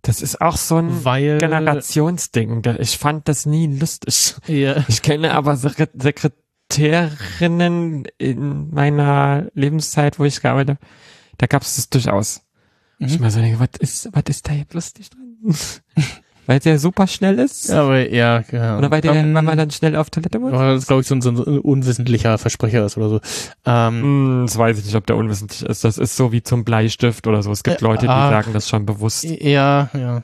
Das 0.03 0.23
ist 0.23 0.41
auch 0.41 0.57
so 0.57 0.77
ein 0.77 1.05
Weil 1.05 1.39
Generationsding. 1.39 2.63
Ich 2.79 2.99
fand 2.99 3.27
das 3.27 3.47
nie 3.47 3.67
lustig. 3.67 4.37
Ja. 4.47 4.85
Ich 4.87 5.03
kenne 5.03 5.33
aber 5.35 5.55
Sekre- 5.55 5.89
Sekretärinnen 6.01 8.05
in 8.19 8.71
meiner 8.71 9.47
Lebenszeit, 9.55 10.19
wo 10.19 10.25
ich 10.25 10.41
gearbeitet 10.41 10.79
habe, 10.79 10.87
da 11.39 11.47
gab 11.47 11.63
es 11.63 11.77
das 11.77 11.89
durchaus. 11.91 12.43
Ich 13.01 13.15
Mhm. 13.17 13.23
mal 13.23 13.31
so 13.31 13.41
denke, 13.41 13.61
was 13.61 13.69
ist, 13.81 14.09
was 14.13 14.25
ist 14.29 14.49
da 14.49 14.53
jetzt 14.53 14.75
lustig 14.75 15.11
dran? 15.11 15.37
weil 16.49 16.61
der 16.61 16.79
super 16.79 17.07
schnell 17.07 17.39
ist? 17.39 17.69
Ja, 17.69 17.83
aber 17.83 18.09
ja, 18.11 18.43
ja. 18.51 18.79
Oder 18.79 18.91
weil, 18.91 19.03
der, 19.03 19.13
Ähm, 19.13 19.35
weil 19.35 19.43
man 19.43 19.59
dann 19.59 19.71
schnell 19.71 19.95
auf 19.97 20.09
Toilette 20.09 20.39
muss? 20.39 20.51
weil 20.53 20.77
das, 20.77 20.87
glaube 20.87 21.03
ich, 21.03 21.07
so 21.07 21.15
ein, 21.15 21.21
so 21.21 21.29
ein 21.31 21.37
unwissentlicher 21.59 22.39
Versprecher 22.39 22.87
ist 22.87 22.97
oder 22.97 23.11
so. 23.11 23.21
Ähm, 23.67 24.03
Hm, 24.03 24.45
das 24.47 24.57
weiß 24.57 24.79
ich 24.79 24.87
nicht, 24.87 24.95
ob 24.95 25.07
der 25.07 25.17
unwissentlich 25.17 25.63
ist. 25.69 25.85
Das 25.85 25.99
ist 25.99 26.17
so 26.17 26.33
wie 26.33 26.43
zum 26.43 26.65
Bleistift 26.65 27.27
oder 27.27 27.43
so. 27.43 27.53
Es 27.53 27.63
gibt 27.63 27.83
Äh, 27.83 27.85
Leute, 27.85 28.07
die 28.07 28.09
ah. 28.09 28.31
sagen 28.31 28.55
das 28.55 28.67
schon 28.67 28.87
bewusst. 28.87 29.25
Ja, 29.25 29.91
ja. 29.93 30.23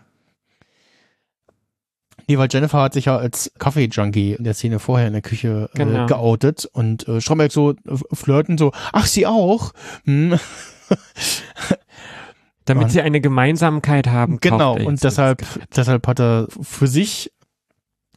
Nee, 2.27 2.39
weil 2.39 2.49
Jennifer 2.51 2.81
hat 2.81 2.95
sich 2.95 3.05
ja 3.05 3.19
als 3.19 3.53
Kaffee-Junkie 3.59 4.33
in 4.33 4.45
der 4.45 4.55
Szene 4.55 4.79
vorher 4.79 5.09
in 5.09 5.13
der 5.13 5.21
Küche 5.21 5.69
äh, 5.75 5.77
Genau. 5.77 6.07
geoutet 6.07 6.65
und 6.73 7.07
äh, 7.07 7.21
Stromberg 7.21 7.53
so 7.53 7.73
äh, 7.73 7.77
flirten 8.15 8.57
so, 8.57 8.73
ach, 8.95 9.05
sie 9.05 9.27
auch? 9.27 9.73
Hm. 10.07 10.39
Damit 12.67 12.85
Und- 12.85 12.91
sie 12.91 13.03
eine 13.03 13.21
Gemeinsamkeit 13.21 14.07
haben. 14.07 14.39
Genau, 14.41 14.77
und 14.77 15.03
deshalb, 15.05 15.45
deshalb 15.77 16.07
hat 16.07 16.19
er 16.21 16.49
für 16.63 16.87
sich 16.87 17.31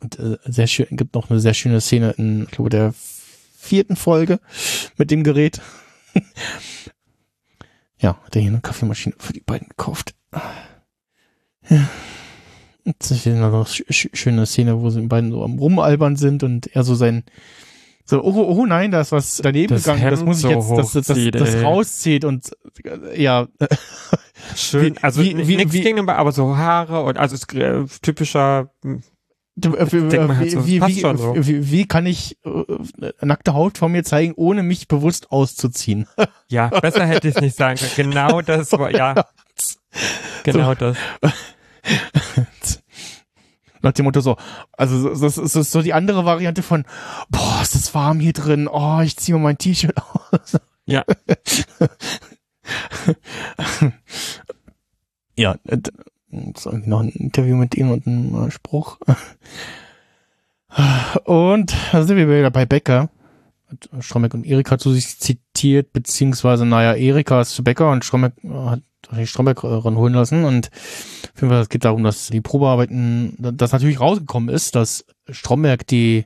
und 0.02 0.18
äh, 0.20 0.38
sehr 0.46 0.68
schön, 0.68 0.88
gibt 0.92 1.16
noch 1.16 1.30
eine 1.30 1.40
sehr 1.40 1.54
schöne 1.54 1.82
Szene 1.82 2.12
in, 2.18 2.44
ich 2.44 2.52
glaube, 2.52 2.70
der 2.70 2.94
vierten 3.58 3.96
Folge 3.96 4.40
mit 4.98 5.12
dem 5.12 5.24
Gerät. 5.24 5.60
ja, 8.00 8.18
hat 8.24 8.36
er 8.36 8.42
hier 8.42 8.52
eine 8.52 8.62
Kaffeemaschine 8.62 9.16
für 9.18 9.34
die 9.34 9.42
beiden 9.42 9.70
gekauft. 9.70 10.14
Ja. 11.70 11.90
Das 13.00 13.12
ist 13.12 13.26
noch 13.26 13.54
eine 13.54 13.66
sch 13.66 13.82
sch- 13.90 14.16
schöne 14.16 14.46
Szene, 14.46 14.80
wo 14.80 14.90
sie 14.90 15.02
beiden 15.02 15.32
so 15.32 15.44
am 15.44 15.60
Rumalbern 15.60 16.16
sind 16.16 16.44
und 16.44 16.68
er 16.68 16.84
so 16.84 16.96
sein 16.96 17.24
so, 18.10 18.24
oh, 18.24 18.34
oh 18.34 18.66
nein, 18.66 18.92
da 18.92 19.02
ist 19.02 19.12
was 19.12 19.38
daneben 19.38 19.74
Das 19.74 19.84
gegangen, 19.84 20.02
das 20.10 20.20
Hemd 20.20 20.28
muss 20.28 20.38
ich 20.38 20.44
so 20.44 20.50
jetzt, 20.50 20.70
das, 20.72 20.92
das, 20.94 21.06
das, 21.08 21.32
das 21.32 21.56
ey. 21.56 21.64
rauszieht 21.64 22.26
und 22.26 22.52
äh, 22.84 23.22
ja, 23.22 23.48
Schön, 24.56 24.96
wie- 24.96 25.04
also 25.04 25.22
wie- 25.22 25.48
wie- 25.48 25.58
nichts 25.58 25.74
wie- 25.74 25.82
gegenüber, 25.82 26.16
aber 26.16 26.32
so 26.32 26.56
Haare 26.58 27.04
und 27.04 27.18
also 27.18 27.36
ist 27.36 27.54
äh, 27.54 27.84
typischer. 28.02 28.70
hm, 28.84 29.04
äh, 29.62 29.92
wie, 29.92 30.18
halt 30.20 30.40
wie, 30.40 30.50
so, 30.52 30.68
wie, 30.68 30.82
wie, 30.86 31.00
schon 31.00 31.18
so. 31.18 31.36
wie, 31.36 31.72
wie 31.72 31.88
kann 31.88 32.06
ich 32.06 32.38
äh, 32.46 33.12
nackte 33.22 33.54
Haut 33.56 33.78
von 33.80 33.92
mir 33.92 34.04
zeigen, 34.04 34.34
ohne 34.36 34.62
mich 34.64 34.88
bewusst 34.88 35.32
auszuziehen? 35.32 36.08
Ja, 36.50 36.68
besser 36.70 37.06
hätte 37.06 37.28
ich 37.28 37.36
es 37.36 37.42
nicht 37.42 37.58
sagen 37.58 37.78
können. 37.96 38.12
Genau 38.12 38.42
das 38.42 38.72
war, 38.72 38.90
ja. 38.92 39.26
Genau 40.44 40.76
das. 40.76 40.96
Nach 43.82 43.92
dem 43.92 44.06
Motto 44.06 44.22
so, 44.22 44.38
also 44.74 45.14
so- 45.16 45.22
das 45.26 45.38
ist, 45.38 45.72
so 45.72 45.82
die 45.82 45.94
andere 45.94 46.26
Variante 46.26 46.64
von, 46.64 46.86
boah, 47.30 47.60
ist 47.62 47.76
das 47.76 47.94
warm 47.94 48.20
hier 48.20 48.34
drin, 48.34 48.68
oh, 48.68 49.02
ich 49.02 49.18
ziehe 49.18 49.38
mal 49.38 49.44
mein 49.44 49.58
T-Shirt 49.58 49.96
aus. 50.32 50.58
Ja. 50.86 51.04
ja, 55.36 55.56
äh, 55.68 55.78
irgendwie 56.32 56.90
noch 56.90 57.02
ein 57.02 57.10
Interview 57.10 57.56
mit 57.56 57.76
ihm 57.76 57.92
und 57.92 58.06
ein 58.08 58.48
äh, 58.48 58.52
Spruch. 58.52 58.98
Und 61.24 61.74
da 61.92 62.04
sind 62.04 62.18
wir 62.18 62.28
wieder 62.28 62.52
bei 62.52 62.66
Becker. 62.66 63.10
Hat 63.70 63.90
Strombeck 64.04 64.34
und 64.34 64.46
Erika 64.46 64.78
zu 64.78 64.92
sich 64.94 65.18
zitiert, 65.18 65.92
beziehungsweise, 65.92 66.66
naja, 66.66 66.94
Erika 66.94 67.42
ist 67.42 67.56
zu 67.56 67.64
Becker 67.64 67.90
und 67.90 68.06
Strombeck 68.06 68.34
äh, 68.44 68.50
hat 68.50 68.82
wahrscheinlich 69.08 69.30
Stromberg 69.30 69.64
äh, 69.64 69.68
ranholen 69.68 70.14
lassen 70.14 70.44
und 70.46 70.70
auf 70.72 71.42
jeden 71.42 71.50
Fall, 71.50 71.62
es 71.62 71.70
geht 71.70 71.86
darum, 71.86 72.04
dass 72.04 72.28
die 72.28 72.42
Probearbeiten, 72.42 73.36
dass 73.38 73.72
natürlich 73.72 74.00
rausgekommen 74.00 74.50
ist, 74.50 74.76
dass 74.76 75.06
Stromberg 75.30 75.86
die, 75.88 76.26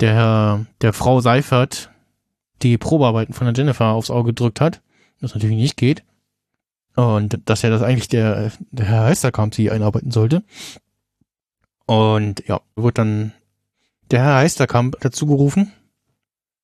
der, 0.00 0.66
der 0.80 0.92
Frau 0.92 1.20
Seifert 1.20 1.90
die 2.62 2.78
Probearbeiten 2.78 3.34
von 3.34 3.46
der 3.46 3.54
Jennifer 3.54 3.86
aufs 3.86 4.10
Auge 4.10 4.30
gedrückt 4.30 4.60
hat. 4.60 4.80
Das 5.20 5.34
natürlich 5.34 5.56
nicht 5.56 5.76
geht. 5.76 6.02
Und 6.96 7.40
dass 7.46 7.62
ja 7.62 7.70
das 7.70 7.82
eigentlich 7.82 8.08
der, 8.08 8.52
der 8.70 8.86
Herr 8.86 9.04
Heisterkamp 9.04 9.54
sie 9.54 9.70
einarbeiten 9.70 10.10
sollte. 10.10 10.42
Und 11.86 12.46
ja, 12.46 12.60
wird 12.76 12.98
dann 12.98 13.32
der 14.10 14.22
Herr 14.22 14.36
Heisterkamp 14.36 14.96
dazu 15.00 15.26
gerufen 15.26 15.72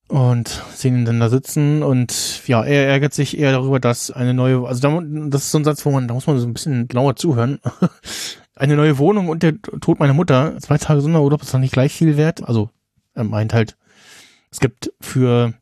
und 0.09 0.63
sehen 0.75 0.99
ihn 0.99 1.05
dann 1.05 1.21
da 1.21 1.29
sitzen 1.29 1.83
und 1.83 2.47
ja, 2.47 2.65
er 2.65 2.87
ärgert 2.87 3.13
sich 3.13 3.39
eher 3.39 3.53
darüber, 3.53 3.81
dass 3.81 4.11
eine 4.11 4.35
neue, 4.35 4.67
also 4.67 4.81
da, 4.81 5.01
das 5.29 5.45
ist 5.45 5.51
so 5.51 5.59
ein 5.59 5.65
Satz, 5.65 5.85
wo 5.85 5.91
man, 5.91 6.07
da 6.07 6.15
muss 6.15 6.27
man 6.27 6.39
so 6.39 6.47
ein 6.47 6.55
bisschen 6.55 6.89
genauer 6.89 7.17
zuhören. 7.17 7.61
eine 8.55 8.77
neue 8.77 8.99
Wohnung 8.99 9.29
und 9.29 9.43
der 9.43 9.61
Tod 9.61 9.99
meiner 9.99 10.15
Mutter, 10.15 10.59
zwei 10.61 10.79
Tage 10.79 11.01
Sonderurlaub 11.01 11.43
ist 11.43 11.53
doch 11.53 11.59
nicht 11.59 11.73
gleich 11.73 11.93
viel 11.93 12.17
wert. 12.17 12.43
Also 12.47 12.71
er 13.15 13.25
meint 13.25 13.53
halt, 13.53 13.77
es 14.51 14.61
gibt 14.61 14.93
für 15.01 15.55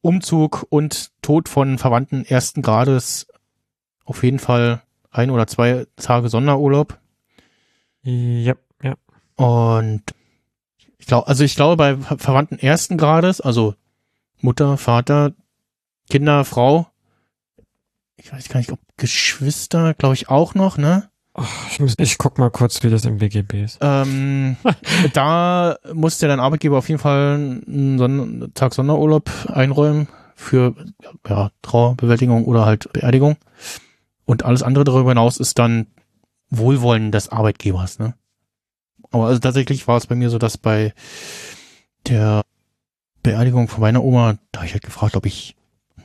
Umzug 0.00 0.66
und 0.70 1.10
Tod 1.20 1.48
von 1.48 1.78
Verwandten 1.78 2.24
ersten 2.24 2.62
Grades 2.62 3.26
auf 4.04 4.22
jeden 4.22 4.38
Fall 4.38 4.82
ein 5.10 5.30
oder 5.30 5.46
zwei 5.46 5.86
Tage 5.96 6.28
Sonderurlaub. 6.28 6.98
Ja, 8.02 8.54
ja. 8.82 8.94
Und 9.34 10.02
ich 11.06 11.08
glaube, 11.08 11.28
also 11.28 11.44
ich 11.44 11.54
glaube 11.54 11.76
bei 11.76 11.96
Ver- 11.96 12.18
Verwandten 12.18 12.58
ersten 12.58 12.98
Grades, 12.98 13.40
also 13.40 13.76
Mutter, 14.40 14.76
Vater, 14.76 15.34
Kinder, 16.10 16.44
Frau, 16.44 16.88
ich 18.16 18.32
weiß 18.32 18.48
gar 18.48 18.58
nicht, 18.58 18.72
ob 18.72 18.80
Geschwister, 18.96 19.94
glaube 19.94 20.16
ich 20.16 20.28
auch 20.30 20.56
noch, 20.56 20.78
ne? 20.78 21.08
Ich, 21.70 21.78
muss, 21.78 21.94
ich 21.98 22.18
guck 22.18 22.38
mal 22.38 22.50
kurz, 22.50 22.82
wie 22.82 22.90
das 22.90 23.04
im 23.04 23.20
WGB 23.20 23.62
ist. 23.62 23.78
Ähm, 23.80 24.56
da 25.12 25.76
muss 25.92 26.18
der 26.18 26.28
dein 26.28 26.40
Arbeitgeber 26.40 26.78
auf 26.78 26.88
jeden 26.88 26.98
Fall 27.00 27.34
einen 27.36 27.98
Son 27.98 28.50
Tag 28.54 28.74
Sonderurlaub 28.74 29.30
einräumen 29.46 30.08
für 30.34 30.74
ja, 31.28 31.52
Trauerbewältigung 31.62 32.46
oder 32.46 32.66
halt 32.66 32.92
Beerdigung. 32.92 33.36
Und 34.24 34.44
alles 34.44 34.64
andere 34.64 34.82
darüber 34.82 35.10
hinaus 35.10 35.36
ist 35.38 35.60
dann 35.60 35.86
Wohlwollen 36.50 37.12
des 37.12 37.28
Arbeitgebers, 37.28 38.00
ne? 38.00 38.14
Aber 39.16 39.28
also 39.28 39.40
tatsächlich 39.40 39.88
war 39.88 39.96
es 39.96 40.06
bei 40.06 40.14
mir 40.14 40.28
so, 40.28 40.36
dass 40.38 40.58
bei 40.58 40.92
der 42.06 42.42
Beerdigung 43.22 43.66
von 43.66 43.80
meiner 43.80 44.04
Oma, 44.04 44.36
da 44.52 44.60
habe 44.60 44.66
ich 44.66 44.74
halt 44.74 44.84
gefragt, 44.84 45.16
ob 45.16 45.24
ich 45.24 45.56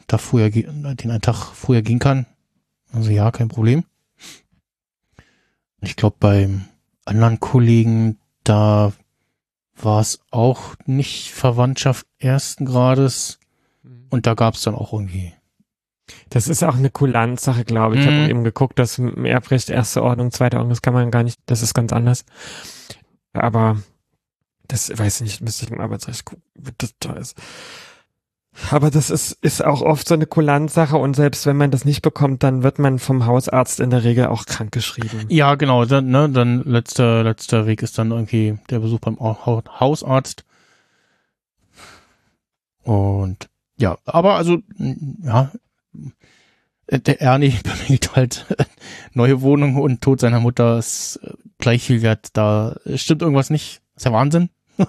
da 0.08 0.18
früher, 0.18 0.50
den 0.50 0.96
einen 0.96 1.22
Tag 1.22 1.36
früher 1.36 1.82
gehen 1.82 2.00
kann. 2.00 2.26
Also 2.94 3.12
ja, 3.12 3.32
kein 3.32 3.50
Problem. 3.50 3.84
Ich 5.82 5.98
glaube, 5.98 6.16
beim 6.20 6.66
anderen 7.04 7.40
Kollegen, 7.42 8.18
da 8.46 8.94
war 9.76 10.00
es 10.00 10.22
auch 10.32 10.76
nicht 10.86 11.32
Verwandtschaft 11.32 12.08
ersten 12.18 12.66
Grades. 12.66 13.40
Und 14.10 14.26
da 14.26 14.36
gab 14.36 14.54
es 14.54 14.62
dann 14.62 14.76
auch 14.76 14.94
irgendwie. 14.94 15.34
Das 16.30 16.48
ist 16.48 16.64
auch 16.64 16.76
eine 16.76 16.90
Kulanzsache, 16.90 17.66
glaube 17.66 17.96
ich. 17.96 18.02
Ich 18.02 18.08
Mhm. 18.08 18.20
habe 18.20 18.30
eben 18.30 18.44
geguckt, 18.44 18.80
dass 18.80 19.00
Erbrecht 19.00 19.70
erste 19.70 20.02
Ordnung, 20.02 20.32
zweite 20.32 20.58
Ordnung, 20.58 20.70
das 20.70 20.82
kann 20.82 20.94
man 20.94 21.12
gar 21.12 21.24
nicht, 21.24 21.40
das 21.46 21.62
ist 21.62 21.74
ganz 21.74 21.94
anders. 21.94 22.26
Aber 23.34 23.82
das 24.68 24.90
weiß 24.98 25.22
ich 25.22 25.26
nicht, 25.26 25.42
müsste 25.42 25.66
ich 25.66 25.72
im 25.72 25.82
Arbeitsrecht 25.82 26.26
gucken, 26.26 26.44
wie 26.56 26.72
das 26.78 26.94
da 27.00 27.14
ist. 27.14 27.38
Aber 28.70 28.92
das 28.92 29.10
ist, 29.10 29.32
ist 29.42 29.64
auch 29.64 29.82
oft 29.82 30.06
so 30.08 30.14
eine 30.14 30.26
Kulanzsache 30.26 30.98
und 30.98 31.16
selbst 31.16 31.46
wenn 31.46 31.56
man 31.56 31.72
das 31.72 31.86
nicht 31.86 32.02
bekommt, 32.02 32.44
dann 32.44 32.64
wird 32.64 32.80
man 32.80 33.00
vom 33.00 33.26
Hausarzt 33.26 33.80
in 33.80 33.92
der 33.92 34.04
Regel 34.04 34.28
auch 34.28 34.46
krankgeschrieben. 34.46 35.26
Ja, 35.30 35.56
genau, 35.56 35.86
dann, 35.86 36.10
ne, 36.10 36.30
dann 36.30 36.62
letzter, 36.64 37.24
letzter 37.24 37.66
Weg 37.66 37.82
ist 37.82 37.98
dann 37.98 38.12
irgendwie 38.12 38.58
der 38.70 38.80
Besuch 38.80 39.00
beim 39.00 39.18
Hau- 39.20 39.64
Hausarzt. 39.80 40.44
Und 42.84 43.50
ja, 43.78 43.98
aber 44.06 44.36
also, 44.36 44.58
ja, 45.24 45.52
der 46.92 47.22
Ernie 47.22 47.56
bemängelt 47.64 48.16
halt 48.16 48.46
neue 49.14 49.42
Wohnung 49.42 49.76
und 49.78 50.02
Tod 50.02 50.20
seiner 50.20 50.40
Mutter 50.40 50.78
ist 50.78 51.20
äh, 51.24 51.34
gleich 51.58 51.84
viel 51.84 52.02
wert. 52.02 52.30
Da 52.34 52.76
stimmt 52.96 53.22
irgendwas 53.22 53.50
nicht. 53.50 53.82
ist 53.96 54.06
ja 54.06 54.14
Wahnsinn. 54.14 54.50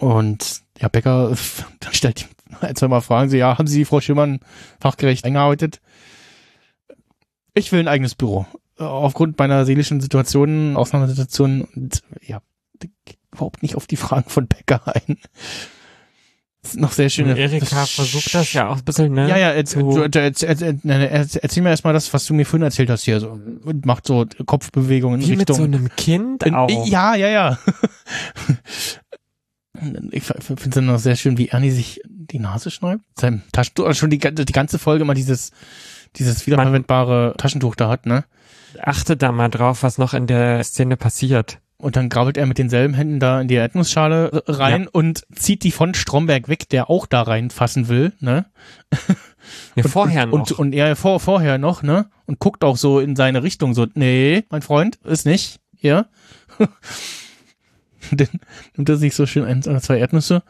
Und 0.00 0.62
ja, 0.78 0.88
Becker 0.88 1.36
dann 1.80 1.92
stellt 1.92 2.26
ein, 2.60 2.74
zwei 2.74 2.88
Mal 2.88 3.02
Fragen. 3.02 3.28
Sie, 3.28 3.36
ja, 3.36 3.58
haben 3.58 3.68
Sie 3.68 3.84
Frau 3.84 4.00
Schimmern 4.00 4.40
fachgerecht 4.80 5.24
eingearbeitet? 5.24 5.80
Ich 7.54 7.70
will 7.70 7.80
ein 7.80 7.88
eigenes 7.88 8.14
Büro. 8.14 8.46
Äh, 8.78 8.84
Aufgrund 8.84 9.38
meiner 9.38 9.66
seelischen 9.66 10.00
Situation, 10.00 10.76
Ausnahmesituation 10.76 11.62
und 11.62 12.02
ja, 12.22 12.40
überhaupt 13.30 13.62
nicht 13.62 13.76
auf 13.76 13.86
die 13.86 13.96
Fragen 13.96 14.28
von 14.28 14.48
Becker 14.48 14.82
ein. 14.86 15.18
Das 16.62 16.72
ist 16.72 16.80
noch 16.80 16.92
sehr 16.92 17.08
schön. 17.08 17.34
Erika 17.34 17.86
versucht 17.86 18.34
das 18.34 18.52
ja 18.52 18.68
auch 18.68 18.76
ein 18.76 18.84
bisschen, 18.84 19.14
ne? 19.14 19.28
Ja, 19.28 19.38
ja, 19.38 19.50
er, 19.50 19.64
erzähl, 21.42 21.62
mir 21.62 21.70
erstmal 21.70 21.94
das, 21.94 22.12
was 22.12 22.26
du 22.26 22.34
mir 22.34 22.44
vorhin 22.44 22.64
erzählt 22.64 22.90
hast 22.90 23.04
hier. 23.04 23.18
So, 23.18 23.30
und 23.30 23.86
macht 23.86 24.06
so 24.06 24.26
Kopfbewegungen 24.44 25.22
in 25.22 25.26
Wie 25.26 25.36
mit 25.36 25.48
Richtung. 25.48 25.56
so 25.56 25.62
einem 25.62 25.88
Kind 25.96 26.42
in, 26.42 26.54
auch. 26.54 26.68
Ja, 26.86 27.14
ja, 27.14 27.28
ja. 27.28 27.58
ich 30.10 30.24
finde 30.24 30.62
es 30.62 30.70
dann 30.70 30.86
noch 30.86 30.98
sehr 30.98 31.16
schön, 31.16 31.38
wie 31.38 31.48
Ernie 31.48 31.70
sich 31.70 32.02
die 32.06 32.38
Nase 32.38 32.70
schneidet. 32.70 33.00
Sein 33.18 33.42
Taschentuch, 33.52 33.86
also 33.86 33.98
schon 33.98 34.10
die, 34.10 34.18
die 34.18 34.52
ganze 34.52 34.78
Folge 34.78 35.06
mal 35.06 35.14
dieses, 35.14 35.52
dieses 36.16 36.46
wiederverwendbare 36.46 37.36
Taschentuch 37.38 37.74
da 37.74 37.88
hat, 37.88 38.04
ne? 38.04 38.24
Achte 38.78 39.16
da 39.16 39.32
mal 39.32 39.48
drauf, 39.48 39.82
was 39.82 39.96
noch 39.96 40.12
in 40.12 40.26
der 40.26 40.62
Szene 40.62 40.98
passiert. 40.98 41.58
Und 41.80 41.96
dann 41.96 42.10
grabbelt 42.10 42.36
er 42.36 42.44
mit 42.44 42.58
denselben 42.58 42.92
Händen 42.92 43.20
da 43.20 43.40
in 43.40 43.48
die 43.48 43.54
Erdnussschale 43.54 44.42
rein 44.46 44.86
und 44.86 45.24
zieht 45.34 45.64
die 45.64 45.70
von 45.70 45.94
Stromberg 45.94 46.48
weg, 46.48 46.68
der 46.68 46.90
auch 46.90 47.06
da 47.06 47.22
reinfassen 47.22 47.88
will, 47.88 48.12
ne? 48.20 48.46
Ja, 49.74 49.84
und, 49.84 49.90
vorher 49.90 50.26
noch. 50.26 50.32
Und, 50.34 50.52
und 50.52 50.72
er 50.74 50.94
vor, 50.96 51.18
vorher 51.18 51.56
noch, 51.56 51.82
ne? 51.82 52.10
Und 52.26 52.38
guckt 52.38 52.62
auch 52.62 52.76
so 52.76 53.00
in 53.00 53.16
seine 53.16 53.42
Richtung, 53.42 53.72
so, 53.74 53.86
nee, 53.94 54.44
mein 54.50 54.60
Freund, 54.60 54.96
ist 55.04 55.24
nicht, 55.24 55.60
hier. 55.74 56.08
dann 58.12 58.28
nimmt 58.76 58.88
er 58.88 58.96
sich 58.96 59.14
so 59.14 59.24
schön 59.26 59.44
ein 59.44 59.64
oder 59.64 59.80
zwei 59.80 59.98
Erdnüsse 59.98 60.42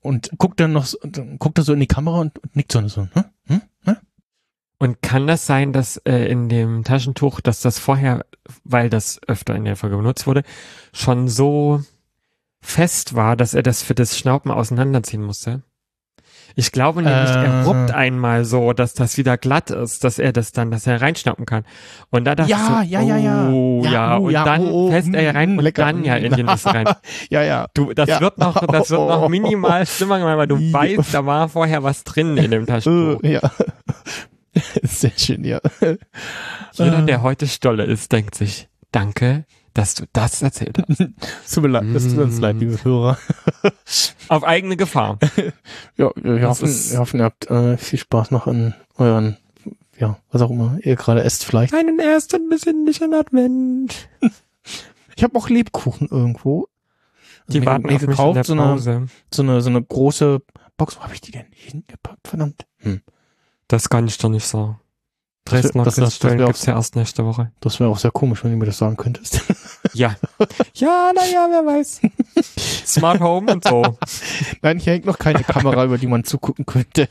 und 0.00 0.30
guckt 0.36 0.58
dann 0.60 0.72
noch, 0.72 0.92
dann 1.04 1.38
guckt 1.38 1.58
er 1.58 1.64
so 1.64 1.72
in 1.72 1.80
die 1.80 1.86
Kamera 1.86 2.20
und, 2.20 2.38
und 2.40 2.56
nickt 2.56 2.72
so, 2.72 2.86
so, 2.88 3.08
hm? 3.12 3.24
Und 4.82 5.00
kann 5.00 5.28
das 5.28 5.46
sein, 5.46 5.72
dass 5.72 5.96
äh, 5.98 6.26
in 6.26 6.48
dem 6.48 6.82
Taschentuch, 6.82 7.40
dass 7.40 7.60
das 7.60 7.78
vorher, 7.78 8.24
weil 8.64 8.90
das 8.90 9.20
öfter 9.28 9.54
in 9.54 9.64
der 9.64 9.76
Folge 9.76 9.96
benutzt 9.96 10.26
wurde, 10.26 10.42
schon 10.92 11.28
so 11.28 11.80
fest 12.60 13.14
war, 13.14 13.36
dass 13.36 13.54
er 13.54 13.62
das 13.62 13.80
für 13.84 13.94
das 13.94 14.18
Schnauben 14.18 14.50
auseinanderziehen 14.50 15.22
musste? 15.22 15.62
Ich 16.56 16.72
glaube 16.72 17.00
nämlich, 17.00 17.30
er 17.30 17.44
Äh. 17.44 17.62
ruppt 17.62 17.92
einmal 17.92 18.44
so, 18.44 18.72
dass 18.72 18.92
das 18.94 19.16
wieder 19.16 19.38
glatt 19.38 19.70
ist, 19.70 20.02
dass 20.02 20.18
er 20.18 20.32
das 20.32 20.50
dann, 20.50 20.72
dass 20.72 20.84
er 20.88 21.00
reinschnappen 21.00 21.46
kann. 21.46 21.64
Und 22.10 22.24
da 22.24 22.34
dachte 22.34 22.50
Ja, 22.50 22.82
ich 22.82 22.88
so, 22.90 22.94
ja, 22.96 23.00
ja, 23.02 23.16
ja. 23.18 23.48
oh 23.50 23.82
Ja, 23.84 23.90
ja, 23.92 24.18
oh, 24.18 24.24
und 24.26 24.30
ja, 24.32 24.44
dann 24.44 24.62
oh, 24.62 24.88
oh, 24.88 24.90
fässt 24.90 25.14
er 25.14 25.32
mm, 25.32 25.36
rein 25.36 25.58
und 25.58 25.64
lecker. 25.64 25.84
dann 25.84 26.04
ja 26.04 26.16
in 26.16 26.32
die 26.34 26.42
Nuss 26.42 26.66
rein. 26.66 26.88
ja, 27.30 27.42
ja. 27.44 27.68
Du, 27.72 27.92
das 27.92 28.20
wird 28.20 28.36
noch, 28.38 28.66
das 28.66 28.90
wird 28.90 29.00
noch 29.08 29.28
minimal 29.30 29.86
schlimmer 29.86 30.18
gemacht, 30.18 30.38
weil 30.38 30.48
du 30.48 30.56
weißt, 30.56 31.14
da 31.14 31.24
war 31.24 31.48
vorher 31.48 31.84
was 31.84 32.02
drin 32.02 32.36
in 32.36 32.50
dem 32.50 32.66
Taschentuch. 32.66 33.22
Ja. 33.22 33.40
Sehr 34.82 35.12
schön, 35.16 35.44
ja. 35.44 35.60
Jeder, 36.74 36.98
Äh. 37.00 37.06
der 37.06 37.22
heute 37.22 37.46
Stolle 37.46 37.84
ist, 37.84 38.12
denkt 38.12 38.34
sich, 38.34 38.68
danke, 38.90 39.44
dass 39.74 39.94
du 39.94 40.04
das 40.12 40.42
erzählt 40.42 40.78
hast. 40.78 40.98
Tut 41.54 41.62
mir 41.62 41.68
leid, 41.70 41.84
es 41.94 42.08
tut 42.08 42.18
uns 42.18 42.38
leid, 42.38 42.56
liebe 42.56 42.82
Hörer. 42.84 43.18
Auf 44.28 44.44
eigene 44.44 44.76
Gefahr. 44.76 45.18
Ja, 45.96 46.10
wir 46.16 46.48
hoffen, 46.48 46.68
wir 46.68 46.98
hoffen, 46.98 47.20
ihr 47.20 47.24
habt 47.24 47.50
äh, 47.50 47.76
viel 47.78 47.98
Spaß 47.98 48.30
noch 48.30 48.46
an 48.46 48.74
euren, 48.98 49.38
ja, 49.98 50.18
was 50.30 50.42
auch 50.42 50.50
immer 50.50 50.78
ihr 50.82 50.96
gerade 50.96 51.22
esst 51.24 51.44
vielleicht. 51.44 51.72
Einen 51.74 51.98
ersten 51.98 52.48
besinnlichen 52.50 53.14
Advent. 53.14 54.08
Ich 55.16 55.22
habe 55.22 55.38
auch 55.38 55.48
Lebkuchen 55.48 56.08
irgendwo. 56.10 56.68
Die 57.48 57.60
mir- 57.60 57.66
warten 57.66 57.86
mir 57.86 57.92
in 57.92 57.98
gekauft, 57.98 58.44
so 58.46 58.52
eine, 58.52 58.78
so 59.30 59.42
eine 59.42 59.60
so 59.62 59.70
eine 59.70 59.82
große 59.82 60.40
Box. 60.76 60.96
Wo 60.96 61.00
habe 61.02 61.14
ich 61.14 61.20
die 61.20 61.32
denn 61.32 61.46
hingepackt? 61.50 62.26
Verdammt. 62.28 62.66
Hm. 62.78 63.00
Das 63.72 63.88
kann 63.88 64.06
ich 64.06 64.18
doch 64.18 64.28
nicht 64.28 64.46
sagen. 64.46 64.78
Das 65.44 65.54
wär- 65.54 65.60
Dresdner 65.62 65.84
das- 65.84 65.94
das- 65.96 66.18
das 66.18 66.32
auch 66.32 66.46
gibt's 66.46 66.66
ja 66.66 66.74
erst 66.74 66.94
nächste 66.94 67.24
Woche. 67.24 67.50
Das 67.60 67.80
wäre 67.80 67.88
auch 67.88 67.96
sehr 67.98 68.10
komisch, 68.10 68.44
wenn 68.44 68.50
du 68.52 68.58
mir 68.58 68.66
das 68.66 68.76
sagen 68.78 68.96
könntest. 68.98 69.40
Ja. 69.94 70.14
ja, 70.74 71.10
naja, 71.14 71.48
wer 71.50 71.66
weiß. 71.66 72.00
Smart 72.86 73.20
Home 73.20 73.52
und 73.52 73.64
so. 73.64 73.82
Nein, 74.62 74.78
hier 74.78 74.92
hängt 74.94 75.04
noch 75.06 75.18
keine 75.18 75.42
Kamera, 75.42 75.84
über 75.84 75.98
die 75.98 76.06
man 76.06 76.24
zugucken 76.24 76.64
könnte. 76.64 77.08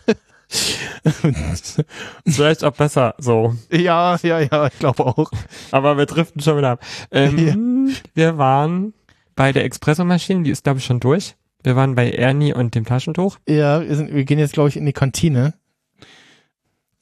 Vielleicht 2.26 2.64
auch 2.64 2.74
besser 2.74 3.14
so. 3.20 3.56
ja, 3.72 4.18
ja, 4.24 4.40
ja, 4.40 4.68
ich 4.68 4.80
glaube 4.80 5.06
auch. 5.06 5.30
Aber 5.72 5.98
wir 5.98 6.06
driften 6.06 6.42
schon 6.42 6.58
wieder 6.58 6.72
ab. 6.72 6.80
Ähm, 7.12 7.92
Wir 8.16 8.38
waren 8.38 8.94
bei 9.36 9.52
der 9.52 9.66
Espresso-Maschine, 9.66 10.44
die 10.44 10.52
ist 10.52 10.64
glaube 10.64 10.80
ich 10.80 10.86
schon 10.86 11.00
durch. 11.00 11.36
Wir 11.64 11.76
waren 11.76 11.94
bei 11.96 12.10
Ernie 12.12 12.54
und 12.54 12.74
dem 12.74 12.86
Taschentuch. 12.86 13.38
Ja, 13.48 13.82
wir, 13.82 13.96
sind, 13.96 14.14
wir 14.14 14.24
gehen 14.26 14.40
jetzt, 14.40 14.54
glaube 14.54 14.70
ich, 14.70 14.78
in 14.78 14.86
die 14.86 14.94
Kantine. 14.94 15.54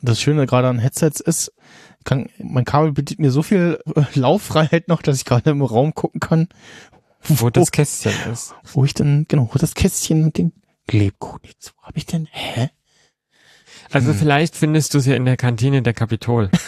Das 0.02 0.22
Schöne 0.22 0.46
gerade 0.46 0.68
an 0.70 0.80
Headsets 0.80 1.20
ist, 1.20 1.52
kann, 2.06 2.30
mein 2.38 2.66
Kabel 2.66 2.92
bietet 2.94 3.20
mir 3.20 3.32
so 3.32 3.42
viel 3.44 3.80
äh, 3.96 4.04
Lauffreiheit 4.14 4.88
noch, 4.88 5.02
dass 5.02 5.18
ich 5.18 5.26
gerade 5.26 5.50
im 5.50 5.62
Raum 5.62 5.94
gucken 5.94 6.20
kann, 6.20 6.48
Wo 7.24 7.50
das 7.50 7.72
Kästchen 7.72 8.14
ist. 8.32 8.54
wo 8.74 8.86
ich 8.86 8.94
dann, 8.94 9.26
genau, 9.28 9.50
wo 9.54 9.58
das 9.60 9.76
Kästchen 9.76 10.24
mit 10.26 10.38
den 10.38 10.54
Lebkuchen 10.90 11.42
jetzt, 11.46 11.74
wo 11.78 11.84
habe 11.84 11.98
ich 11.98 12.06
denn, 12.06 12.28
hä? 12.32 12.70
Also 13.92 14.10
Hm. 14.12 14.16
vielleicht 14.20 14.56
findest 14.56 14.94
du 14.94 15.00
sie 15.00 15.14
in 15.16 15.26
der 15.26 15.38
Kantine 15.38 15.82
der 15.82 15.94
Kapitol. 15.94 16.50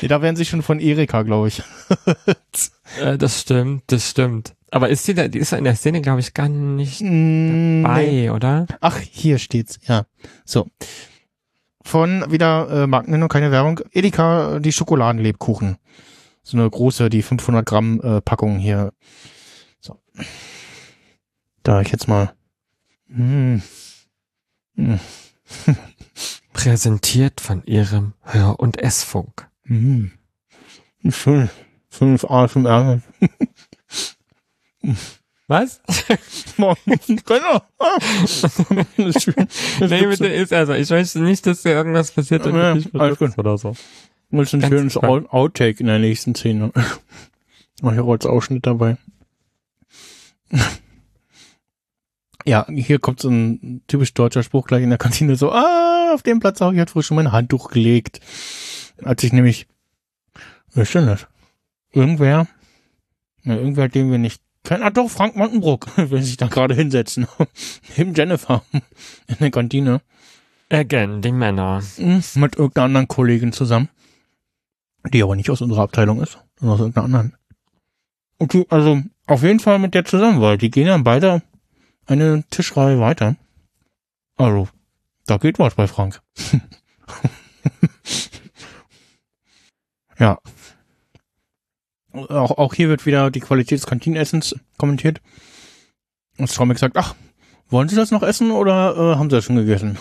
Nee, 0.00 0.08
da 0.08 0.22
werden 0.22 0.36
sie 0.36 0.46
schon 0.46 0.62
von 0.62 0.80
Erika, 0.80 1.20
glaube 1.22 1.48
ich. 1.48 1.62
äh, 3.00 3.18
das 3.18 3.42
stimmt, 3.42 3.82
das 3.88 4.08
stimmt. 4.08 4.54
Aber 4.70 4.88
ist 4.88 5.06
die 5.06 5.12
da, 5.12 5.28
die 5.28 5.38
ist 5.38 5.52
in 5.52 5.64
der 5.64 5.76
Szene, 5.76 6.00
glaube 6.00 6.20
ich, 6.20 6.32
gar 6.32 6.48
nicht 6.48 7.02
Mm, 7.02 7.82
bei, 7.82 8.06
nee. 8.06 8.30
oder? 8.30 8.66
Ach, 8.80 8.98
hier 8.98 9.38
steht's, 9.38 9.78
ja. 9.86 10.06
So. 10.46 10.66
Von 11.84 12.24
wieder 12.30 12.70
äh, 12.70 12.86
Markennennung, 12.86 13.28
keine 13.28 13.50
Werbung. 13.50 13.80
Edeka, 13.92 14.58
die 14.58 14.72
Schokoladenlebkuchen. 14.72 15.76
So 16.42 16.56
eine 16.56 16.68
große, 16.68 17.10
die 17.10 17.22
500 17.22 17.64
Gramm 17.64 18.00
äh, 18.00 18.20
Packung 18.22 18.58
hier. 18.58 18.92
So. 19.80 20.00
Da 21.62 21.82
ich 21.82 21.88
jetzt 21.88 22.08
mal. 22.08 22.32
Hm. 23.08 23.62
Hm. 24.76 24.98
Präsentiert 26.52 27.40
von 27.40 27.62
ihrem 27.64 28.14
Hör- 28.22 28.58
und 28.58 28.78
Essfunk. 28.78 29.48
Hm. 29.64 30.12
Schön. 31.10 31.50
Fünf 31.90 32.24
A, 32.24 32.48
fünf 32.48 32.66
R. 32.66 33.02
Was? 35.46 35.82
genau. 36.56 36.74
nee, 39.80 40.06
bitte 40.06 40.26
ist 40.26 40.52
also. 40.52 40.72
Ich 40.72 40.88
möchte 40.88 41.20
nicht, 41.20 41.46
dass 41.46 41.62
dir 41.62 41.72
irgendwas 41.72 42.12
passiert 42.12 42.46
und 42.46 42.56
Ja, 42.56 42.74
dich 42.74 42.94
alles 42.94 43.18
verletzt 43.18 43.38
oder 43.38 43.58
so. 43.58 43.76
Das 44.30 44.48
ist 44.48 44.54
ein 44.54 44.60
Ganz 44.60 44.72
schönes. 44.72 44.96
Out 44.96 45.30
Outtake 45.30 45.80
in 45.80 45.86
der 45.86 45.98
nächsten 45.98 46.34
Szene. 46.34 46.72
Oh, 47.82 47.90
hier 47.90 48.04
als 48.04 48.24
Ausschnitt 48.24 48.64
dabei. 48.64 48.96
Ja, 52.46 52.66
hier 52.70 52.98
kommt 53.00 53.20
so 53.20 53.28
ein 53.28 53.82
typisch 53.88 54.14
deutscher 54.14 54.44
Spruch 54.44 54.68
gleich 54.68 54.84
in 54.84 54.90
der 54.90 54.98
Kantine 54.98 55.34
so, 55.34 55.50
ah, 55.50 56.12
auf 56.14 56.22
dem 56.22 56.38
Platz 56.38 56.60
habe 56.60 56.72
ich 56.72 56.78
halt 56.78 56.90
früher 56.90 57.02
schon 57.02 57.16
mein 57.16 57.32
Handtuch 57.32 57.70
gelegt. 57.70 58.20
Als 59.02 59.22
ich 59.24 59.32
nämlich, 59.32 59.66
wer 60.72 60.84
ist 60.84 60.94
denn 60.94 61.06
das? 61.06 61.26
Irgendwer, 61.90 62.46
ja, 63.42 63.54
irgendwer, 63.54 63.88
den 63.88 64.10
wir 64.10 64.18
nicht 64.18 64.43
kennen, 64.64 64.82
ah 64.82 64.90
doch, 64.90 65.08
Frank 65.08 65.36
Montenbruck, 65.36 65.96
will 65.96 66.22
sich 66.22 66.36
da 66.36 66.48
gerade 66.48 66.74
hinsetzen. 66.74 67.26
Neben 67.96 68.14
Jennifer 68.14 68.64
in 69.28 69.36
der 69.38 69.50
Kantine. 69.50 70.00
Again, 70.70 71.22
die 71.22 71.32
Männer. 71.32 71.82
Mhm, 71.98 72.22
Mit 72.34 72.56
irgendeiner 72.56 72.86
anderen 72.86 73.08
Kollegin 73.08 73.52
zusammen. 73.52 73.88
Die 75.12 75.22
aber 75.22 75.36
nicht 75.36 75.50
aus 75.50 75.60
unserer 75.60 75.82
Abteilung 75.82 76.22
ist, 76.22 76.38
sondern 76.58 76.74
aus 76.74 76.80
irgendeiner 76.80 77.04
anderen. 77.04 77.36
Okay, 78.38 78.66
also 78.70 79.02
auf 79.26 79.42
jeden 79.42 79.60
Fall 79.60 79.78
mit 79.78 79.94
der 79.94 80.04
zusammen, 80.04 80.40
weil 80.40 80.58
die 80.58 80.70
gehen 80.70 80.86
dann 80.86 81.04
beide 81.04 81.42
eine 82.06 82.44
Tischreihe 82.50 82.98
weiter. 82.98 83.36
Also, 84.36 84.68
da 85.26 85.36
geht 85.36 85.58
was 85.58 85.74
bei 85.74 85.86
Frank. 85.86 86.20
ja. 90.18 90.38
Auch, 92.14 92.58
auch 92.58 92.74
hier 92.74 92.88
wird 92.88 93.06
wieder 93.06 93.30
die 93.30 93.40
Qualität 93.40 93.78
des 93.78 93.86
Kantinenessens 93.86 94.54
kommentiert. 94.78 95.20
Und 96.38 96.48
Strombeck 96.48 96.78
sagt, 96.78 96.96
ach, 96.96 97.14
wollen 97.68 97.88
Sie 97.88 97.96
das 97.96 98.10
noch 98.10 98.22
essen 98.22 98.50
oder 98.50 98.94
äh, 98.96 99.16
haben 99.16 99.30
Sie 99.30 99.36
das 99.36 99.44
schon 99.44 99.56
gegessen? 99.56 99.98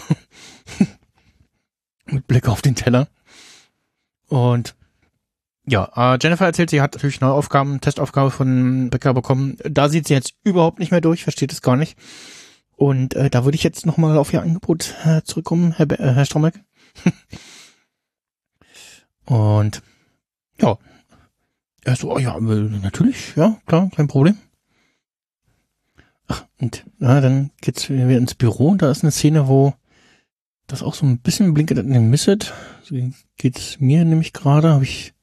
Mit 2.05 2.27
Blick 2.27 2.47
auf 2.47 2.61
den 2.61 2.75
Teller. 2.75 3.07
Und 4.27 4.75
ja, 5.65 5.89
äh, 5.95 6.19
Jennifer 6.21 6.45
erzählt, 6.45 6.69
sie 6.69 6.81
hat 6.81 6.93
natürlich 6.93 7.21
neue 7.21 7.33
Aufgaben, 7.33 7.79
Testaufgabe 7.79 8.31
von 8.31 8.89
Becker 8.89 9.13
bekommen. 9.13 9.57
Da 9.63 9.87
sieht 9.89 10.07
sie 10.07 10.13
jetzt 10.13 10.33
überhaupt 10.43 10.79
nicht 10.79 10.91
mehr 10.91 11.01
durch, 11.01 11.23
versteht 11.23 11.53
es 11.53 11.61
gar 11.61 11.77
nicht. 11.77 11.97
Und 12.75 13.15
äh, 13.15 13.29
da 13.29 13.45
würde 13.45 13.55
ich 13.55 13.63
jetzt 13.63 13.85
nochmal 13.85 14.17
auf 14.17 14.33
Ihr 14.33 14.41
Angebot 14.41 14.93
äh, 15.05 15.21
zurückkommen, 15.23 15.71
Herr, 15.71 15.89
äh, 15.91 16.13
Herr 16.13 16.25
Strombeck. 16.25 16.55
Und 19.25 19.81
ja, 20.59 20.77
er 21.85 21.95
so, 21.95 22.11
oh 22.13 22.19
ja, 22.19 22.39
natürlich, 22.39 23.35
ja, 23.35 23.57
klar, 23.65 23.89
kein 23.95 24.07
Problem. 24.07 24.37
Ach, 26.27 26.45
und 26.59 26.85
ja, 26.99 27.19
dann 27.21 27.51
geht's 27.61 27.89
wieder 27.89 28.17
ins 28.17 28.35
Büro 28.35 28.69
und 28.69 28.81
da 28.81 28.89
ist 28.89 29.03
eine 29.03 29.11
Szene, 29.11 29.47
wo 29.47 29.73
das 30.67 30.81
auch 30.81 30.93
so 30.93 31.05
ein 31.05 31.19
bisschen 31.19 31.53
blinkt 31.53 31.71
in 31.71 31.93
dem 31.93 32.09
Misset. 32.09 32.53
So 32.83 32.95
geht's 33.37 33.79
mir 33.79 34.05
nämlich 34.05 34.31
gerade, 34.33 34.69
habe 34.69 34.83
ich 34.85 35.13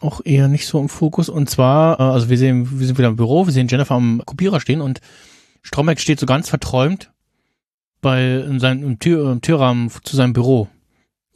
auch 0.00 0.20
eher 0.24 0.48
nicht 0.48 0.66
so 0.66 0.80
im 0.80 0.88
Fokus. 0.88 1.28
Und 1.28 1.50
zwar, 1.50 2.00
äh, 2.00 2.02
also 2.02 2.30
wir 2.30 2.38
sehen, 2.38 2.78
wir 2.78 2.86
sind 2.86 2.98
wieder 2.98 3.08
im 3.08 3.16
Büro, 3.16 3.46
wir 3.46 3.52
sehen 3.52 3.68
Jennifer 3.68 3.94
am 3.94 4.22
Kopierer 4.24 4.60
stehen 4.60 4.80
und 4.80 5.00
Stromberg 5.62 6.00
steht 6.00 6.20
so 6.20 6.26
ganz 6.26 6.48
verträumt 6.48 7.12
bei 8.00 8.36
in 8.38 8.60
seinem 8.60 8.84
im, 8.84 8.98
Tür, 8.98 9.32
im 9.32 9.40
Türrahmen 9.40 9.90
zu 10.04 10.16
seinem 10.16 10.32
Büro 10.32 10.68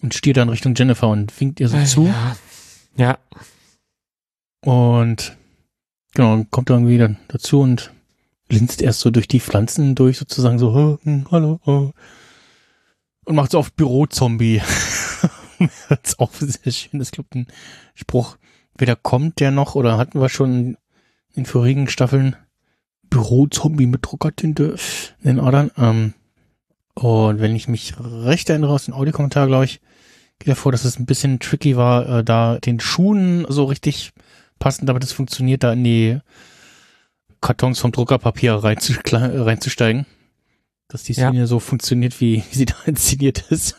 und 0.00 0.14
stiert 0.14 0.36
dann 0.36 0.48
Richtung 0.48 0.74
Jennifer 0.74 1.08
und 1.08 1.38
winkt 1.40 1.60
ihr 1.60 1.68
so 1.68 1.76
Äh, 1.76 1.84
zu. 1.84 2.06
Ja. 2.06 2.36
ja. 2.96 3.18
Und 4.64 5.36
genau, 6.14 6.44
kommt 6.50 6.70
irgendwie 6.70 6.98
dann 6.98 7.18
dazu 7.28 7.60
und 7.60 7.92
linst 8.48 8.82
erst 8.82 9.00
so 9.00 9.10
durch 9.10 9.28
die 9.28 9.40
Pflanzen 9.40 9.94
durch, 9.94 10.18
sozusagen 10.18 10.58
so, 10.58 10.70
"Oh, 10.70 10.98
hm, 11.04 11.26
hallo, 11.30 11.60
oh. 11.64 11.90
und 13.24 13.34
macht 13.34 13.52
so 13.52 13.58
auf 13.58 13.72
Büro-Zombie. 13.72 14.60
das 15.88 15.98
ist 16.04 16.18
auch 16.18 16.32
sehr 16.34 16.72
schön, 16.72 16.98
das 16.98 17.10
gibt 17.10 17.34
ein 17.34 17.46
Spruch. 17.94 18.36
Weder 18.76 18.96
kommt 18.96 19.40
der 19.40 19.50
noch 19.50 19.74
oder 19.74 19.98
hatten 19.98 20.20
wir 20.20 20.28
schon 20.28 20.76
in 21.34 21.46
vorigen 21.46 21.88
Staffeln 21.88 22.36
Büro-Zombie 23.10 23.86
mit 23.86 24.04
Druckertinte 24.04 24.76
in 25.22 25.36
den 25.36 25.40
Adern. 25.40 25.70
Ähm, 25.76 26.14
und 26.94 27.40
wenn 27.40 27.56
ich 27.56 27.68
mich 27.68 27.94
recht 27.98 28.48
erinnere 28.48 28.72
aus 28.72 28.86
dem 28.86 28.94
Audiokommentar, 28.94 29.46
glaube 29.46 29.64
ich, 29.64 29.80
geht 30.38 30.48
hervor, 30.48 30.72
dass 30.72 30.84
es 30.84 30.98
ein 30.98 31.06
bisschen 31.06 31.38
tricky 31.38 31.76
war, 31.76 32.08
äh, 32.08 32.24
da 32.24 32.58
den 32.58 32.80
Schuhen 32.80 33.46
so 33.48 33.64
richtig 33.64 34.11
passend, 34.62 34.88
damit 34.88 35.02
es 35.02 35.10
funktioniert, 35.12 35.64
da 35.64 35.72
in 35.72 35.82
die 35.82 36.18
Kartons 37.40 37.80
vom 37.80 37.90
Druckerpapier 37.90 38.54
reinzusteigen. 38.54 40.06
Dass 40.86 41.02
die 41.02 41.14
Ja. 41.14 41.30
Szene 41.30 41.48
so 41.48 41.58
funktioniert, 41.58 42.20
wie, 42.20 42.44
wie 42.50 42.54
sie 42.56 42.64
da 42.66 42.76
inszeniert 42.86 43.40
ist. 43.50 43.76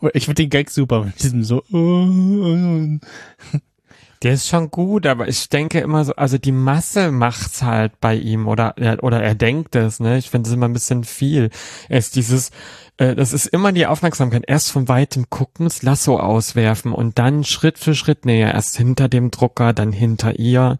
Aber 0.00 0.14
ich 0.14 0.24
finde 0.24 0.42
den 0.42 0.50
Gag 0.50 0.70
super 0.70 1.04
mit 1.04 1.22
diesem 1.22 1.44
so. 1.44 1.62
Der 4.24 4.32
ist 4.32 4.48
schon 4.48 4.70
gut, 4.70 5.06
aber 5.06 5.28
ich 5.28 5.50
denke 5.50 5.80
immer 5.80 6.02
so, 6.02 6.14
also 6.16 6.38
die 6.38 6.50
Masse 6.50 7.12
macht's 7.12 7.62
halt 7.62 8.00
bei 8.00 8.14
ihm 8.14 8.48
oder 8.48 8.74
oder 9.02 9.22
er 9.22 9.34
denkt 9.34 9.76
es, 9.76 10.00
ne? 10.00 10.16
Ich 10.16 10.30
finde 10.30 10.48
es 10.48 10.54
immer 10.54 10.66
ein 10.66 10.72
bisschen 10.72 11.04
viel. 11.04 11.50
Er 11.90 11.98
ist 11.98 12.16
dieses, 12.16 12.50
äh, 12.96 13.14
das 13.14 13.34
ist 13.34 13.44
immer 13.44 13.70
die 13.72 13.86
Aufmerksamkeit. 13.86 14.44
Erst 14.46 14.72
von 14.72 14.88
weitem 14.88 15.28
gucken, 15.28 15.66
das 15.66 15.82
Lasso 15.82 16.18
auswerfen 16.18 16.92
und 16.92 17.18
dann 17.18 17.44
Schritt 17.44 17.78
für 17.78 17.94
Schritt 17.94 18.24
näher. 18.24 18.54
Erst 18.54 18.78
hinter 18.78 19.10
dem 19.10 19.30
Drucker, 19.30 19.74
dann 19.74 19.92
hinter 19.92 20.38
ihr, 20.38 20.78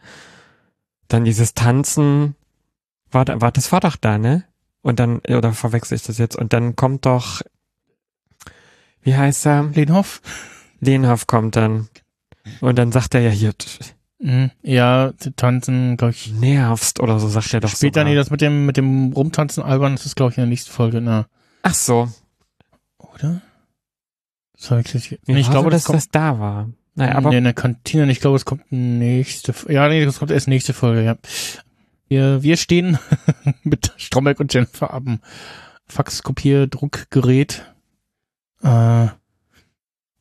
dann 1.08 1.26
dieses 1.26 1.52
Tanzen. 1.52 2.36
War, 3.10 3.26
war 3.42 3.52
das 3.52 3.72
war 3.72 3.80
doch 3.80 3.96
da, 3.96 4.16
ne? 4.16 4.44
Und 4.80 4.98
dann 5.00 5.18
oder 5.18 5.52
verwechsel 5.52 5.96
ich 5.96 6.02
das 6.04 6.16
jetzt? 6.16 6.36
Und 6.36 6.54
dann 6.54 6.76
kommt 6.76 7.04
doch, 7.04 7.42
wie 9.02 9.16
heißt 9.16 9.44
er? 9.44 9.64
Lehnhoff? 9.74 10.22
Lehnhoff 10.80 11.26
kommt 11.26 11.56
dann. 11.56 11.88
Und 12.60 12.76
dann 12.76 12.92
sagt 12.92 13.14
er 13.14 13.20
ja 13.20 13.30
hier, 13.30 13.52
Mhm. 14.20 14.50
Ja, 14.62 15.12
tanzen, 15.36 15.96
glaube 15.96 16.12
ich. 16.12 16.32
nervst 16.32 17.00
oder 17.00 17.18
so, 17.18 17.28
sagt 17.28 17.52
er 17.52 17.60
doch 17.60 17.68
Später, 17.68 18.00
sogar. 18.00 18.04
nee, 18.04 18.14
das 18.14 18.30
mit 18.30 18.40
dem, 18.40 18.64
mit 18.64 18.76
dem 18.76 19.12
Rumtanzen 19.12 19.62
albern, 19.62 19.96
das 19.96 20.06
ist, 20.06 20.16
glaube 20.16 20.32
ich, 20.32 20.38
in 20.38 20.42
der 20.42 20.48
nächsten 20.48 20.70
Folge, 20.70 21.00
na. 21.00 21.26
Ach 21.62 21.74
so. 21.74 22.08
Oder? 22.98 23.42
Das 24.56 24.70
hab 24.70 24.78
ich, 24.78 25.18
nee, 25.26 25.40
ich 25.40 25.50
glaube, 25.50 25.68
das 25.70 25.82
dass 25.82 25.86
kommt 25.86 25.98
das 25.98 26.08
da 26.08 26.38
war. 26.38 26.70
Naja, 26.94 27.16
aber 27.16 27.30
nee, 27.30 27.38
in 27.38 27.44
der 27.44 27.52
Kantine, 27.54 28.10
ich 28.10 28.20
glaube, 28.20 28.36
es 28.36 28.44
kommt 28.44 28.70
nächste, 28.70 29.52
ja, 29.68 29.88
nee, 29.88 30.04
das 30.04 30.20
kommt 30.20 30.30
erst 30.30 30.48
nächste 30.48 30.72
Folge, 30.72 31.04
ja. 31.04 31.16
Wir, 32.08 32.42
wir 32.42 32.56
stehen 32.56 32.98
mit 33.62 33.92
Stromberg 33.96 34.38
und 34.40 34.54
Jennifer 34.54 34.94
am 34.94 35.20
Faxkopierdruckgerät. 35.86 37.64
Äh, 38.62 39.08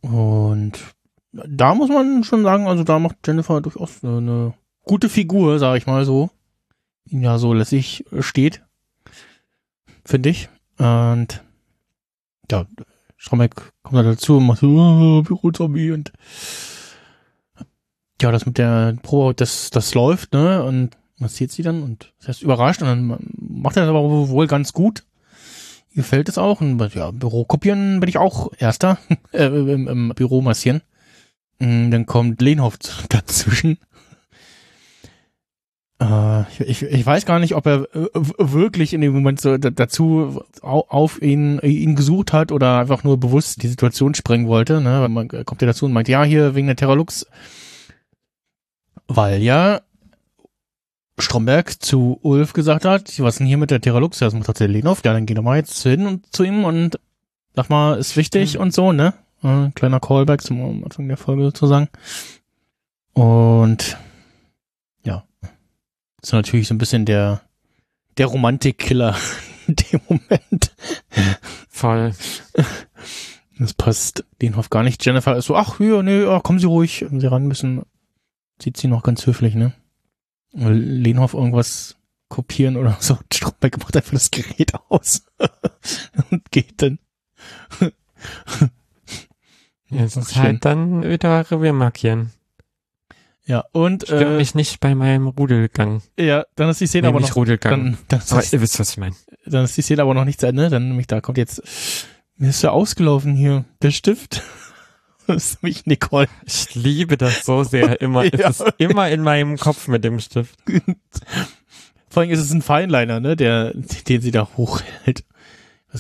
und 0.02 0.80
da 1.34 1.74
muss 1.76 1.90
man 1.90 2.24
schon 2.24 2.44
sagen, 2.44 2.68
also 2.68 2.84
da 2.84 3.00
macht 3.00 3.18
Jennifer 3.26 3.60
durchaus 3.62 4.04
eine, 4.04 4.54
gute 4.84 5.10
Figur, 5.10 5.60
sage 5.60 5.78
ich 5.78 5.88
mal 5.88 6.06
so. 6.06 6.30
Ja 7.10 7.38
so 7.38 7.54
lässig 7.54 8.06
äh, 8.12 8.22
steht. 8.22 8.62
Finde 10.06 10.30
ich. 10.30 10.50
Und 10.78 11.44
ja, 12.52 12.66
Stromberg 13.18 13.74
kommt 13.84 13.98
da 13.98 14.04
dazu 14.04 14.38
und 14.38 14.48
macht 14.48 14.60
so, 14.60 14.68
oh, 14.68 15.22
Bürozombie 15.22 15.92
und 15.92 16.12
ja, 18.22 18.32
das 18.32 18.46
mit 18.46 18.58
der 18.58 18.98
Probe, 19.02 19.34
das, 19.34 19.70
das 19.70 19.94
läuft, 19.94 20.34
ne? 20.34 20.64
Und 20.64 20.98
massiert 21.18 21.52
sie 21.52 21.62
dann 21.62 21.84
und 21.84 22.14
das 22.20 22.30
heißt 22.30 22.42
überrascht 22.42 22.82
und 22.82 22.88
dann 22.88 23.18
macht 23.38 23.78
er 23.78 23.84
das 23.84 23.90
aber 23.90 24.30
wohl 24.30 24.48
ganz 24.48 24.74
gut. 24.74 25.04
Gefällt 25.94 26.28
es 26.28 26.38
auch 26.38 26.60
und 26.62 26.80
ja, 26.96 27.12
Büro 27.12 27.46
kopieren 27.46 28.00
bin 28.00 28.10
ich 28.10 28.18
auch 28.18 28.52
Erster 28.58 28.98
äh, 29.32 29.46
im, 29.46 29.88
im 29.88 30.10
Büro 30.16 30.42
massieren. 30.42 30.82
Mm, 31.60 31.92
Dann 31.92 32.06
kommt 32.06 32.42
Lehnhoff 32.42 32.78
dazwischen. 33.10 33.78
Äh, 36.00 36.42
ich, 36.64 36.82
ich, 36.82 37.06
weiß 37.06 37.26
gar 37.26 37.40
nicht, 37.40 37.56
ob 37.56 37.66
er 37.66 37.88
wirklich 37.94 38.94
in 38.94 39.02
dem 39.02 39.14
Moment 39.14 39.40
so 39.40 39.58
da- 39.58 39.70
dazu 39.70 40.44
au- 40.62 40.86
auf 40.90 41.22
ihn, 41.22 41.60
ihn 41.60 41.96
gesucht 41.96 42.34
hat 42.34 42.52
oder 42.52 42.80
einfach 42.80 43.04
nur 43.04 43.20
bewusst 43.20 43.62
die 43.64 43.68
Situation 43.68 44.16
sprengen 44.16 44.48
wollte. 44.48 44.82
Ne? 44.82 45.08
Man 45.10 45.28
kommt 45.28 45.62
ja 45.62 45.68
dazu 45.68 45.86
und 45.86 45.94
meint, 45.94 46.08
ja, 46.08 46.24
hier 46.24 46.56
wegen 46.56 46.68
der 46.68 46.76
Terralux. 46.76 47.26
Weil 49.08 49.42
ja 49.44 49.82
Stromberg 51.20 51.82
zu 51.84 52.18
Ulf 52.24 52.54
gesagt 52.54 52.86
hat, 52.86 53.08
was 53.20 53.36
ist 53.36 53.40
denn 53.40 53.48
hier 53.48 53.58
mit 53.58 53.70
der 53.70 53.82
Terralux? 53.82 54.20
Ja, 54.20 54.28
das 54.28 54.34
macht 54.34 54.48
tatsächlich 54.48 54.78
Lehnhoff. 54.78 55.02
Ja, 55.06 55.14
dann 55.14 55.26
geh 55.28 55.36
doch 55.36 55.44
mal 55.44 55.58
jetzt 55.58 55.82
hin 55.84 56.08
und 56.08 56.34
zu 56.36 56.44
ihm 56.44 56.64
und 56.66 57.00
sag 57.54 57.70
mal, 57.70 58.00
ist 58.00 58.18
wichtig 58.18 58.56
Mhm. 58.56 58.62
und 58.62 58.74
so, 58.74 58.92
ne? 58.92 59.14
Äh, 59.44 59.72
kleiner 59.72 60.00
Callback 60.00 60.42
zum 60.42 60.84
Anfang 60.84 61.08
der 61.08 61.18
Folge 61.18 61.44
sozusagen. 61.44 61.90
Und 63.14 63.98
ja, 65.04 65.26
ist 66.22 66.34
natürlich 66.34 66.68
so 66.68 66.74
ein 66.74 66.80
bisschen 66.80 67.06
der 67.06 67.42
der 68.18 68.28
Romantikkiller 68.28 69.16
in 69.68 69.76
dem 69.76 70.02
Moment. 70.08 70.76
voll. 71.70 72.14
Das 73.60 73.74
passt 73.74 74.26
Lehnhoff 74.42 74.70
gar 74.70 74.84
nicht. 74.84 75.06
Jennifer 75.06 75.36
ist 75.36 75.46
so, 75.46 75.56
ach 75.56 75.80
ja, 75.80 76.02
nee, 76.02 76.26
ach, 76.26 76.44
kommen 76.44 76.60
Sie 76.60 76.66
ruhig. 76.66 77.06
Wenn 77.08 77.20
Sie 77.20 77.28
ran 77.28 77.48
müssen, 77.48 77.84
sieht 78.62 78.78
sie 78.78 78.88
noch 78.88 79.04
ganz 79.04 79.26
höflich, 79.26 79.56
ne? 79.56 79.74
Weil 80.54 80.78
Lehnhoff 80.78 81.34
irgendwas 81.34 81.98
kopieren 82.30 82.78
oder 82.78 82.98
so. 83.00 83.18
Stromberg 83.34 83.78
macht 83.80 83.96
einfach 83.96 84.14
das 84.14 84.32
Gerät 84.32 84.74
aus 84.90 85.26
und 86.32 86.50
geht 86.52 86.82
dann. 86.82 87.00
Ach, 90.00 90.04
ist 90.06 90.34
schön. 90.34 90.42
halt 90.44 90.66
dann 90.66 91.04
wieder 91.04 91.50
Revier 91.52 91.74
markieren. 91.74 92.32
Ja, 93.46 93.66
und 93.74 94.04
Stört 94.04 94.22
äh, 94.22 94.38
mich 94.38 94.56
nicht 94.56 94.80
bei 94.80 94.96
meinem 94.96 95.28
Rudelgang. 95.28 96.02
ja, 96.18 96.46
dann 96.56 96.70
ist 96.70 96.80
die 96.80 96.88
Szene 96.88 97.04
Nee, 97.04 97.08
aber 97.10 97.20
nicht 97.20 97.30
noch 97.32 97.36
Rudelgang. 97.36 97.72
dann, 97.84 97.98
dann, 98.08 98.22
Aber 98.30 98.40
ist, 98.40 98.54
ihr 98.54 98.62
wisst, 98.62 98.80
was 98.80 98.92
ich 98.92 98.98
meine. 98.98 99.16
dann 99.46 99.66
ist 99.66 99.76
die 99.76 99.82
Szene 99.82 100.02
aber 100.02 100.14
noch 100.14 100.24
nicht 100.26 100.40
zu 100.40 100.48
Ende. 100.48 100.70
Dann 100.70 100.88
nämlich 100.88 101.08
da 101.08 101.20
kommt 101.20 101.38
jetzt 101.38 101.62
mir 102.38 102.50
ist 102.50 102.62
ja 102.64 102.72
ausgelaufen 102.72 103.36
hier 103.36 103.66
der 103.82 103.92
Stift. 103.92 104.42
Das 105.26 105.38
ist 105.54 105.64
nämlich 105.64 105.86
Nicole. 105.86 106.28
Ich 106.46 106.76
liebe 106.76 107.16
das 107.16 107.46
so 107.46 107.64
sehr. 107.64 108.02
Immer, 108.02 108.26
Ja. 108.26 108.50
es 108.50 108.60
ist 108.60 108.74
immer 108.78 109.10
in 109.10 109.22
meinem 109.22 109.56
Kopf 109.58 109.88
mit 109.88 110.04
dem 110.04 110.20
Stift. 110.20 110.60
Vor 112.10 112.22
allem 112.24 112.30
ist 112.32 112.40
es 112.42 112.52
ein 112.52 112.62
Feinliner, 112.62 113.22
ne, 113.22 113.38
der 113.38 113.72
den 113.74 114.20
sie 114.22 114.32
da 114.32 114.50
hochhält. 114.58 115.24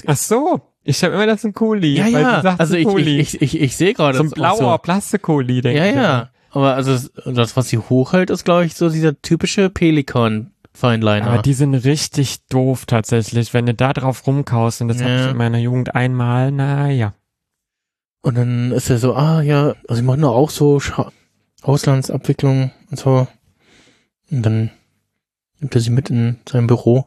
Ach 0.08 0.18
so. 0.18 0.62
Ich 0.84 1.04
habe 1.04 1.14
immer 1.14 1.26
das 1.28 1.46
ein 1.46 1.54
Kuli. 1.54 1.96
Ja, 1.98 2.08
ja. 2.08 2.56
Also 2.58 2.76
ich, 2.76 2.86
Kuli. 2.86 3.20
ich, 3.20 3.36
ich, 3.42 3.54
ich, 3.56 3.62
ich 3.62 3.78
sehe 3.78 3.94
gerade. 3.94 4.18
so 4.18 4.24
ein 4.24 4.30
blauer 4.32 4.80
Plastikkuli, 4.82 5.56
So. 5.56 5.62
denke 5.62 5.80
Ja, 5.80 5.86
ich. 5.90 5.96
ja. 5.96 6.30
Aber 6.52 6.76
also 6.76 7.10
das, 7.26 7.56
was 7.58 7.70
sie 7.70 7.78
hochhält, 7.80 8.30
ist, 8.30 8.44
glaube 8.44 8.66
ich, 8.66 8.76
so 8.76 8.90
dieser 8.90 9.20
typische 9.22 9.70
Pelikan 9.70 10.52
Feinliner. 10.74 11.28
Aber 11.28 11.42
die 11.42 11.54
sind 11.54 11.74
richtig 11.74 12.46
doof 12.48 12.86
tatsächlich. 12.86 13.54
Wenn 13.54 13.66
du 13.66 13.74
da 13.74 13.94
drauf 13.94 14.26
rumkaust, 14.28 14.82
und 14.82 14.88
das 14.90 15.00
Ja. 15.00 15.06
hatte 15.06 15.24
ich 15.26 15.32
in 15.32 15.38
meiner 15.38 15.58
Jugend 15.60 15.96
einmal, 15.96 16.52
naja. 16.52 17.14
und 18.22 18.38
dann 18.38 18.72
ist 18.72 18.90
er 18.90 18.98
so, 18.98 19.16
ah 19.16 19.42
ja, 19.42 19.76
also 19.88 20.02
ich 20.02 20.06
mache 20.06 20.18
nur 20.18 20.32
auch 20.36 20.50
so 20.50 20.80
Scha 20.80 21.12
Auslandsabwicklung 21.62 22.72
und 22.92 23.00
so. 23.00 23.28
Und 24.32 24.42
dann 24.46 24.70
nimmt 25.60 25.76
er 25.76 25.82
sie 25.82 25.90
mit 25.92 26.10
in 26.10 26.38
sein 26.48 26.68
Büro. 26.68 27.06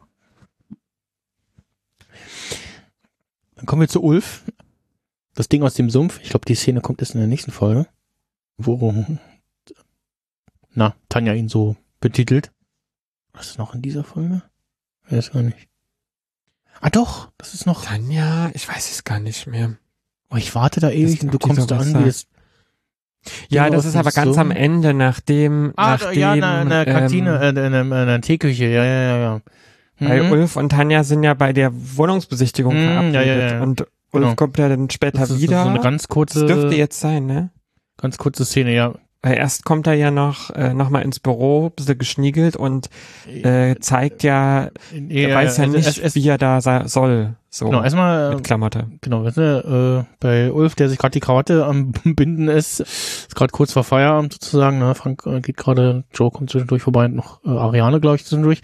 Dann 3.57 3.67
kommen 3.67 3.81
wir 3.81 3.89
zu 3.89 4.03
Ulf. 4.03 4.45
Das 5.35 5.49
Ding 5.49 5.63
aus 5.63 5.75
dem 5.75 5.91
Sumpf. 5.91 6.21
Ich 6.23 6.31
glaube, 6.31 6.47
die 6.47 6.55
Szene 6.55 6.81
kommt 6.81 7.01
erst 7.01 7.15
in 7.15 7.21
der 7.21 7.29
nächsten 7.29 7.51
Folge. 7.51 7.87
Wo, 8.57 8.95
na, 10.73 10.95
Tanja 11.09 11.35
ihn 11.35 11.49
so 11.49 11.77
betitelt. 12.01 12.53
Was 13.33 13.49
ist 13.49 13.59
noch 13.59 13.75
in 13.75 13.83
dieser 13.83 14.05
Folge? 14.05 14.43
Ich 15.07 15.13
weiß 15.13 15.33
gar 15.33 15.43
nicht. 15.43 15.69
Ah 16.81 16.91
doch, 16.91 17.31
das 17.39 17.55
ist 17.55 17.67
noch. 17.67 17.85
Tanja, 17.85 18.51
ich 18.55 18.69
weiß 18.69 18.91
es 18.91 19.05
gar 19.05 19.21
nicht 19.21 19.47
mehr. 19.47 19.77
Oh, 20.31 20.37
ich 20.37 20.55
warte 20.55 20.81
da 20.81 20.91
ewig 20.91 21.23
und 21.23 21.33
du 21.33 21.39
kommst 21.39 21.71
da 21.71 21.79
an, 21.79 22.01
wie 22.01 22.05
das. 22.05 22.27
Ja, 23.49 23.69
das 23.71 23.85
ist 23.85 23.97
aber 23.97 24.11
ganz 24.11 24.37
am 24.39 24.49
Sumpf. 24.49 24.59
Ende, 24.59 24.95
nachdem, 24.95 25.73
Ah, 25.77 25.99
nachdem 25.99 26.19
ja, 26.21 26.35
in 26.35 26.41
der, 26.41 26.63
in 26.63 26.69
der 26.69 26.85
Kantine, 26.85 27.37
ähm, 27.37 27.57
äh, 27.57 27.67
in, 27.67 27.73
der, 27.73 27.81
in 27.83 27.91
der 27.91 28.21
Teeküche, 28.21 28.67
ja, 28.67 28.85
ja, 28.85 29.03
ja, 29.03 29.19
ja. 29.19 29.41
Weil 29.99 30.25
Mhm. 30.25 30.33
Ulf 30.33 30.57
und 30.57 30.71
Tanja 30.71 31.05
sind 31.05 31.23
ja 31.23 31.35
bei 31.35 31.53
der 31.53 31.71
Wohnungsbesichtigung 31.75 32.75
Mhm, 32.77 32.85
verabredet. 32.85 33.15
ja, 33.15 33.23
ja, 33.23 33.55
ja. 33.57 33.63
Und 33.63 33.81
Ulf 34.13 34.25
Genau. 34.25 34.35
kommt 34.35 34.59
ja 34.59 34.69
dann 34.69 34.91
später 34.91 35.21
Das 35.21 35.31
ist 35.31 35.41
wieder. 35.41 35.63
so 35.63 35.69
eine 35.71 35.81
ganz 35.81 36.09
kurze, 36.09 36.47
das 36.47 36.53
dürfte 36.59 36.75
jetzt 36.77 37.01
sein, 37.01 37.27
ne? 37.27 37.51
ganz 37.99 38.19
kurze 38.19 38.45
Szene, 38.45 38.75
ja. 38.75 38.93
Weil 39.23 39.39
erst 39.39 39.65
kommt 39.65 39.87
er 39.89 39.95
ja 39.95 40.11
noch, 40.11 40.51
äh, 40.51 40.73
noch 40.75 40.91
mal 40.91 41.01
ins 41.01 41.19
Büro, 41.19 41.71
bisschen 41.71 41.99
geschniegelt 41.99 42.55
und 42.57 42.91
äh, 43.27 43.75
zeigt 43.81 44.23
ja, 44.23 44.69
er 45.09 45.35
weiß 45.35 45.57
ja 45.57 45.65
also 45.65 45.77
nicht, 45.77 45.89
es- 45.89 45.99
es- 45.99 46.15
wie 46.15 46.29
er 46.29 46.39
da 46.39 46.61
soll. 46.87 47.35
So 47.49 47.65
Genau, 47.65 47.83
erstmal, 47.83 48.35
mit 48.35 48.45
Klamotte. 48.45 48.87
genau, 49.01 49.25
weißt 49.25 49.39
du, 49.39 50.05
äh, 50.07 50.15
bei 50.21 50.53
Ulf, 50.53 50.75
der 50.75 50.91
sich 50.91 50.99
gerade 50.99 51.13
die 51.13 51.21
Krawatte 51.21 51.65
am 51.65 51.93
Binden 52.05 52.49
ist, 52.49 52.81
ist 52.81 53.35
gerade 53.35 53.51
kurz 53.51 53.73
vor 53.73 53.83
Feierabend 53.83 54.35
sozusagen, 54.35 54.79
ne? 54.79 54.95
Frank 54.95 55.23
äh, 55.27 55.41
geht 55.41 55.57
gerade, 55.57 56.05
Joe 56.15 56.31
kommt 56.31 56.51
zwischendurch 56.51 56.83
vorbei 56.83 57.07
und 57.07 57.17
noch 57.17 57.43
äh, 57.45 57.49
Ariane, 57.49 57.99
glaube 58.01 58.17
ich, 58.17 58.25
zwischendurch. 58.27 58.61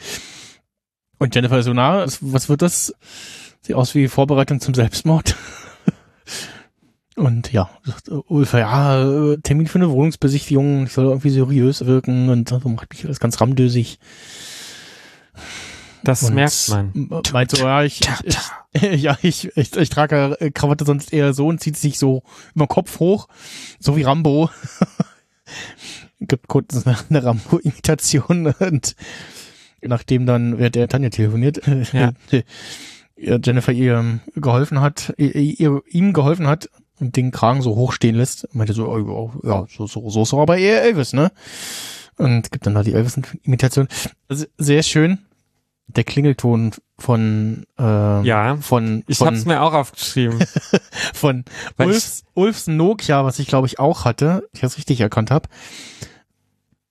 Und 1.23 1.33
Jennifer 1.37 1.57
ist 1.61 1.67
so 1.67 1.73
nah, 1.73 2.05
was- 2.21 2.49
wird 2.49 2.63
das? 2.63 2.93
Sieht 3.61 3.77
aus 3.77 3.95
wie 3.95 4.09
Vorbereitung 4.09 4.61
zum 4.61 4.75
Selbstmord. 4.75 5.37
Und 7.15 7.53
ja, 7.53 7.71
sagt 7.85 8.11
Ulf, 8.27 8.55
ja, 8.55 9.37
Termin 9.45 9.69
für 9.69 9.79
eine 9.79 9.91
Wohnungsbesichtigung, 9.91 10.87
ich 10.87 10.93
soll 10.93 11.05
irgendwie 11.05 11.31
seriös 11.31 11.87
wirken 11.87 12.29
und 12.29 12.49
so 12.49 12.69
macht 12.69 12.91
mich 12.93 13.05
alles 13.05 13.21
ganz 13.21 13.41
ramdösig. 13.41 14.01
Das 16.03 16.25
Und 16.25 16.35
merkt 16.35 16.69
man. 16.71 17.23
Meint 17.33 17.53
so, 17.53 17.59
ja, 17.59 17.85
ich, 17.85 18.01
ich, 18.25 18.37
ich 18.73 18.83
ja, 19.03 19.17
ich, 19.23 19.57
ich, 19.57 19.77
ich 19.77 19.91
trage 19.91 20.51
Krawatte 20.53 20.85
sonst 20.85 21.13
eher 21.13 21.35
so 21.35 21.47
und 21.47 21.61
zieht 21.61 21.77
sich 21.77 22.01
so 22.01 22.25
über 22.57 22.65
den 22.65 22.69
Kopf 22.69 22.99
hoch, 22.99 23.29
so 23.79 23.97
wie 23.97 24.03
Rambo. 24.03 24.51
Gibt 26.19 26.49
kurz 26.49 26.85
eine, 26.85 26.97
eine 27.11 27.23
Rambo-Imitation 27.23 28.55
und 28.59 28.97
nachdem 29.83 30.27
dann, 30.27 30.59
während 30.59 30.75
der 30.75 30.89
Tanja 30.89 31.11
telefoniert, 31.11 31.61
Ja. 31.93 32.13
Jennifer 33.17 33.73
ihr 33.73 34.21
geholfen 34.35 34.81
hat, 34.81 35.15
ihr, 35.17 35.35
ihr, 35.35 35.83
ihm 35.89 36.13
geholfen 36.13 36.47
hat 36.49 36.69
und 36.99 37.17
den 37.17 37.31
Kragen 37.31 37.63
so 37.63 37.77
hochstehen 37.77 38.17
lässt, 38.17 38.53
meinte 38.55 38.73
so, 38.73 38.89
oh, 38.89 39.33
ja, 39.45 39.67
so, 39.69 39.87
so, 39.87 40.09
so 40.11 40.23
ist 40.23 40.33
doch 40.33 40.41
aber 40.41 40.57
eher 40.57 40.83
Elvis, 40.83 41.13
ne? 41.13 41.31
Und 42.17 42.51
gibt 42.51 42.67
dann 42.67 42.75
da 42.75 42.83
die 42.83 42.95
Elvis-Imitation. 42.95 43.89
Also, 44.29 44.47
Sehr 44.59 44.83
schön. 44.83 45.19
Der 45.89 46.05
Klingelton 46.05 46.73
von, 46.99 47.65
äh, 47.79 48.27
Ja, 48.27 48.57
von, 48.57 49.03
ich 49.09 49.19
von, 49.19 49.29
hab's 49.29 49.45
mir 49.45 49.61
auch 49.63 49.75
aufgeschrieben. 49.75 50.39
von 51.15 51.45
Ulfs, 51.77 52.25
Ulfs 52.35 52.67
Nokia, 52.67 53.25
was 53.25 53.39
ich 53.39 53.47
glaube 53.47 53.67
ich 53.67 53.79
auch 53.79 54.05
hatte, 54.05 54.49
ich 54.53 54.61
das 54.61 54.79
richtig 54.79 55.01
erkannt 55.01 55.31
habe, 55.31 55.49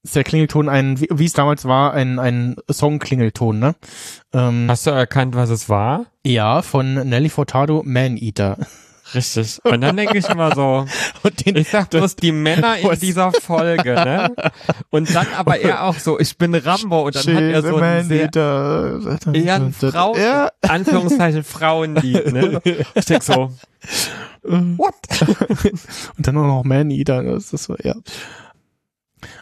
ist 0.04 0.16
der 0.16 0.24
Klingelton 0.24 0.68
ein, 0.70 1.00
wie 1.00 1.26
es 1.26 1.34
damals 1.34 1.66
war, 1.66 1.94
ein, 1.94 2.18
ein 2.20 2.56
Song-Klingelton, 2.72 3.60
ne? 3.60 3.76
Ähm, 4.34 4.66
Hast 4.68 4.88
du 4.88 4.92
erkannt, 4.92 5.36
was 5.36 5.50
es 5.50 5.70
war? 5.70 6.06
ja, 6.26 6.62
von 6.62 6.94
Nelly 6.94 7.30
Furtado, 7.30 7.82
Man 7.86 8.18
Eater. 8.18 8.58
Richtig. 9.14 9.60
Und 9.66 9.82
dann 9.82 9.98
denke 9.98 10.18
ich 10.18 10.30
immer 10.30 10.56
so, 10.56 10.86
Und 11.24 11.46
den, 11.46 11.58
ich 11.58 11.68
sag 11.70 11.90
bloß 11.90 12.16
die 12.16 12.32
Männer 12.32 12.78
in 12.78 13.00
dieser 13.02 13.32
Folge, 13.34 13.94
ne? 13.94 14.34
Und 14.90 15.14
dann 15.14 15.28
aber 15.36 15.60
er 15.60 15.84
auch 15.84 15.96
so, 15.96 16.18
ich 16.20 16.38
bin 16.38 16.56
Rambo 16.56 17.02
und 17.08 17.16
dann 17.16 17.36
hat 17.36 17.44
er 17.44 17.62
so 17.62 17.76
ein 17.76 18.06
sehr 18.06 18.30
eher 19.34 19.56
ein 19.56 19.74
Frau, 19.74 20.16
Ja. 20.16 20.50
Anführungszeichen 20.62 21.44
Frauenlied, 21.44 22.32
ne? 22.32 22.62
Ich 22.96 23.06
denk 23.06 23.24
so, 23.24 23.52
what? 24.44 24.96
Und 26.18 26.28
dann 26.28 26.38
auch 26.38 26.48
noch 26.48 26.64
Man 26.64 26.90
Eater, 26.90 27.22
das 27.24 27.52
ist 27.52 27.66
so, 27.66 27.76
ja. 27.84 27.96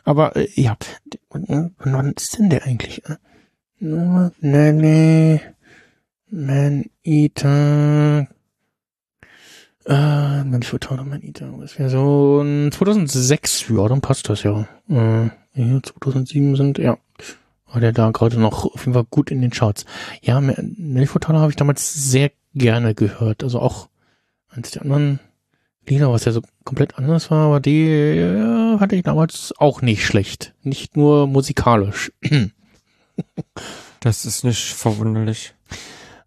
Aber, 0.03 0.35
äh, 0.35 0.47
ja, 0.55 0.77
äh, 1.33 1.69
wann 1.77 2.13
ist 2.13 2.37
denn 2.37 2.49
der 2.49 2.65
eigentlich? 2.65 3.03
Äh, 3.05 3.15
Nelly, 3.79 5.41
Man 6.29 6.85
Eater, 7.03 8.27
äh, 9.85 10.43
Mensch, 10.43 10.67
Furtado, 10.67 11.03
Man 11.03 11.23
Eater, 11.23 11.53
das 11.59 11.79
wäre 11.79 11.89
so 11.89 12.41
ein 12.41 12.71
2006, 12.71 13.69
ja, 13.69 13.87
dann 13.87 14.01
passt 14.01 14.29
das 14.29 14.43
ja. 14.43 14.67
Äh, 14.89 15.29
hier 15.53 15.81
2007 15.81 16.55
sind, 16.55 16.77
ja, 16.77 16.97
war 17.71 17.81
der 17.81 17.91
da 17.91 18.11
gerade 18.11 18.39
noch 18.39 18.65
auf 18.65 18.81
jeden 18.81 18.93
Fall 18.93 19.05
gut 19.09 19.31
in 19.31 19.41
den 19.41 19.51
Charts. 19.51 19.85
Ja, 20.21 20.41
Furtado 21.05 21.39
habe 21.39 21.51
ich 21.51 21.55
damals 21.55 21.93
sehr 21.93 22.31
gerne 22.53 22.95
gehört, 22.95 23.43
also 23.43 23.59
auch 23.59 23.89
eins 24.49 24.71
der 24.71 24.81
anderen 24.81 25.19
Lieder, 25.87 26.11
was 26.11 26.25
ja 26.25 26.31
so 26.31 26.41
komplett 26.65 26.97
anders 26.97 27.31
war, 27.31 27.47
aber 27.47 27.59
die 27.59 28.19
hatte 28.79 28.95
ich 28.95 29.03
damals 29.03 29.53
auch 29.57 29.81
nicht 29.81 30.05
schlecht. 30.05 30.53
Nicht 30.63 30.95
nur 30.97 31.27
musikalisch. 31.27 32.11
Das 33.99 34.25
ist 34.25 34.43
nicht 34.43 34.73
verwunderlich. 34.73 35.53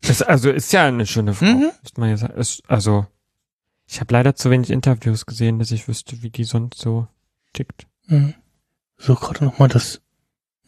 Das, 0.03 0.21
also 0.23 0.51
ist 0.51 0.73
ja 0.73 0.87
eine 0.87 1.07
schöne 1.07 1.33
Frau, 1.35 1.47
Mhm. 1.47 1.71
muss 1.83 1.97
man 1.97 2.11
ja 2.11 2.17
sagen. 2.17 2.35
Ist, 2.39 2.63
also, 2.69 3.07
ich 3.87 4.01
habe 4.01 4.13
leider 4.13 4.35
zu 4.35 4.51
wenig 4.51 4.71
Interviews 4.71 5.27
gesehen, 5.27 5.59
dass 5.59 5.71
ich 5.71 5.89
wüsste, 5.89 6.23
wie 6.23 6.31
die 6.31 6.45
sonst 6.45 6.79
so 6.79 7.07
tickt. 7.53 7.87
Mhm. 8.07 8.35
So, 8.99 9.15
gerade 9.15 9.45
nochmal 9.45 9.69
das. 9.69 10.01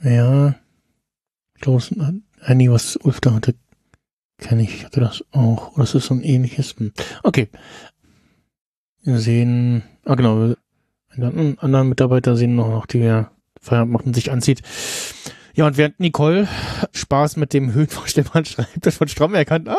Ja. 0.02 0.54
Ich 1.54 1.60
glaube, 1.60 1.78
das 1.78 1.90
was 2.70 2.96
Ulf 2.96 3.20
da 3.20 3.32
hatte, 3.34 3.54
kenne 4.38 4.62
ich. 4.62 4.74
Ich 4.76 4.84
hatte 4.84 5.00
das 5.00 5.24
auch. 5.32 5.72
Oder 5.72 5.82
das 5.82 5.94
ist 5.94 6.06
so 6.06 6.14
ein 6.14 6.22
ähnliches. 6.22 6.74
Hm. 6.78 6.92
Okay. 7.22 7.48
Wir 9.02 9.18
sehen. 9.18 9.82
Ah, 10.04 10.14
genau. 10.14 10.54
Einen 11.16 11.58
anderen 11.58 11.88
Mitarbeiter 11.88 12.36
sehen 12.36 12.56
noch, 12.56 12.68
noch 12.68 12.86
die 12.86 13.00
wir 13.00 13.30
Feierabend 13.60 13.92
macht 13.92 14.06
und 14.06 14.14
sich 14.14 14.30
anzieht. 14.30 14.62
Ja, 15.56 15.68
und 15.68 15.76
während 15.76 16.00
Nicole 16.00 16.48
Spaß 16.92 17.36
mit 17.36 17.52
dem 17.52 17.72
Höhenvorstellmann 17.72 18.44
schreibt, 18.44 18.84
das 18.84 18.96
von 18.96 19.06
Stramm 19.06 19.34
erkannt, 19.34 19.68
ah, 19.68 19.76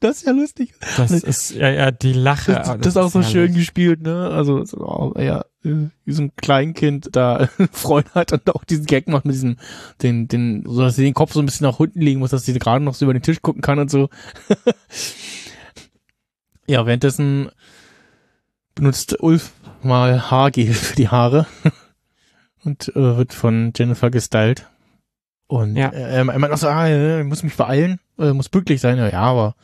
das 0.00 0.18
ist 0.18 0.26
ja 0.26 0.32
lustig. 0.32 0.72
Das 0.96 1.10
ist 1.10 1.54
ja, 1.54 1.68
ja 1.68 1.90
die 1.90 2.14
Lache. 2.14 2.54
Das, 2.54 2.68
aber 2.68 2.78
das, 2.78 2.86
ist 2.88 2.96
auch 2.96 3.10
so 3.10 3.20
herrlich. 3.20 3.32
schön 3.32 3.54
gespielt, 3.54 4.02
ne? 4.02 4.30
Also, 4.30 4.64
so, 4.64 4.78
oh, 4.78 5.20
ja, 5.20 5.44
wie 5.62 6.12
so 6.12 6.22
ein 6.22 6.32
Kleinkind 6.36 7.10
da 7.12 7.48
Freude 7.72 8.10
hat 8.14 8.32
und 8.32 8.54
auch 8.54 8.64
diesen 8.64 8.86
Gag 8.86 9.08
macht 9.08 9.26
mit 9.26 9.34
diesem, 9.34 9.56
den, 10.02 10.28
den, 10.28 10.64
so 10.66 10.80
dass 10.80 10.96
sie 10.96 11.04
den 11.04 11.14
Kopf 11.14 11.34
so 11.34 11.40
ein 11.40 11.46
bisschen 11.46 11.66
nach 11.66 11.78
unten 11.78 12.00
legen 12.00 12.20
muss, 12.20 12.30
dass 12.30 12.46
sie 12.46 12.58
gerade 12.58 12.82
noch 12.82 12.94
so 12.94 13.04
über 13.04 13.12
den 13.12 13.22
Tisch 13.22 13.42
gucken 13.42 13.60
kann 13.60 13.78
und 13.78 13.90
so. 13.90 14.08
ja, 16.66 16.86
währenddessen 16.86 17.50
benutzt 18.78 19.20
Ulf 19.20 19.52
mal 19.82 20.30
Haargel 20.30 20.72
für 20.72 20.96
die 20.96 21.08
Haare 21.08 21.46
und 22.64 22.88
äh, 22.96 23.16
wird 23.16 23.34
von 23.34 23.72
Jennifer 23.76 24.10
gestylt. 24.10 24.68
Und 25.46 25.76
Ja. 25.76 25.88
er, 25.88 26.08
er 26.08 26.24
meint 26.24 26.52
auch 26.52 26.58
so, 26.58 26.68
ah, 26.68 26.86
äh, 26.86 27.20
ich 27.20 27.26
muss 27.26 27.42
mich 27.42 27.56
beeilen, 27.56 28.00
äh, 28.18 28.32
muss 28.32 28.48
pünktlich 28.48 28.80
sein. 28.80 28.98
Ja, 28.98 29.12
aber 29.20 29.54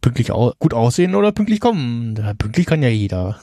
pünktlich 0.00 0.32
au 0.32 0.52
gut 0.58 0.74
aussehen 0.74 1.14
oder 1.14 1.32
pünktlich 1.32 1.60
kommen. 1.60 2.14
Ja, 2.16 2.34
pünktlich 2.34 2.66
kann 2.66 2.82
ja 2.82 2.88
jeder. 2.88 3.38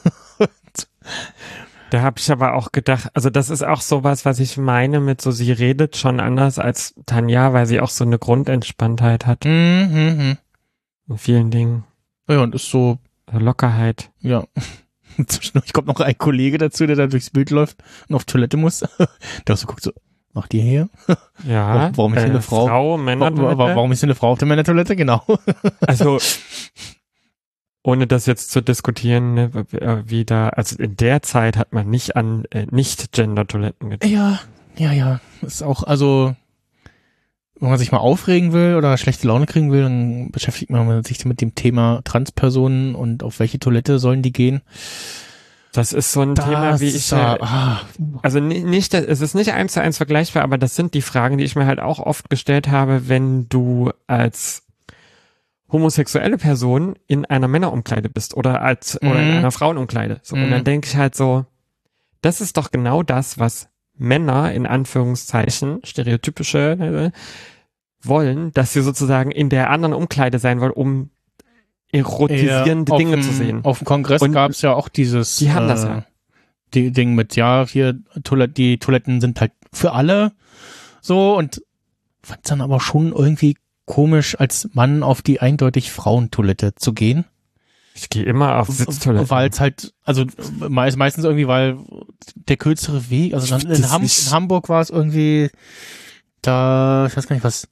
Da 1.90 2.00
habe 2.00 2.18
ich 2.18 2.30
aber 2.32 2.54
auch 2.54 2.72
gedacht, 2.72 3.10
also 3.12 3.28
das 3.28 3.50
ist 3.50 3.62
auch 3.62 3.82
sowas, 3.82 4.24
was 4.24 4.40
ich 4.40 4.56
meine 4.56 4.98
mit 5.00 5.20
so, 5.20 5.30
sie 5.30 5.52
redet 5.52 5.96
schon 5.96 6.20
anders 6.20 6.58
als 6.58 6.94
Tanja, 7.04 7.52
weil 7.52 7.66
sie 7.66 7.80
auch 7.80 7.90
so 7.90 8.04
eine 8.04 8.18
Grundentspanntheit 8.18 9.26
hat 9.26 9.44
Mhm, 9.44 10.38
in 11.08 11.18
vielen 11.18 11.50
Dingen. 11.50 11.84
ja, 12.28 12.40
und 12.42 12.54
ist 12.54 12.70
So 12.70 12.98
Lockerheit. 13.30 14.10
ja. 14.20 14.44
Zwischendurch 15.26 15.72
kommt 15.72 15.88
noch 15.88 16.00
ein 16.00 16.16
Kollege 16.18 16.58
dazu, 16.58 16.86
der 16.86 16.96
da 16.96 17.06
durchs 17.06 17.30
Bild 17.30 17.50
läuft 17.50 17.78
und 18.08 18.14
auf 18.16 18.24
Toilette 18.24 18.56
muss. 18.56 18.84
Der 19.46 19.56
so 19.56 19.66
guckt 19.66 19.82
so, 19.82 19.92
macht 20.32 20.52
ihr 20.54 20.62
hier? 20.62 20.88
Ja. 21.46 21.90
Warum- 21.96 22.14
ist 22.14 22.20
hier 22.20 22.30
eine 22.30 22.42
Frau- 22.42 22.66
Frau 22.66 22.96
Männer, 22.98 23.36
Warum, 23.36 23.58
warum 23.58 23.92
ist 23.92 24.00
hier 24.00 24.06
eine 24.08 24.14
Frau 24.14 24.32
auf 24.32 24.38
der 24.38 24.46
Männertoilette? 24.48 24.94
Genau. 24.96 25.22
Also, 25.80 26.18
ohne 27.84 28.06
das 28.06 28.26
jetzt 28.26 28.50
zu 28.52 28.60
diskutieren, 28.62 29.34
ne, 29.34 29.50
wie- 29.70 30.10
wie 30.10 30.24
da, 30.24 30.50
also 30.50 30.76
in 30.76 30.96
der 30.96 31.22
Zeit 31.22 31.56
hat 31.56 31.72
man 31.72 31.90
nicht 31.90 32.14
an 32.16 32.44
äh, 32.50 32.66
Nicht-Gender-Toiletten 32.70 33.90
gedacht. 33.90 34.10
Ja, 34.10 34.38
ja, 34.76 34.92
ja. 34.92 35.20
Ist 35.40 35.62
auch, 35.62 35.82
also, 35.82 36.36
wenn 37.62 37.70
man 37.70 37.78
sich 37.78 37.92
mal 37.92 37.98
aufregen 37.98 38.52
will 38.52 38.74
oder 38.74 38.96
schlechte 38.98 39.28
Laune 39.28 39.46
kriegen 39.46 39.70
will, 39.70 39.82
dann 39.82 40.30
beschäftigt 40.32 40.70
man 40.70 41.04
sich 41.04 41.24
mit 41.24 41.40
dem 41.40 41.54
Thema 41.54 42.00
Transpersonen 42.04 42.94
und 42.96 43.22
auf 43.22 43.38
welche 43.38 43.60
Toilette 43.60 43.98
sollen 44.00 44.20
die 44.20 44.32
gehen. 44.32 44.62
Das 45.72 45.92
ist 45.92 46.12
so 46.12 46.20
ein 46.22 46.34
Thema, 46.34 46.80
wie 46.80 46.88
ich 46.88 47.08
da, 47.08 47.36
ja, 47.36 47.38
ah, 47.40 47.80
also 48.22 48.40
ni- 48.40 48.62
nicht, 48.64 48.92
es 48.94 49.20
ist 49.20 49.34
nicht 49.34 49.52
eins 49.52 49.72
zu 49.74 49.80
eins 49.80 49.96
vergleichbar, 49.96 50.42
aber 50.42 50.58
das 50.58 50.74
sind 50.76 50.92
die 50.92 51.00
Fragen, 51.02 51.38
die 51.38 51.44
ich 51.44 51.54
mir 51.56 51.64
halt 51.66 51.78
auch 51.80 51.98
oft 52.00 52.28
gestellt 52.28 52.68
habe, 52.68 53.08
wenn 53.08 53.48
du 53.48 53.90
als 54.06 54.64
homosexuelle 55.70 56.36
Person 56.36 56.96
in 57.06 57.24
einer 57.24 57.48
Männerumkleide 57.48 58.08
bist 58.10 58.36
oder 58.36 58.60
als 58.60 59.00
oder 59.00 59.20
in 59.20 59.28
Mhm. 59.28 59.32
einer 59.38 59.52
Frauenumkleide. 59.52 60.20
So, 60.22 60.34
Und 60.34 60.46
Mhm. 60.46 60.50
dann 60.50 60.64
denke 60.64 60.88
ich 60.88 60.96
halt 60.96 61.14
so, 61.14 61.46
das 62.20 62.40
ist 62.40 62.56
doch 62.56 62.70
genau 62.70 63.02
das, 63.02 63.38
was 63.38 63.68
Männer 63.96 64.52
in 64.52 64.66
Anführungszeichen, 64.66 65.80
stereotypische, 65.84 67.12
äh, 67.12 67.18
wollen, 68.02 68.52
dass 68.52 68.72
sie 68.72 68.82
sozusagen 68.82 69.30
in 69.30 69.48
der 69.48 69.70
anderen 69.70 69.94
Umkleide 69.94 70.38
sein 70.38 70.60
wollen, 70.60 70.72
um 70.72 71.10
erotisierende 71.92 72.92
Ja, 72.92 72.98
Dinge 72.98 73.16
auf 73.18 73.22
zu 73.22 73.28
dem- 73.28 73.36
sehen. 73.36 73.64
Auf 73.64 73.78
dem 73.78 73.84
Kongress 73.84 74.20
gab 74.32 74.50
es 74.52 74.62
ja 74.62 74.74
auch 74.74 74.88
dieses 74.88 75.36
die 75.36 75.52
haben 75.52 75.68
das 75.68 75.84
äh, 75.84 75.88
ja. 75.88 76.04
die 76.74 76.90
Ding 76.90 77.14
mit, 77.14 77.36
ja, 77.36 77.66
hier, 77.68 77.98
Toilette, 78.24 78.54
die 78.54 78.78
Toiletten 78.78 79.20
sind 79.20 79.40
halt 79.40 79.52
für 79.72 79.92
alle 79.92 80.32
so 81.00 81.36
und 81.36 81.62
fand 82.22 82.50
dann 82.50 82.60
aber 82.60 82.80
schon 82.80 83.12
irgendwie 83.12 83.56
komisch, 83.84 84.38
als 84.38 84.68
Mann 84.72 85.02
auf 85.02 85.22
die 85.22 85.40
eindeutig 85.40 85.90
Frauentoilette 85.92 86.74
zu 86.76 86.92
gehen. 86.94 87.24
Ich 87.94 88.08
gehe 88.08 88.24
immer 88.24 88.58
auf 88.58 88.68
Sitztoilette. 88.68 89.30
Weil 89.30 89.50
es 89.50 89.60
halt, 89.60 89.92
also 90.04 90.24
meist, 90.68 90.96
meistens 90.96 91.24
irgendwie, 91.24 91.46
weil 91.46 91.78
der 92.34 92.56
kürzere 92.56 93.10
Weg, 93.10 93.34
also 93.34 93.46
dann 93.46 93.70
in, 93.70 93.90
Ham 93.90 94.02
in 94.02 94.30
Hamburg 94.30 94.68
war 94.68 94.80
es 94.80 94.90
irgendwie 94.90 95.50
da, 96.40 97.06
ich 97.06 97.16
weiß 97.16 97.28
gar 97.28 97.36
nicht, 97.36 97.44
was 97.44 97.68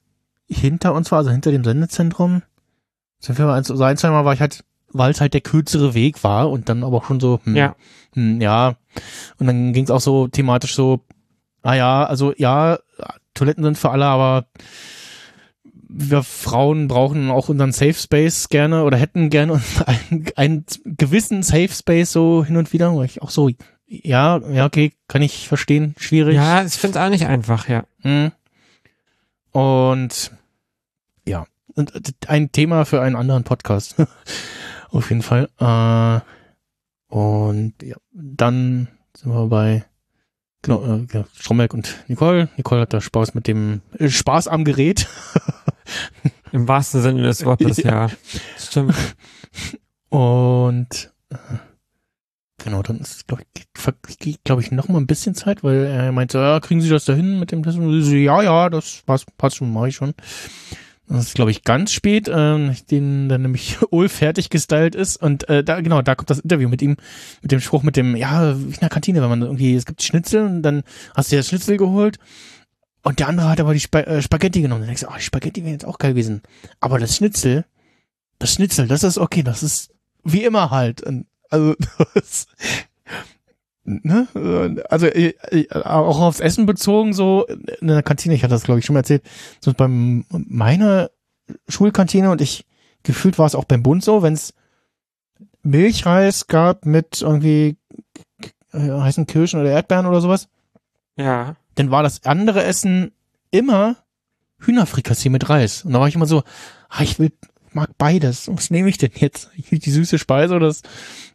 hinter 0.47 0.93
uns 0.93 1.11
war, 1.11 1.19
also 1.19 1.31
hinter 1.31 1.51
dem 1.51 1.63
Sendezentrum. 1.63 2.43
Sind 3.19 3.37
wir 3.37 3.45
mal, 3.45 3.63
so 3.63 3.81
ein, 3.83 3.97
zwei 3.97 4.09
Mal 4.09 4.25
war 4.25 4.33
ich 4.33 4.41
halt, 4.41 4.63
weil 4.91 5.11
es 5.11 5.21
halt 5.21 5.33
der 5.33 5.41
kürzere 5.41 5.93
Weg 5.93 6.23
war 6.23 6.49
und 6.49 6.69
dann 6.69 6.83
aber 6.83 6.97
auch 6.97 7.05
schon 7.05 7.19
so, 7.19 7.39
hm, 7.43 7.55
Ja. 7.55 7.75
hm, 8.13 8.41
ja. 8.41 8.75
Und 9.39 9.47
dann 9.47 9.73
ging 9.73 9.83
es 9.85 9.91
auch 9.91 10.01
so 10.01 10.27
thematisch 10.27 10.75
so, 10.75 11.01
ah 11.61 11.73
ja, 11.73 12.03
also 12.03 12.33
ja, 12.37 12.79
Toiletten 13.33 13.63
sind 13.63 13.77
für 13.77 13.91
alle, 13.91 14.05
aber 14.05 14.45
wir 15.93 16.23
Frauen 16.23 16.87
brauchen 16.87 17.29
auch 17.29 17.49
unseren 17.49 17.71
Safe 17.71 17.93
Space 17.93 18.49
gerne 18.49 18.83
oder 18.83 18.97
hätten 18.97 19.29
gerne 19.29 19.61
einen, 19.85 20.25
einen 20.35 20.65
gewissen 20.85 21.43
Safe 21.43 21.69
Space 21.69 22.11
so 22.11 22.45
hin 22.45 22.57
und 22.57 22.71
wieder. 22.73 22.93
Wo 22.93 23.03
ich 23.03 23.21
auch 23.21 23.29
so, 23.29 23.49
ja, 23.87 24.37
ja, 24.49 24.65
okay, 24.65 24.93
kann 25.07 25.21
ich 25.21 25.47
verstehen, 25.47 25.95
schwierig. 25.97 26.35
Ja, 26.35 26.63
ich 26.63 26.73
finde 26.73 26.97
es 26.97 27.05
auch 27.05 27.09
nicht 27.09 27.25
einfach, 27.25 27.67
ja. 27.67 27.83
Mhm. 28.03 28.31
Und 29.51 30.31
ja, 31.27 31.45
und 31.75 31.93
äh, 31.95 32.01
ein 32.27 32.51
Thema 32.51 32.85
für 32.85 33.01
einen 33.01 33.15
anderen 33.15 33.43
Podcast. 33.43 33.95
Auf 34.91 35.09
jeden 35.09 35.21
Fall. 35.21 35.49
Äh, 35.59 37.13
und 37.13 37.73
ja, 37.81 37.97
dann 38.13 38.87
sind 39.15 39.33
wir 39.33 39.47
bei 39.47 39.83
genau, 40.61 41.05
äh, 41.11 41.23
Stromberg 41.35 41.73
und 41.73 42.03
Nicole. 42.07 42.49
Nicole 42.55 42.81
hat 42.81 42.93
da 42.93 43.01
Spaß 43.01 43.33
mit 43.33 43.47
dem 43.47 43.81
äh, 43.97 44.09
Spaß 44.09 44.47
am 44.47 44.63
Gerät. 44.63 45.07
Im 46.51 46.67
wahrsten 46.67 47.01
Sinne 47.01 47.23
des 47.23 47.45
Wortes, 47.45 47.77
ja. 47.77 48.09
Stimmt. 48.57 48.95
Und 50.09 51.11
äh, 51.29 51.37
genau, 52.63 52.81
dann 52.81 52.99
ist, 52.99 53.27
glaube 53.27 53.43
ich, 54.19 54.43
glaube 54.43 54.61
ich, 54.61 54.71
noch 54.71 54.87
mal 54.89 54.99
ein 54.99 55.07
bisschen 55.07 55.35
Zeit, 55.35 55.63
weil 55.63 55.85
er 55.85 56.11
meinte, 56.11 56.37
ja, 56.37 56.59
kriegen 56.59 56.81
Sie 56.81 56.89
das 56.89 57.05
da 57.05 57.13
hin 57.13 57.39
mit 57.39 57.51
dem 57.51 57.63
Test? 57.63 57.77
Und 57.77 58.01
so, 58.01 58.15
ja, 58.15 58.41
ja, 58.41 58.69
das 58.69 59.01
passt, 59.05 59.25
passt 59.37 59.57
schon, 59.57 59.71
mache 59.71 59.89
ich 59.89 59.95
schon. 59.95 60.13
Das 61.07 61.27
ist, 61.27 61.35
glaube 61.35 61.51
ich, 61.51 61.63
ganz 61.63 61.91
spät, 61.91 62.31
ähm, 62.33 62.73
den 62.89 63.27
dann 63.27 63.41
nämlich 63.41 63.77
Ulf 63.89 64.13
fertig 64.13 64.49
gestylt 64.49 64.95
ist. 64.95 65.17
Und 65.17 65.47
äh, 65.49 65.63
da, 65.63 65.81
genau, 65.81 66.01
da 66.01 66.15
kommt 66.15 66.29
das 66.29 66.39
Interview 66.39 66.69
mit 66.69 66.81
ihm, 66.81 66.95
mit 67.41 67.51
dem 67.51 67.59
Spruch, 67.59 67.83
mit 67.83 67.97
dem, 67.97 68.15
ja, 68.15 68.57
wie 68.57 68.73
in 68.73 68.79
der 68.79 68.89
Kantine, 68.89 69.21
wenn 69.21 69.29
man 69.29 69.41
irgendwie, 69.41 69.75
es 69.75 69.85
gibt 69.85 70.01
Schnitzel 70.03 70.45
und 70.45 70.61
dann 70.61 70.83
hast 71.15 71.31
du 71.31 71.35
dir 71.35 71.39
das 71.39 71.49
Schnitzel 71.49 71.77
geholt 71.77 72.17
und 73.03 73.19
der 73.19 73.27
andere 73.27 73.49
hat 73.49 73.59
aber 73.59 73.73
die 73.73 73.79
Sp 73.81 74.05
äh, 74.05 74.21
Spaghetti 74.21 74.61
genommen. 74.61 74.81
Dann 74.81 74.87
denkst 74.87 75.01
du, 75.01 75.07
oh, 75.07 75.15
die 75.17 75.23
Spaghetti 75.23 75.63
wären 75.63 75.73
jetzt 75.73 75.85
auch 75.85 75.97
geil 75.97 76.11
gewesen. 76.11 76.41
Aber 76.79 76.99
das 76.99 77.15
Schnitzel, 77.15 77.65
das 78.39 78.53
Schnitzel, 78.53 78.87
das 78.87 79.03
ist 79.03 79.17
okay, 79.17 79.43
das 79.43 79.63
ist 79.63 79.91
wie 80.23 80.43
immer 80.43 80.69
halt. 80.69 81.01
Und, 81.01 81.25
also, 81.49 81.75
das, 82.13 82.47
ne? 83.83 84.27
Also, 84.89 85.07
äh, 85.07 85.33
äh, 85.49 85.67
auch 85.73 86.19
aufs 86.19 86.39
Essen 86.39 86.65
bezogen, 86.65 87.13
so 87.13 87.45
in 87.45 87.87
der 87.87 88.03
Kantine, 88.03 88.35
ich 88.35 88.43
hatte 88.43 88.53
das, 88.53 88.63
glaube 88.63 88.79
ich, 88.79 88.85
schon 88.85 88.93
mal 88.93 88.99
erzählt, 88.99 89.23
so 89.59 89.73
beim 89.73 90.25
meiner 90.29 91.09
Schulkantine 91.67 92.29
und 92.31 92.41
ich 92.41 92.65
gefühlt 93.03 93.39
war 93.39 93.47
es 93.47 93.55
auch 93.55 93.65
beim 93.65 93.81
Bund 93.83 94.03
so, 94.03 94.21
wenn 94.21 94.33
es 94.33 94.53
Milchreis 95.63 96.47
gab 96.47 96.85
mit 96.85 97.21
irgendwie 97.21 97.77
äh, 98.73 98.79
heißen 98.79 99.25
Kirschen 99.27 99.59
oder 99.59 99.71
Erdbeeren 99.71 100.05
oder 100.05 100.21
sowas, 100.21 100.47
Ja. 101.15 101.55
Dann 101.75 101.91
war 101.91 102.03
das 102.03 102.23
andere 102.25 102.63
Essen 102.63 103.11
immer 103.51 103.97
Hühnerfrikassee 104.59 105.29
mit 105.29 105.49
Reis. 105.49 105.83
Und 105.83 105.93
da 105.93 105.99
war 105.99 106.07
ich 106.07 106.15
immer 106.15 106.25
so, 106.25 106.43
ah, 106.89 107.01
ich 107.01 107.19
will, 107.19 107.31
mag 107.73 107.89
beides. 107.97 108.49
Was 108.53 108.69
nehme 108.69 108.89
ich 108.89 108.97
denn 108.97 109.11
jetzt? 109.15 109.49
Ich 109.55 109.71
will 109.71 109.79
die 109.79 109.91
süße 109.91 110.19
Speise 110.19 110.55
oder 110.55 110.67
das, 110.67 110.81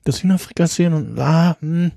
das 0.04 0.22
Hühnerfrikassee 0.22 0.86
und 0.86 1.18
ah, 1.18 1.56
hm. 1.60 1.92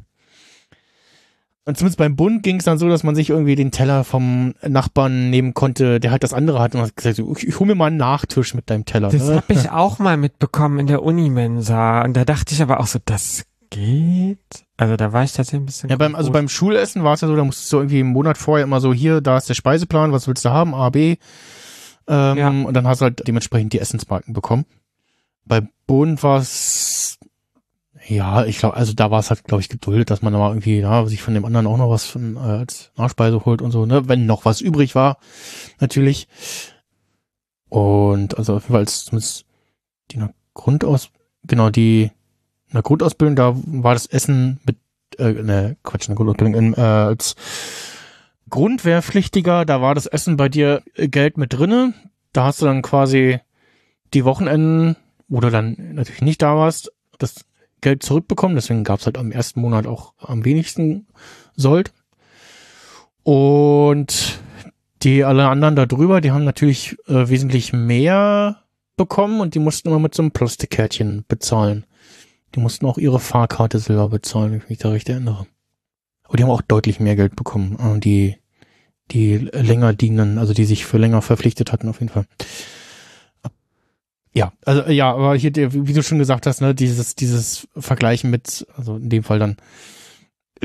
Und 1.65 1.77
zumindest 1.77 1.99
beim 1.99 2.15
Bund 2.15 2.41
ging 2.41 2.55
es 2.55 2.63
dann 2.63 2.79
so, 2.79 2.89
dass 2.89 3.03
man 3.03 3.13
sich 3.13 3.29
irgendwie 3.29 3.53
den 3.53 3.69
Teller 3.69 4.03
vom 4.03 4.55
Nachbarn 4.67 5.29
nehmen 5.29 5.53
konnte, 5.53 5.99
der 5.99 6.09
halt 6.09 6.23
das 6.23 6.33
andere 6.33 6.59
hat 6.59 6.73
und 6.73 6.81
hat 6.81 6.95
gesagt, 6.95 7.19
ich, 7.19 7.47
ich 7.47 7.59
hol 7.59 7.67
mir 7.67 7.75
mal 7.75 7.87
einen 7.87 7.97
Nachtisch 7.97 8.55
mit 8.55 8.71
deinem 8.71 8.85
Teller. 8.85 9.09
Das 9.09 9.27
ne? 9.27 9.35
habe 9.35 9.53
ich 9.53 9.69
auch 9.69 9.99
mal 9.99 10.17
mitbekommen 10.17 10.79
in 10.79 10.87
der 10.87 11.03
Unimensa. 11.03 12.01
Und 12.01 12.15
da 12.15 12.25
dachte 12.25 12.55
ich 12.55 12.63
aber 12.63 12.79
auch 12.79 12.87
so, 12.87 12.97
das 13.05 13.43
geht. 13.69 14.65
Also 14.77 14.95
da 14.95 15.13
war 15.13 15.23
ich 15.23 15.33
tatsächlich 15.33 15.61
ein 15.61 15.65
bisschen. 15.65 15.89
Ja, 15.89 15.95
beim, 15.97 16.15
also 16.15 16.31
beim 16.31 16.49
Schulessen 16.49 17.03
war 17.03 17.13
es 17.13 17.21
ja 17.21 17.27
so, 17.27 17.35
da 17.35 17.43
musstest 17.43 17.71
du 17.71 17.77
irgendwie 17.77 17.99
einen 17.99 18.11
Monat 18.11 18.37
vorher 18.37 18.63
immer 18.63 18.79
so, 18.81 18.93
hier, 18.93 19.21
da 19.21 19.37
ist 19.37 19.49
der 19.49 19.53
Speiseplan, 19.53 20.11
was 20.11 20.27
willst 20.27 20.45
du 20.45 20.49
haben, 20.49 20.73
A, 20.73 20.89
B. 20.89 21.17
Ähm, 22.07 22.37
Ja. 22.37 22.49
Und 22.49 22.73
dann 22.73 22.87
hast 22.87 23.01
du 23.01 23.03
halt 23.03 23.27
dementsprechend 23.27 23.73
die 23.73 23.79
Essensmarken 23.79 24.33
bekommen. 24.33 24.65
Bei 25.45 25.67
Bund 25.87 26.21
war 26.23 26.39
es, 26.39 27.17
ja, 28.07 28.45
ich 28.45 28.59
glaube, 28.59 28.75
also 28.75 28.93
da 28.93 29.11
war 29.11 29.19
es 29.19 29.29
halt, 29.29 29.43
glaube 29.43 29.61
ich, 29.61 29.69
geduldet, 29.69 30.09
dass 30.09 30.21
man 30.21 30.33
da 30.33 30.39
mal 30.39 30.49
irgendwie, 30.49 30.79
ja, 30.79 31.05
sich 31.05 31.21
von 31.21 31.33
dem 31.33 31.45
anderen 31.45 31.67
auch 31.67 31.77
noch 31.77 31.89
was 31.89 32.05
von, 32.05 32.37
äh, 32.37 32.39
als 32.39 32.91
Nachspeise 32.97 33.45
holt 33.45 33.61
und 33.61 33.71
so, 33.71 33.85
ne, 33.85 34.07
wenn 34.07 34.25
noch 34.25 34.45
was 34.45 34.61
übrig 34.61 34.95
war, 34.95 35.17
natürlich. 35.79 36.27
Und 37.69 38.37
also 38.37 38.55
auf 38.55 38.63
jeden 38.63 38.73
Fall 38.73 38.87
zumindest 38.87 39.45
die 40.11 40.19
Grundaus, 40.53 41.09
genau, 41.45 41.69
die 41.69 42.11
in 42.69 42.73
der 42.73 42.83
Grundausbildung, 42.83 43.35
da 43.35 43.53
war 43.55 43.93
das 43.93 44.05
Essen 44.05 44.59
mit, 44.65 44.77
äh, 45.17 45.31
ne, 45.33 45.77
Quatsch, 45.83 46.07
in 46.07 46.11
der 46.11 46.15
Grundausbildung, 46.15 46.53
in, 46.53 46.73
äh, 46.73 46.81
als 46.81 47.35
Grundwehrpflichtiger, 48.49 49.65
da 49.65 49.81
war 49.81 49.95
das 49.95 50.05
Essen 50.05 50.37
bei 50.37 50.49
dir 50.49 50.83
äh, 50.95 51.07
Geld 51.07 51.37
mit 51.37 51.53
drinne. 51.53 51.93
Da 52.33 52.45
hast 52.45 52.61
du 52.61 52.65
dann 52.65 52.81
quasi 52.81 53.39
die 54.13 54.25
Wochenenden, 54.25 54.95
wo 55.27 55.39
du 55.39 55.49
dann 55.49 55.75
natürlich 55.93 56.21
nicht 56.21 56.41
da 56.41 56.55
warst, 56.55 56.91
das 57.17 57.45
Geld 57.81 58.03
zurückbekommen. 58.03 58.55
Deswegen 58.55 58.83
gab's 58.83 59.05
halt 59.05 59.17
am 59.17 59.31
ersten 59.31 59.61
Monat 59.61 59.87
auch 59.87 60.13
am 60.19 60.45
wenigsten 60.45 61.07
Sold. 61.55 61.91
Und 63.23 64.39
die 65.01 65.23
alle 65.23 65.47
anderen 65.47 65.75
da 65.75 65.85
drüber, 65.85 66.21
die 66.21 66.31
haben 66.31 66.43
natürlich 66.43 66.97
äh, 67.07 67.29
wesentlich 67.29 67.73
mehr 67.73 68.63
bekommen 68.97 69.39
und 69.39 69.55
die 69.55 69.59
mussten 69.59 69.87
immer 69.87 69.99
mit 69.99 70.13
so 70.13 70.21
einem 70.21 70.31
Plastikkärtchen 70.31 71.23
bezahlen. 71.27 71.85
Die 72.55 72.59
mussten 72.59 72.85
auch 72.85 72.97
ihre 72.97 73.19
Fahrkarte 73.19 73.79
selber 73.79 74.09
bezahlen, 74.09 74.51
wenn 74.51 74.59
ich 74.59 74.69
mich 74.69 74.79
da 74.79 74.89
recht 74.89 75.09
erinnere. 75.09 75.45
Aber 76.23 76.37
die 76.37 76.43
haben 76.43 76.51
auch 76.51 76.61
deutlich 76.61 76.99
mehr 76.99 77.15
Geld 77.15 77.35
bekommen, 77.35 77.77
äh, 77.79 77.99
die, 77.99 78.37
die 79.11 79.37
länger 79.37 79.93
dienen, 79.93 80.37
also 80.37 80.53
die 80.53 80.65
sich 80.65 80.85
für 80.85 80.97
länger 80.97 81.21
verpflichtet 81.21 81.71
hatten, 81.71 81.89
auf 81.89 81.99
jeden 81.99 82.11
Fall. 82.11 82.25
Ja, 84.31 84.53
also 84.63 84.83
ja, 84.89 85.11
aber 85.11 85.35
hier, 85.35 85.51
wie 85.55 85.93
du 85.93 86.03
schon 86.03 86.19
gesagt 86.19 86.45
hast, 86.45 86.61
ne, 86.61 86.75
dieses, 86.75 87.15
dieses 87.15 87.67
Vergleichen 87.75 88.29
mit, 88.29 88.67
also 88.75 88.97
in 88.97 89.09
dem 89.09 89.23
Fall 89.23 89.39
dann 89.39 89.57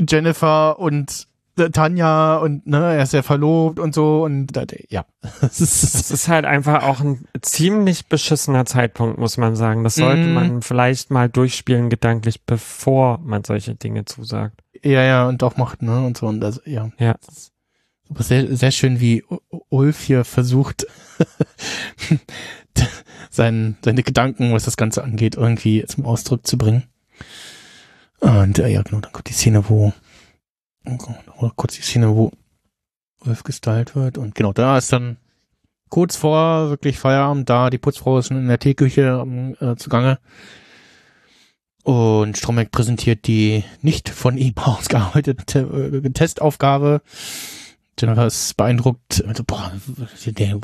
Jennifer 0.07 0.77
und 0.77 1.27
Tanja 1.55 2.37
und 2.37 2.67
ne, 2.67 2.95
er 2.95 3.03
ist 3.03 3.13
ja 3.13 3.21
verlobt 3.21 3.79
und 3.79 3.95
so 3.95 4.23
und 4.23 4.51
ja. 4.89 5.05
Das 5.41 5.59
ist, 5.61 6.27
halt 6.27 6.45
einfach 6.45 6.83
auch 6.83 6.99
ein 6.99 7.25
ziemlich 7.41 8.07
beschissener 8.07 8.65
Zeitpunkt, 8.65 9.17
muss 9.17 9.37
man 9.37 9.55
sagen. 9.55 9.83
Das 9.83 9.95
sollte 9.95 10.23
Mhm. 10.27 10.33
man 10.33 10.61
vielleicht 10.61 11.11
mal 11.11 11.29
durchspielen 11.29 11.89
gedanklich, 11.89 12.43
bevor 12.45 13.19
man 13.19 13.43
solche 13.43 13.75
Dinge 13.75 14.05
zusagt. 14.05 14.61
Ja, 14.83 15.01
ja, 15.03 15.27
und 15.27 15.41
auch 15.43 15.57
macht, 15.57 15.81
ne, 15.81 16.05
und 16.05 16.17
so, 16.17 16.27
und 16.27 16.41
das, 16.41 16.61
ja. 16.65 16.91
Ja. 16.99 17.15
Aber 18.09 18.21
sehr, 18.23 18.55
sehr 18.55 18.71
schön, 18.71 18.99
wie 18.99 19.23
Ulf 19.69 20.01
hier 20.01 20.25
versucht, 20.25 20.85
sein, 23.29 23.77
seine 23.83 24.03
Gedanken, 24.03 24.53
was 24.53 24.65
das 24.65 24.77
Ganze 24.77 25.03
angeht, 25.03 25.35
irgendwie 25.35 25.83
zum 25.85 26.05
Ausdruck 26.05 26.45
zu 26.45 26.57
bringen. 26.57 26.83
Und 28.19 28.59
äh, 28.59 28.67
ja, 28.69 28.81
genau, 28.83 29.01
dann 29.01 29.11
kommt 29.11 29.29
die 29.29 29.33
Szene, 29.33 29.69
wo, 29.69 29.93
oh, 30.87 31.51
kurz 31.55 31.75
die 31.75 31.81
Szene, 31.81 32.15
wo 32.15 32.31
Ulf 33.25 33.43
gestylt 33.43 33.95
wird. 33.95 34.17
Und 34.17 34.35
genau, 34.35 34.53
da 34.53 34.77
ist 34.77 34.91
dann 34.93 35.17
kurz 35.89 36.15
vor 36.15 36.69
wirklich 36.69 36.99
Feierabend 36.99 37.49
da, 37.49 37.69
die 37.69 37.77
Putzfrau 37.77 38.19
ist 38.19 38.31
in 38.31 38.47
der 38.47 38.59
Teeküche 38.59 39.21
ähm, 39.21 39.55
äh, 39.59 39.75
zugange. 39.75 40.19
Und 41.83 42.37
Stromberg 42.37 42.71
präsentiert 42.71 43.27
die 43.27 43.63
nicht 43.81 44.09
von 44.09 44.37
ihm 44.37 44.53
ausgearbeitete 44.57 46.01
äh, 46.03 46.09
Testaufgabe. 46.09 47.01
Jennifer 47.99 48.25
ist 48.25 48.57
beeindruckt. 48.57 49.23
Also, 49.25 49.43
boah, 49.45 49.71
der, 50.25 50.59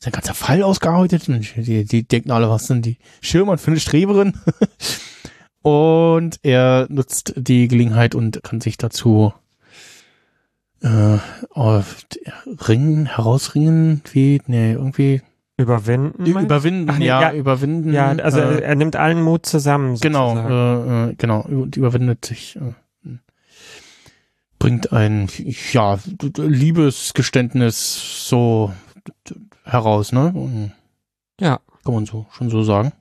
sein 0.00 0.12
ganzer 0.12 0.34
Fall 0.34 0.62
ausgearbeitet. 0.62 1.28
Und 1.28 1.48
die, 1.56 1.84
die 1.84 2.02
denken 2.02 2.30
alle, 2.30 2.50
was 2.50 2.66
sind 2.66 2.84
die 2.84 2.98
Schirmann 3.20 3.58
für 3.58 3.70
eine 3.70 3.80
Streberin? 3.80 4.38
und 5.62 6.40
er 6.42 6.86
nutzt 6.90 7.34
die 7.36 7.68
Gelegenheit 7.68 8.14
und 8.14 8.42
kann 8.42 8.60
sich 8.60 8.76
dazu 8.76 9.32
äh, 10.84 11.18
auf, 11.50 11.96
ringen, 12.68 13.06
herausringen, 13.06 14.02
wie, 14.12 14.40
nee, 14.46 14.72
irgendwie 14.72 15.22
Überwinden? 15.56 16.26
überwinden, 16.26 16.90
Ach 16.90 16.98
nee, 16.98 17.06
ja, 17.06 17.20
ja. 17.22 17.32
überwinden. 17.32 17.92
Ja, 17.92 18.08
also 18.10 18.40
äh, 18.40 18.60
er 18.60 18.74
nimmt 18.74 18.96
allen 18.96 19.22
Mut 19.22 19.46
zusammen. 19.46 19.96
Genau, 20.00 20.34
sozusagen. 20.34 21.08
äh, 21.08 21.10
äh, 21.10 21.14
genau, 21.16 21.40
und 21.42 21.76
überwindet 21.76 22.24
sich, 22.24 22.56
äh, 22.56 22.74
bringt 24.58 24.92
ein, 24.92 25.28
ja, 25.72 25.98
Liebesgeständnis 26.36 28.28
so 28.28 28.72
heraus, 29.64 30.12
ne? 30.12 30.72
Ja. 31.40 31.60
Kann 31.84 31.94
man 31.94 32.06
so, 32.06 32.26
schon 32.32 32.50
so 32.50 32.62
sagen. 32.62 32.92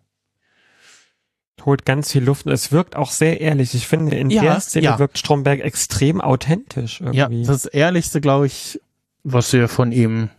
Holt 1.65 1.85
ganz 1.85 2.11
viel 2.11 2.23
Luft 2.23 2.45
und 2.45 2.51
es 2.51 2.71
wirkt 2.71 2.95
auch 2.95 3.11
sehr 3.11 3.39
ehrlich. 3.41 3.73
Ich 3.73 3.87
finde, 3.87 4.15
in 4.17 4.29
Ja, 4.29 4.41
der 4.41 4.59
Szene 4.59 4.85
ja. 4.85 4.99
wirkt 4.99 5.17
Stromberg 5.17 5.61
extrem 5.61 6.19
authentisch 6.21 6.99
Ja, 6.99 7.29
irgendwie. 7.29 7.45
das 7.45 7.65
Ehrlichste, 7.65 8.19
glaube 8.21 8.47
ich, 8.47 8.81
was 9.23 9.53
wir 9.53 9.67
von 9.69 9.91
ihm 9.91 10.29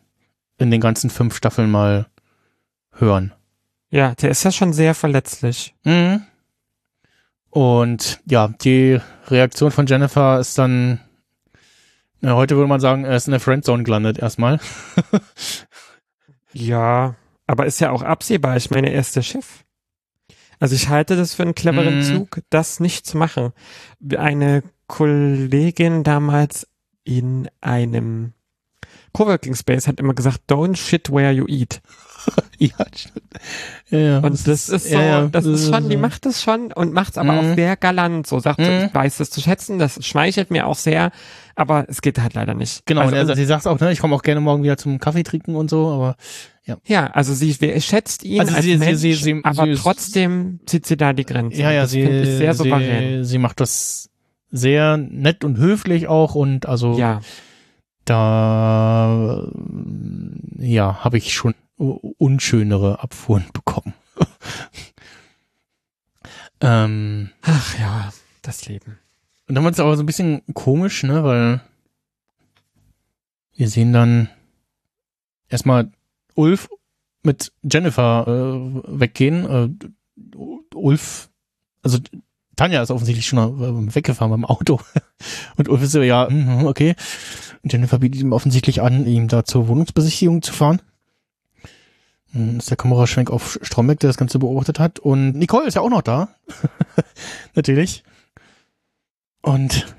in 0.58 0.70
den 0.70 0.80
ganzen 0.80 1.10
fünf 1.10 1.36
Staffeln 1.36 1.70
mal 1.70 2.06
hören. 2.92 3.32
Ja, 3.90 4.14
der 4.14 4.30
ist 4.30 4.44
ja 4.44 4.52
schon 4.52 4.72
sehr 4.72 4.94
verletzlich. 4.94 5.74
Mhm. 5.84 6.22
Und 7.50 8.20
ja, 8.26 8.48
die 8.48 9.00
Reaktion 9.28 9.70
von 9.70 9.86
Jennifer 9.86 10.40
ist 10.40 10.58
dann, 10.58 11.00
na, 12.20 12.34
heute 12.34 12.56
würde 12.56 12.68
man 12.68 12.80
sagen, 12.80 13.04
er 13.04 13.16
ist 13.16 13.28
in 13.28 13.32
der 13.32 13.40
Friendzone 13.40 13.84
gelandet 13.84 14.18
erstmal. 14.18 14.58
Ja, 16.52 17.16
aber 17.46 17.66
ist 17.66 17.80
ja 17.80 17.90
auch 17.90 18.02
absehbar. 18.02 18.56
Ich 18.56 18.70
meine, 18.70 18.90
er 18.92 19.00
ist 19.00 19.16
der 19.16 19.22
Chef. 19.22 19.63
Also 20.60 20.74
ich 20.74 20.88
halte 20.88 21.16
das 21.16 21.34
für 21.34 21.42
einen 21.42 21.54
cleveren 21.54 21.98
Mhm. 21.98 22.02
Zug, 22.02 22.40
das 22.50 22.80
nicht 22.80 23.06
zu 23.06 23.16
machen. 23.16 23.52
Eine 24.16 24.62
Kollegin 24.86 26.02
damals 26.04 26.66
in 27.04 27.48
einem 27.60 28.32
Coworking 29.12 29.54
Space 29.54 29.86
hat 29.86 30.00
immer 30.00 30.14
gesagt, 30.14 30.40
don't 30.48 30.76
shit 30.76 31.10
where 31.10 31.30
you 31.30 31.46
eat. 31.46 31.80
ja, 32.58 32.74
stimmt. 32.94 33.22
Ja, 33.90 34.18
Und 34.18 34.46
das 34.48 34.68
ist 34.68 34.88
so, 34.90 34.96
ja, 34.98 35.26
das 35.28 35.44
ist 35.44 35.68
schon, 35.68 35.88
die 35.88 35.96
macht 35.96 36.26
das 36.26 36.42
schon 36.42 36.72
und 36.72 36.92
macht 36.92 37.12
es 37.12 37.18
aber 37.18 37.32
Mhm. 37.32 37.38
auch 37.38 37.54
sehr 37.54 37.76
galant. 37.76 38.26
So 38.26 38.40
sagt 38.40 38.60
sie, 38.64 38.70
Mhm. 38.70 38.86
ich 38.86 38.94
weiß 38.94 39.18
das 39.18 39.30
zu 39.30 39.40
schätzen, 39.40 39.78
das 39.78 40.04
schmeichelt 40.04 40.50
mir 40.50 40.66
auch 40.66 40.76
sehr, 40.78 41.12
aber 41.56 41.86
es 41.88 42.02
geht 42.02 42.18
halt 42.20 42.34
leider 42.34 42.54
nicht. 42.54 42.84
Genau, 42.86 43.02
also, 43.02 43.16
und 43.16 43.28
er, 43.28 43.36
sie 43.36 43.44
sagt 43.44 43.66
auch, 43.66 43.78
ne, 43.80 43.92
ich 43.92 43.98
komme 44.00 44.14
auch 44.14 44.22
gerne 44.22 44.40
morgen 44.40 44.62
wieder 44.62 44.76
zum 44.76 44.98
Kaffee 44.98 45.22
trinken 45.22 45.54
und 45.56 45.70
so, 45.70 45.88
aber 45.90 46.16
ja. 46.64 46.76
ja, 46.86 47.06
also 47.08 47.34
sie 47.34 47.52
schätzt 47.80 48.24
ihn 48.24 48.40
Also 48.40 48.54
als 48.54 48.64
sie- 48.64 48.76
Mensch, 48.78 48.98
sie- 48.98 49.14
sie- 49.14 49.40
aber 49.44 49.72
trotzdem 49.74 50.60
zieht 50.66 50.86
sie 50.86 50.96
da 50.96 51.12
die 51.12 51.24
Grenze. 51.26 51.60
Ja, 51.60 51.70
ja, 51.70 51.82
das 51.82 51.90
sie, 51.90 52.24
sehr 52.38 52.54
souverän. 52.54 53.24
sie, 53.24 53.38
macht 53.38 53.60
das 53.60 54.10
sehr 54.50 54.96
nett 54.96 55.44
und 55.44 55.58
höflich 55.58 56.06
auch 56.08 56.34
und 56.34 56.66
also 56.66 56.96
Ja, 56.98 57.20
da 58.04 59.46
ja, 60.58 61.04
habe 61.04 61.18
ich 61.18 61.32
schon 61.34 61.54
unschönere 61.76 63.02
Abfuhren 63.02 63.44
bekommen. 63.52 63.94
ähm, 66.60 67.30
ach 67.42 67.78
ja, 67.78 68.12
das 68.42 68.66
Leben. 68.66 68.98
Und 69.46 69.54
dann 69.54 69.64
wird 69.64 69.74
es 69.74 69.80
aber 69.80 69.96
so 69.96 70.02
ein 70.02 70.06
bisschen 70.06 70.42
komisch, 70.54 71.02
ne, 71.02 71.22
weil 71.24 71.60
wir 73.56 73.68
sehen 73.68 73.92
dann 73.92 74.28
erstmal 75.48 75.90
Ulf 76.34 76.68
mit 77.22 77.52
Jennifer 77.62 78.26
äh, 78.26 79.00
weggehen. 79.00 79.46
Äh, 79.46 80.36
Ulf, 80.74 81.30
also 81.82 81.98
Tanja 82.56 82.82
ist 82.82 82.90
offensichtlich 82.90 83.26
schon 83.26 83.94
weggefahren 83.94 84.30
beim 84.30 84.44
Auto. 84.44 84.80
Und 85.56 85.68
Ulf 85.68 85.82
ist 85.82 85.92
so, 85.92 86.02
ja, 86.02 86.28
mhm, 86.30 86.66
okay. 86.66 86.94
Und 87.62 87.72
Jennifer 87.72 87.98
bietet 87.98 88.20
ihm 88.20 88.32
offensichtlich 88.32 88.82
an, 88.82 89.06
ihm 89.06 89.28
da 89.28 89.44
zur 89.44 89.68
Wohnungsbesichtigung 89.68 90.42
zu 90.42 90.52
fahren. 90.52 90.80
Dann 92.32 92.58
ist 92.58 92.70
der 92.70 92.76
Kameraschwenk 92.76 93.30
auf 93.30 93.58
Stromberg, 93.62 94.00
der 94.00 94.08
das 94.08 94.16
Ganze 94.16 94.38
beobachtet 94.38 94.78
hat. 94.78 94.98
Und 94.98 95.32
Nicole 95.32 95.66
ist 95.66 95.74
ja 95.74 95.80
auch 95.80 95.90
noch 95.90 96.02
da. 96.02 96.34
Natürlich. 97.54 98.02
Und 99.44 99.94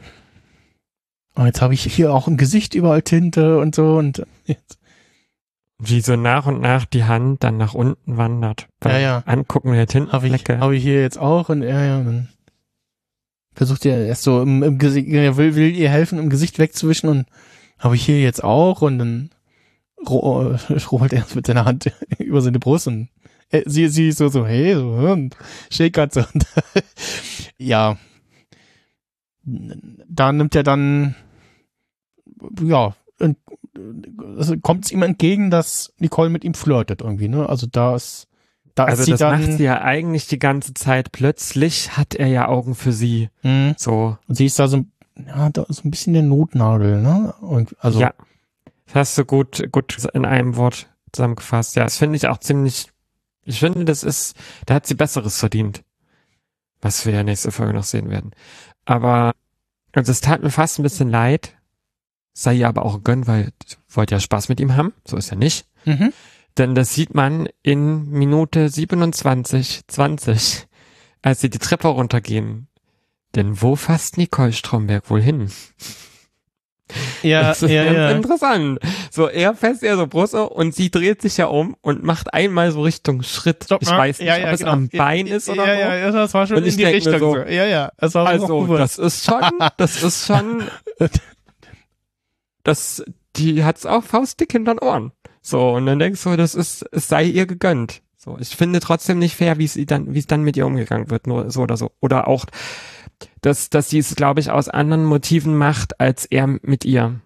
oh, 1.35 1.43
jetzt 1.43 1.61
habe 1.61 1.75
ich 1.75 1.83
hier 1.83 2.11
auch 2.11 2.27
ein 2.27 2.35
Gesicht 2.35 2.73
überall 2.73 3.03
Tinte 3.03 3.59
und 3.59 3.75
so. 3.75 3.97
Und 3.97 4.25
jetzt, 4.45 4.79
Wie 5.77 6.01
so 6.01 6.15
nach 6.15 6.45
und 6.47 6.61
nach 6.61 6.85
die 6.85 7.03
Hand 7.03 7.43
dann 7.43 7.57
nach 7.57 7.73
unten 7.73 8.17
wandert. 8.17 8.67
Ja, 8.83 8.97
ja. 8.97 9.23
Angucken 9.25 9.73
der 9.73 9.81
habe 9.81 9.85
ich, 9.85 9.91
Tintenflecke. 9.91 10.59
hab 10.59 10.71
ich 10.71 10.81
hier 10.81 11.01
jetzt 11.01 11.19
auch. 11.19 11.49
Und 11.49 11.63
ja, 11.63 11.83
ja, 11.83 11.97
und 11.97 12.05
dann 12.05 12.29
versucht 13.53 13.85
er 13.85 14.05
erst 14.05 14.23
so 14.23 14.41
im, 14.41 14.63
im 14.63 14.77
Gesicht, 14.79 15.07
will, 15.09 15.55
will 15.55 15.75
ihr 15.75 15.89
helfen, 15.89 16.17
im 16.17 16.29
Gesicht 16.29 16.59
wegzuwischen. 16.59 17.09
Und 17.09 17.25
habe 17.77 17.95
ich 17.95 18.05
hier 18.05 18.21
jetzt 18.21 18.43
auch. 18.43 18.81
Und 18.81 18.99
dann 18.99 19.29
ro 20.07 20.55
rollt 20.91 21.13
er 21.13 21.25
mit 21.35 21.45
seiner 21.45 21.65
Hand 21.65 21.91
über 22.17 22.41
seine 22.41 22.59
Brust 22.59 22.87
und 22.87 23.09
äh, 23.51 23.61
sie, 23.65 23.87
sie 23.89 24.09
ist 24.09 24.17
so, 24.17 24.29
so, 24.29 24.47
hey, 24.47 24.73
so, 24.73 24.87
und 24.87 25.35
shakert 25.69 26.13
so. 26.13 26.21
Und, 26.33 26.47
ja. 27.57 27.97
Da 29.45 30.31
nimmt 30.31 30.55
er 30.55 30.63
dann, 30.63 31.15
ja, 32.61 32.95
also 34.37 34.57
kommt 34.57 34.85
es 34.85 34.91
ihm 34.91 35.03
entgegen, 35.03 35.51
dass 35.51 35.93
Nicole 35.99 36.29
mit 36.29 36.43
ihm 36.43 36.53
flirtet 36.53 37.01
irgendwie, 37.01 37.27
ne? 37.27 37.47
Also 37.47 37.67
da 37.67 37.95
ist, 37.95 38.27
da 38.73 38.85
also 38.85 39.01
ist 39.01 39.05
sie 39.05 39.11
das 39.11 39.19
dann, 39.19 39.41
macht 39.41 39.53
sie 39.53 39.63
ja 39.63 39.81
eigentlich 39.81 40.27
die 40.27 40.39
ganze 40.39 40.73
Zeit. 40.73 41.11
Plötzlich 41.11 41.95
hat 41.95 42.15
er 42.15 42.27
ja 42.27 42.47
Augen 42.47 42.75
für 42.75 42.91
sie. 42.91 43.29
Mhm. 43.43 43.75
So, 43.77 44.17
und 44.27 44.35
sie 44.35 44.47
ist 44.47 44.59
da 44.59 44.67
so, 44.67 44.85
ja, 45.27 45.49
da 45.49 45.63
ist 45.63 45.77
so 45.77 45.87
ein 45.87 45.91
bisschen 45.91 46.13
der 46.13 46.23
Notnagel, 46.23 47.01
ne? 47.01 47.33
Und, 47.41 47.75
also, 47.79 47.99
ja. 47.99 48.13
Das 48.87 48.95
hast 48.95 49.17
du 49.17 49.25
gut, 49.25 49.71
gut 49.71 50.05
in 50.13 50.25
einem 50.25 50.55
Wort 50.57 50.87
zusammengefasst. 51.11 51.75
Ja, 51.75 51.83
das 51.83 51.97
finde 51.97 52.17
ich 52.17 52.27
auch 52.27 52.37
ziemlich, 52.37 52.91
ich 53.43 53.59
finde, 53.59 53.85
das 53.85 54.03
ist, 54.03 54.35
da 54.65 54.75
hat 54.75 54.85
sie 54.85 54.95
Besseres 54.95 55.39
verdient. 55.39 55.83
Was 56.81 57.05
wir 57.05 57.13
ja 57.13 57.23
nächste 57.23 57.51
Folge 57.51 57.73
noch 57.73 57.83
sehen 57.83 58.09
werden. 58.09 58.31
Aber, 58.85 59.33
also 59.91 60.11
es 60.11 60.21
tat 60.21 60.43
mir 60.43 60.51
fast 60.51 60.79
ein 60.79 60.83
bisschen 60.83 61.09
leid. 61.09 61.55
Sei 62.33 62.53
ihr 62.53 62.67
aber 62.67 62.85
auch 62.85 63.03
gönn, 63.03 63.27
weil 63.27 63.51
ich 63.65 63.77
wollte 63.89 64.15
ja 64.15 64.19
Spaß 64.19 64.49
mit 64.49 64.59
ihm 64.59 64.75
haben. 64.75 64.93
So 65.05 65.17
ist 65.17 65.29
ja 65.29 65.35
nicht. 65.35 65.67
Mhm. 65.85 66.13
Denn 66.57 66.75
das 66.75 66.93
sieht 66.93 67.13
man 67.13 67.49
in 67.63 68.09
Minute 68.09 68.69
27, 68.69 69.81
20, 69.87 70.67
als 71.21 71.41
sie 71.41 71.49
die 71.49 71.59
Treppe 71.59 71.89
runtergehen. 71.89 72.67
Denn 73.35 73.61
wo 73.61 73.75
fasst 73.75 74.17
Nicole 74.17 74.53
Stromberg 74.53 75.09
wohl 75.09 75.21
hin? 75.21 75.51
Ja, 77.23 77.41
das 77.41 77.63
ist 77.63 77.71
ja, 77.71 77.85
ganz 77.85 77.97
ja. 77.97 78.11
interessant. 78.11 78.79
So, 79.11 79.27
er 79.27 79.55
fässt 79.55 79.81
ihr 79.83 79.95
so 79.95 80.07
Brust 80.07 80.35
und 80.35 80.75
sie 80.75 80.91
dreht 80.91 81.21
sich 81.21 81.37
ja 81.37 81.47
um 81.47 81.75
und 81.81 82.03
macht 82.03 82.33
einmal 82.33 82.71
so 82.71 82.81
Richtung 82.81 83.23
Schritt. 83.23 83.63
Stopp, 83.65 83.81
ich 83.81 83.89
weiß 83.89 84.19
nicht, 84.19 84.27
ja, 84.27 84.37
ja, 84.37 84.47
ob 84.47 84.53
es 84.53 84.59
genau. 84.59 84.71
am 84.71 84.89
Bein 84.89 85.27
ist 85.27 85.49
oder 85.49 85.67
ja, 85.67 85.73
so. 85.73 85.79
Ja, 85.81 85.95
ja, 85.95 86.11
das 86.11 86.33
war 86.33 86.47
schon 86.47 86.57
Und 86.57 86.63
in 86.63 86.69
ich 86.69 86.77
die 86.77 86.85
Richtung 86.85 87.19
so. 87.19 87.37
Ja, 87.37 87.65
ja, 87.65 87.91
das 87.97 88.13
war 88.13 88.27
Also, 88.27 88.77
das 88.77 88.97
ist 88.97 89.25
schon, 89.25 89.41
das 89.77 90.03
ist 90.03 90.27
schon, 90.27 90.63
das, 92.63 93.03
die 93.35 93.63
hat's 93.63 93.85
auch 93.85 94.03
faustdick 94.03 94.51
hinter 94.51 94.75
den 94.75 94.79
Ohren. 94.79 95.11
So, 95.41 95.71
und 95.71 95.85
dann 95.85 95.99
denkst 95.99 96.23
du, 96.23 96.35
das 96.35 96.55
ist, 96.55 96.85
es 96.91 97.07
sei 97.07 97.23
ihr 97.23 97.45
gegönnt. 97.45 98.01
So, 98.17 98.37
ich 98.39 98.55
finde 98.55 98.79
trotzdem 98.79 99.19
nicht 99.19 99.35
fair, 99.35 99.59
wie 99.59 99.67
sie 99.67 99.85
dann, 99.85 100.15
wie 100.15 100.19
es 100.19 100.25
dann 100.25 100.41
mit 100.41 100.57
ihr 100.57 100.65
umgegangen 100.65 101.11
wird, 101.11 101.27
nur 101.27 101.51
so 101.51 101.61
oder 101.61 101.77
so. 101.77 101.91
Oder 102.01 102.27
auch, 102.27 102.45
dass, 103.41 103.69
dass 103.69 103.89
sie 103.89 103.99
es, 103.99 104.15
glaube 104.15 104.39
ich, 104.39 104.51
aus 104.51 104.69
anderen 104.69 105.05
Motiven 105.05 105.55
macht, 105.57 105.99
als 105.99 106.25
er 106.25 106.47
mit 106.47 106.85
ihr. 106.85 107.19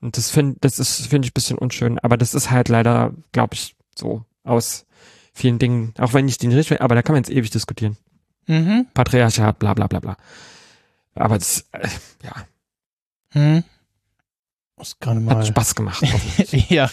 Und 0.00 0.16
das 0.16 0.30
finde, 0.30 0.56
das 0.60 0.78
ist, 0.78 1.06
finde 1.06 1.26
ich 1.26 1.32
ein 1.32 1.34
bisschen 1.34 1.58
unschön. 1.58 1.98
Aber 1.98 2.16
das 2.16 2.34
ist 2.34 2.50
halt 2.50 2.68
leider, 2.68 3.12
glaube 3.32 3.54
ich, 3.54 3.76
so 3.94 4.24
aus 4.44 4.86
vielen 5.32 5.58
Dingen, 5.58 5.94
auch 5.98 6.14
wenn 6.14 6.28
ich 6.28 6.40
nicht 6.40 6.54
richtig, 6.56 6.80
aber 6.80 6.94
da 6.94 7.02
kann 7.02 7.14
man 7.14 7.22
jetzt 7.22 7.30
ewig 7.30 7.50
diskutieren. 7.50 7.96
Mhm. 8.46 8.86
Patriarchat, 8.94 9.58
bla, 9.58 9.74
bla, 9.74 9.86
bla, 9.86 10.00
bla. 10.00 10.16
Aber 11.14 11.38
das, 11.38 11.66
äh, 11.72 11.88
ja, 12.22 12.46
Hm. 13.32 13.64
Muss 14.76 14.98
gerade 14.98 15.20
mal. 15.20 15.36
hat 15.36 15.46
Spaß 15.46 15.74
gemacht. 15.74 16.02
ja. 16.68 16.88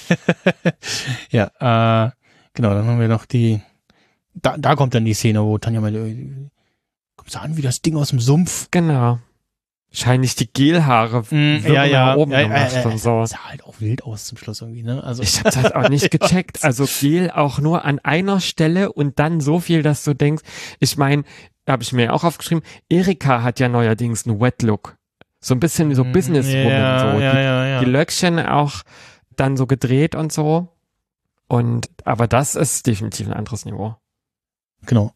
ja, 1.29 2.07
äh, 2.07 2.11
genau, 2.53 2.73
dann 2.73 2.85
haben 2.87 2.99
wir 2.99 3.07
noch 3.07 3.25
die, 3.25 3.61
da, 4.33 4.57
da 4.57 4.75
kommt 4.75 4.95
dann 4.95 5.05
die 5.05 5.13
Szene, 5.13 5.43
wo 5.43 5.57
Tanja 5.57 5.81
meinte, 5.81 6.49
kommst 7.25 7.35
du 7.35 7.39
an 7.39 7.57
wie 7.57 7.61
das 7.61 7.81
Ding 7.81 7.95
aus 7.97 8.09
dem 8.09 8.19
Sumpf? 8.19 8.67
genau. 8.71 9.19
Wahrscheinlich 9.91 10.35
die 10.35 10.51
Gelhaare 10.51 11.23
Mm, 11.29 11.65
ja, 11.65 11.85
ja, 11.85 12.15
oben 12.17 12.33
ja, 12.33 12.41
ja, 12.41 12.47
gemacht 12.47 12.73
ja, 12.75 12.83
und 12.83 12.97
so. 12.99 13.21
Das 13.21 13.29
sah 13.29 13.45
halt 13.45 13.63
auch 13.63 13.79
wild 13.79 14.03
aus 14.03 14.25
zum 14.25 14.37
Schluss 14.37 14.59
irgendwie, 14.59 14.83
ne? 14.83 15.01
Also, 15.01 15.23
Ich 15.23 15.39
hab's 15.41 15.55
halt 15.55 15.73
auch 15.73 15.87
nicht 15.87 16.11
gecheckt. 16.19 16.65
Also 16.65 16.85
Gel 16.85 17.31
auch 17.31 17.59
nur 17.59 17.85
an 17.85 17.99
einer 17.99 18.41
Stelle 18.41 18.91
und 18.91 19.19
dann 19.19 19.39
so 19.39 19.61
viel, 19.61 19.83
dass 19.83 20.03
du 20.03 20.13
denkst, 20.13 20.43
ich 20.81 20.97
meine, 20.97 21.23
habe 21.65 21.81
ich 21.81 21.93
mir 21.93 22.13
auch 22.13 22.25
aufgeschrieben, 22.25 22.61
Erika 22.89 23.41
hat 23.41 23.61
ja 23.61 23.69
neuerdings 23.69 24.27
einen 24.27 24.41
Wet 24.41 24.63
Look. 24.63 24.97
So 25.39 25.53
ein 25.53 25.61
bisschen 25.61 25.95
so 25.95 26.03
Mm, 26.03 26.11
Businesswoman, 26.11 26.67
ja, 26.71 26.99
so. 27.13 27.19
ja, 27.21 27.31
die, 27.31 27.37
ja, 27.37 27.65
ja. 27.67 27.79
die 27.79 27.85
Löckchen 27.85 28.39
auch 28.39 28.81
dann 29.37 29.55
so 29.55 29.65
gedreht 29.65 30.13
und 30.13 30.33
so. 30.33 30.67
Und, 31.47 31.87
aber 32.03 32.27
das 32.27 32.55
ist 32.55 32.85
definitiv 32.85 33.27
ein 33.27 33.33
anderes 33.33 33.63
Niveau. 33.63 33.95
Genau. 34.85 35.13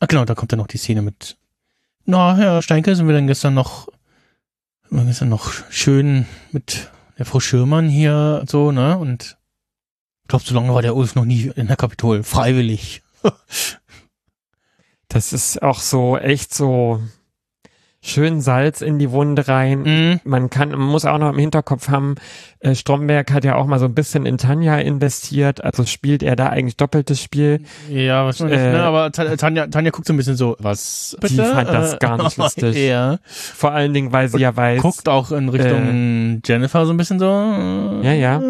Ah, 0.00 0.06
genau, 0.06 0.24
da 0.24 0.34
kommt 0.34 0.50
dann 0.50 0.58
noch 0.58 0.66
die 0.66 0.78
Szene 0.78 1.02
mit. 1.02 1.36
Na, 2.06 2.34
Herr 2.34 2.62
Steinke, 2.62 2.96
sind 2.96 3.06
wir 3.06 3.14
dann 3.14 3.26
gestern 3.26 3.52
noch, 3.52 3.88
wir 4.88 5.04
gestern 5.04 5.28
noch 5.28 5.52
schön 5.70 6.26
mit 6.52 6.90
der 7.18 7.26
Frau 7.26 7.38
Schirmann 7.38 7.88
hier 7.88 8.42
so, 8.48 8.72
ne? 8.72 8.96
Und 8.96 9.36
ich 10.22 10.28
glaube, 10.28 10.44
so 10.44 10.54
lange 10.54 10.72
war 10.72 10.80
der 10.80 10.96
Ulf 10.96 11.14
noch 11.14 11.26
nie 11.26 11.52
in 11.54 11.66
der 11.66 11.76
Kapitol. 11.76 12.22
Freiwillig. 12.24 13.02
Das 15.12 15.32
ist 15.32 15.60
auch 15.60 15.80
so 15.80 16.16
echt 16.16 16.54
so 16.54 17.02
schön 18.02 18.40
Salz 18.40 18.80
in 18.80 18.98
die 18.98 19.10
Wunde 19.10 19.46
rein. 19.46 19.82
Mhm. 19.82 20.20
Man 20.24 20.48
kann, 20.48 20.70
man 20.70 20.80
muss 20.80 21.04
auch 21.04 21.18
noch 21.18 21.30
im 21.32 21.38
Hinterkopf 21.38 21.88
haben, 21.88 22.14
äh, 22.60 22.74
Stromberg 22.74 23.30
hat 23.30 23.44
ja 23.44 23.56
auch 23.56 23.66
mal 23.66 23.78
so 23.78 23.84
ein 23.84 23.94
bisschen 23.94 24.24
in 24.24 24.38
Tanja 24.38 24.78
investiert, 24.78 25.62
also 25.62 25.84
spielt 25.84 26.22
er 26.22 26.34
da 26.34 26.48
eigentlich 26.48 26.76
doppeltes 26.78 27.20
Spiel. 27.22 27.60
Ja, 27.90 28.24
was 28.24 28.40
man 28.40 28.50
Äh, 28.50 28.72
ne? 28.72 28.82
Aber 28.82 29.12
Ta- 29.12 29.36
Tanja, 29.36 29.66
Tanja 29.66 29.90
guckt 29.90 30.06
so 30.06 30.14
ein 30.14 30.16
bisschen 30.16 30.36
so, 30.36 30.56
was? 30.58 31.14
Die 31.28 31.36
fand 31.36 31.68
das 31.68 31.98
gar 31.98 32.22
nicht 32.22 32.36
lustig. 32.38 32.76
ja. 32.76 33.18
Vor 33.24 33.72
allen 33.72 33.92
Dingen, 33.92 34.12
weil 34.12 34.28
sie 34.28 34.38
ja 34.38 34.56
weiß. 34.56 34.80
Guckt 34.80 35.08
auch 35.08 35.30
in 35.32 35.48
Richtung 35.50 36.40
Jennifer 36.44 36.86
so 36.86 36.92
ein 36.92 36.96
bisschen 36.96 37.18
so. 37.18 37.26
Ja, 37.26 38.12
ja. 38.12 38.40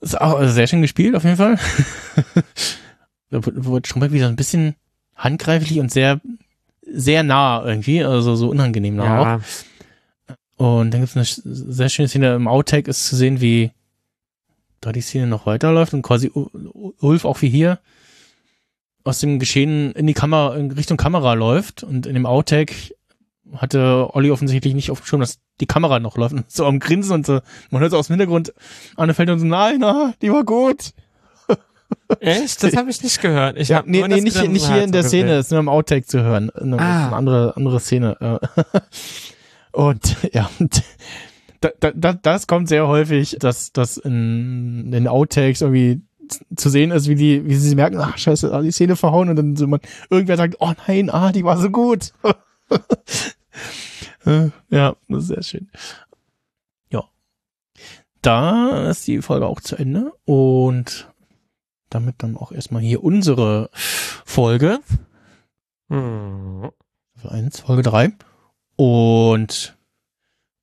Ist 0.00 0.20
auch 0.20 0.38
also 0.38 0.52
sehr 0.52 0.66
schön 0.66 0.82
gespielt, 0.82 1.16
auf 1.16 1.24
jeden 1.24 1.36
Fall. 1.38 1.56
wurde 3.30 3.88
Stromberg 3.88 4.12
wieder 4.12 4.26
so 4.26 4.32
ein 4.32 4.36
bisschen 4.36 4.74
handgreiflich 5.14 5.80
und 5.80 5.90
sehr, 5.90 6.20
sehr 6.86 7.22
nah 7.22 7.64
irgendwie, 7.64 8.02
also 8.02 8.36
so 8.36 8.48
unangenehm 8.48 8.96
nah 8.96 9.04
ja, 9.04 9.36
auch. 9.36 9.40
Und 10.56 10.92
dann 10.92 11.02
gibt 11.02 11.14
es 11.14 11.44
eine 11.44 11.54
sehr 11.54 11.88
schöne 11.88 12.08
Szene 12.08 12.34
im 12.34 12.48
Outtake, 12.48 12.90
ist 12.90 13.06
zu 13.06 13.16
sehen, 13.16 13.40
wie 13.40 13.72
da 14.80 14.92
die 14.92 15.00
Szene 15.02 15.26
noch 15.26 15.46
weiterläuft 15.46 15.92
und 15.94 16.02
quasi 16.02 16.30
Ulf 16.32 17.24
auch 17.24 17.42
wie 17.42 17.50
hier 17.50 17.78
aus 19.04 19.20
dem 19.20 19.38
Geschehen 19.38 19.92
in 19.92 20.06
die 20.06 20.14
Kamera, 20.14 20.56
in 20.56 20.70
Richtung 20.70 20.96
Kamera 20.96 21.34
läuft 21.34 21.82
und 21.82 22.06
in 22.06 22.14
dem 22.14 22.26
Outtake 22.26 22.74
hatte 23.54 24.14
Olli 24.14 24.30
offensichtlich 24.30 24.74
nicht 24.74 24.90
auf 24.90 25.00
dem 25.00 25.06
Schirm, 25.06 25.20
dass 25.20 25.38
die 25.60 25.66
Kamera 25.66 26.00
noch 26.00 26.16
läuft 26.16 26.34
und 26.34 26.50
so 26.50 26.66
am 26.66 26.80
Grinsen 26.80 27.12
und 27.12 27.26
so. 27.26 27.40
Man 27.70 27.80
hört 27.80 27.92
so 27.92 27.98
aus 27.98 28.08
dem 28.08 28.14
Hintergrund, 28.14 28.52
Anne 28.96 29.14
fällt 29.14 29.30
und 29.30 29.38
so, 29.38 29.46
nein, 29.46 29.76
na, 29.80 30.14
die 30.22 30.32
war 30.32 30.44
gut. 30.44 30.92
Echt? 32.20 32.62
Das 32.62 32.76
habe 32.76 32.90
ich 32.90 33.02
nicht 33.02 33.20
gehört. 33.20 33.56
Ich 33.58 33.68
Ja, 33.68 33.82
nee, 33.86 34.02
nee, 34.02 34.08
das 34.08 34.22
nicht, 34.22 34.36
Grinsen 34.36 34.52
nicht 34.52 34.66
hier 34.68 34.82
in 34.84 34.92
der. 34.92 35.02
Szene, 35.02 35.38
ist 35.38 35.50
nur 35.50 35.60
im 35.60 35.68
Outtake 35.68 36.06
zu 36.06 36.22
hören. 36.22 36.50
Eine, 36.50 36.78
Ah. 36.78 37.06
eine 37.08 37.16
andere, 37.16 37.56
andere 37.56 37.80
Szene. 37.80 38.16
äh. 38.20 38.80
Und 39.72 40.16
ja, 40.32 40.48
da, 41.60 41.70
da, 41.80 41.90
da, 41.94 42.12
das 42.14 42.46
kommt 42.46 42.68
sehr 42.68 42.86
häufig, 42.88 43.36
dass 43.38 43.72
das 43.72 43.98
in, 43.98 44.84
in 44.86 44.90
den 44.90 45.08
Outtakes 45.08 45.60
irgendwie 45.60 46.00
zu 46.56 46.70
sehen 46.70 46.90
ist, 46.90 47.08
wie 47.08 47.14
die, 47.14 47.46
wie 47.46 47.54
sie 47.54 47.74
merken, 47.76 47.98
ach 47.98 48.16
scheiße, 48.18 48.52
ah, 48.52 48.62
die 48.62 48.72
Szene 48.72 48.96
verhauen 48.96 49.28
und 49.28 49.36
dann 49.36 49.54
so 49.54 49.66
man, 49.66 49.80
irgendwer 50.10 50.36
sagt, 50.36 50.56
oh 50.60 50.72
nein, 50.88 51.10
ah, 51.10 51.30
die 51.32 51.44
war 51.44 51.58
so 51.58 51.70
gut. 51.70 52.12
Äh, 54.24 54.50
ja, 54.70 54.96
das 55.08 55.22
ist 55.22 55.28
sehr 55.28 55.42
schön. 55.44 55.70
Ja. 56.90 57.04
Da 58.22 58.90
ist 58.90 59.06
die 59.06 59.22
Folge 59.22 59.46
auch 59.46 59.60
zu 59.60 59.76
Ende 59.76 60.12
und 60.24 61.08
damit 61.96 62.16
dann 62.18 62.36
auch 62.36 62.52
erstmal 62.52 62.82
hier 62.82 63.02
unsere 63.02 63.70
Folge. 64.24 64.78
Hm. 65.88 66.70
Folge 67.16 67.34
1, 67.34 67.60
Folge 67.60 67.82
3. 67.82 68.12
Und 68.76 69.76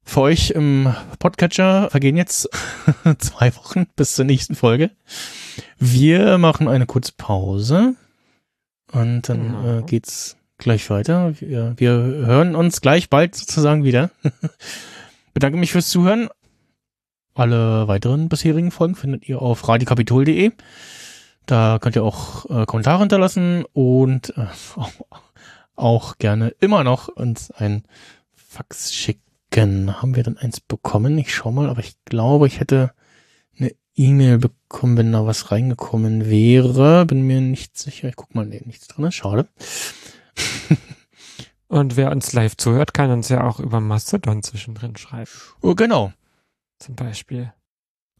für 0.03 0.21
euch 0.21 0.51
im 0.51 0.93
Podcatcher 1.19 1.89
vergehen 1.89 2.17
jetzt 2.17 2.49
zwei 3.19 3.55
Wochen 3.55 3.87
bis 3.95 4.15
zur 4.15 4.25
nächsten 4.25 4.55
Folge. 4.55 4.91
Wir 5.79 6.37
machen 6.37 6.67
eine 6.67 6.85
kurze 6.85 7.13
Pause 7.17 7.95
und 8.91 9.27
dann 9.29 9.53
Ja. 9.53 9.79
äh, 9.79 9.81
geht's 9.83 10.37
gleich 10.57 10.89
weiter. 10.89 11.33
Wir, 11.39 11.73
wir 11.77 11.91
hören 11.91 12.55
uns 12.55 12.81
gleich 12.81 13.09
bald 13.09 13.35
sozusagen 13.35 13.83
wieder. 13.83 14.11
Bedanke 15.33 15.57
mich 15.57 15.71
fürs 15.71 15.89
Zuhören. 15.89 16.29
Alle 17.33 17.87
weiteren 17.87 18.29
bisherigen 18.29 18.69
Folgen 18.69 18.93
findet 18.95 19.27
ihr 19.27 19.41
auf 19.41 19.67
radiokapitol.de. 19.67 20.51
Da 21.45 21.79
könnt 21.79 21.95
ihr 21.95 22.03
auch 22.03 22.49
äh, 22.49 22.65
Kommentare 22.65 22.99
hinterlassen 22.99 23.65
und 23.73 24.35
äh, 24.37 24.47
auch 25.75 26.17
gerne 26.17 26.49
immer 26.59 26.83
noch 26.83 27.07
uns 27.09 27.51
ein 27.51 27.83
Fax 28.33 28.93
schicken. 28.93 30.01
Haben 30.01 30.15
wir 30.15 30.23
denn 30.23 30.37
eins 30.37 30.59
bekommen? 30.59 31.17
Ich 31.17 31.33
schau 31.33 31.51
mal, 31.51 31.69
aber 31.69 31.81
ich 31.81 31.95
glaube, 32.05 32.47
ich 32.47 32.59
hätte 32.59 32.91
eine 33.59 33.71
E-Mail 33.95 34.37
bekommen, 34.37 34.97
wenn 34.97 35.11
da 35.11 35.25
was 35.25 35.51
reingekommen 35.51 36.29
wäre. 36.29 37.05
Bin 37.05 37.23
mir 37.23 37.41
nicht 37.41 37.77
sicher. 37.77 38.07
Ich 38.07 38.15
guck 38.15 38.33
mal, 38.33 38.45
nee, 38.45 38.61
nichts 38.65 38.87
drin 38.87 39.05
ist. 39.05 39.15
Schade. 39.15 39.47
Und 41.67 41.97
wer 41.97 42.11
uns 42.11 42.33
live 42.33 42.55
zuhört, 42.55 42.93
kann 42.93 43.11
uns 43.11 43.29
ja 43.29 43.43
auch 43.43 43.59
über 43.59 43.79
Mastodon 43.79 44.43
zwischendrin 44.43 44.95
schreiben. 44.95 45.29
Oh, 45.61 45.75
genau. 45.75 46.13
Zum 46.79 46.95
Beispiel. 46.95 47.51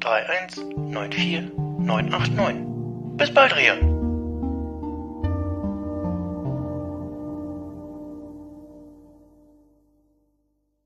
3194 0.00 1.52
989. 1.78 3.16
Bis 3.16 3.32
bald, 3.32 3.56
Rian. 3.56 3.99